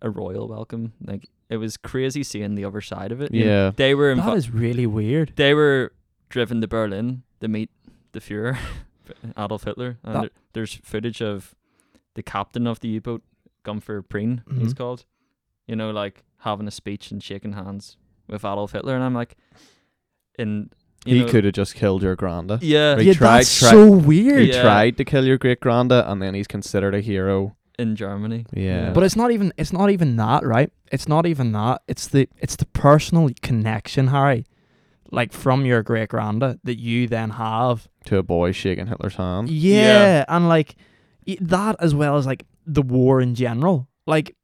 a 0.00 0.10
royal 0.10 0.48
welcome 0.48 0.92
like 1.04 1.28
it 1.48 1.56
was 1.58 1.76
crazy 1.76 2.22
seeing 2.22 2.54
the 2.54 2.64
other 2.64 2.80
side 2.80 3.12
of 3.12 3.20
it 3.20 3.32
you 3.32 3.44
know. 3.44 3.50
Yeah. 3.66 3.70
they 3.76 3.94
were 3.94 4.14
That 4.14 4.24
invi- 4.24 4.36
is 4.36 4.50
really 4.50 4.86
weird. 4.86 5.32
they 5.36 5.54
were 5.54 5.92
driven 6.32 6.60
to 6.62 6.66
Berlin 6.68 7.22
to 7.40 7.46
meet 7.48 7.70
the 8.12 8.20
Fuhrer 8.20 8.56
Adolf 9.36 9.64
Hitler 9.64 9.98
and 10.02 10.14
That- 10.14 10.20
there, 10.20 10.30
there's 10.54 10.74
footage 10.82 11.20
of 11.22 11.54
the 12.14 12.22
captain 12.22 12.66
of 12.66 12.80
the 12.80 12.88
U-boat 12.88 13.22
Gunther 13.62 14.02
Prien 14.02 14.42
he's 14.58 14.72
Mhm. 14.74 14.78
called 14.78 15.04
you 15.66 15.76
know 15.76 15.90
like 15.90 16.24
having 16.38 16.66
a 16.66 16.70
speech 16.70 17.10
and 17.12 17.22
shaking 17.22 17.52
hands 17.52 17.96
with 18.28 18.44
Adolf 18.44 18.72
Hitler 18.72 18.94
and 18.96 19.04
I'm 19.04 19.14
like 19.14 19.36
in 20.38 20.70
you 21.04 21.16
He 21.16 21.20
know, 21.22 21.28
could 21.28 21.44
have 21.44 21.54
just 21.54 21.74
killed 21.74 22.02
your 22.02 22.16
granda. 22.16 22.58
yeah 22.62 22.96
He 22.98 23.06
yeah, 23.08 23.12
tried- 23.14 23.38
that's 23.40 23.58
tried- 23.58 23.70
so 23.70 23.90
weird. 23.90 24.42
He 24.42 24.48
Yeah. 24.52 24.62
tried 24.62 24.96
to 24.98 25.04
kill 25.04 25.24
your 25.26 25.36
great 25.36 25.60
granda, 25.60 26.08
and 26.08 26.22
then 26.22 26.34
he's 26.34 26.46
considered 26.46 26.94
a 26.94 27.00
hero. 27.00 27.56
in 27.78 27.96
Germany. 27.96 28.44
Yeah. 28.52 28.92
But 28.92 29.02
it's 29.02 29.16
not 29.16 29.30
even 29.32 29.52
it's 29.56 29.72
not 29.72 29.90
even 29.90 30.14
that, 30.16 30.44
right? 30.44 30.70
It's 30.92 31.08
not 31.08 31.24
even 31.26 31.52
that. 31.52 31.82
It's 31.88 32.06
the 32.06 32.28
it's 32.38 32.54
the 32.54 32.66
personal 32.66 33.30
connection, 33.42 34.08
Harry. 34.08 34.44
Like 35.12 35.32
from 35.32 35.64
your 35.66 35.82
great 35.82 36.08
granda 36.08 36.58
that 36.64 36.78
you 36.80 37.06
then 37.06 37.30
have. 37.30 37.86
to 38.06 38.16
a 38.16 38.22
boy 38.22 38.52
shaking 38.52 38.86
Hitler's 38.88 39.14
hand. 39.16 39.48
Yeah, 39.50 39.82
Yeah. 39.82 40.24
and 40.28 40.48
like 40.48 40.74
that 41.40 41.76
as 41.78 41.94
well 41.94 42.16
as 42.16 42.26
like 42.26 42.46
the 42.66 42.82
war 42.82 43.20
in 43.20 43.34
general. 43.34 43.86
Like 44.06 44.34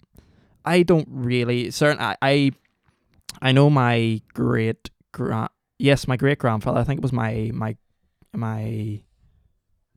I 0.64 0.82
don't 0.84 1.08
really 1.10 1.70
certain 1.70 2.00
I 2.00 2.16
I, 2.22 2.52
I 3.40 3.52
know 3.52 3.70
my 3.70 4.20
great 4.34 4.90
grand 5.12 5.48
yes, 5.78 6.06
my 6.06 6.16
great 6.16 6.38
grandfather, 6.38 6.80
I 6.80 6.84
think 6.84 6.98
it 6.98 7.02
was 7.02 7.12
my 7.12 7.50
my 7.54 7.76
my 8.34 9.00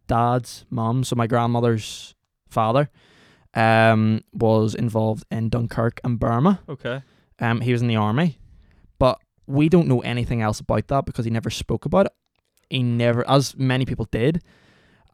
dad's 0.08 0.66
mum, 0.70 1.04
so 1.04 1.16
my 1.16 1.28
grandmother's 1.28 2.16
father, 2.50 2.90
um, 3.54 4.22
was 4.34 4.76
involved 4.76 5.26
in 5.32 5.50
Dunkirk 5.50 6.00
and 6.04 6.20
Burma. 6.20 6.60
Okay. 6.70 7.02
Um, 7.40 7.62
he 7.62 7.72
was 7.72 7.82
in 7.82 7.88
the 7.88 7.96
army, 7.96 8.38
but 8.38 8.41
we 9.52 9.70
don't 9.70 9.88
know 9.88 10.00
anything 10.02 10.42
else 10.42 10.60
about 10.60 10.88
that 10.88 11.06
because 11.06 11.26
he 11.26 11.32
never 11.32 11.50
spoke 11.50 11.86
about 11.86 12.08
it. 12.08 12.14
He 12.70 12.84
never, 12.84 13.28
as 13.30 13.56
many 13.58 13.86
people 13.86 14.06
did, 14.06 14.42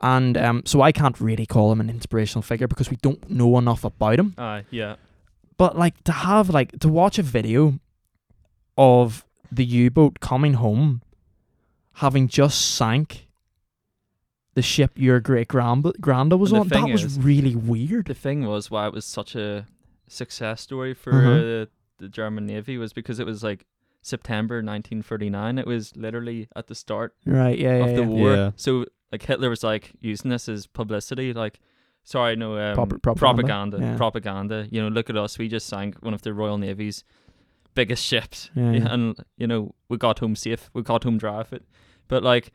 and 0.01 0.37
um, 0.37 0.63
so 0.65 0.81
I 0.81 0.91
can't 0.91 1.19
really 1.19 1.45
call 1.45 1.71
him 1.71 1.81
an 1.81 1.89
inspirational 1.89 2.43
figure 2.43 2.67
because 2.67 2.89
we 2.89 2.97
don't 2.97 3.29
know 3.29 3.57
enough 3.57 3.83
about 3.83 4.19
him. 4.19 4.35
Uh, 4.37 4.61
yeah. 4.69 4.95
But 5.57 5.77
like 5.77 6.03
to 6.03 6.11
have 6.11 6.49
like 6.51 6.77
to 6.79 6.89
watch 6.89 7.17
a 7.17 7.23
video 7.23 7.79
of 8.77 9.25
the 9.51 9.65
U-boat 9.65 10.19
coming 10.19 10.53
home, 10.53 11.01
having 11.93 12.27
just 12.27 12.75
sank 12.75 13.27
the 14.53 14.61
ship 14.61 14.91
your 14.95 15.19
great 15.19 15.47
grand 15.47 15.83
granda 15.83 16.37
was 16.37 16.53
on, 16.53 16.67
that 16.67 16.89
was 16.89 17.17
really 17.19 17.55
weird. 17.55 18.07
The 18.07 18.13
thing 18.13 18.45
was 18.45 18.69
why 18.69 18.87
it 18.87 18.93
was 18.93 19.05
such 19.05 19.35
a 19.35 19.65
success 20.07 20.61
story 20.61 20.93
for 20.93 21.11
uh, 21.11 21.65
the 21.97 22.07
German 22.07 22.45
Navy 22.45 22.77
was 22.77 22.93
because 22.93 23.19
it 23.19 23.25
was 23.25 23.43
like 23.43 23.65
September 24.07 24.55
1939. 24.55 25.59
It 25.59 25.67
was 25.67 25.95
literally 25.95 26.47
at 26.55 26.67
the 26.67 26.75
start 26.75 27.15
Right? 27.25 27.57
Yeah. 27.57 27.75
of 27.75 27.89
yeah, 27.91 27.95
the 27.95 28.01
yeah. 28.01 28.07
war. 28.07 28.35
Yeah. 28.35 28.51
So 28.55 28.85
like 29.11 29.23
Hitler 29.23 29.49
was 29.49 29.63
like 29.63 29.93
using 29.99 30.31
this 30.31 30.49
as 30.49 30.67
publicity, 30.67 31.33
like 31.33 31.59
sorry, 32.03 32.35
no 32.35 32.57
um, 32.57 32.75
Propa- 32.77 33.01
propaganda, 33.01 33.17
propaganda, 33.17 33.77
yeah. 33.79 33.97
propaganda. 33.97 34.67
You 34.71 34.81
know, 34.81 34.87
look 34.89 35.09
at 35.09 35.17
us. 35.17 35.37
We 35.37 35.47
just 35.47 35.67
sank 35.67 35.95
one 36.01 36.13
of 36.13 36.21
the 36.21 36.33
Royal 36.33 36.57
Navy's 36.57 37.03
biggest 37.75 38.03
ships, 38.03 38.49
Yeah, 38.55 38.71
yeah. 38.71 38.87
and 38.93 39.15
you 39.37 39.45
know 39.47 39.75
we 39.89 39.97
got 39.97 40.19
home 40.19 40.35
safe. 40.35 40.69
We 40.73 40.81
got 40.81 41.03
home 41.03 41.17
dry 41.17 41.37
with 41.39 41.53
it. 41.53 41.63
But 42.07 42.23
like 42.23 42.51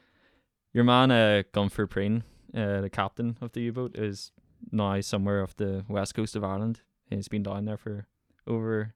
your 0.73 0.85
man, 0.85 1.11
uh, 1.11 1.43
Gunfer 1.53 1.87
Prien, 1.87 2.23
uh, 2.57 2.81
the 2.81 2.91
captain 2.91 3.37
of 3.41 3.53
the 3.53 3.61
U-boat, 3.63 3.97
is 3.97 4.33
now 4.71 5.01
somewhere 5.01 5.43
off 5.43 5.55
the 5.57 5.85
west 5.89 6.15
coast 6.15 6.35
of 6.35 6.43
Ireland. 6.45 6.81
He's 7.11 7.29
been 7.29 7.43
down 7.43 7.67
there 7.67 7.77
for 7.77 8.07
over 8.47 8.95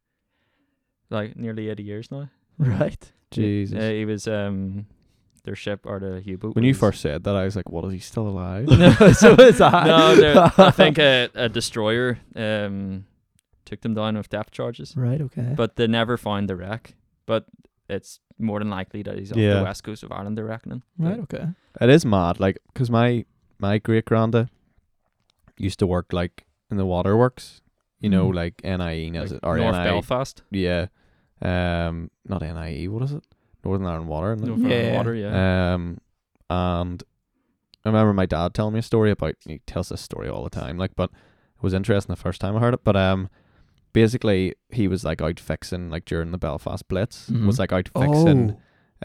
like 1.10 1.36
nearly 1.36 1.68
eighty 1.68 1.82
years 1.82 2.10
now. 2.10 2.28
Right. 2.80 3.12
Jesus. 3.30 3.78
Uh, 3.78 3.90
he 3.90 4.04
was 4.04 4.26
um 4.26 4.86
their 5.44 5.54
ship 5.56 5.80
or 5.84 6.00
the 6.00 6.22
U-boat. 6.24 6.54
when 6.56 6.64
you 6.64 6.70
was- 6.70 6.78
first 6.78 7.00
said 7.00 7.22
that, 7.24 7.36
I 7.36 7.44
was 7.44 7.54
like, 7.56 7.70
"What 7.70 7.84
is 7.86 7.92
he 7.92 7.98
still 8.00 8.26
alive?" 8.28 8.66
no, 8.66 8.90
so 9.12 9.34
is 9.34 9.60
I. 9.60 9.86
no, 9.86 10.14
there- 10.16 10.52
I 10.58 10.70
think 10.70 10.98
a, 10.98 11.28
a 11.34 11.48
destroyer 11.48 12.18
um 12.34 13.04
took 13.64 13.80
them 13.80 13.94
down 13.94 14.16
with 14.16 14.28
depth 14.28 14.52
charges, 14.52 14.94
Right. 14.96 15.20
Okay. 15.20 15.52
but 15.56 15.74
they 15.76 15.86
never 15.88 16.16
found 16.16 16.48
the 16.48 16.54
wreck. 16.56 16.94
But 17.26 17.46
it's 17.88 18.20
more 18.38 18.58
than 18.60 18.70
likely 18.70 19.02
that 19.02 19.18
he's 19.18 19.32
off 19.32 19.38
Yeah. 19.38 19.54
the 19.58 19.62
west 19.64 19.82
coast 19.84 20.02
of 20.04 20.12
Ireland. 20.12 20.36
They're 20.38 20.44
reckoning. 20.44 20.82
Right. 20.98 21.18
Okay. 21.20 21.48
It 21.80 21.90
is 21.90 22.04
mad, 22.04 22.38
like, 22.40 22.58
cause 22.74 22.90
my 22.90 23.24
my 23.58 23.78
great 23.78 24.04
granda 24.06 24.48
used 25.58 25.78
to 25.80 25.86
work 25.86 26.12
like 26.12 26.46
in 26.70 26.76
the 26.76 26.86
waterworks, 26.86 27.60
you 28.00 28.10
know, 28.10 28.28
Mhm. 28.30 28.34
like 28.34 28.60
NIE, 28.64 29.10
Like 29.14 29.24
is 29.24 29.32
it 29.32 29.40
or 29.42 29.56
North 29.58 29.74
NIE? 29.74 29.84
Belfast, 29.84 30.42
Yeah, 30.50 30.86
um, 31.42 32.10
not 32.26 32.42
NIE. 32.42 32.86
What 32.88 33.02
is 33.02 33.12
it? 33.12 33.22
Northern 33.64 33.86
Ireland 33.86 34.08
Water. 34.08 34.32
isn't 34.34 34.44
it? 34.44 34.48
North 34.48 34.60
Ireland 34.72 34.86
Yeah. 34.86 34.96
Water. 34.96 35.14
Yeah. 35.14 35.74
Um, 35.74 35.98
and 36.50 37.02
I 37.84 37.88
remember 37.88 38.12
my 38.12 38.26
dad 38.26 38.54
telling 38.54 38.74
me 38.74 38.80
a 38.80 38.82
story 38.82 39.10
about. 39.10 39.34
He 39.46 39.58
tells 39.66 39.88
this 39.90 40.00
story 40.00 40.28
all 40.28 40.44
the 40.44 40.50
time, 40.50 40.78
like, 40.78 40.94
but 40.96 41.10
it 41.10 41.62
was 41.62 41.74
interesting 41.74 42.12
the 42.12 42.20
first 42.20 42.40
time 42.40 42.56
I 42.56 42.60
heard 42.60 42.74
it. 42.74 42.84
But 42.84 42.96
um, 42.96 43.28
basically, 43.92 44.54
he 44.70 44.88
was 44.88 45.04
like 45.04 45.20
out 45.20 45.38
fixing 45.40 45.90
like 45.90 46.04
during 46.04 46.30
the 46.32 46.38
Belfast 46.38 46.86
Blitz, 46.88 47.28
was 47.28 47.56
Mhm. 47.56 47.58
like 47.58 47.72
out 47.72 47.88
fixing, 47.88 48.56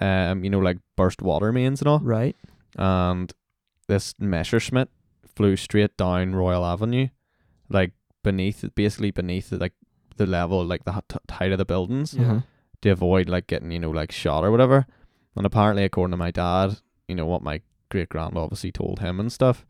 Oh. 0.02 0.06
um, 0.06 0.44
you 0.44 0.50
know, 0.50 0.60
like 0.60 0.78
burst 0.96 1.22
water 1.22 1.52
mains 1.52 1.82
and 1.82 1.88
all. 1.88 2.00
Right. 2.00 2.36
And 2.78 3.32
this 3.88 4.14
Messerschmitt 4.20 4.90
flew 5.36 5.56
straight 5.56 5.98
down 5.98 6.34
Royal 6.36 6.66
Avenue, 6.66 7.08
like 7.70 7.92
beneath, 8.24 8.64
basically 8.76 9.12
beneath 9.12 9.50
the, 9.50 9.58
like 9.58 9.74
the 10.18 10.26
level, 10.26 10.64
like 10.66 10.84
the 10.86 10.92
h- 10.96 11.18
height 11.32 11.52
of 11.52 11.58
the 11.58 11.66
buildings 11.66 12.14
Yeah. 12.14 12.24
Uh-huh. 12.32 12.40
to 12.82 12.90
avoid 12.90 13.30
like 13.30 13.48
getting 13.48 13.72
you 13.72 13.80
know 13.80 13.92
like 13.92 14.12
shot 14.12 14.44
or 14.44 14.52
whatever. 14.52 14.86
And 15.36 15.46
apparently, 15.46 15.84
according 15.86 16.12
to 16.12 16.18
my 16.18 16.32
dad, 16.32 16.80
you 17.08 17.16
know 17.16 17.26
what 17.26 17.42
my 17.42 17.62
great 17.90 18.10
grand 18.10 18.38
obviously 18.38 18.72
told 18.72 19.00
him 19.00 19.20
and 19.20 19.32
stuff 19.32 19.66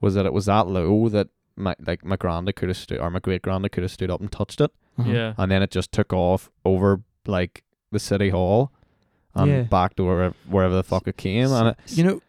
was 0.00 0.14
that 0.14 0.26
it 0.26 0.32
was 0.32 0.46
that 0.46 0.66
low 0.66 1.08
that 1.08 1.28
my 1.56 1.74
like 1.86 2.04
my 2.04 2.16
granda 2.16 2.54
could 2.54 2.68
have 2.68 2.76
stood 2.76 2.98
or 2.98 3.10
my 3.10 3.20
great 3.20 3.42
granda 3.42 3.70
could 3.70 3.82
have 3.84 3.92
stood 3.92 4.10
up 4.10 4.20
and 4.20 4.30
touched 4.32 4.60
it, 4.60 4.70
Uh-huh. 4.98 5.10
Yeah. 5.10 5.34
and 5.38 5.50
then 5.50 5.62
it 5.62 5.70
just 5.70 5.92
took 5.92 6.12
off 6.12 6.50
over 6.64 7.00
like 7.26 7.62
the 7.92 7.98
city 8.00 8.30
hall 8.30 8.72
and 9.34 9.50
Yeah. 9.50 9.62
back 9.62 9.94
to 9.96 10.04
wherever, 10.04 10.34
wherever 10.48 10.74
the 10.74 10.82
fuck 10.84 11.06
it 11.08 11.16
came, 11.16 11.50
and 11.52 11.68
it, 11.68 11.76
You 11.86 12.04
know, 12.04 12.20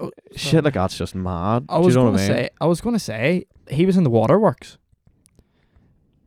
oh, 0.00 0.10
shit 0.36 0.64
like 0.64 0.74
that's 0.74 0.96
just 0.98 1.14
mad. 1.14 1.64
I 1.68 1.78
was 1.78 1.94
you 1.94 2.00
know 2.00 2.06
gonna 2.10 2.12
what 2.12 2.20
I 2.20 2.28
mean? 2.28 2.36
say. 2.36 2.50
I 2.60 2.66
was 2.66 2.80
gonna 2.80 2.98
say 2.98 3.46
he 3.70 3.84
was 3.86 3.96
in 3.96 4.04
the 4.04 4.10
waterworks. 4.10 4.76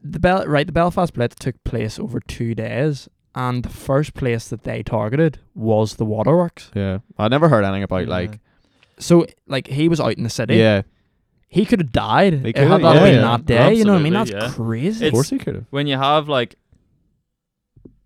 The 0.03 0.19
Bel 0.19 0.45
right, 0.47 0.65
the 0.65 0.71
Belfast 0.73 1.13
Blitz 1.13 1.35
took 1.35 1.61
place 1.63 1.99
over 1.99 2.19
two 2.19 2.53
days, 2.55 3.09
and 3.35 3.63
the 3.63 3.69
first 3.69 4.13
place 4.13 4.47
that 4.49 4.63
they 4.63 4.83
targeted 4.83 5.39
was 5.55 5.95
the 5.95 6.05
waterworks. 6.05 6.71
Yeah, 6.75 6.99
I 7.17 7.27
never 7.27 7.49
heard 7.49 7.63
anything 7.65 7.83
about 7.83 8.03
Yeah. 8.07 8.13
like 8.13 8.39
So, 8.99 9.25
like, 9.47 9.67
he 9.67 9.89
was 9.89 9.99
out 9.99 10.13
in 10.17 10.23
the 10.23 10.29
city. 10.29 10.55
yeah, 10.55 10.81
he 11.49 11.65
could 11.65 11.79
have 11.81 11.91
died. 11.91 12.33
He 12.45 12.53
coulda, 12.53 12.69
had 12.69 12.81
that 12.83 12.95
yeah, 12.95 13.03
been 13.03 13.15
yeah. 13.15 13.21
that 13.37 13.45
day. 13.45 13.73
You 13.73 13.85
know 13.85 13.93
what 13.93 13.99
I 13.99 14.03
mean? 14.03 14.15
Absolutely, 14.15 14.47
That's 14.47 14.57
yeah. 14.57 14.63
crazy. 14.65 15.05
of 15.05 15.07
It's- 15.07 15.11
course 15.13 15.29
he 15.29 15.37
could 15.39 15.55
have. 15.55 15.65
when 15.71 15.87
you 15.87 15.97
have 15.97 16.27
like 16.29 16.55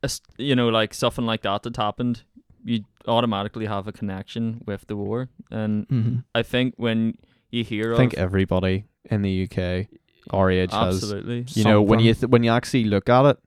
a 0.03 0.05
s- 0.05 0.21
you 0.37 0.55
know 0.55 0.69
like 0.69 0.93
something 0.93 1.25
like 1.25 1.41
that 1.43 1.61
that 1.63 1.77
happened 1.77 2.23
you 2.63 2.83
automatically 3.07 3.65
have 3.67 3.87
a 3.87 3.91
connection 3.91 4.61
with 4.65 4.85
the 4.87 4.95
war 4.95 5.29
and 5.51 5.85
hmm 5.89 6.15
i 6.35 6.41
think 6.43 6.73
when 6.77 7.15
you 7.51 7.63
hear 7.63 7.93
I 7.93 7.97
think 7.97 8.13
of 8.13 8.19
everybody 8.19 8.85
in 9.05 9.21
the 9.21 9.43
UK 9.47 9.87
our 10.31 10.49
age 10.49 10.71
has 10.71 10.95
absolutely 11.03 11.45
you 11.49 11.63
know 11.63 11.81
when 11.81 11.99
you 11.99 12.13
th- 12.13 12.29
when 12.29 12.43
you 12.43 12.51
actually 12.51 12.83
look 12.85 13.09
at 13.09 13.25
it 13.25 13.37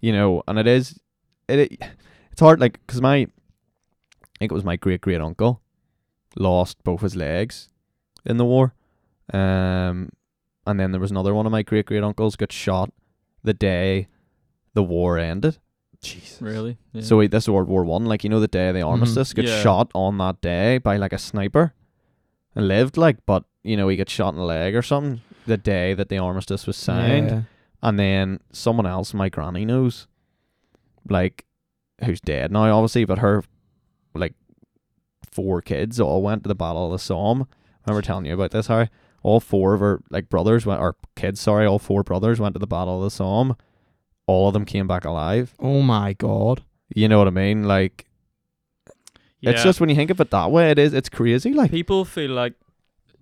you 0.00 0.12
know 0.12 0.42
and 0.48 0.58
it 0.58 0.66
is 0.66 0.98
it, 1.48 1.58
it 1.60 1.82
it's 2.30 2.40
hard 2.40 2.60
like 2.60 2.78
because 2.86 3.00
my 3.00 3.16
i 3.16 3.26
think 4.38 4.50
it 4.50 4.54
was 4.54 4.64
my 4.64 4.76
great 4.76 5.00
great 5.00 5.20
uncle 5.20 5.60
lost 6.36 6.82
both 6.84 7.00
his 7.02 7.14
legs 7.16 7.68
in 8.24 8.36
the 8.38 8.44
war 8.44 8.74
um 9.32 10.10
and 10.66 10.78
then 10.78 10.92
there 10.92 11.00
was 11.00 11.10
another 11.10 11.34
one 11.34 11.46
of 11.46 11.52
my 11.52 11.62
great 11.62 11.86
great 11.86 12.02
uncles 12.02 12.36
got 12.36 12.52
shot 12.52 12.92
the 13.44 13.54
day 13.54 14.08
the 14.74 14.82
war 14.82 15.18
ended 15.18 15.58
Jesus. 16.02 16.42
really 16.42 16.78
yeah. 16.92 17.02
so 17.02 17.20
he, 17.20 17.28
this 17.28 17.48
world 17.48 17.68
war 17.68 17.84
one 17.84 18.04
like 18.06 18.24
you 18.24 18.30
know 18.30 18.40
the 18.40 18.48
day 18.48 18.68
of 18.68 18.74
the 18.74 18.82
armistice 18.82 19.32
got 19.32 19.44
Yeah. 19.44 19.62
shot 19.62 19.90
on 19.94 20.18
that 20.18 20.40
day 20.40 20.78
by 20.78 20.96
like 20.96 21.12
a 21.12 21.18
sniper 21.18 21.74
and 22.56 22.66
lived 22.66 22.96
like 22.96 23.18
but 23.26 23.44
you 23.62 23.76
know 23.76 23.86
he 23.88 23.96
got 23.96 24.08
shot 24.10 24.30
in 24.34 24.36
the 24.38 24.44
leg 24.44 24.74
or 24.74 24.82
something 24.82 25.20
the 25.46 25.56
day 25.56 25.94
that 25.94 26.08
the 26.08 26.18
armistice 26.18 26.66
was 26.66 26.76
signed 26.76 27.28
Yeah. 27.30 27.42
and 27.82 27.98
then 27.98 28.40
someone 28.52 28.86
else 28.86 29.12
my 29.14 29.28
granny 29.28 29.64
knows, 29.64 30.06
like, 31.08 31.44
who's 32.04 32.20
dead 32.20 32.50
now, 32.52 32.64
obviously, 32.76 33.04
but 33.04 33.18
her, 33.18 33.44
like, 34.14 34.34
four 35.30 35.60
kids 35.62 36.00
all 36.00 36.22
went 36.22 36.44
to 36.44 36.48
the 36.48 36.54
Battle 36.54 36.86
of 36.86 36.92
the 36.92 36.98
Somme. 36.98 37.46
I 37.86 37.90
remember 37.90 38.02
telling 38.06 38.26
you 38.26 38.34
about 38.34 38.50
this, 38.52 38.66
Harry. 38.68 38.88
All 39.22 39.38
four 39.40 39.74
of 39.74 39.80
her, 39.80 40.02
like, 40.10 40.28
brothers, 40.28 40.66
went, 40.66 40.80
or 40.80 40.96
kids, 41.16 41.40
sorry, 41.40 41.66
all 41.66 41.78
four 41.78 42.02
brothers 42.02 42.40
went 42.40 42.54
to 42.54 42.58
the 42.58 42.66
Battle 42.66 42.98
of 42.98 43.04
the 43.04 43.10
Somme. 43.10 43.56
All 44.26 44.48
of 44.48 44.52
them 44.54 44.64
came 44.64 44.86
back 44.86 45.04
alive. 45.04 45.54
Oh 45.58 45.82
my 45.82 46.12
god. 46.12 46.62
You 46.94 47.08
know 47.08 47.18
what 47.18 47.26
I 47.28 47.30
mean? 47.30 47.64
Like, 47.64 48.06
it's 49.40 49.62
just 49.64 49.80
when 49.80 49.88
you 49.88 49.96
think 49.96 50.10
of 50.10 50.20
it 50.20 50.30
that 50.30 50.50
way, 50.52 50.70
it 50.70 50.78
is, 50.78 50.94
it's 50.94 51.08
crazy. 51.08 51.52
Like, 51.52 51.70
people 51.72 52.04
feel 52.04 52.30
like 52.30 52.54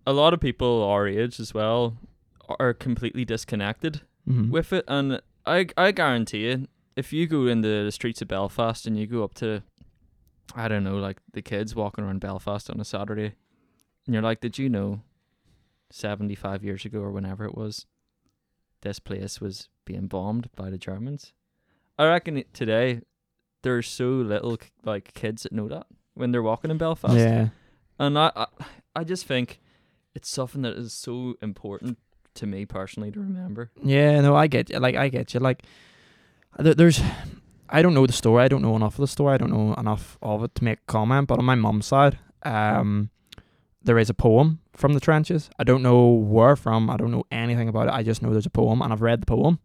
a 0.07 0.13
lot 0.13 0.35
of 0.35 0.41
people 0.41 0.83
our 0.83 1.07
age 1.07 1.41
as 1.41 1.55
well 1.55 1.97
are 2.59 2.75
completely 2.75 3.25
disconnected 3.25 4.03
Mhm. 4.29 4.51
with 4.51 4.73
it 4.73 4.85
and 4.89 5.21
I 5.47 5.67
I 5.77 5.93
guarantee 5.93 6.49
you 6.49 6.67
if 6.97 7.13
you 7.13 7.27
go 7.27 7.47
into 7.47 7.85
the 7.85 7.93
streets 7.93 8.21
of 8.23 8.29
Belfast 8.29 8.87
and 8.87 8.99
you 8.99 9.07
go 9.07 9.25
up 9.25 9.35
to 9.35 9.63
I 10.55 10.69
don't 10.69 10.85
know 10.85 10.99
like 10.99 11.21
the 11.33 11.43
kids 11.43 11.75
walking 11.75 12.05
around 12.05 12.21
Belfast 12.21 12.69
on 12.71 12.81
a 12.81 12.85
Saturday 12.85 13.35
and 14.07 14.15
you're 14.15 14.23
like 14.23 14.41
did 14.41 14.59
you 14.59 14.69
know 14.69 15.03
75 15.91 16.63
years 16.65 16.85
ago 16.85 17.01
or 17.01 17.11
whenever 17.11 17.45
it 17.45 17.57
was 17.57 17.87
this 18.83 18.99
place 18.99 19.41
was 19.41 19.69
being 19.85 20.07
bombed 20.07 20.49
by 20.57 20.71
the 20.71 20.79
Germans 20.79 21.33
I 21.99 22.07
reckon 22.09 22.43
today 22.53 23.01
there's 23.63 23.89
so 23.89 24.09
little 24.11 24.59
like 24.85 25.13
kids 25.15 25.43
that 25.43 25.53
know 25.53 25.69
that 25.69 25.87
when 26.15 26.33
they're 26.33 26.43
walking 26.43 26.71
in 26.71 26.79
Belfast 26.79 27.15
Yeah. 27.17 27.49
and 27.99 28.19
I, 28.19 28.31
I 28.37 28.47
I 28.97 29.05
just 29.05 29.27
think 29.27 29.61
it's 30.15 30.29
something 30.29 30.63
that 30.63 30.75
is 30.75 30.93
so 30.93 31.35
important 31.43 31.99
to 32.35 32.47
me 32.47 32.65
personally 32.67 33.11
to 33.11 33.21
remember 33.21 33.71
Yeah, 33.83 34.21
no, 34.21 34.37
I 34.37 34.47
get 34.47 34.71
you. 34.71 34.79
Like, 34.79 34.97
I 34.97 35.09
get 35.09 35.35
you. 35.35 35.41
Like, 35.41 35.65
there, 36.59 36.75
there's, 36.75 37.01
I 37.69 37.83
don't 37.83 37.95
know 37.95 38.07
the 38.07 38.13
story. 38.13 38.45
I 38.45 38.49
don't 38.49 38.63
know 38.63 38.77
enough 38.77 38.95
of 38.95 39.01
the 39.01 39.07
story. 39.07 39.35
I 39.35 39.39
don't 39.39 39.51
know 39.51 39.75
enough 39.75 40.19
of 40.23 40.45
it 40.45 40.55
to 40.57 40.65
make 40.65 40.79
a 40.79 40.93
comment. 40.93 41.29
But 41.29 41.39
on 41.39 41.45
my 41.45 41.55
mum's 41.55 41.87
side, 41.87 42.19
um, 42.43 43.11
there 43.83 43.99
is 43.99 44.11
a 44.11 44.15
poem 44.15 44.61
from 44.75 44.93
the 44.93 45.01
trenches. 45.01 45.51
I 45.59 45.65
don't 45.65 45.83
know 45.83 46.09
where 46.09 46.57
from. 46.57 46.91
I 46.91 46.97
don't 46.97 47.11
know 47.11 47.25
anything 47.31 47.69
about 47.69 47.89
it. 47.89 47.95
I 47.95 48.03
just 48.03 48.23
know 48.23 48.31
there's 48.31 48.47
a 48.47 48.51
poem, 48.51 48.83
and 48.83 48.93
I've 48.93 49.03
read 49.03 49.23
the 49.23 49.27
poem. 49.27 49.59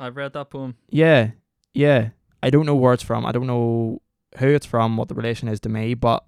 I've 0.00 0.16
read 0.16 0.32
that 0.34 0.50
poem 0.50 0.76
Yeah, 0.90 1.30
yeah. 1.74 2.10
I 2.42 2.50
don't 2.50 2.66
know 2.66 2.76
where 2.76 2.94
it's 2.94 3.02
from. 3.02 3.26
I 3.26 3.32
don't 3.32 3.48
know 3.48 4.00
who 4.38 4.48
it's 4.48 4.66
from, 4.66 4.96
what 4.96 5.08
the 5.08 5.14
relation 5.14 5.48
is 5.48 5.58
to 5.60 5.68
me, 5.68 5.94
but 5.94 6.24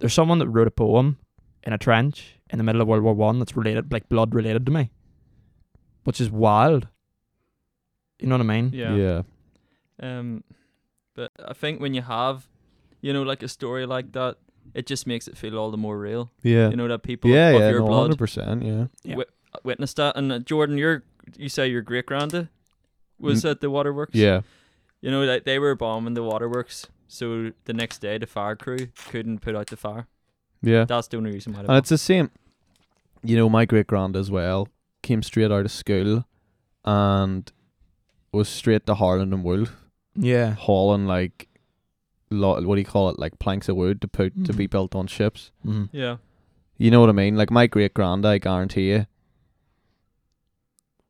there's 0.00 0.12
someone 0.12 0.38
that 0.38 0.48
wrote 0.48 0.68
a 0.68 0.70
poem 0.70 1.18
in 1.62 1.72
a 1.72 1.78
trench 1.78 2.37
in 2.50 2.58
the 2.58 2.64
middle 2.64 2.80
of 2.80 2.88
World 2.88 3.02
War 3.02 3.14
One 3.14 3.38
that's 3.38 3.56
related, 3.56 3.92
like 3.92 4.08
blood 4.08 4.34
related 4.34 4.64
to 4.66 4.72
me, 4.72 4.90
which 6.04 6.20
is 6.20 6.30
wild. 6.30 6.88
You 8.18 8.26
know 8.28 8.34
what 8.36 8.40
I 8.50 8.60
mean? 8.60 8.70
yeah 8.72 8.94
yeah. 8.94 9.22
Um, 10.00 10.44
but 11.14 11.32
I 11.44 11.52
think 11.52 11.80
when 11.80 11.94
you 11.94 12.02
have, 12.02 12.48
you 13.00 13.12
know, 13.12 13.22
like 13.22 13.42
a 13.42 13.48
story 13.48 13.86
like 13.86 14.12
that, 14.12 14.36
it 14.74 14.86
just 14.86 15.06
makes 15.06 15.26
it 15.28 15.36
feel 15.36 15.58
all 15.58 15.70
the 15.70 15.76
more 15.76 15.98
real. 15.98 16.30
Yeah. 16.42 16.68
You 16.70 16.76
know 16.76 16.88
that 16.88 17.02
people 17.02 17.30
yeah, 17.30 17.48
of 17.48 17.60
yeah, 17.60 17.70
your 17.70 17.80
no, 17.80 17.86
blood 17.86 18.10
100%, 18.18 18.64
yeah. 18.64 18.86
Yeah. 19.02 19.10
wi- 19.14 19.24
witnessed 19.64 19.96
that. 19.96 20.16
And 20.16 20.30
uh, 20.32 20.38
Jordan, 20.40 20.78
your 20.78 21.02
you 21.36 21.48
say 21.48 21.68
your 21.68 21.82
great 21.82 22.06
granda 22.06 22.48
was 23.18 23.42
Mm. 23.44 23.50
at 23.50 23.60
the 23.60 23.70
waterworks. 23.70 24.14
Yeah. 24.14 24.42
You 25.00 25.10
know 25.10 25.26
that 25.26 25.44
they 25.44 25.58
were 25.58 25.74
bombing 25.74 26.14
the 26.14 26.22
waterworks, 26.24 26.86
so 27.08 27.52
the 27.64 27.72
next 27.72 27.98
day 28.00 28.18
the 28.18 28.26
fire 28.26 28.56
crew 28.56 28.88
couldn't 29.10 29.40
put 29.40 29.54
out 29.56 29.68
the 29.68 29.76
fire. 29.76 30.06
Yeah. 30.62 30.84
That's 30.84 31.08
the 31.08 31.16
only 31.16 31.32
reason 31.32 31.52
why. 31.52 31.62
They 31.62 31.68
And 31.68 31.76
it's 31.78 31.88
the 31.90 31.98
same. 31.98 32.30
You 33.22 33.36
know, 33.36 33.48
my 33.48 33.64
great 33.64 33.86
grand 33.86 34.16
as 34.16 34.30
well 34.30 34.68
came 35.02 35.22
straight 35.22 35.50
out 35.52 35.64
of 35.64 35.70
school 35.70 36.24
and 36.84 37.50
was 38.32 38.48
straight 38.48 38.86
to 38.86 38.94
Harland 38.94 39.32
and 39.32 39.44
Wolff, 39.44 39.74
Yeah. 40.14 40.52
hauling 40.54 41.06
like 41.06 41.48
lo- 42.30 42.60
what 42.62 42.74
do 42.76 42.80
you 42.80 42.84
call 42.84 43.08
it, 43.10 43.18
like 43.18 43.38
planks 43.38 43.68
of 43.68 43.76
wood 43.76 44.00
to 44.02 44.08
put 44.08 44.44
to 44.44 44.52
be 44.52 44.66
Mhm. 44.66 44.70
built 44.70 44.94
on 44.94 45.06
ships. 45.06 45.50
Mm. 45.64 45.88
yeah, 45.92 46.16
You 46.76 46.90
know 46.92 47.00
what 47.00 47.08
I 47.08 47.12
mean? 47.12 47.36
Like 47.36 47.50
my 47.50 47.66
great 47.66 47.92
grand, 47.94 48.24
I 48.26 48.38
guarantee 48.38 48.90
you. 48.90 49.06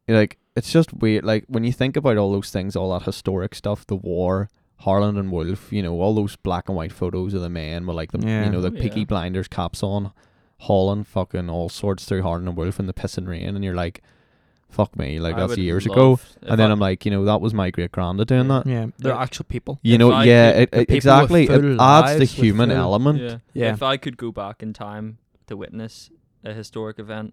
Like 0.08 0.38
it's 0.56 0.72
just 0.72 0.92
weird. 0.94 1.24
Like 1.24 1.44
when 1.48 1.64
you 1.64 1.72
think 1.72 1.96
about 1.96 2.16
all 2.16 2.32
those 2.32 2.50
things, 2.50 2.74
all 2.76 2.92
that 2.98 3.04
historic 3.04 3.54
stuff, 3.54 3.86
the 3.86 3.96
war, 3.96 4.48
Harland 4.78 5.18
and 5.18 5.30
Wolff, 5.32 5.72
you 5.72 5.82
know, 5.82 6.00
all 6.00 6.14
those 6.14 6.36
black 6.36 6.68
and 6.68 6.76
white 6.76 6.92
photos 6.92 7.34
of 7.34 7.42
the 7.42 7.48
men 7.48 7.86
with 7.86 7.96
like 7.96 8.12
the 8.12 8.18
Yeah. 8.26 8.44
you 8.44 8.50
know 8.50 8.60
the 8.60 8.68
Oh, 8.68 8.80
Peaky 8.82 9.00
yeah. 9.00 9.06
Blinders 9.06 9.48
caps 9.48 9.82
on, 9.82 10.12
hauling 10.58 11.04
fucking 11.04 11.50
all 11.50 11.68
sorts 11.68 12.04
through 12.04 12.22
Harland 12.22 12.48
and 12.48 12.56
Wolff 12.56 12.78
in 12.80 12.86
the 12.86 12.92
pissing 12.94 13.26
rain, 13.28 13.54
and 13.56 13.64
you're 13.64 13.74
like, 13.74 14.02
fuck 14.68 14.96
me, 14.98 15.18
like 15.18 15.34
I 15.34 15.46
that's 15.46 15.56
years 15.56 15.86
ago. 15.86 16.20
And 16.42 16.60
then 16.60 16.68
I- 16.68 16.72
I'm 16.72 16.78
like, 16.78 17.04
you 17.04 17.10
know, 17.10 17.24
that 17.24 17.40
was 17.40 17.54
my 17.54 17.70
great 17.70 17.90
granda 17.90 18.26
doing 18.26 18.48
that. 18.48 18.66
Yeah. 18.66 18.86
They're 18.98 19.14
Like, 19.14 19.22
actual 19.22 19.46
people. 19.46 19.78
You 19.82 19.94
If 19.94 19.98
know, 19.98 20.12
I 20.12 20.24
yeah, 20.24 20.52
could- 20.52 20.60
it, 20.62 20.68
it- 20.90 20.90
exactly. 20.94 21.44
It 21.48 21.80
adds 21.80 22.18
the 22.18 22.24
human 22.26 22.68
full- 22.70 22.78
element. 22.78 23.20
yeah. 23.20 23.38
Yeah. 23.54 23.72
If 23.72 23.82
I 23.82 23.96
could 23.96 24.16
go 24.16 24.30
back 24.30 24.62
in 24.62 24.72
time 24.74 25.18
to 25.46 25.56
witness 25.56 26.10
a 26.44 26.52
historic 26.52 26.98
event, 26.98 27.32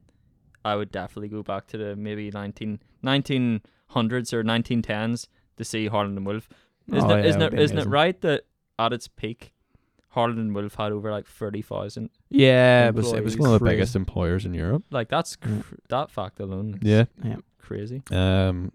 I 0.63 0.76
would 0.77 0.91
definitely 0.91 1.27
go 1.27 1.43
back 1.43 1.67
to 1.67 1.77
the 1.77 1.95
maybe 1.95 2.31
19, 2.31 2.80
1900s 3.03 4.34
or 4.34 4.43
1910s 4.43 5.27
to 5.57 5.63
see 5.63 5.88
Harland 5.88 6.17
and 6.17 6.26
Wolff. 6.26 6.49
Isn't 6.91 7.09
Oh, 7.11 7.15
it? 7.15 7.23
yeah, 7.23 7.29
Isn't 7.29 7.41
it 7.41 7.45
it? 7.45 7.51
would 7.51 7.57
be 7.57 7.63
Isn't 7.63 7.77
it 7.79 7.87
right 7.87 8.19
that 8.21 8.43
at 8.79 8.93
its 8.93 9.07
peak, 9.07 9.53
Harland 10.09 10.39
and 10.39 10.53
Wolff 10.55 10.75
had 10.75 10.91
over 10.91 11.11
like 11.11 11.25
thirty 11.27 11.61
thousand? 11.61 12.09
Yeah, 12.29 12.89
it 12.89 12.95
was 12.95 13.11
it 13.13 13.23
was 13.23 13.37
one 13.37 13.49
of 13.49 13.53
the 13.53 13.59
crazy. 13.59 13.75
biggest 13.77 13.95
employers 13.95 14.45
in 14.45 14.53
Europe. 14.53 14.83
Like 14.91 15.09
that's 15.09 15.35
Mm. 15.37 15.63
cr- 15.63 15.75
that 15.89 16.11
fact 16.11 16.39
alone. 16.39 16.79
Is 16.81 17.07
Yeah. 17.23 17.35
crazy. 17.57 18.01
Um, 18.11 18.71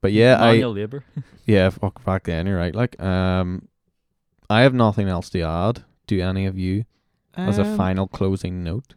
but 0.00 0.12
yeah, 0.12 0.36
I 0.42 0.52
Manual 0.52 0.72
labor. 0.72 1.04
yeah, 1.46 1.70
fuck 1.70 2.04
back 2.04 2.24
then. 2.24 2.46
You're 2.46 2.58
right. 2.58 2.74
Like, 2.74 3.00
um, 3.00 3.68
I 4.50 4.60
have 4.62 4.74
nothing 4.74 5.08
else 5.08 5.30
to 5.30 5.40
add. 5.40 5.84
Do 6.06 6.20
any 6.20 6.44
of 6.46 6.58
you 6.58 6.84
as 7.34 7.58
a 7.58 7.64
Um, 7.64 7.76
final 7.78 8.06
closing 8.06 8.62
note? 8.62 8.94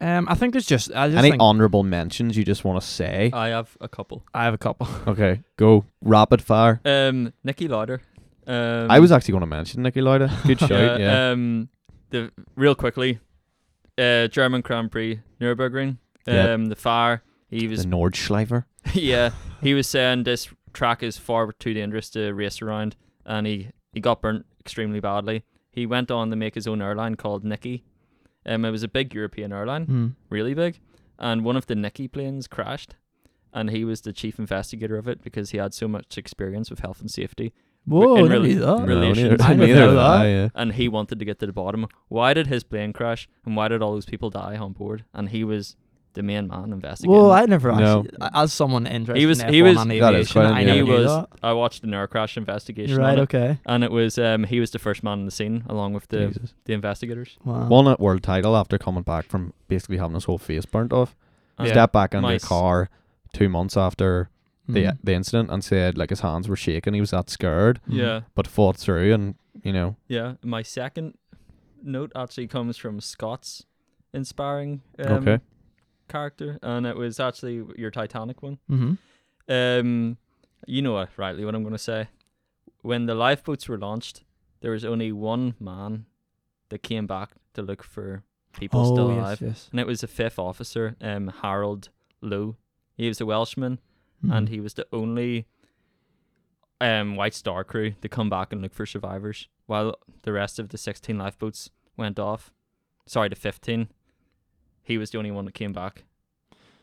Um, 0.00 0.26
I 0.28 0.34
think 0.34 0.52
there's 0.52 0.66
just 0.66 0.90
I 0.92 1.08
just 1.08 1.18
Any 1.18 1.30
think 1.30 1.42
honorable 1.42 1.82
mentions 1.82 2.36
you 2.36 2.44
just 2.44 2.64
want 2.64 2.80
to 2.80 2.86
say? 2.86 3.30
I 3.32 3.48
have 3.48 3.76
a 3.80 3.88
couple. 3.88 4.24
I 4.34 4.44
have 4.44 4.54
a 4.54 4.58
couple. 4.58 4.88
Okay, 5.06 5.40
go 5.56 5.84
rapid 6.02 6.42
fire. 6.42 6.80
Um, 6.84 7.32
Niki 7.46 7.68
Lauda. 7.68 8.00
Um, 8.46 8.90
I 8.90 9.00
was 9.00 9.12
actually 9.12 9.32
going 9.32 9.42
to 9.42 9.46
mention 9.46 9.82
Niki 9.82 10.02
Lauda. 10.02 10.30
Good 10.46 10.60
shout. 10.60 11.00
Yeah. 11.00 11.30
Um, 11.30 11.68
the 12.10 12.30
real 12.56 12.74
quickly, 12.74 13.20
uh, 13.96 14.26
German 14.28 14.60
Grand 14.60 14.90
Prix 14.90 15.20
Nurburgring. 15.40 15.98
Um, 16.26 16.34
Yep. 16.34 16.68
the 16.70 16.76
fire. 16.76 17.22
He 17.48 17.68
was 17.68 17.84
the 17.84 17.88
Nordschleife. 17.90 18.64
yeah. 18.94 19.30
He 19.62 19.74
was 19.74 19.86
saying 19.86 20.24
this 20.24 20.48
track 20.72 21.02
is 21.02 21.16
far 21.16 21.52
too 21.52 21.72
dangerous 21.74 22.10
to 22.10 22.32
race 22.32 22.60
around, 22.60 22.96
and 23.24 23.46
he 23.46 23.68
he 23.92 24.00
got 24.00 24.20
burnt 24.20 24.44
extremely 24.60 25.00
badly. 25.00 25.44
He 25.70 25.86
went 25.86 26.10
on 26.10 26.30
to 26.30 26.36
make 26.36 26.54
his 26.54 26.66
own 26.66 26.82
airline 26.82 27.14
called 27.14 27.44
Niki. 27.44 27.82
Um, 28.46 28.64
it 28.64 28.70
was 28.70 28.82
a 28.82 28.88
big 28.88 29.14
European 29.14 29.52
airline, 29.52 29.84
Hmm. 29.86 30.06
really 30.30 30.54
big, 30.54 30.78
and 31.18 31.44
one 31.44 31.56
of 31.56 31.66
the 31.66 31.74
Niki 31.74 32.10
planes 32.10 32.46
crashed, 32.46 32.94
and 33.52 33.70
he 33.70 33.84
was 33.84 34.00
the 34.02 34.12
chief 34.12 34.38
investigator 34.38 34.96
of 34.96 35.08
it 35.08 35.22
because 35.22 35.50
he 35.50 35.58
had 35.58 35.72
so 35.74 35.88
much 35.88 36.18
experience 36.18 36.70
with 36.70 36.80
health 36.80 37.00
and 37.00 37.10
safety, 37.10 37.52
Whoa, 37.86 38.16
in 38.16 38.32
I 38.32 38.36
rela- 38.36 38.42
knew 38.42 38.58
that. 38.60 38.66
No, 38.80 38.84
relations. 38.86 39.30
neither, 39.30 39.42
I 39.44 39.48
didn't 39.48 39.60
neither 39.60 39.80
know 39.80 39.90
did 39.90 39.96
that. 39.98 40.22
Yeah. 40.24 40.48
and 40.54 40.72
he 40.72 40.88
wanted 40.88 41.18
to 41.18 41.24
get 41.24 41.38
to 41.40 41.46
the 41.46 41.52
bottom. 41.52 41.86
Why 42.08 42.34
did 42.34 42.46
his 42.48 42.64
plane 42.64 42.92
crash, 42.92 43.28
and 43.46 43.56
why 43.56 43.68
did 43.68 43.82
all 43.82 43.92
those 43.92 44.06
people 44.06 44.30
die 44.30 44.56
on 44.56 44.72
board? 44.72 45.04
And 45.14 45.28
he 45.30 45.44
was 45.44 45.76
the 46.14 46.22
main 46.22 46.46
man 46.48 46.72
investigating. 46.72 47.12
Well. 47.20 47.30
I 47.32 47.44
never 47.44 47.70
No. 47.72 48.00
actually, 48.00 48.18
as 48.34 48.52
someone 48.52 48.86
interested 48.86 49.20
He 49.20 49.26
was- 49.26 49.40
in 49.42 49.52
he 49.52 49.60
F1 49.60 49.64
was- 49.68 49.82
and 49.82 49.90
That 49.90 50.14
is 50.14 50.30
aviation, 50.30 50.42
quite 50.42 50.52
I 50.52 50.60
a- 50.60 50.64
never 50.64 50.78
he 50.78 50.82
knew 50.84 50.92
was. 50.92 51.06
that. 51.06 51.28
I 51.42 51.52
watched 51.52 51.82
the 51.82 51.88
air 51.96 52.06
crash 52.06 52.36
investigation, 52.36 52.96
Right, 52.98 53.18
it, 53.18 53.22
okay. 53.22 53.58
and 53.66 53.84
it 53.84 53.90
was 53.90 54.16
um 54.18 54.44
he 54.44 54.60
was 54.60 54.70
the 54.70 54.78
first 54.78 55.02
man 55.02 55.18
on 55.20 55.24
the 55.26 55.30
scene 55.30 55.64
along 55.68 55.92
with 55.92 56.08
the 56.08 56.26
Jesus. 56.28 56.54
the 56.64 56.72
investigators. 56.72 57.36
Wow. 57.44 57.68
Won 57.68 57.86
a 57.88 57.96
world 57.98 58.22
title 58.22 58.56
after 58.56 58.78
coming 58.78 59.02
back 59.02 59.26
from 59.26 59.52
basically 59.68 59.98
having 59.98 60.14
his 60.14 60.24
whole 60.24 60.38
face 60.38 60.64
burnt 60.66 60.92
off. 60.92 61.14
And 61.58 61.68
Stepped 61.68 61.92
back 61.92 62.14
into 62.14 62.22
my 62.22 62.38
the 62.38 62.46
car 62.46 62.88
two 63.32 63.48
months 63.48 63.76
after 63.76 64.30
the 64.68 64.80
Mhm. 64.84 64.98
the 65.04 65.12
incident 65.14 65.50
and 65.50 65.62
said 65.62 65.98
like 65.98 66.10
his 66.10 66.20
hands 66.20 66.48
were 66.48 66.56
shaking. 66.56 66.94
He 66.94 67.00
was 67.00 67.10
that 67.10 67.28
scared, 67.30 67.80
Yeah, 67.86 68.20
but 68.34 68.46
fought 68.46 68.76
through. 68.76 69.12
And 69.12 69.34
you 69.62 69.72
know, 69.72 69.96
yeah. 70.08 70.34
My 70.42 70.62
second 70.62 71.14
note 71.82 72.10
actually 72.16 72.46
comes 72.46 72.76
from 72.76 73.00
Scott's 73.00 73.64
inspiring 74.12 74.80
um, 75.00 75.12
okay, 75.28 75.38
character, 76.08 76.58
and 76.62 76.86
it 76.86 76.96
was 76.96 77.18
actually 77.20 77.64
your 77.76 77.90
Titanic 77.90 78.42
one. 78.42 78.58
Mhm. 78.70 78.98
Um, 79.48 80.16
you 80.66 80.82
know 80.82 80.92
what, 80.94 81.10
rightly 81.16 81.44
what 81.44 81.54
I'm 81.54 81.62
going 81.62 81.72
to 81.74 81.78
say. 81.78 82.08
When 82.82 83.06
the 83.06 83.14
lifeboats 83.14 83.68
were 83.68 83.78
launched, 83.78 84.24
there 84.60 84.70
was 84.72 84.84
only 84.84 85.12
one 85.12 85.54
man 85.60 86.06
that 86.70 86.82
came 86.82 87.06
back 87.06 87.30
to 87.54 87.62
look 87.62 87.82
for 87.82 88.22
people 88.52 88.80
Oh, 88.80 88.94
still 88.94 89.10
alive, 89.10 89.40
yes. 89.40 89.68
and 89.70 89.80
it 89.80 89.86
was 89.86 90.00
the 90.00 90.06
fifth 90.06 90.38
officer, 90.38 90.96
um, 91.00 91.28
Harold 91.42 91.88
Lowe. 92.20 92.56
He 92.96 93.08
was 93.08 93.20
a 93.20 93.26
Welshman, 93.26 93.80
Mhm. 94.24 94.32
and 94.36 94.48
he 94.48 94.60
was 94.60 94.74
the 94.74 94.86
only 94.92 95.46
um 96.80 97.16
White 97.16 97.34
Star 97.34 97.64
crew 97.64 97.92
to 98.02 98.08
come 98.08 98.28
back 98.28 98.52
and 98.52 98.60
look 98.60 98.74
for 98.74 98.86
survivors, 98.86 99.48
while 99.66 99.96
the 100.22 100.32
rest 100.32 100.58
of 100.58 100.68
the 100.70 100.78
16 100.78 101.16
lifeboats 101.18 101.70
went 101.96 102.18
off. 102.18 102.52
Sorry, 103.06 103.28
the 103.28 103.36
15. 103.36 103.88
He 104.84 104.98
was 104.98 105.10
the 105.10 105.18
only 105.18 105.30
one 105.30 105.44
that 105.46 105.54
came 105.54 105.72
back, 105.72 106.04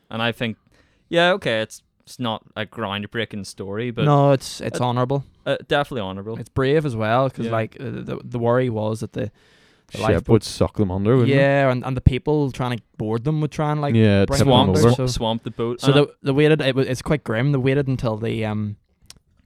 and 0.09 0.21
I 0.21 0.31
think, 0.31 0.57
yeah, 1.09 1.31
okay, 1.33 1.61
it's 1.61 1.81
it's 2.03 2.19
not 2.19 2.43
a 2.55 2.65
groundbreaking 2.65 3.45
story, 3.45 3.91
but 3.91 4.05
no, 4.05 4.31
it's 4.31 4.59
it's 4.59 4.81
uh, 4.81 4.83
honourable. 4.83 5.23
uh, 5.45 5.57
definitely 5.67 6.01
honourable. 6.01 6.37
It's 6.39 6.49
brave 6.49 6.85
as 6.85 6.95
well 6.95 7.29
because 7.29 7.45
Yeah. 7.45 7.51
like 7.51 7.77
uh, 7.79 7.83
the 7.85 8.19
the 8.23 8.39
worry 8.39 8.69
was 8.69 9.01
that 9.01 9.13
the, 9.13 9.31
the 9.87 9.97
ship 9.99 10.01
lifeboat- 10.01 10.29
would 10.29 10.43
suck 10.43 10.77
them 10.77 10.89
under. 10.91 11.11
Wouldn't 11.15 11.29
yeah, 11.29 11.69
and, 11.71 11.85
and 11.85 11.95
the 11.95 12.01
people 12.01 12.51
trying 12.51 12.77
to 12.77 12.83
board 12.97 13.23
them 13.23 13.39
would 13.41 13.51
try 13.51 13.71
and 13.71 13.81
like 13.81 13.93
yeah, 13.95 14.25
bring 14.25 14.39
tip 14.39 14.47
them 14.47 14.57
them 14.57 14.69
over, 14.71 14.79
over. 14.87 14.95
so- 14.95 15.07
swamp 15.07 15.43
the 15.43 15.51
boat. 15.51 15.79
So 15.81 15.87
and 15.87 15.95
the 15.95 16.15
the 16.23 16.33
waited 16.33 16.59
it 16.61 16.75
was 16.75 16.87
it's 16.87 17.01
quite 17.03 17.23
grim. 17.23 17.51
They 17.51 17.59
waited 17.59 17.87
until 17.87 18.17
the 18.17 18.43
um 18.45 18.77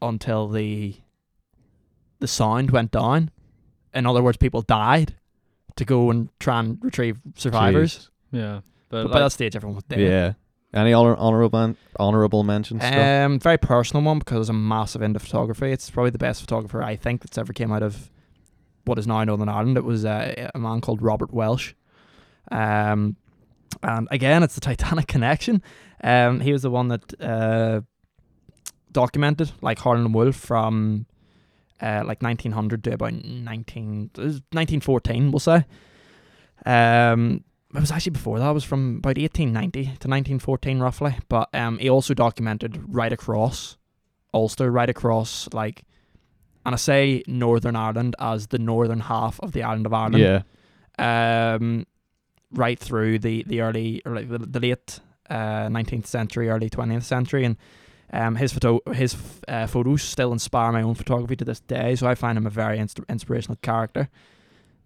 until 0.01 0.47
the 0.47 0.95
the 2.19 2.27
sound 2.27 2.71
went 2.71 2.91
down. 2.91 3.31
In 3.93 4.05
other 4.05 4.23
words, 4.23 4.37
people 4.37 4.61
died 4.61 5.15
to 5.75 5.83
go 5.85 6.09
and 6.09 6.29
try 6.39 6.59
and 6.61 6.77
retrieve 6.81 7.19
survivors. 7.35 8.09
I- 8.09 8.11
yeah, 8.35 8.61
but, 8.89 9.03
But 9.03 9.07
by 9.07 9.13
like, 9.13 9.25
that 9.25 9.31
stage, 9.31 9.55
everyone 9.55 9.75
was 9.75 9.83
Jeez. 9.85 9.89
dead. 9.89 9.99
Yeah. 9.99 10.33
Any 10.73 10.91
honor, 10.91 11.15
honorable 11.15 11.57
man, 11.57 11.77
honorable 11.97 12.43
mentions? 12.43 12.81
stuff? 12.81 12.93
Um, 12.93 13.39
very 13.39 13.57
personal 13.57 14.03
one 14.03 14.19
because 14.19 14.49
I'm 14.49 14.67
massive 14.67 15.01
into 15.01 15.19
photography. 15.19 15.71
It's 15.71 15.89
probably 15.89 16.11
the 16.11 16.17
best 16.17 16.41
photographer 16.41 16.83
I 16.83 16.97
think 16.97 17.21
that's 17.21 17.37
ever 17.37 17.53
came 17.53 17.71
out 17.71 17.81
of 17.81 18.11
what 18.83 18.99
is 18.99 19.07
now 19.07 19.23
Northern 19.23 19.47
Ireland. 19.47 19.77
It 19.77 19.85
was 19.85 20.03
uh, 20.03 20.49
a 20.53 20.59
man 20.59 20.81
called 20.81 21.01
Robert 21.01 21.33
Welch. 21.33 21.75
Um, 22.51 23.15
and 23.81 24.07
again, 24.11 24.43
it's 24.43 24.55
the 24.55 24.61
Titanic 24.69 25.07
connection. 25.07 25.61
Um, 26.03 26.41
he 26.41 26.51
was 26.51 26.63
the 26.63 26.71
one 26.71 26.89
that 26.89 27.21
uh, 27.21 27.81
documented 28.91 29.51
like 29.61 29.79
Harland 29.79 30.07
and 30.07 30.13
Wolff 30.13 30.35
from 30.35 31.05
uh, 31.81 32.03
like 32.05 32.21
1900 32.21 32.83
to 32.83 32.93
about 32.93 33.13
19, 33.13 34.11
1914, 34.13 35.31
we'll 35.31 35.39
say. 35.39 35.65
Um, 36.65 37.43
it 37.77 37.81
was 37.81 37.91
actually 37.91 38.11
before 38.11 38.39
that. 38.39 38.49
It 38.49 38.53
was 38.53 38.63
from 38.63 38.97
about 38.97 39.17
1890 39.17 39.83
to 39.83 39.89
1914, 39.89 40.79
roughly. 40.79 41.17
But 41.29 41.49
um, 41.53 41.77
he 41.77 41.89
also 41.89 42.13
documented 42.13 42.81
right 42.87 43.11
across 43.11 43.77
Ulster, 44.33 44.71
right 44.71 44.89
across 44.89 45.47
like, 45.53 45.83
and 46.65 46.73
I 46.73 46.77
say 46.77 47.23
Northern 47.27 47.75
Ireland 47.75 48.15
as 48.19 48.47
the 48.47 48.59
northern 48.59 48.99
half 48.99 49.39
of 49.41 49.51
the 49.51 49.63
island 49.63 49.85
of 49.85 49.93
Ireland. 49.93 50.43
yeah. 50.97 51.53
Um, 51.55 51.85
right 52.51 52.79
through 52.79 53.19
the 53.19 53.43
the 53.47 53.61
early 53.61 54.01
or 54.05 54.15
like 54.15 54.29
the, 54.29 54.39
the 54.39 54.59
late 54.59 54.99
uh, 55.29 55.67
19th 55.67 56.05
century, 56.07 56.49
early 56.49 56.69
20th 56.69 57.03
century, 57.03 57.43
and 57.45 57.57
um, 58.13 58.35
his 58.35 58.53
photo 58.53 58.79
his 58.93 59.15
uh, 59.47 59.67
photos 59.67 60.03
still 60.03 60.31
inspire 60.31 60.71
my 60.71 60.81
own 60.81 60.95
photography 60.95 61.35
to 61.35 61.45
this 61.45 61.59
day. 61.59 61.95
So 61.95 62.07
I 62.07 62.15
find 62.15 62.37
him 62.37 62.45
a 62.45 62.51
very 62.51 62.79
inst- 62.79 62.99
inspirational 63.09 63.57
character. 63.61 64.09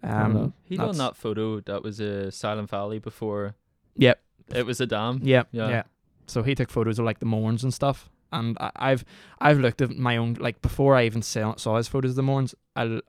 Um, 0.03 0.53
he 0.63 0.77
done 0.77 0.97
that 0.97 1.15
photo 1.17 1.59
that 1.61 1.83
was 1.83 1.99
a 1.99 2.31
Silent 2.31 2.69
Valley 2.69 2.99
before 2.99 3.55
Yep. 3.95 4.19
it 4.55 4.65
was 4.65 4.79
a 4.79 4.85
dam. 4.85 5.19
Yep. 5.23 5.49
Yeah. 5.51 5.69
yeah, 5.69 5.83
So 6.27 6.41
he 6.43 6.55
took 6.55 6.69
photos 6.69 6.99
of 6.99 7.05
like 7.05 7.19
the 7.19 7.25
Mournes 7.25 7.63
and 7.63 7.73
stuff, 7.73 8.09
and 8.31 8.57
I, 8.61 8.71
I've 8.75 9.03
I've 9.41 9.59
looked 9.59 9.81
at 9.81 9.91
my 9.91 10.15
own 10.17 10.37
like 10.39 10.61
before 10.61 10.95
I 10.95 11.05
even 11.05 11.21
saw, 11.21 11.55
saw 11.57 11.77
his 11.77 11.87
photos 11.87 12.11
of 12.11 12.15
the 12.15 12.23
Mournes. 12.23 12.55
I 12.75 13.01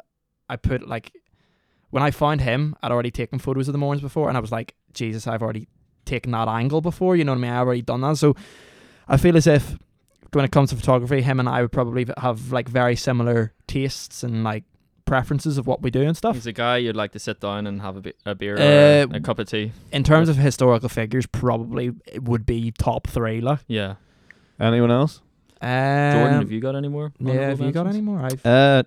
I 0.48 0.56
put 0.56 0.88
like 0.88 1.12
when 1.90 2.02
I 2.02 2.10
found 2.10 2.40
him, 2.40 2.74
I'd 2.82 2.90
already 2.92 3.10
taken 3.10 3.38
photos 3.38 3.68
of 3.68 3.72
the 3.72 3.78
Mournes 3.78 4.00
before, 4.00 4.28
and 4.28 4.36
I 4.36 4.40
was 4.40 4.52
like, 4.52 4.74
Jesus, 4.92 5.26
I've 5.26 5.42
already 5.42 5.68
taken 6.04 6.32
that 6.32 6.48
angle 6.48 6.80
before. 6.80 7.14
You 7.16 7.24
know 7.24 7.32
what 7.32 7.38
I 7.38 7.42
mean? 7.42 7.50
I've 7.52 7.66
already 7.66 7.82
done 7.82 8.00
that. 8.02 8.16
So 8.16 8.34
I 9.08 9.16
feel 9.16 9.36
as 9.36 9.46
if 9.46 9.76
when 10.32 10.44
it 10.44 10.50
comes 10.52 10.70
to 10.70 10.76
photography, 10.76 11.22
him 11.22 11.38
and 11.40 11.48
I 11.48 11.62
would 11.62 11.72
probably 11.72 12.06
have 12.18 12.52
like 12.52 12.68
very 12.68 12.96
similar 12.96 13.52
tastes 13.66 14.22
and 14.24 14.42
like 14.44 14.64
preferences 15.14 15.58
of 15.58 15.66
what 15.66 15.82
we 15.82 15.90
do 15.90 16.02
and 16.02 16.16
stuff. 16.16 16.34
He's 16.36 16.46
a 16.46 16.52
guy 16.52 16.76
you'd 16.78 16.94
like 16.96 17.10
to 17.12 17.18
sit 17.18 17.40
down 17.40 17.66
and 17.66 17.82
have 17.82 17.96
a, 17.96 18.00
be- 18.00 18.12
a 18.24 18.34
beer 18.34 18.54
or 18.56 18.60
Uh, 19.12 19.16
a 19.16 19.20
cup 19.20 19.38
of 19.40 19.48
tea. 19.48 19.72
In 19.92 20.04
terms 20.04 20.28
of 20.28 20.36
historical 20.36 20.88
figures, 20.88 21.26
probably 21.26 21.92
it 22.06 22.22
would 22.24 22.46
be 22.46 22.70
top 22.70 23.08
three. 23.08 23.40
Like, 23.40 23.60
Yeah. 23.66 23.94
Anyone 24.60 24.90
else? 24.92 25.20
um, 25.60 26.12
Jordan, 26.12 26.38
have 26.40 26.52
you 26.52 26.60
got 26.60 26.76
any 26.76 26.88
more? 26.88 27.12
Yeah, 27.18 27.30
honourable 27.30 27.48
have 27.48 27.60
you 27.60 27.72
got 27.72 27.86
any 27.88 28.00
more? 28.00 28.20
I've 28.20 28.46
Uh, 28.46 28.82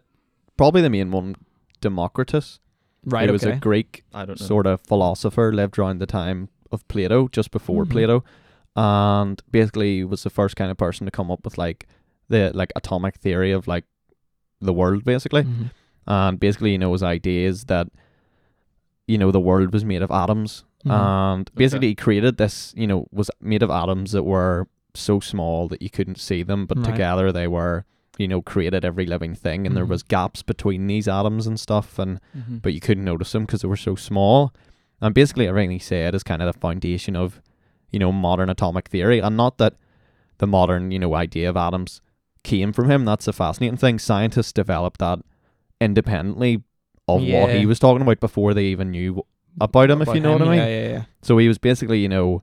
probably 0.56 0.82
the 0.82 0.90
main 0.90 1.12
one, 1.12 1.36
Democritus. 1.82 2.60
right. 3.06 3.28
he 3.28 3.32
was 3.32 3.44
a 3.44 3.58
Greek 3.58 4.04
I 4.14 4.26
don't 4.26 4.40
know. 4.40 4.46
sort 4.48 4.66
of 4.66 4.80
philosopher, 4.82 5.52
lived 5.52 5.78
around 5.78 6.00
the 6.00 6.06
time 6.06 6.48
of 6.72 6.88
Plato, 6.88 7.28
just 7.28 7.52
before 7.52 7.84
Mhm. 7.86 7.90
Plato, 7.92 8.24
and 8.78 9.42
basically 9.52 10.04
was 10.06 10.24
the 10.24 10.30
first 10.30 10.56
kind 10.56 10.72
of 10.72 10.78
person 10.78 11.06
to 11.06 11.12
come 11.12 11.30
up 11.30 11.44
with 11.44 11.58
like 11.58 11.86
the 12.30 12.52
like 12.54 12.72
atomic 12.78 13.16
theory 13.18 13.52
of 13.52 13.68
like 13.68 13.84
the 14.62 14.74
world, 14.74 15.04
basically. 15.04 15.44
Mhm. 15.44 15.72
And 16.08 16.40
basically, 16.40 16.72
you 16.72 16.78
know, 16.78 16.92
his 16.94 17.04
ideas 17.04 17.66
that 17.66 17.88
you 19.08 19.18
know 19.18 19.32
the 19.32 19.40
world 19.40 19.74
was 19.74 19.84
made 19.86 20.02
of 20.02 20.12
atoms, 20.12 20.64
Mhm. 20.86 20.92
and 20.92 21.52
basically 21.56 21.88
he 21.90 21.96
created 21.96 22.38
this, 22.38 22.74
you 22.78 22.88
know, 22.88 23.08
was 23.12 23.30
made 23.42 23.64
of 23.64 23.70
atoms 23.70 24.12
that 24.14 24.24
were 24.24 24.68
so 24.94 25.20
small 25.20 25.68
that 25.68 25.82
you 25.82 25.90
couldn't 25.90 26.20
see 26.20 26.44
them, 26.44 26.66
but 26.66 26.78
Right. 26.78 26.86
together 26.86 27.32
they 27.32 27.48
were, 27.48 27.86
you 28.18 28.28
know, 28.28 28.42
created 28.42 28.86
every 28.86 29.06
living 29.06 29.34
thing, 29.36 29.66
and 29.66 29.76
there 29.76 29.86
Mhm. 29.86 29.90
was 29.90 30.04
gaps 30.04 30.42
between 30.44 30.88
these 30.88 31.08
atoms 31.08 31.48
and 31.48 31.60
stuff, 31.60 31.98
and 32.00 32.20
Mhm. 32.38 32.62
but 32.62 32.74
you 32.74 32.80
couldn't 32.80 33.04
notice 33.06 33.32
them 33.32 33.44
because 33.46 33.62
they 33.62 33.68
were 33.68 33.76
so 33.76 33.96
small. 33.96 34.54
And 35.02 35.14
basically, 35.14 35.48
everything 35.48 35.72
he 35.72 35.80
said 35.80 36.16
is 36.16 36.24
kind 36.24 36.42
of 36.42 36.54
the 36.54 36.60
foundation 36.60 37.16
of, 37.16 37.42
you 37.92 38.00
know, 38.00 38.12
modern 38.14 38.50
atomic 38.50 38.88
theory. 38.88 39.20
And 39.20 39.36
not 39.36 39.58
that 39.58 39.76
the 40.38 40.48
modern, 40.48 40.92
you 40.92 41.00
know, 41.00 41.14
idea 41.16 41.50
of 41.50 41.58
atoms 41.58 42.00
came 42.44 42.72
from 42.72 42.90
him. 42.90 43.04
That's 43.04 43.26
the 43.26 43.34
fascinating 43.34 43.78
thing. 43.78 44.00
Scientists 44.00 44.54
developed 44.54 45.00
that 45.00 45.20
independently 45.82 46.56
of 47.08 47.20
what 47.22 47.24
Yeah. 47.24 47.54
he 47.54 47.66
was 47.66 47.80
talking 47.80 48.02
about 48.02 48.20
before 48.20 48.54
they 48.54 48.66
even 48.66 48.92
knew 48.92 49.24
about 49.62 49.90
him, 49.92 50.02
if 50.02 50.08
About 50.08 50.16
you 50.16 50.22
know 50.22 50.34
what 50.34 50.42
I 50.42 50.46
mean. 50.46 50.58
Yeah, 50.60 50.68
yeah, 50.68 50.88
yeah. 50.90 51.04
So 51.22 51.38
he 51.38 51.48
was 51.48 51.58
basically, 51.58 52.00
you 52.00 52.10
know, 52.10 52.42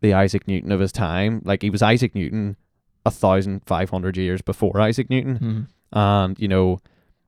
the 0.00 0.14
Isaac 0.14 0.46
Newton 0.48 0.72
of 0.72 0.80
his 0.80 0.92
time. 0.92 1.42
Like 1.44 1.62
he 1.62 1.70
was 1.70 1.82
Isaac 1.82 2.14
Newton 2.14 2.56
a 3.06 3.10
thousand 3.10 3.62
five 3.66 3.90
hundred 3.90 4.16
years 4.16 4.40
before 4.42 4.80
Isaac 4.80 5.10
Newton. 5.10 5.38
Mhm. 5.38 5.66
And, 5.98 6.38
you 6.38 6.48
know, 6.48 6.78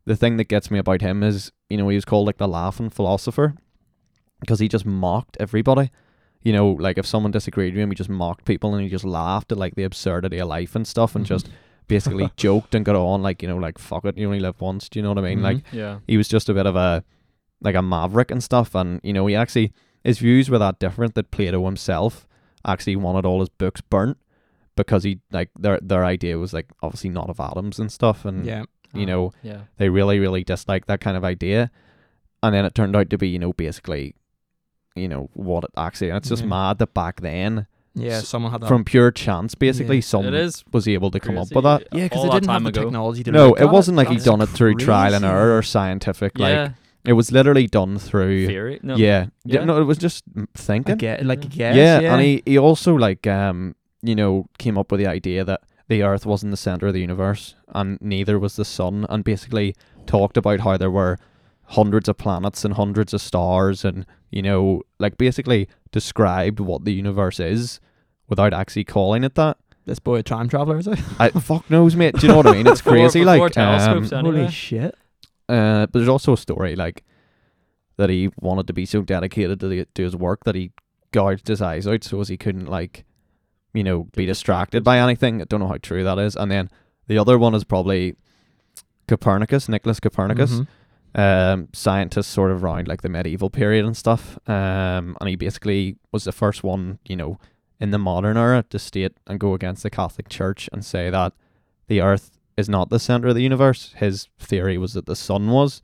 the 0.07 0.17
thing 0.17 0.37
that 0.39 0.49
gets 0.49 0.71
me 0.71 0.79
about 0.79 1.01
him 1.03 1.23
is, 1.23 1.53
you 1.69 1.77
know, 1.77 1.89
he 1.89 1.97
was 1.97 2.05
called 2.05 2.27
like 2.27 2.39
the 2.39 2.49
laughing 2.49 2.91
philosopher 2.91 3.55
because 4.41 4.61
he 4.61 4.69
just 4.69 4.87
mocked 4.87 5.37
everybody. 5.41 5.91
You 6.43 6.53
know, 6.53 6.71
like 6.71 6.97
if 6.97 7.07
someone 7.07 7.33
disagreed 7.33 7.75
with 7.75 7.83
him, 7.83 7.91
he 7.91 7.97
just 7.97 8.09
mocked 8.11 8.45
people 8.45 8.73
and 8.75 8.83
he 8.83 8.89
just 8.89 9.05
laughed 9.05 9.51
at 9.53 9.59
like 9.59 9.75
the 9.75 9.83
absurdity 9.85 10.39
of 10.39 10.49
life 10.49 10.77
and 10.77 10.87
stuff 10.87 11.17
and 11.17 11.25
Mhm. 11.25 11.29
just 11.29 11.49
basically 11.89 12.31
joked 12.37 12.75
and 12.75 12.85
got 12.85 12.97
on 12.97 13.23
like, 13.23 13.43
you 13.43 13.49
know, 13.49 13.57
like 13.57 13.79
fuck 13.79 14.05
it, 14.05 14.17
you 14.19 14.27
only 14.27 14.41
live 14.41 14.61
once. 14.61 14.89
Do 14.89 14.99
you 14.99 15.03
know 15.03 15.11
what 15.11 15.19
I 15.19 15.23
mean? 15.23 15.43
Like 15.43 15.59
Mhm. 15.59 15.73
Yeah. 15.73 15.99
he 16.07 16.17
was 16.17 16.29
just 16.29 16.49
a 16.49 16.55
bit 16.55 16.67
of 16.67 16.77
a 16.77 17.05
like 17.61 17.75
a 17.75 17.83
maverick 17.83 18.31
and 18.31 18.43
stuff 18.43 18.75
and 18.75 19.01
you 19.03 19.13
know 19.15 19.27
he 19.27 19.35
actually 19.35 19.73
his 20.05 20.19
views 20.19 20.51
were 20.51 20.59
that 20.59 20.79
different 20.79 21.15
that 21.15 21.31
Plato 21.31 21.65
himself 21.65 22.27
actually 22.67 22.97
wanted 22.97 23.25
all 23.25 23.41
his 23.41 23.49
books 23.49 23.81
burnt 23.81 24.19
because 24.77 25.05
he 25.05 25.21
like 25.33 25.49
their 25.59 25.81
their 25.81 26.05
idea 26.05 26.37
was 26.39 26.53
like 26.53 26.67
obviously 26.83 27.09
not 27.11 27.31
of 27.31 27.41
atoms 27.41 27.79
and 27.79 27.91
stuff 27.91 28.25
and 28.27 28.45
yeah. 28.45 28.65
you 28.93 29.07
know 29.07 29.33
Yeah. 29.43 29.63
they 29.79 29.89
really 29.89 30.19
really 30.19 30.45
disliked 30.45 30.87
that 30.89 31.01
kind 31.01 31.17
of 31.17 31.25
idea 31.25 31.71
and 32.43 32.55
then 32.55 32.67
it 32.67 32.75
turned 32.75 32.95
out 32.95 33.09
to 33.09 33.17
be 33.19 33.29
you 33.29 33.39
know 33.39 33.55
basically 33.55 34.15
you 34.95 35.09
know 35.09 35.31
what 35.33 35.65
it 35.65 35.71
actually 35.79 36.11
and 36.11 36.19
it's 36.19 36.29
just 36.29 36.43
Yeah. 36.43 36.49
mad 36.51 36.79
that 36.79 36.93
back 36.93 37.23
then 37.23 37.67
Yeah, 37.98 38.20
someone 38.20 38.52
had 38.52 38.60
that. 38.60 38.68
from 38.68 38.85
pure 38.85 39.10
chance 39.10 39.55
basically 39.55 39.97
Yeah. 39.97 40.02
someone 40.02 40.35
It 40.35 40.40
is 40.40 40.62
was 40.73 40.86
able 40.86 41.10
to 41.10 41.18
come 41.18 41.39
up 41.39 41.48
with 41.55 41.64
that 41.64 41.86
yeah, 41.93 42.05
because 42.05 42.18
all 42.18 42.24
they 42.24 42.31
didn't 42.40 42.51
have 42.51 42.56
time 42.56 42.64
the 42.64 42.68
ago. 42.68 42.82
technology 42.85 43.23
to 43.24 43.31
no 43.32 43.48
look 43.48 43.60
it 43.60 43.64
at 43.64 43.70
wasn't 43.73 43.97
like 43.97 44.09
he'd 44.09 44.23
done 44.23 44.43
it 44.43 44.48
through 44.51 44.74
trial 44.74 45.14
and 45.14 45.24
error 45.24 45.56
or 45.56 45.62
scientific 45.62 46.39
like 46.39 46.73
it 47.06 47.12
was 47.14 47.31
literally 47.32 47.66
done 47.68 47.98
through 47.98 48.47
Theory. 48.48 48.81
No. 48.82 48.97
yeah. 48.97 49.27
yeah 49.44 49.60
Yeah. 49.60 49.64
no 49.64 49.81
it 49.81 49.85
was 49.85 49.97
just 49.98 50.24
I 50.36 50.44
thinking 50.55 50.97
get, 50.98 51.24
like 51.24 51.44
Yeah. 51.44 51.73
guess. 51.73 51.77
yeah, 51.77 52.01
Yeah, 52.01 52.12
and 52.14 52.23
he, 52.23 52.43
he 52.44 52.59
also 52.59 52.94
like 52.94 53.27
um 53.27 53.74
you 54.02 54.14
know 54.14 54.47
came 54.59 54.77
up 54.77 54.90
with 54.93 55.01
the 55.01 55.06
idea 55.06 55.44
that 55.44 55.60
the 55.89 56.02
earth 56.02 56.27
wasn't 56.27 56.51
the 56.51 56.56
center 56.56 56.89
of 56.89 56.93
the 56.94 57.01
universe 57.01 57.55
and 57.74 57.97
neither 58.01 58.39
was 58.39 58.56
the 58.56 58.64
sun 58.64 59.06
and 59.09 59.24
basically 59.24 59.74
talked 60.06 60.36
about 60.36 60.60
how 60.60 60.77
there 60.77 60.90
were 60.90 61.16
hundreds 61.70 62.09
of 62.09 62.16
planets 62.18 62.64
and 62.64 62.74
hundreds 62.74 63.14
of 63.14 63.20
stars 63.20 63.85
and 63.85 64.05
you 64.31 64.43
know 64.43 64.82
like 64.98 65.16
basically 65.19 65.69
described 65.93 66.61
what 66.61 66.85
the 66.85 66.93
universe 66.93 67.39
is 67.40 67.81
without 68.28 68.53
actually 68.53 68.85
calling 68.85 69.24
it 69.24 69.35
that 69.36 69.57
this 69.85 69.98
boy 70.01 70.16
a 70.16 70.23
time 70.23 70.48
traveler 70.48 70.78
is 70.78 70.86
it? 70.89 70.98
I 71.19 71.31
fuck 71.31 71.70
knows 71.70 71.94
mate 71.97 72.16
do 72.16 72.27
you 72.27 72.32
know 72.32 72.39
what 72.39 72.47
I 72.47 72.53
mean 72.53 72.66
it's 72.66 72.81
crazy 72.93 73.20
before 73.20 73.48
like 73.51 73.57
um, 73.59 74.05
Anyway. 74.12 74.39
Holy 74.40 74.51
shit! 74.51 74.94
uh, 75.48 75.86
but 75.86 75.93
there's 75.93 76.09
also 76.09 76.32
a 76.32 76.36
story 76.36 76.74
like 76.74 77.05
that 77.97 78.11
he 78.11 78.31
wanted 78.40 78.66
to 78.66 78.73
be 78.73 78.85
so 78.85 79.01
dedicated 79.03 79.59
to 79.61 79.69
the, 79.69 79.86
to 79.94 80.03
his 80.03 80.15
work 80.16 80.44
that 80.44 80.55
he 80.55 80.70
gouged 81.12 81.48
his 81.48 81.62
eyes 81.62 81.86
out 81.86 82.05
so 82.05 82.20
as 82.20 82.28
he 82.28 82.36
couldn't 82.36 82.66
like, 82.66 83.05
you 83.73 83.82
know, 83.82 84.05
be 84.15 84.27
distracted 84.27 84.85
by 84.85 84.98
anything. 84.98 85.40
I 85.40 85.44
don't 85.44 85.61
know 85.61 85.69
how 85.69 85.78
true 85.78 86.05
that 86.05 86.19
is. 86.19 86.36
And 86.36 86.51
then 86.51 86.69
the 87.07 87.16
other 87.16 87.39
one 87.39 87.55
is 87.55 87.65
probably 87.65 88.15
Copernicus, 89.09 89.69
Nicholas 89.69 89.98
Copernicus. 90.01 90.53
Mhm. 90.61 90.66
Um, 91.19 91.69
scientist 91.73 92.31
sort 92.31 92.51
of 92.51 92.63
around 92.63 92.89
like 92.89 93.01
the 93.01 93.09
medieval 93.09 93.49
period 93.49 93.87
and 93.87 93.97
stuff. 93.97 94.39
Um, 94.47 95.17
and 95.19 95.29
he 95.31 95.35
basically 95.37 95.97
was 96.13 96.25
the 96.25 96.33
first 96.33 96.63
one, 96.63 96.99
you 97.09 97.17
know, 97.17 97.39
in 97.81 97.91
the 97.91 97.97
modern 97.99 98.37
era 98.37 98.63
to 98.69 98.79
state 98.79 99.13
and 99.27 99.41
go 99.41 99.55
against 99.55 99.83
the 99.83 99.89
Catholic 99.89 100.29
Church 100.29 100.69
and 100.75 100.85
say 100.85 101.09
that 101.09 101.33
the 101.87 102.03
Earth 102.03 102.39
is 102.59 102.69
not 102.69 102.91
the 102.91 102.99
center 102.99 103.29
of 103.29 103.35
the 103.35 103.43
universe. 103.43 103.95
His 103.97 104.29
theory 104.39 104.77
was 104.77 104.93
that 104.93 105.07
the 105.07 105.17
sun 105.17 105.49
was, 105.49 105.81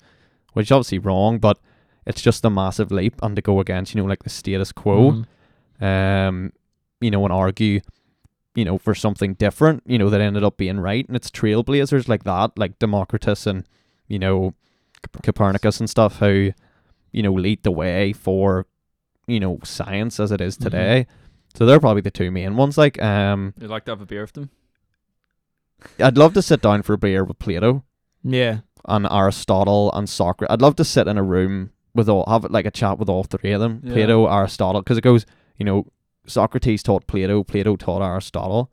which 0.52 0.66
is 0.66 0.72
obviously 0.72 0.98
wrong, 0.98 1.38
but 1.38 1.58
it's 2.04 2.20
just 2.20 2.44
a 2.44 2.50
massive 2.50 2.92
leap 2.92 3.14
and 3.22 3.34
to 3.36 3.40
go 3.40 3.58
against, 3.58 3.94
you 3.94 4.02
know, 4.02 4.08
like 4.08 4.24
the 4.24 4.30
status 4.30 4.70
quo, 4.70 5.24
Mhm. 5.80 6.26
um, 6.28 6.52
you 7.00 7.10
know, 7.10 7.24
and 7.24 7.32
argue, 7.32 7.80
you 8.54 8.66
know, 8.66 8.76
for 8.76 8.94
something 8.94 9.32
different, 9.34 9.82
you 9.86 9.96
know, 9.96 10.10
that 10.10 10.20
ended 10.20 10.44
up 10.44 10.58
being 10.58 10.78
right. 10.78 11.06
And 11.06 11.16
it's 11.16 11.30
trailblazers 11.30 12.06
like 12.06 12.24
that, 12.24 12.58
like 12.58 12.78
Democritus 12.78 13.46
and, 13.46 13.64
you 14.08 14.18
know, 14.18 14.52
Copernicus 15.22 15.80
and 15.80 15.88
stuff, 15.90 16.18
who, 16.18 16.52
you 17.12 17.22
know, 17.22 17.32
lead 17.32 17.62
the 17.62 17.70
way 17.70 18.12
for, 18.12 18.66
you 19.26 19.40
know, 19.40 19.58
science 19.64 20.18
as 20.20 20.32
it 20.32 20.40
is 20.40 20.56
Mhm. 20.56 20.62
today. 20.62 21.06
So 21.54 21.66
they're 21.66 21.80
probably 21.80 22.02
the 22.02 22.10
two 22.10 22.30
main 22.30 22.56
ones. 22.56 22.78
Like, 22.78 23.00
um, 23.02 23.52
You'd 23.60 23.70
like 23.70 23.84
to 23.86 23.90
have 23.92 24.00
a 24.00 24.06
beer 24.06 24.22
with 24.22 24.32
them? 24.32 24.50
I'd 25.98 26.16
love 26.16 26.34
to 26.34 26.42
sit 26.42 26.62
down 26.62 26.82
for 26.82 26.92
a 26.94 26.98
beer 26.98 27.24
with 27.24 27.38
Plato. 27.38 27.84
Yeah, 28.22 28.58
and 28.86 29.06
Aristotle 29.10 29.90
and 29.92 30.08
Socrates. 30.08 30.52
I'd 30.52 30.62
love 30.62 30.76
to 30.76 30.84
sit 30.84 31.08
in 31.08 31.18
a 31.18 31.22
room 31.22 31.70
with 31.94 32.08
all 32.08 32.24
have 32.28 32.44
like 32.50 32.66
a 32.66 32.70
chat 32.70 32.98
with 32.98 33.08
all 33.08 33.24
three 33.24 33.52
of 33.52 33.60
them, 33.60 33.80
Yeah. 33.84 33.92
Plato, 33.92 34.26
Aristotle, 34.26 34.80
because 34.80 34.96
it 34.96 35.02
goes, 35.02 35.26
you 35.58 35.64
know, 35.64 35.86
Socrates 36.26 36.82
taught 36.84 37.06
Plato, 37.08 37.42
Plato 37.42 37.74
taught 37.76 38.00
Aristotle. 38.02 38.70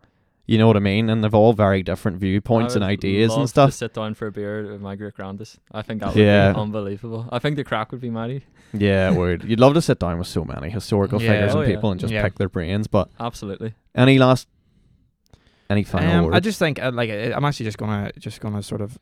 You 0.50 0.58
know 0.58 0.66
what 0.66 0.78
I 0.78 0.80
mean? 0.80 1.12
And 1.12 1.24
they've 1.24 1.34
all 1.42 1.54
very 1.54 1.84
different 1.84 2.18
viewpoints 2.18 2.74
and 2.76 2.84
ideas 2.84 3.30
love 3.30 3.40
and 3.42 3.50
stuff. 3.50 3.70
To 3.70 3.76
sit 3.78 3.94
down 3.94 4.16
for 4.16 4.26
a 4.26 4.32
beer 4.32 4.72
with 4.72 4.82
my 4.82 4.96
great 4.96 5.14
grandest. 5.14 5.60
I 5.72 5.84
think 5.84 6.02
that 6.02 6.16
would 6.16 6.24
Yeah. 6.24 6.54
be 6.54 6.60
unbelievable. 6.60 7.30
I 7.32 7.38
think 7.38 7.56
the 7.56 7.64
crack 7.64 7.92
would 7.92 8.02
be 8.02 8.10
mighty. 8.10 8.44
Yeah, 8.74 9.12
it 9.12 9.16
would. 9.16 9.44
You'd 9.44 9.60
love 9.60 9.76
to 9.76 9.82
sit 9.82 10.00
down 10.00 10.18
with 10.18 10.26
so 10.28 10.44
many 10.44 10.72
historical 10.72 11.22
Yeah. 11.22 11.32
figures 11.34 11.54
Oh, 11.56 11.60
and 11.62 11.70
yeah. 11.70 11.76
people 11.76 11.92
and 11.92 12.00
just 12.00 12.12
Yeah. 12.12 12.24
pick 12.24 12.36
their 12.36 12.50
brains. 12.50 12.88
But 12.88 13.10
Absolutely. 13.20 13.76
any 13.94 14.18
last, 14.18 14.48
any 15.70 15.84
final 15.84 16.12
um, 16.12 16.26
words? 16.26 16.36
I 16.38 16.40
just 16.40 16.58
think 16.58 16.82
uh, 16.82 16.92
like 16.94 17.12
uh, 17.12 17.36
I'm 17.36 17.46
actually 17.46 17.66
just 17.66 17.78
gonna 17.78 18.12
just 18.18 18.42
gonna 18.42 18.64
sort 18.64 18.82
of 18.82 18.98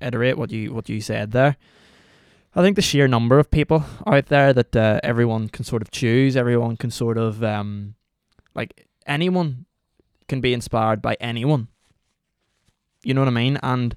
iterate 0.00 0.38
what 0.38 0.50
you 0.50 0.72
what 0.72 0.88
you 0.88 1.02
said 1.02 1.32
there. 1.32 1.56
I 2.56 2.62
think 2.62 2.76
the 2.76 2.82
sheer 2.82 3.06
number 3.06 3.38
of 3.38 3.50
people 3.50 3.84
out 4.06 4.26
there 4.26 4.54
that 4.54 4.74
uh, 4.74 4.98
everyone 5.02 5.48
can 5.50 5.64
sort 5.64 5.82
of 5.82 5.90
choose, 5.90 6.36
everyone 6.38 6.78
can 6.78 6.90
sort 6.90 7.18
of 7.18 7.44
um, 7.44 7.96
like 8.54 8.86
anyone 9.06 9.66
can 10.30 10.40
be 10.40 10.52
inspired 10.54 11.02
by 11.02 11.16
anyone. 11.20 11.68
You 13.04 13.14
know 13.14 13.20
what 13.22 13.28
I 13.28 13.42
mean? 13.42 13.58
And 13.62 13.94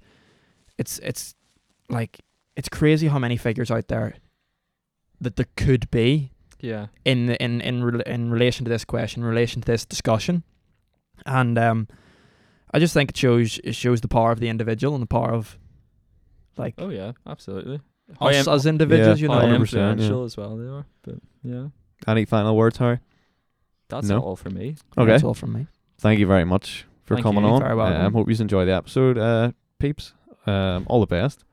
it's 0.77 0.99
it's 0.99 1.35
like 1.89 2.19
it's 2.55 2.69
crazy 2.69 3.07
how 3.07 3.19
many 3.19 3.37
figures 3.37 3.69
out 3.71 3.87
there 3.87 4.15
that 5.21 5.35
there 5.35 5.47
could 5.55 5.89
be 5.91 6.31
Yeah. 6.59 6.87
in 7.05 7.29
in 7.39 7.61
in 7.61 7.83
rel- 7.83 8.01
in 8.15 8.31
relation 8.31 8.65
to 8.65 8.69
this 8.71 8.85
question, 8.85 9.21
in 9.23 9.29
relation 9.29 9.61
to 9.61 9.65
this 9.71 9.85
discussion, 9.85 10.43
and 11.25 11.57
um, 11.57 11.87
I 12.73 12.79
just 12.79 12.93
think 12.93 13.09
it 13.11 13.17
shows 13.17 13.59
it 13.63 13.75
shows 13.75 14.01
the 14.01 14.07
power 14.07 14.31
of 14.31 14.39
the 14.39 14.49
individual 14.49 14.95
and 14.95 15.01
the 15.03 15.07
power 15.19 15.31
of 15.33 15.57
like 16.57 16.73
Oh 16.77 16.89
yeah. 16.89 17.11
Absolutely. 17.27 17.79
us 18.21 18.45
How 18.45 18.53
as 18.53 18.65
individuals. 18.65 19.19
Yeah. 19.21 19.29
you 19.29 19.33
know, 19.33 19.57
100%, 19.57 19.59
influential 19.59 20.23
as 20.23 20.37
well 20.37 20.57
they 20.57 20.67
are. 20.67 20.85
But 21.03 21.15
yeah, 21.43 21.67
any 22.07 22.25
final 22.25 22.55
words, 22.55 22.77
Harry? 22.77 22.99
that's 23.89 24.07
No. 24.07 24.19
all 24.19 24.35
for 24.35 24.49
me. 24.49 24.75
Okay. 24.97 25.11
That's 25.11 25.23
all 25.23 25.33
from 25.35 25.53
me. 25.53 25.67
Thank 26.03 26.19
you 26.19 26.27
very 26.27 26.43
much 26.43 26.85
for 27.05 27.15
Thank 27.15 27.23
coming 27.23 27.45
on. 27.45 27.63
Um, 27.63 28.13
hope 28.13 28.29
you 28.29 28.35
enjoy 28.37 28.65
the 28.65 28.73
episode, 28.73 29.17
uh, 29.17 29.53
peeps. 29.79 30.11
Um, 30.45 30.85
all 30.87 30.99
the 30.99 31.07
best. 31.07 31.45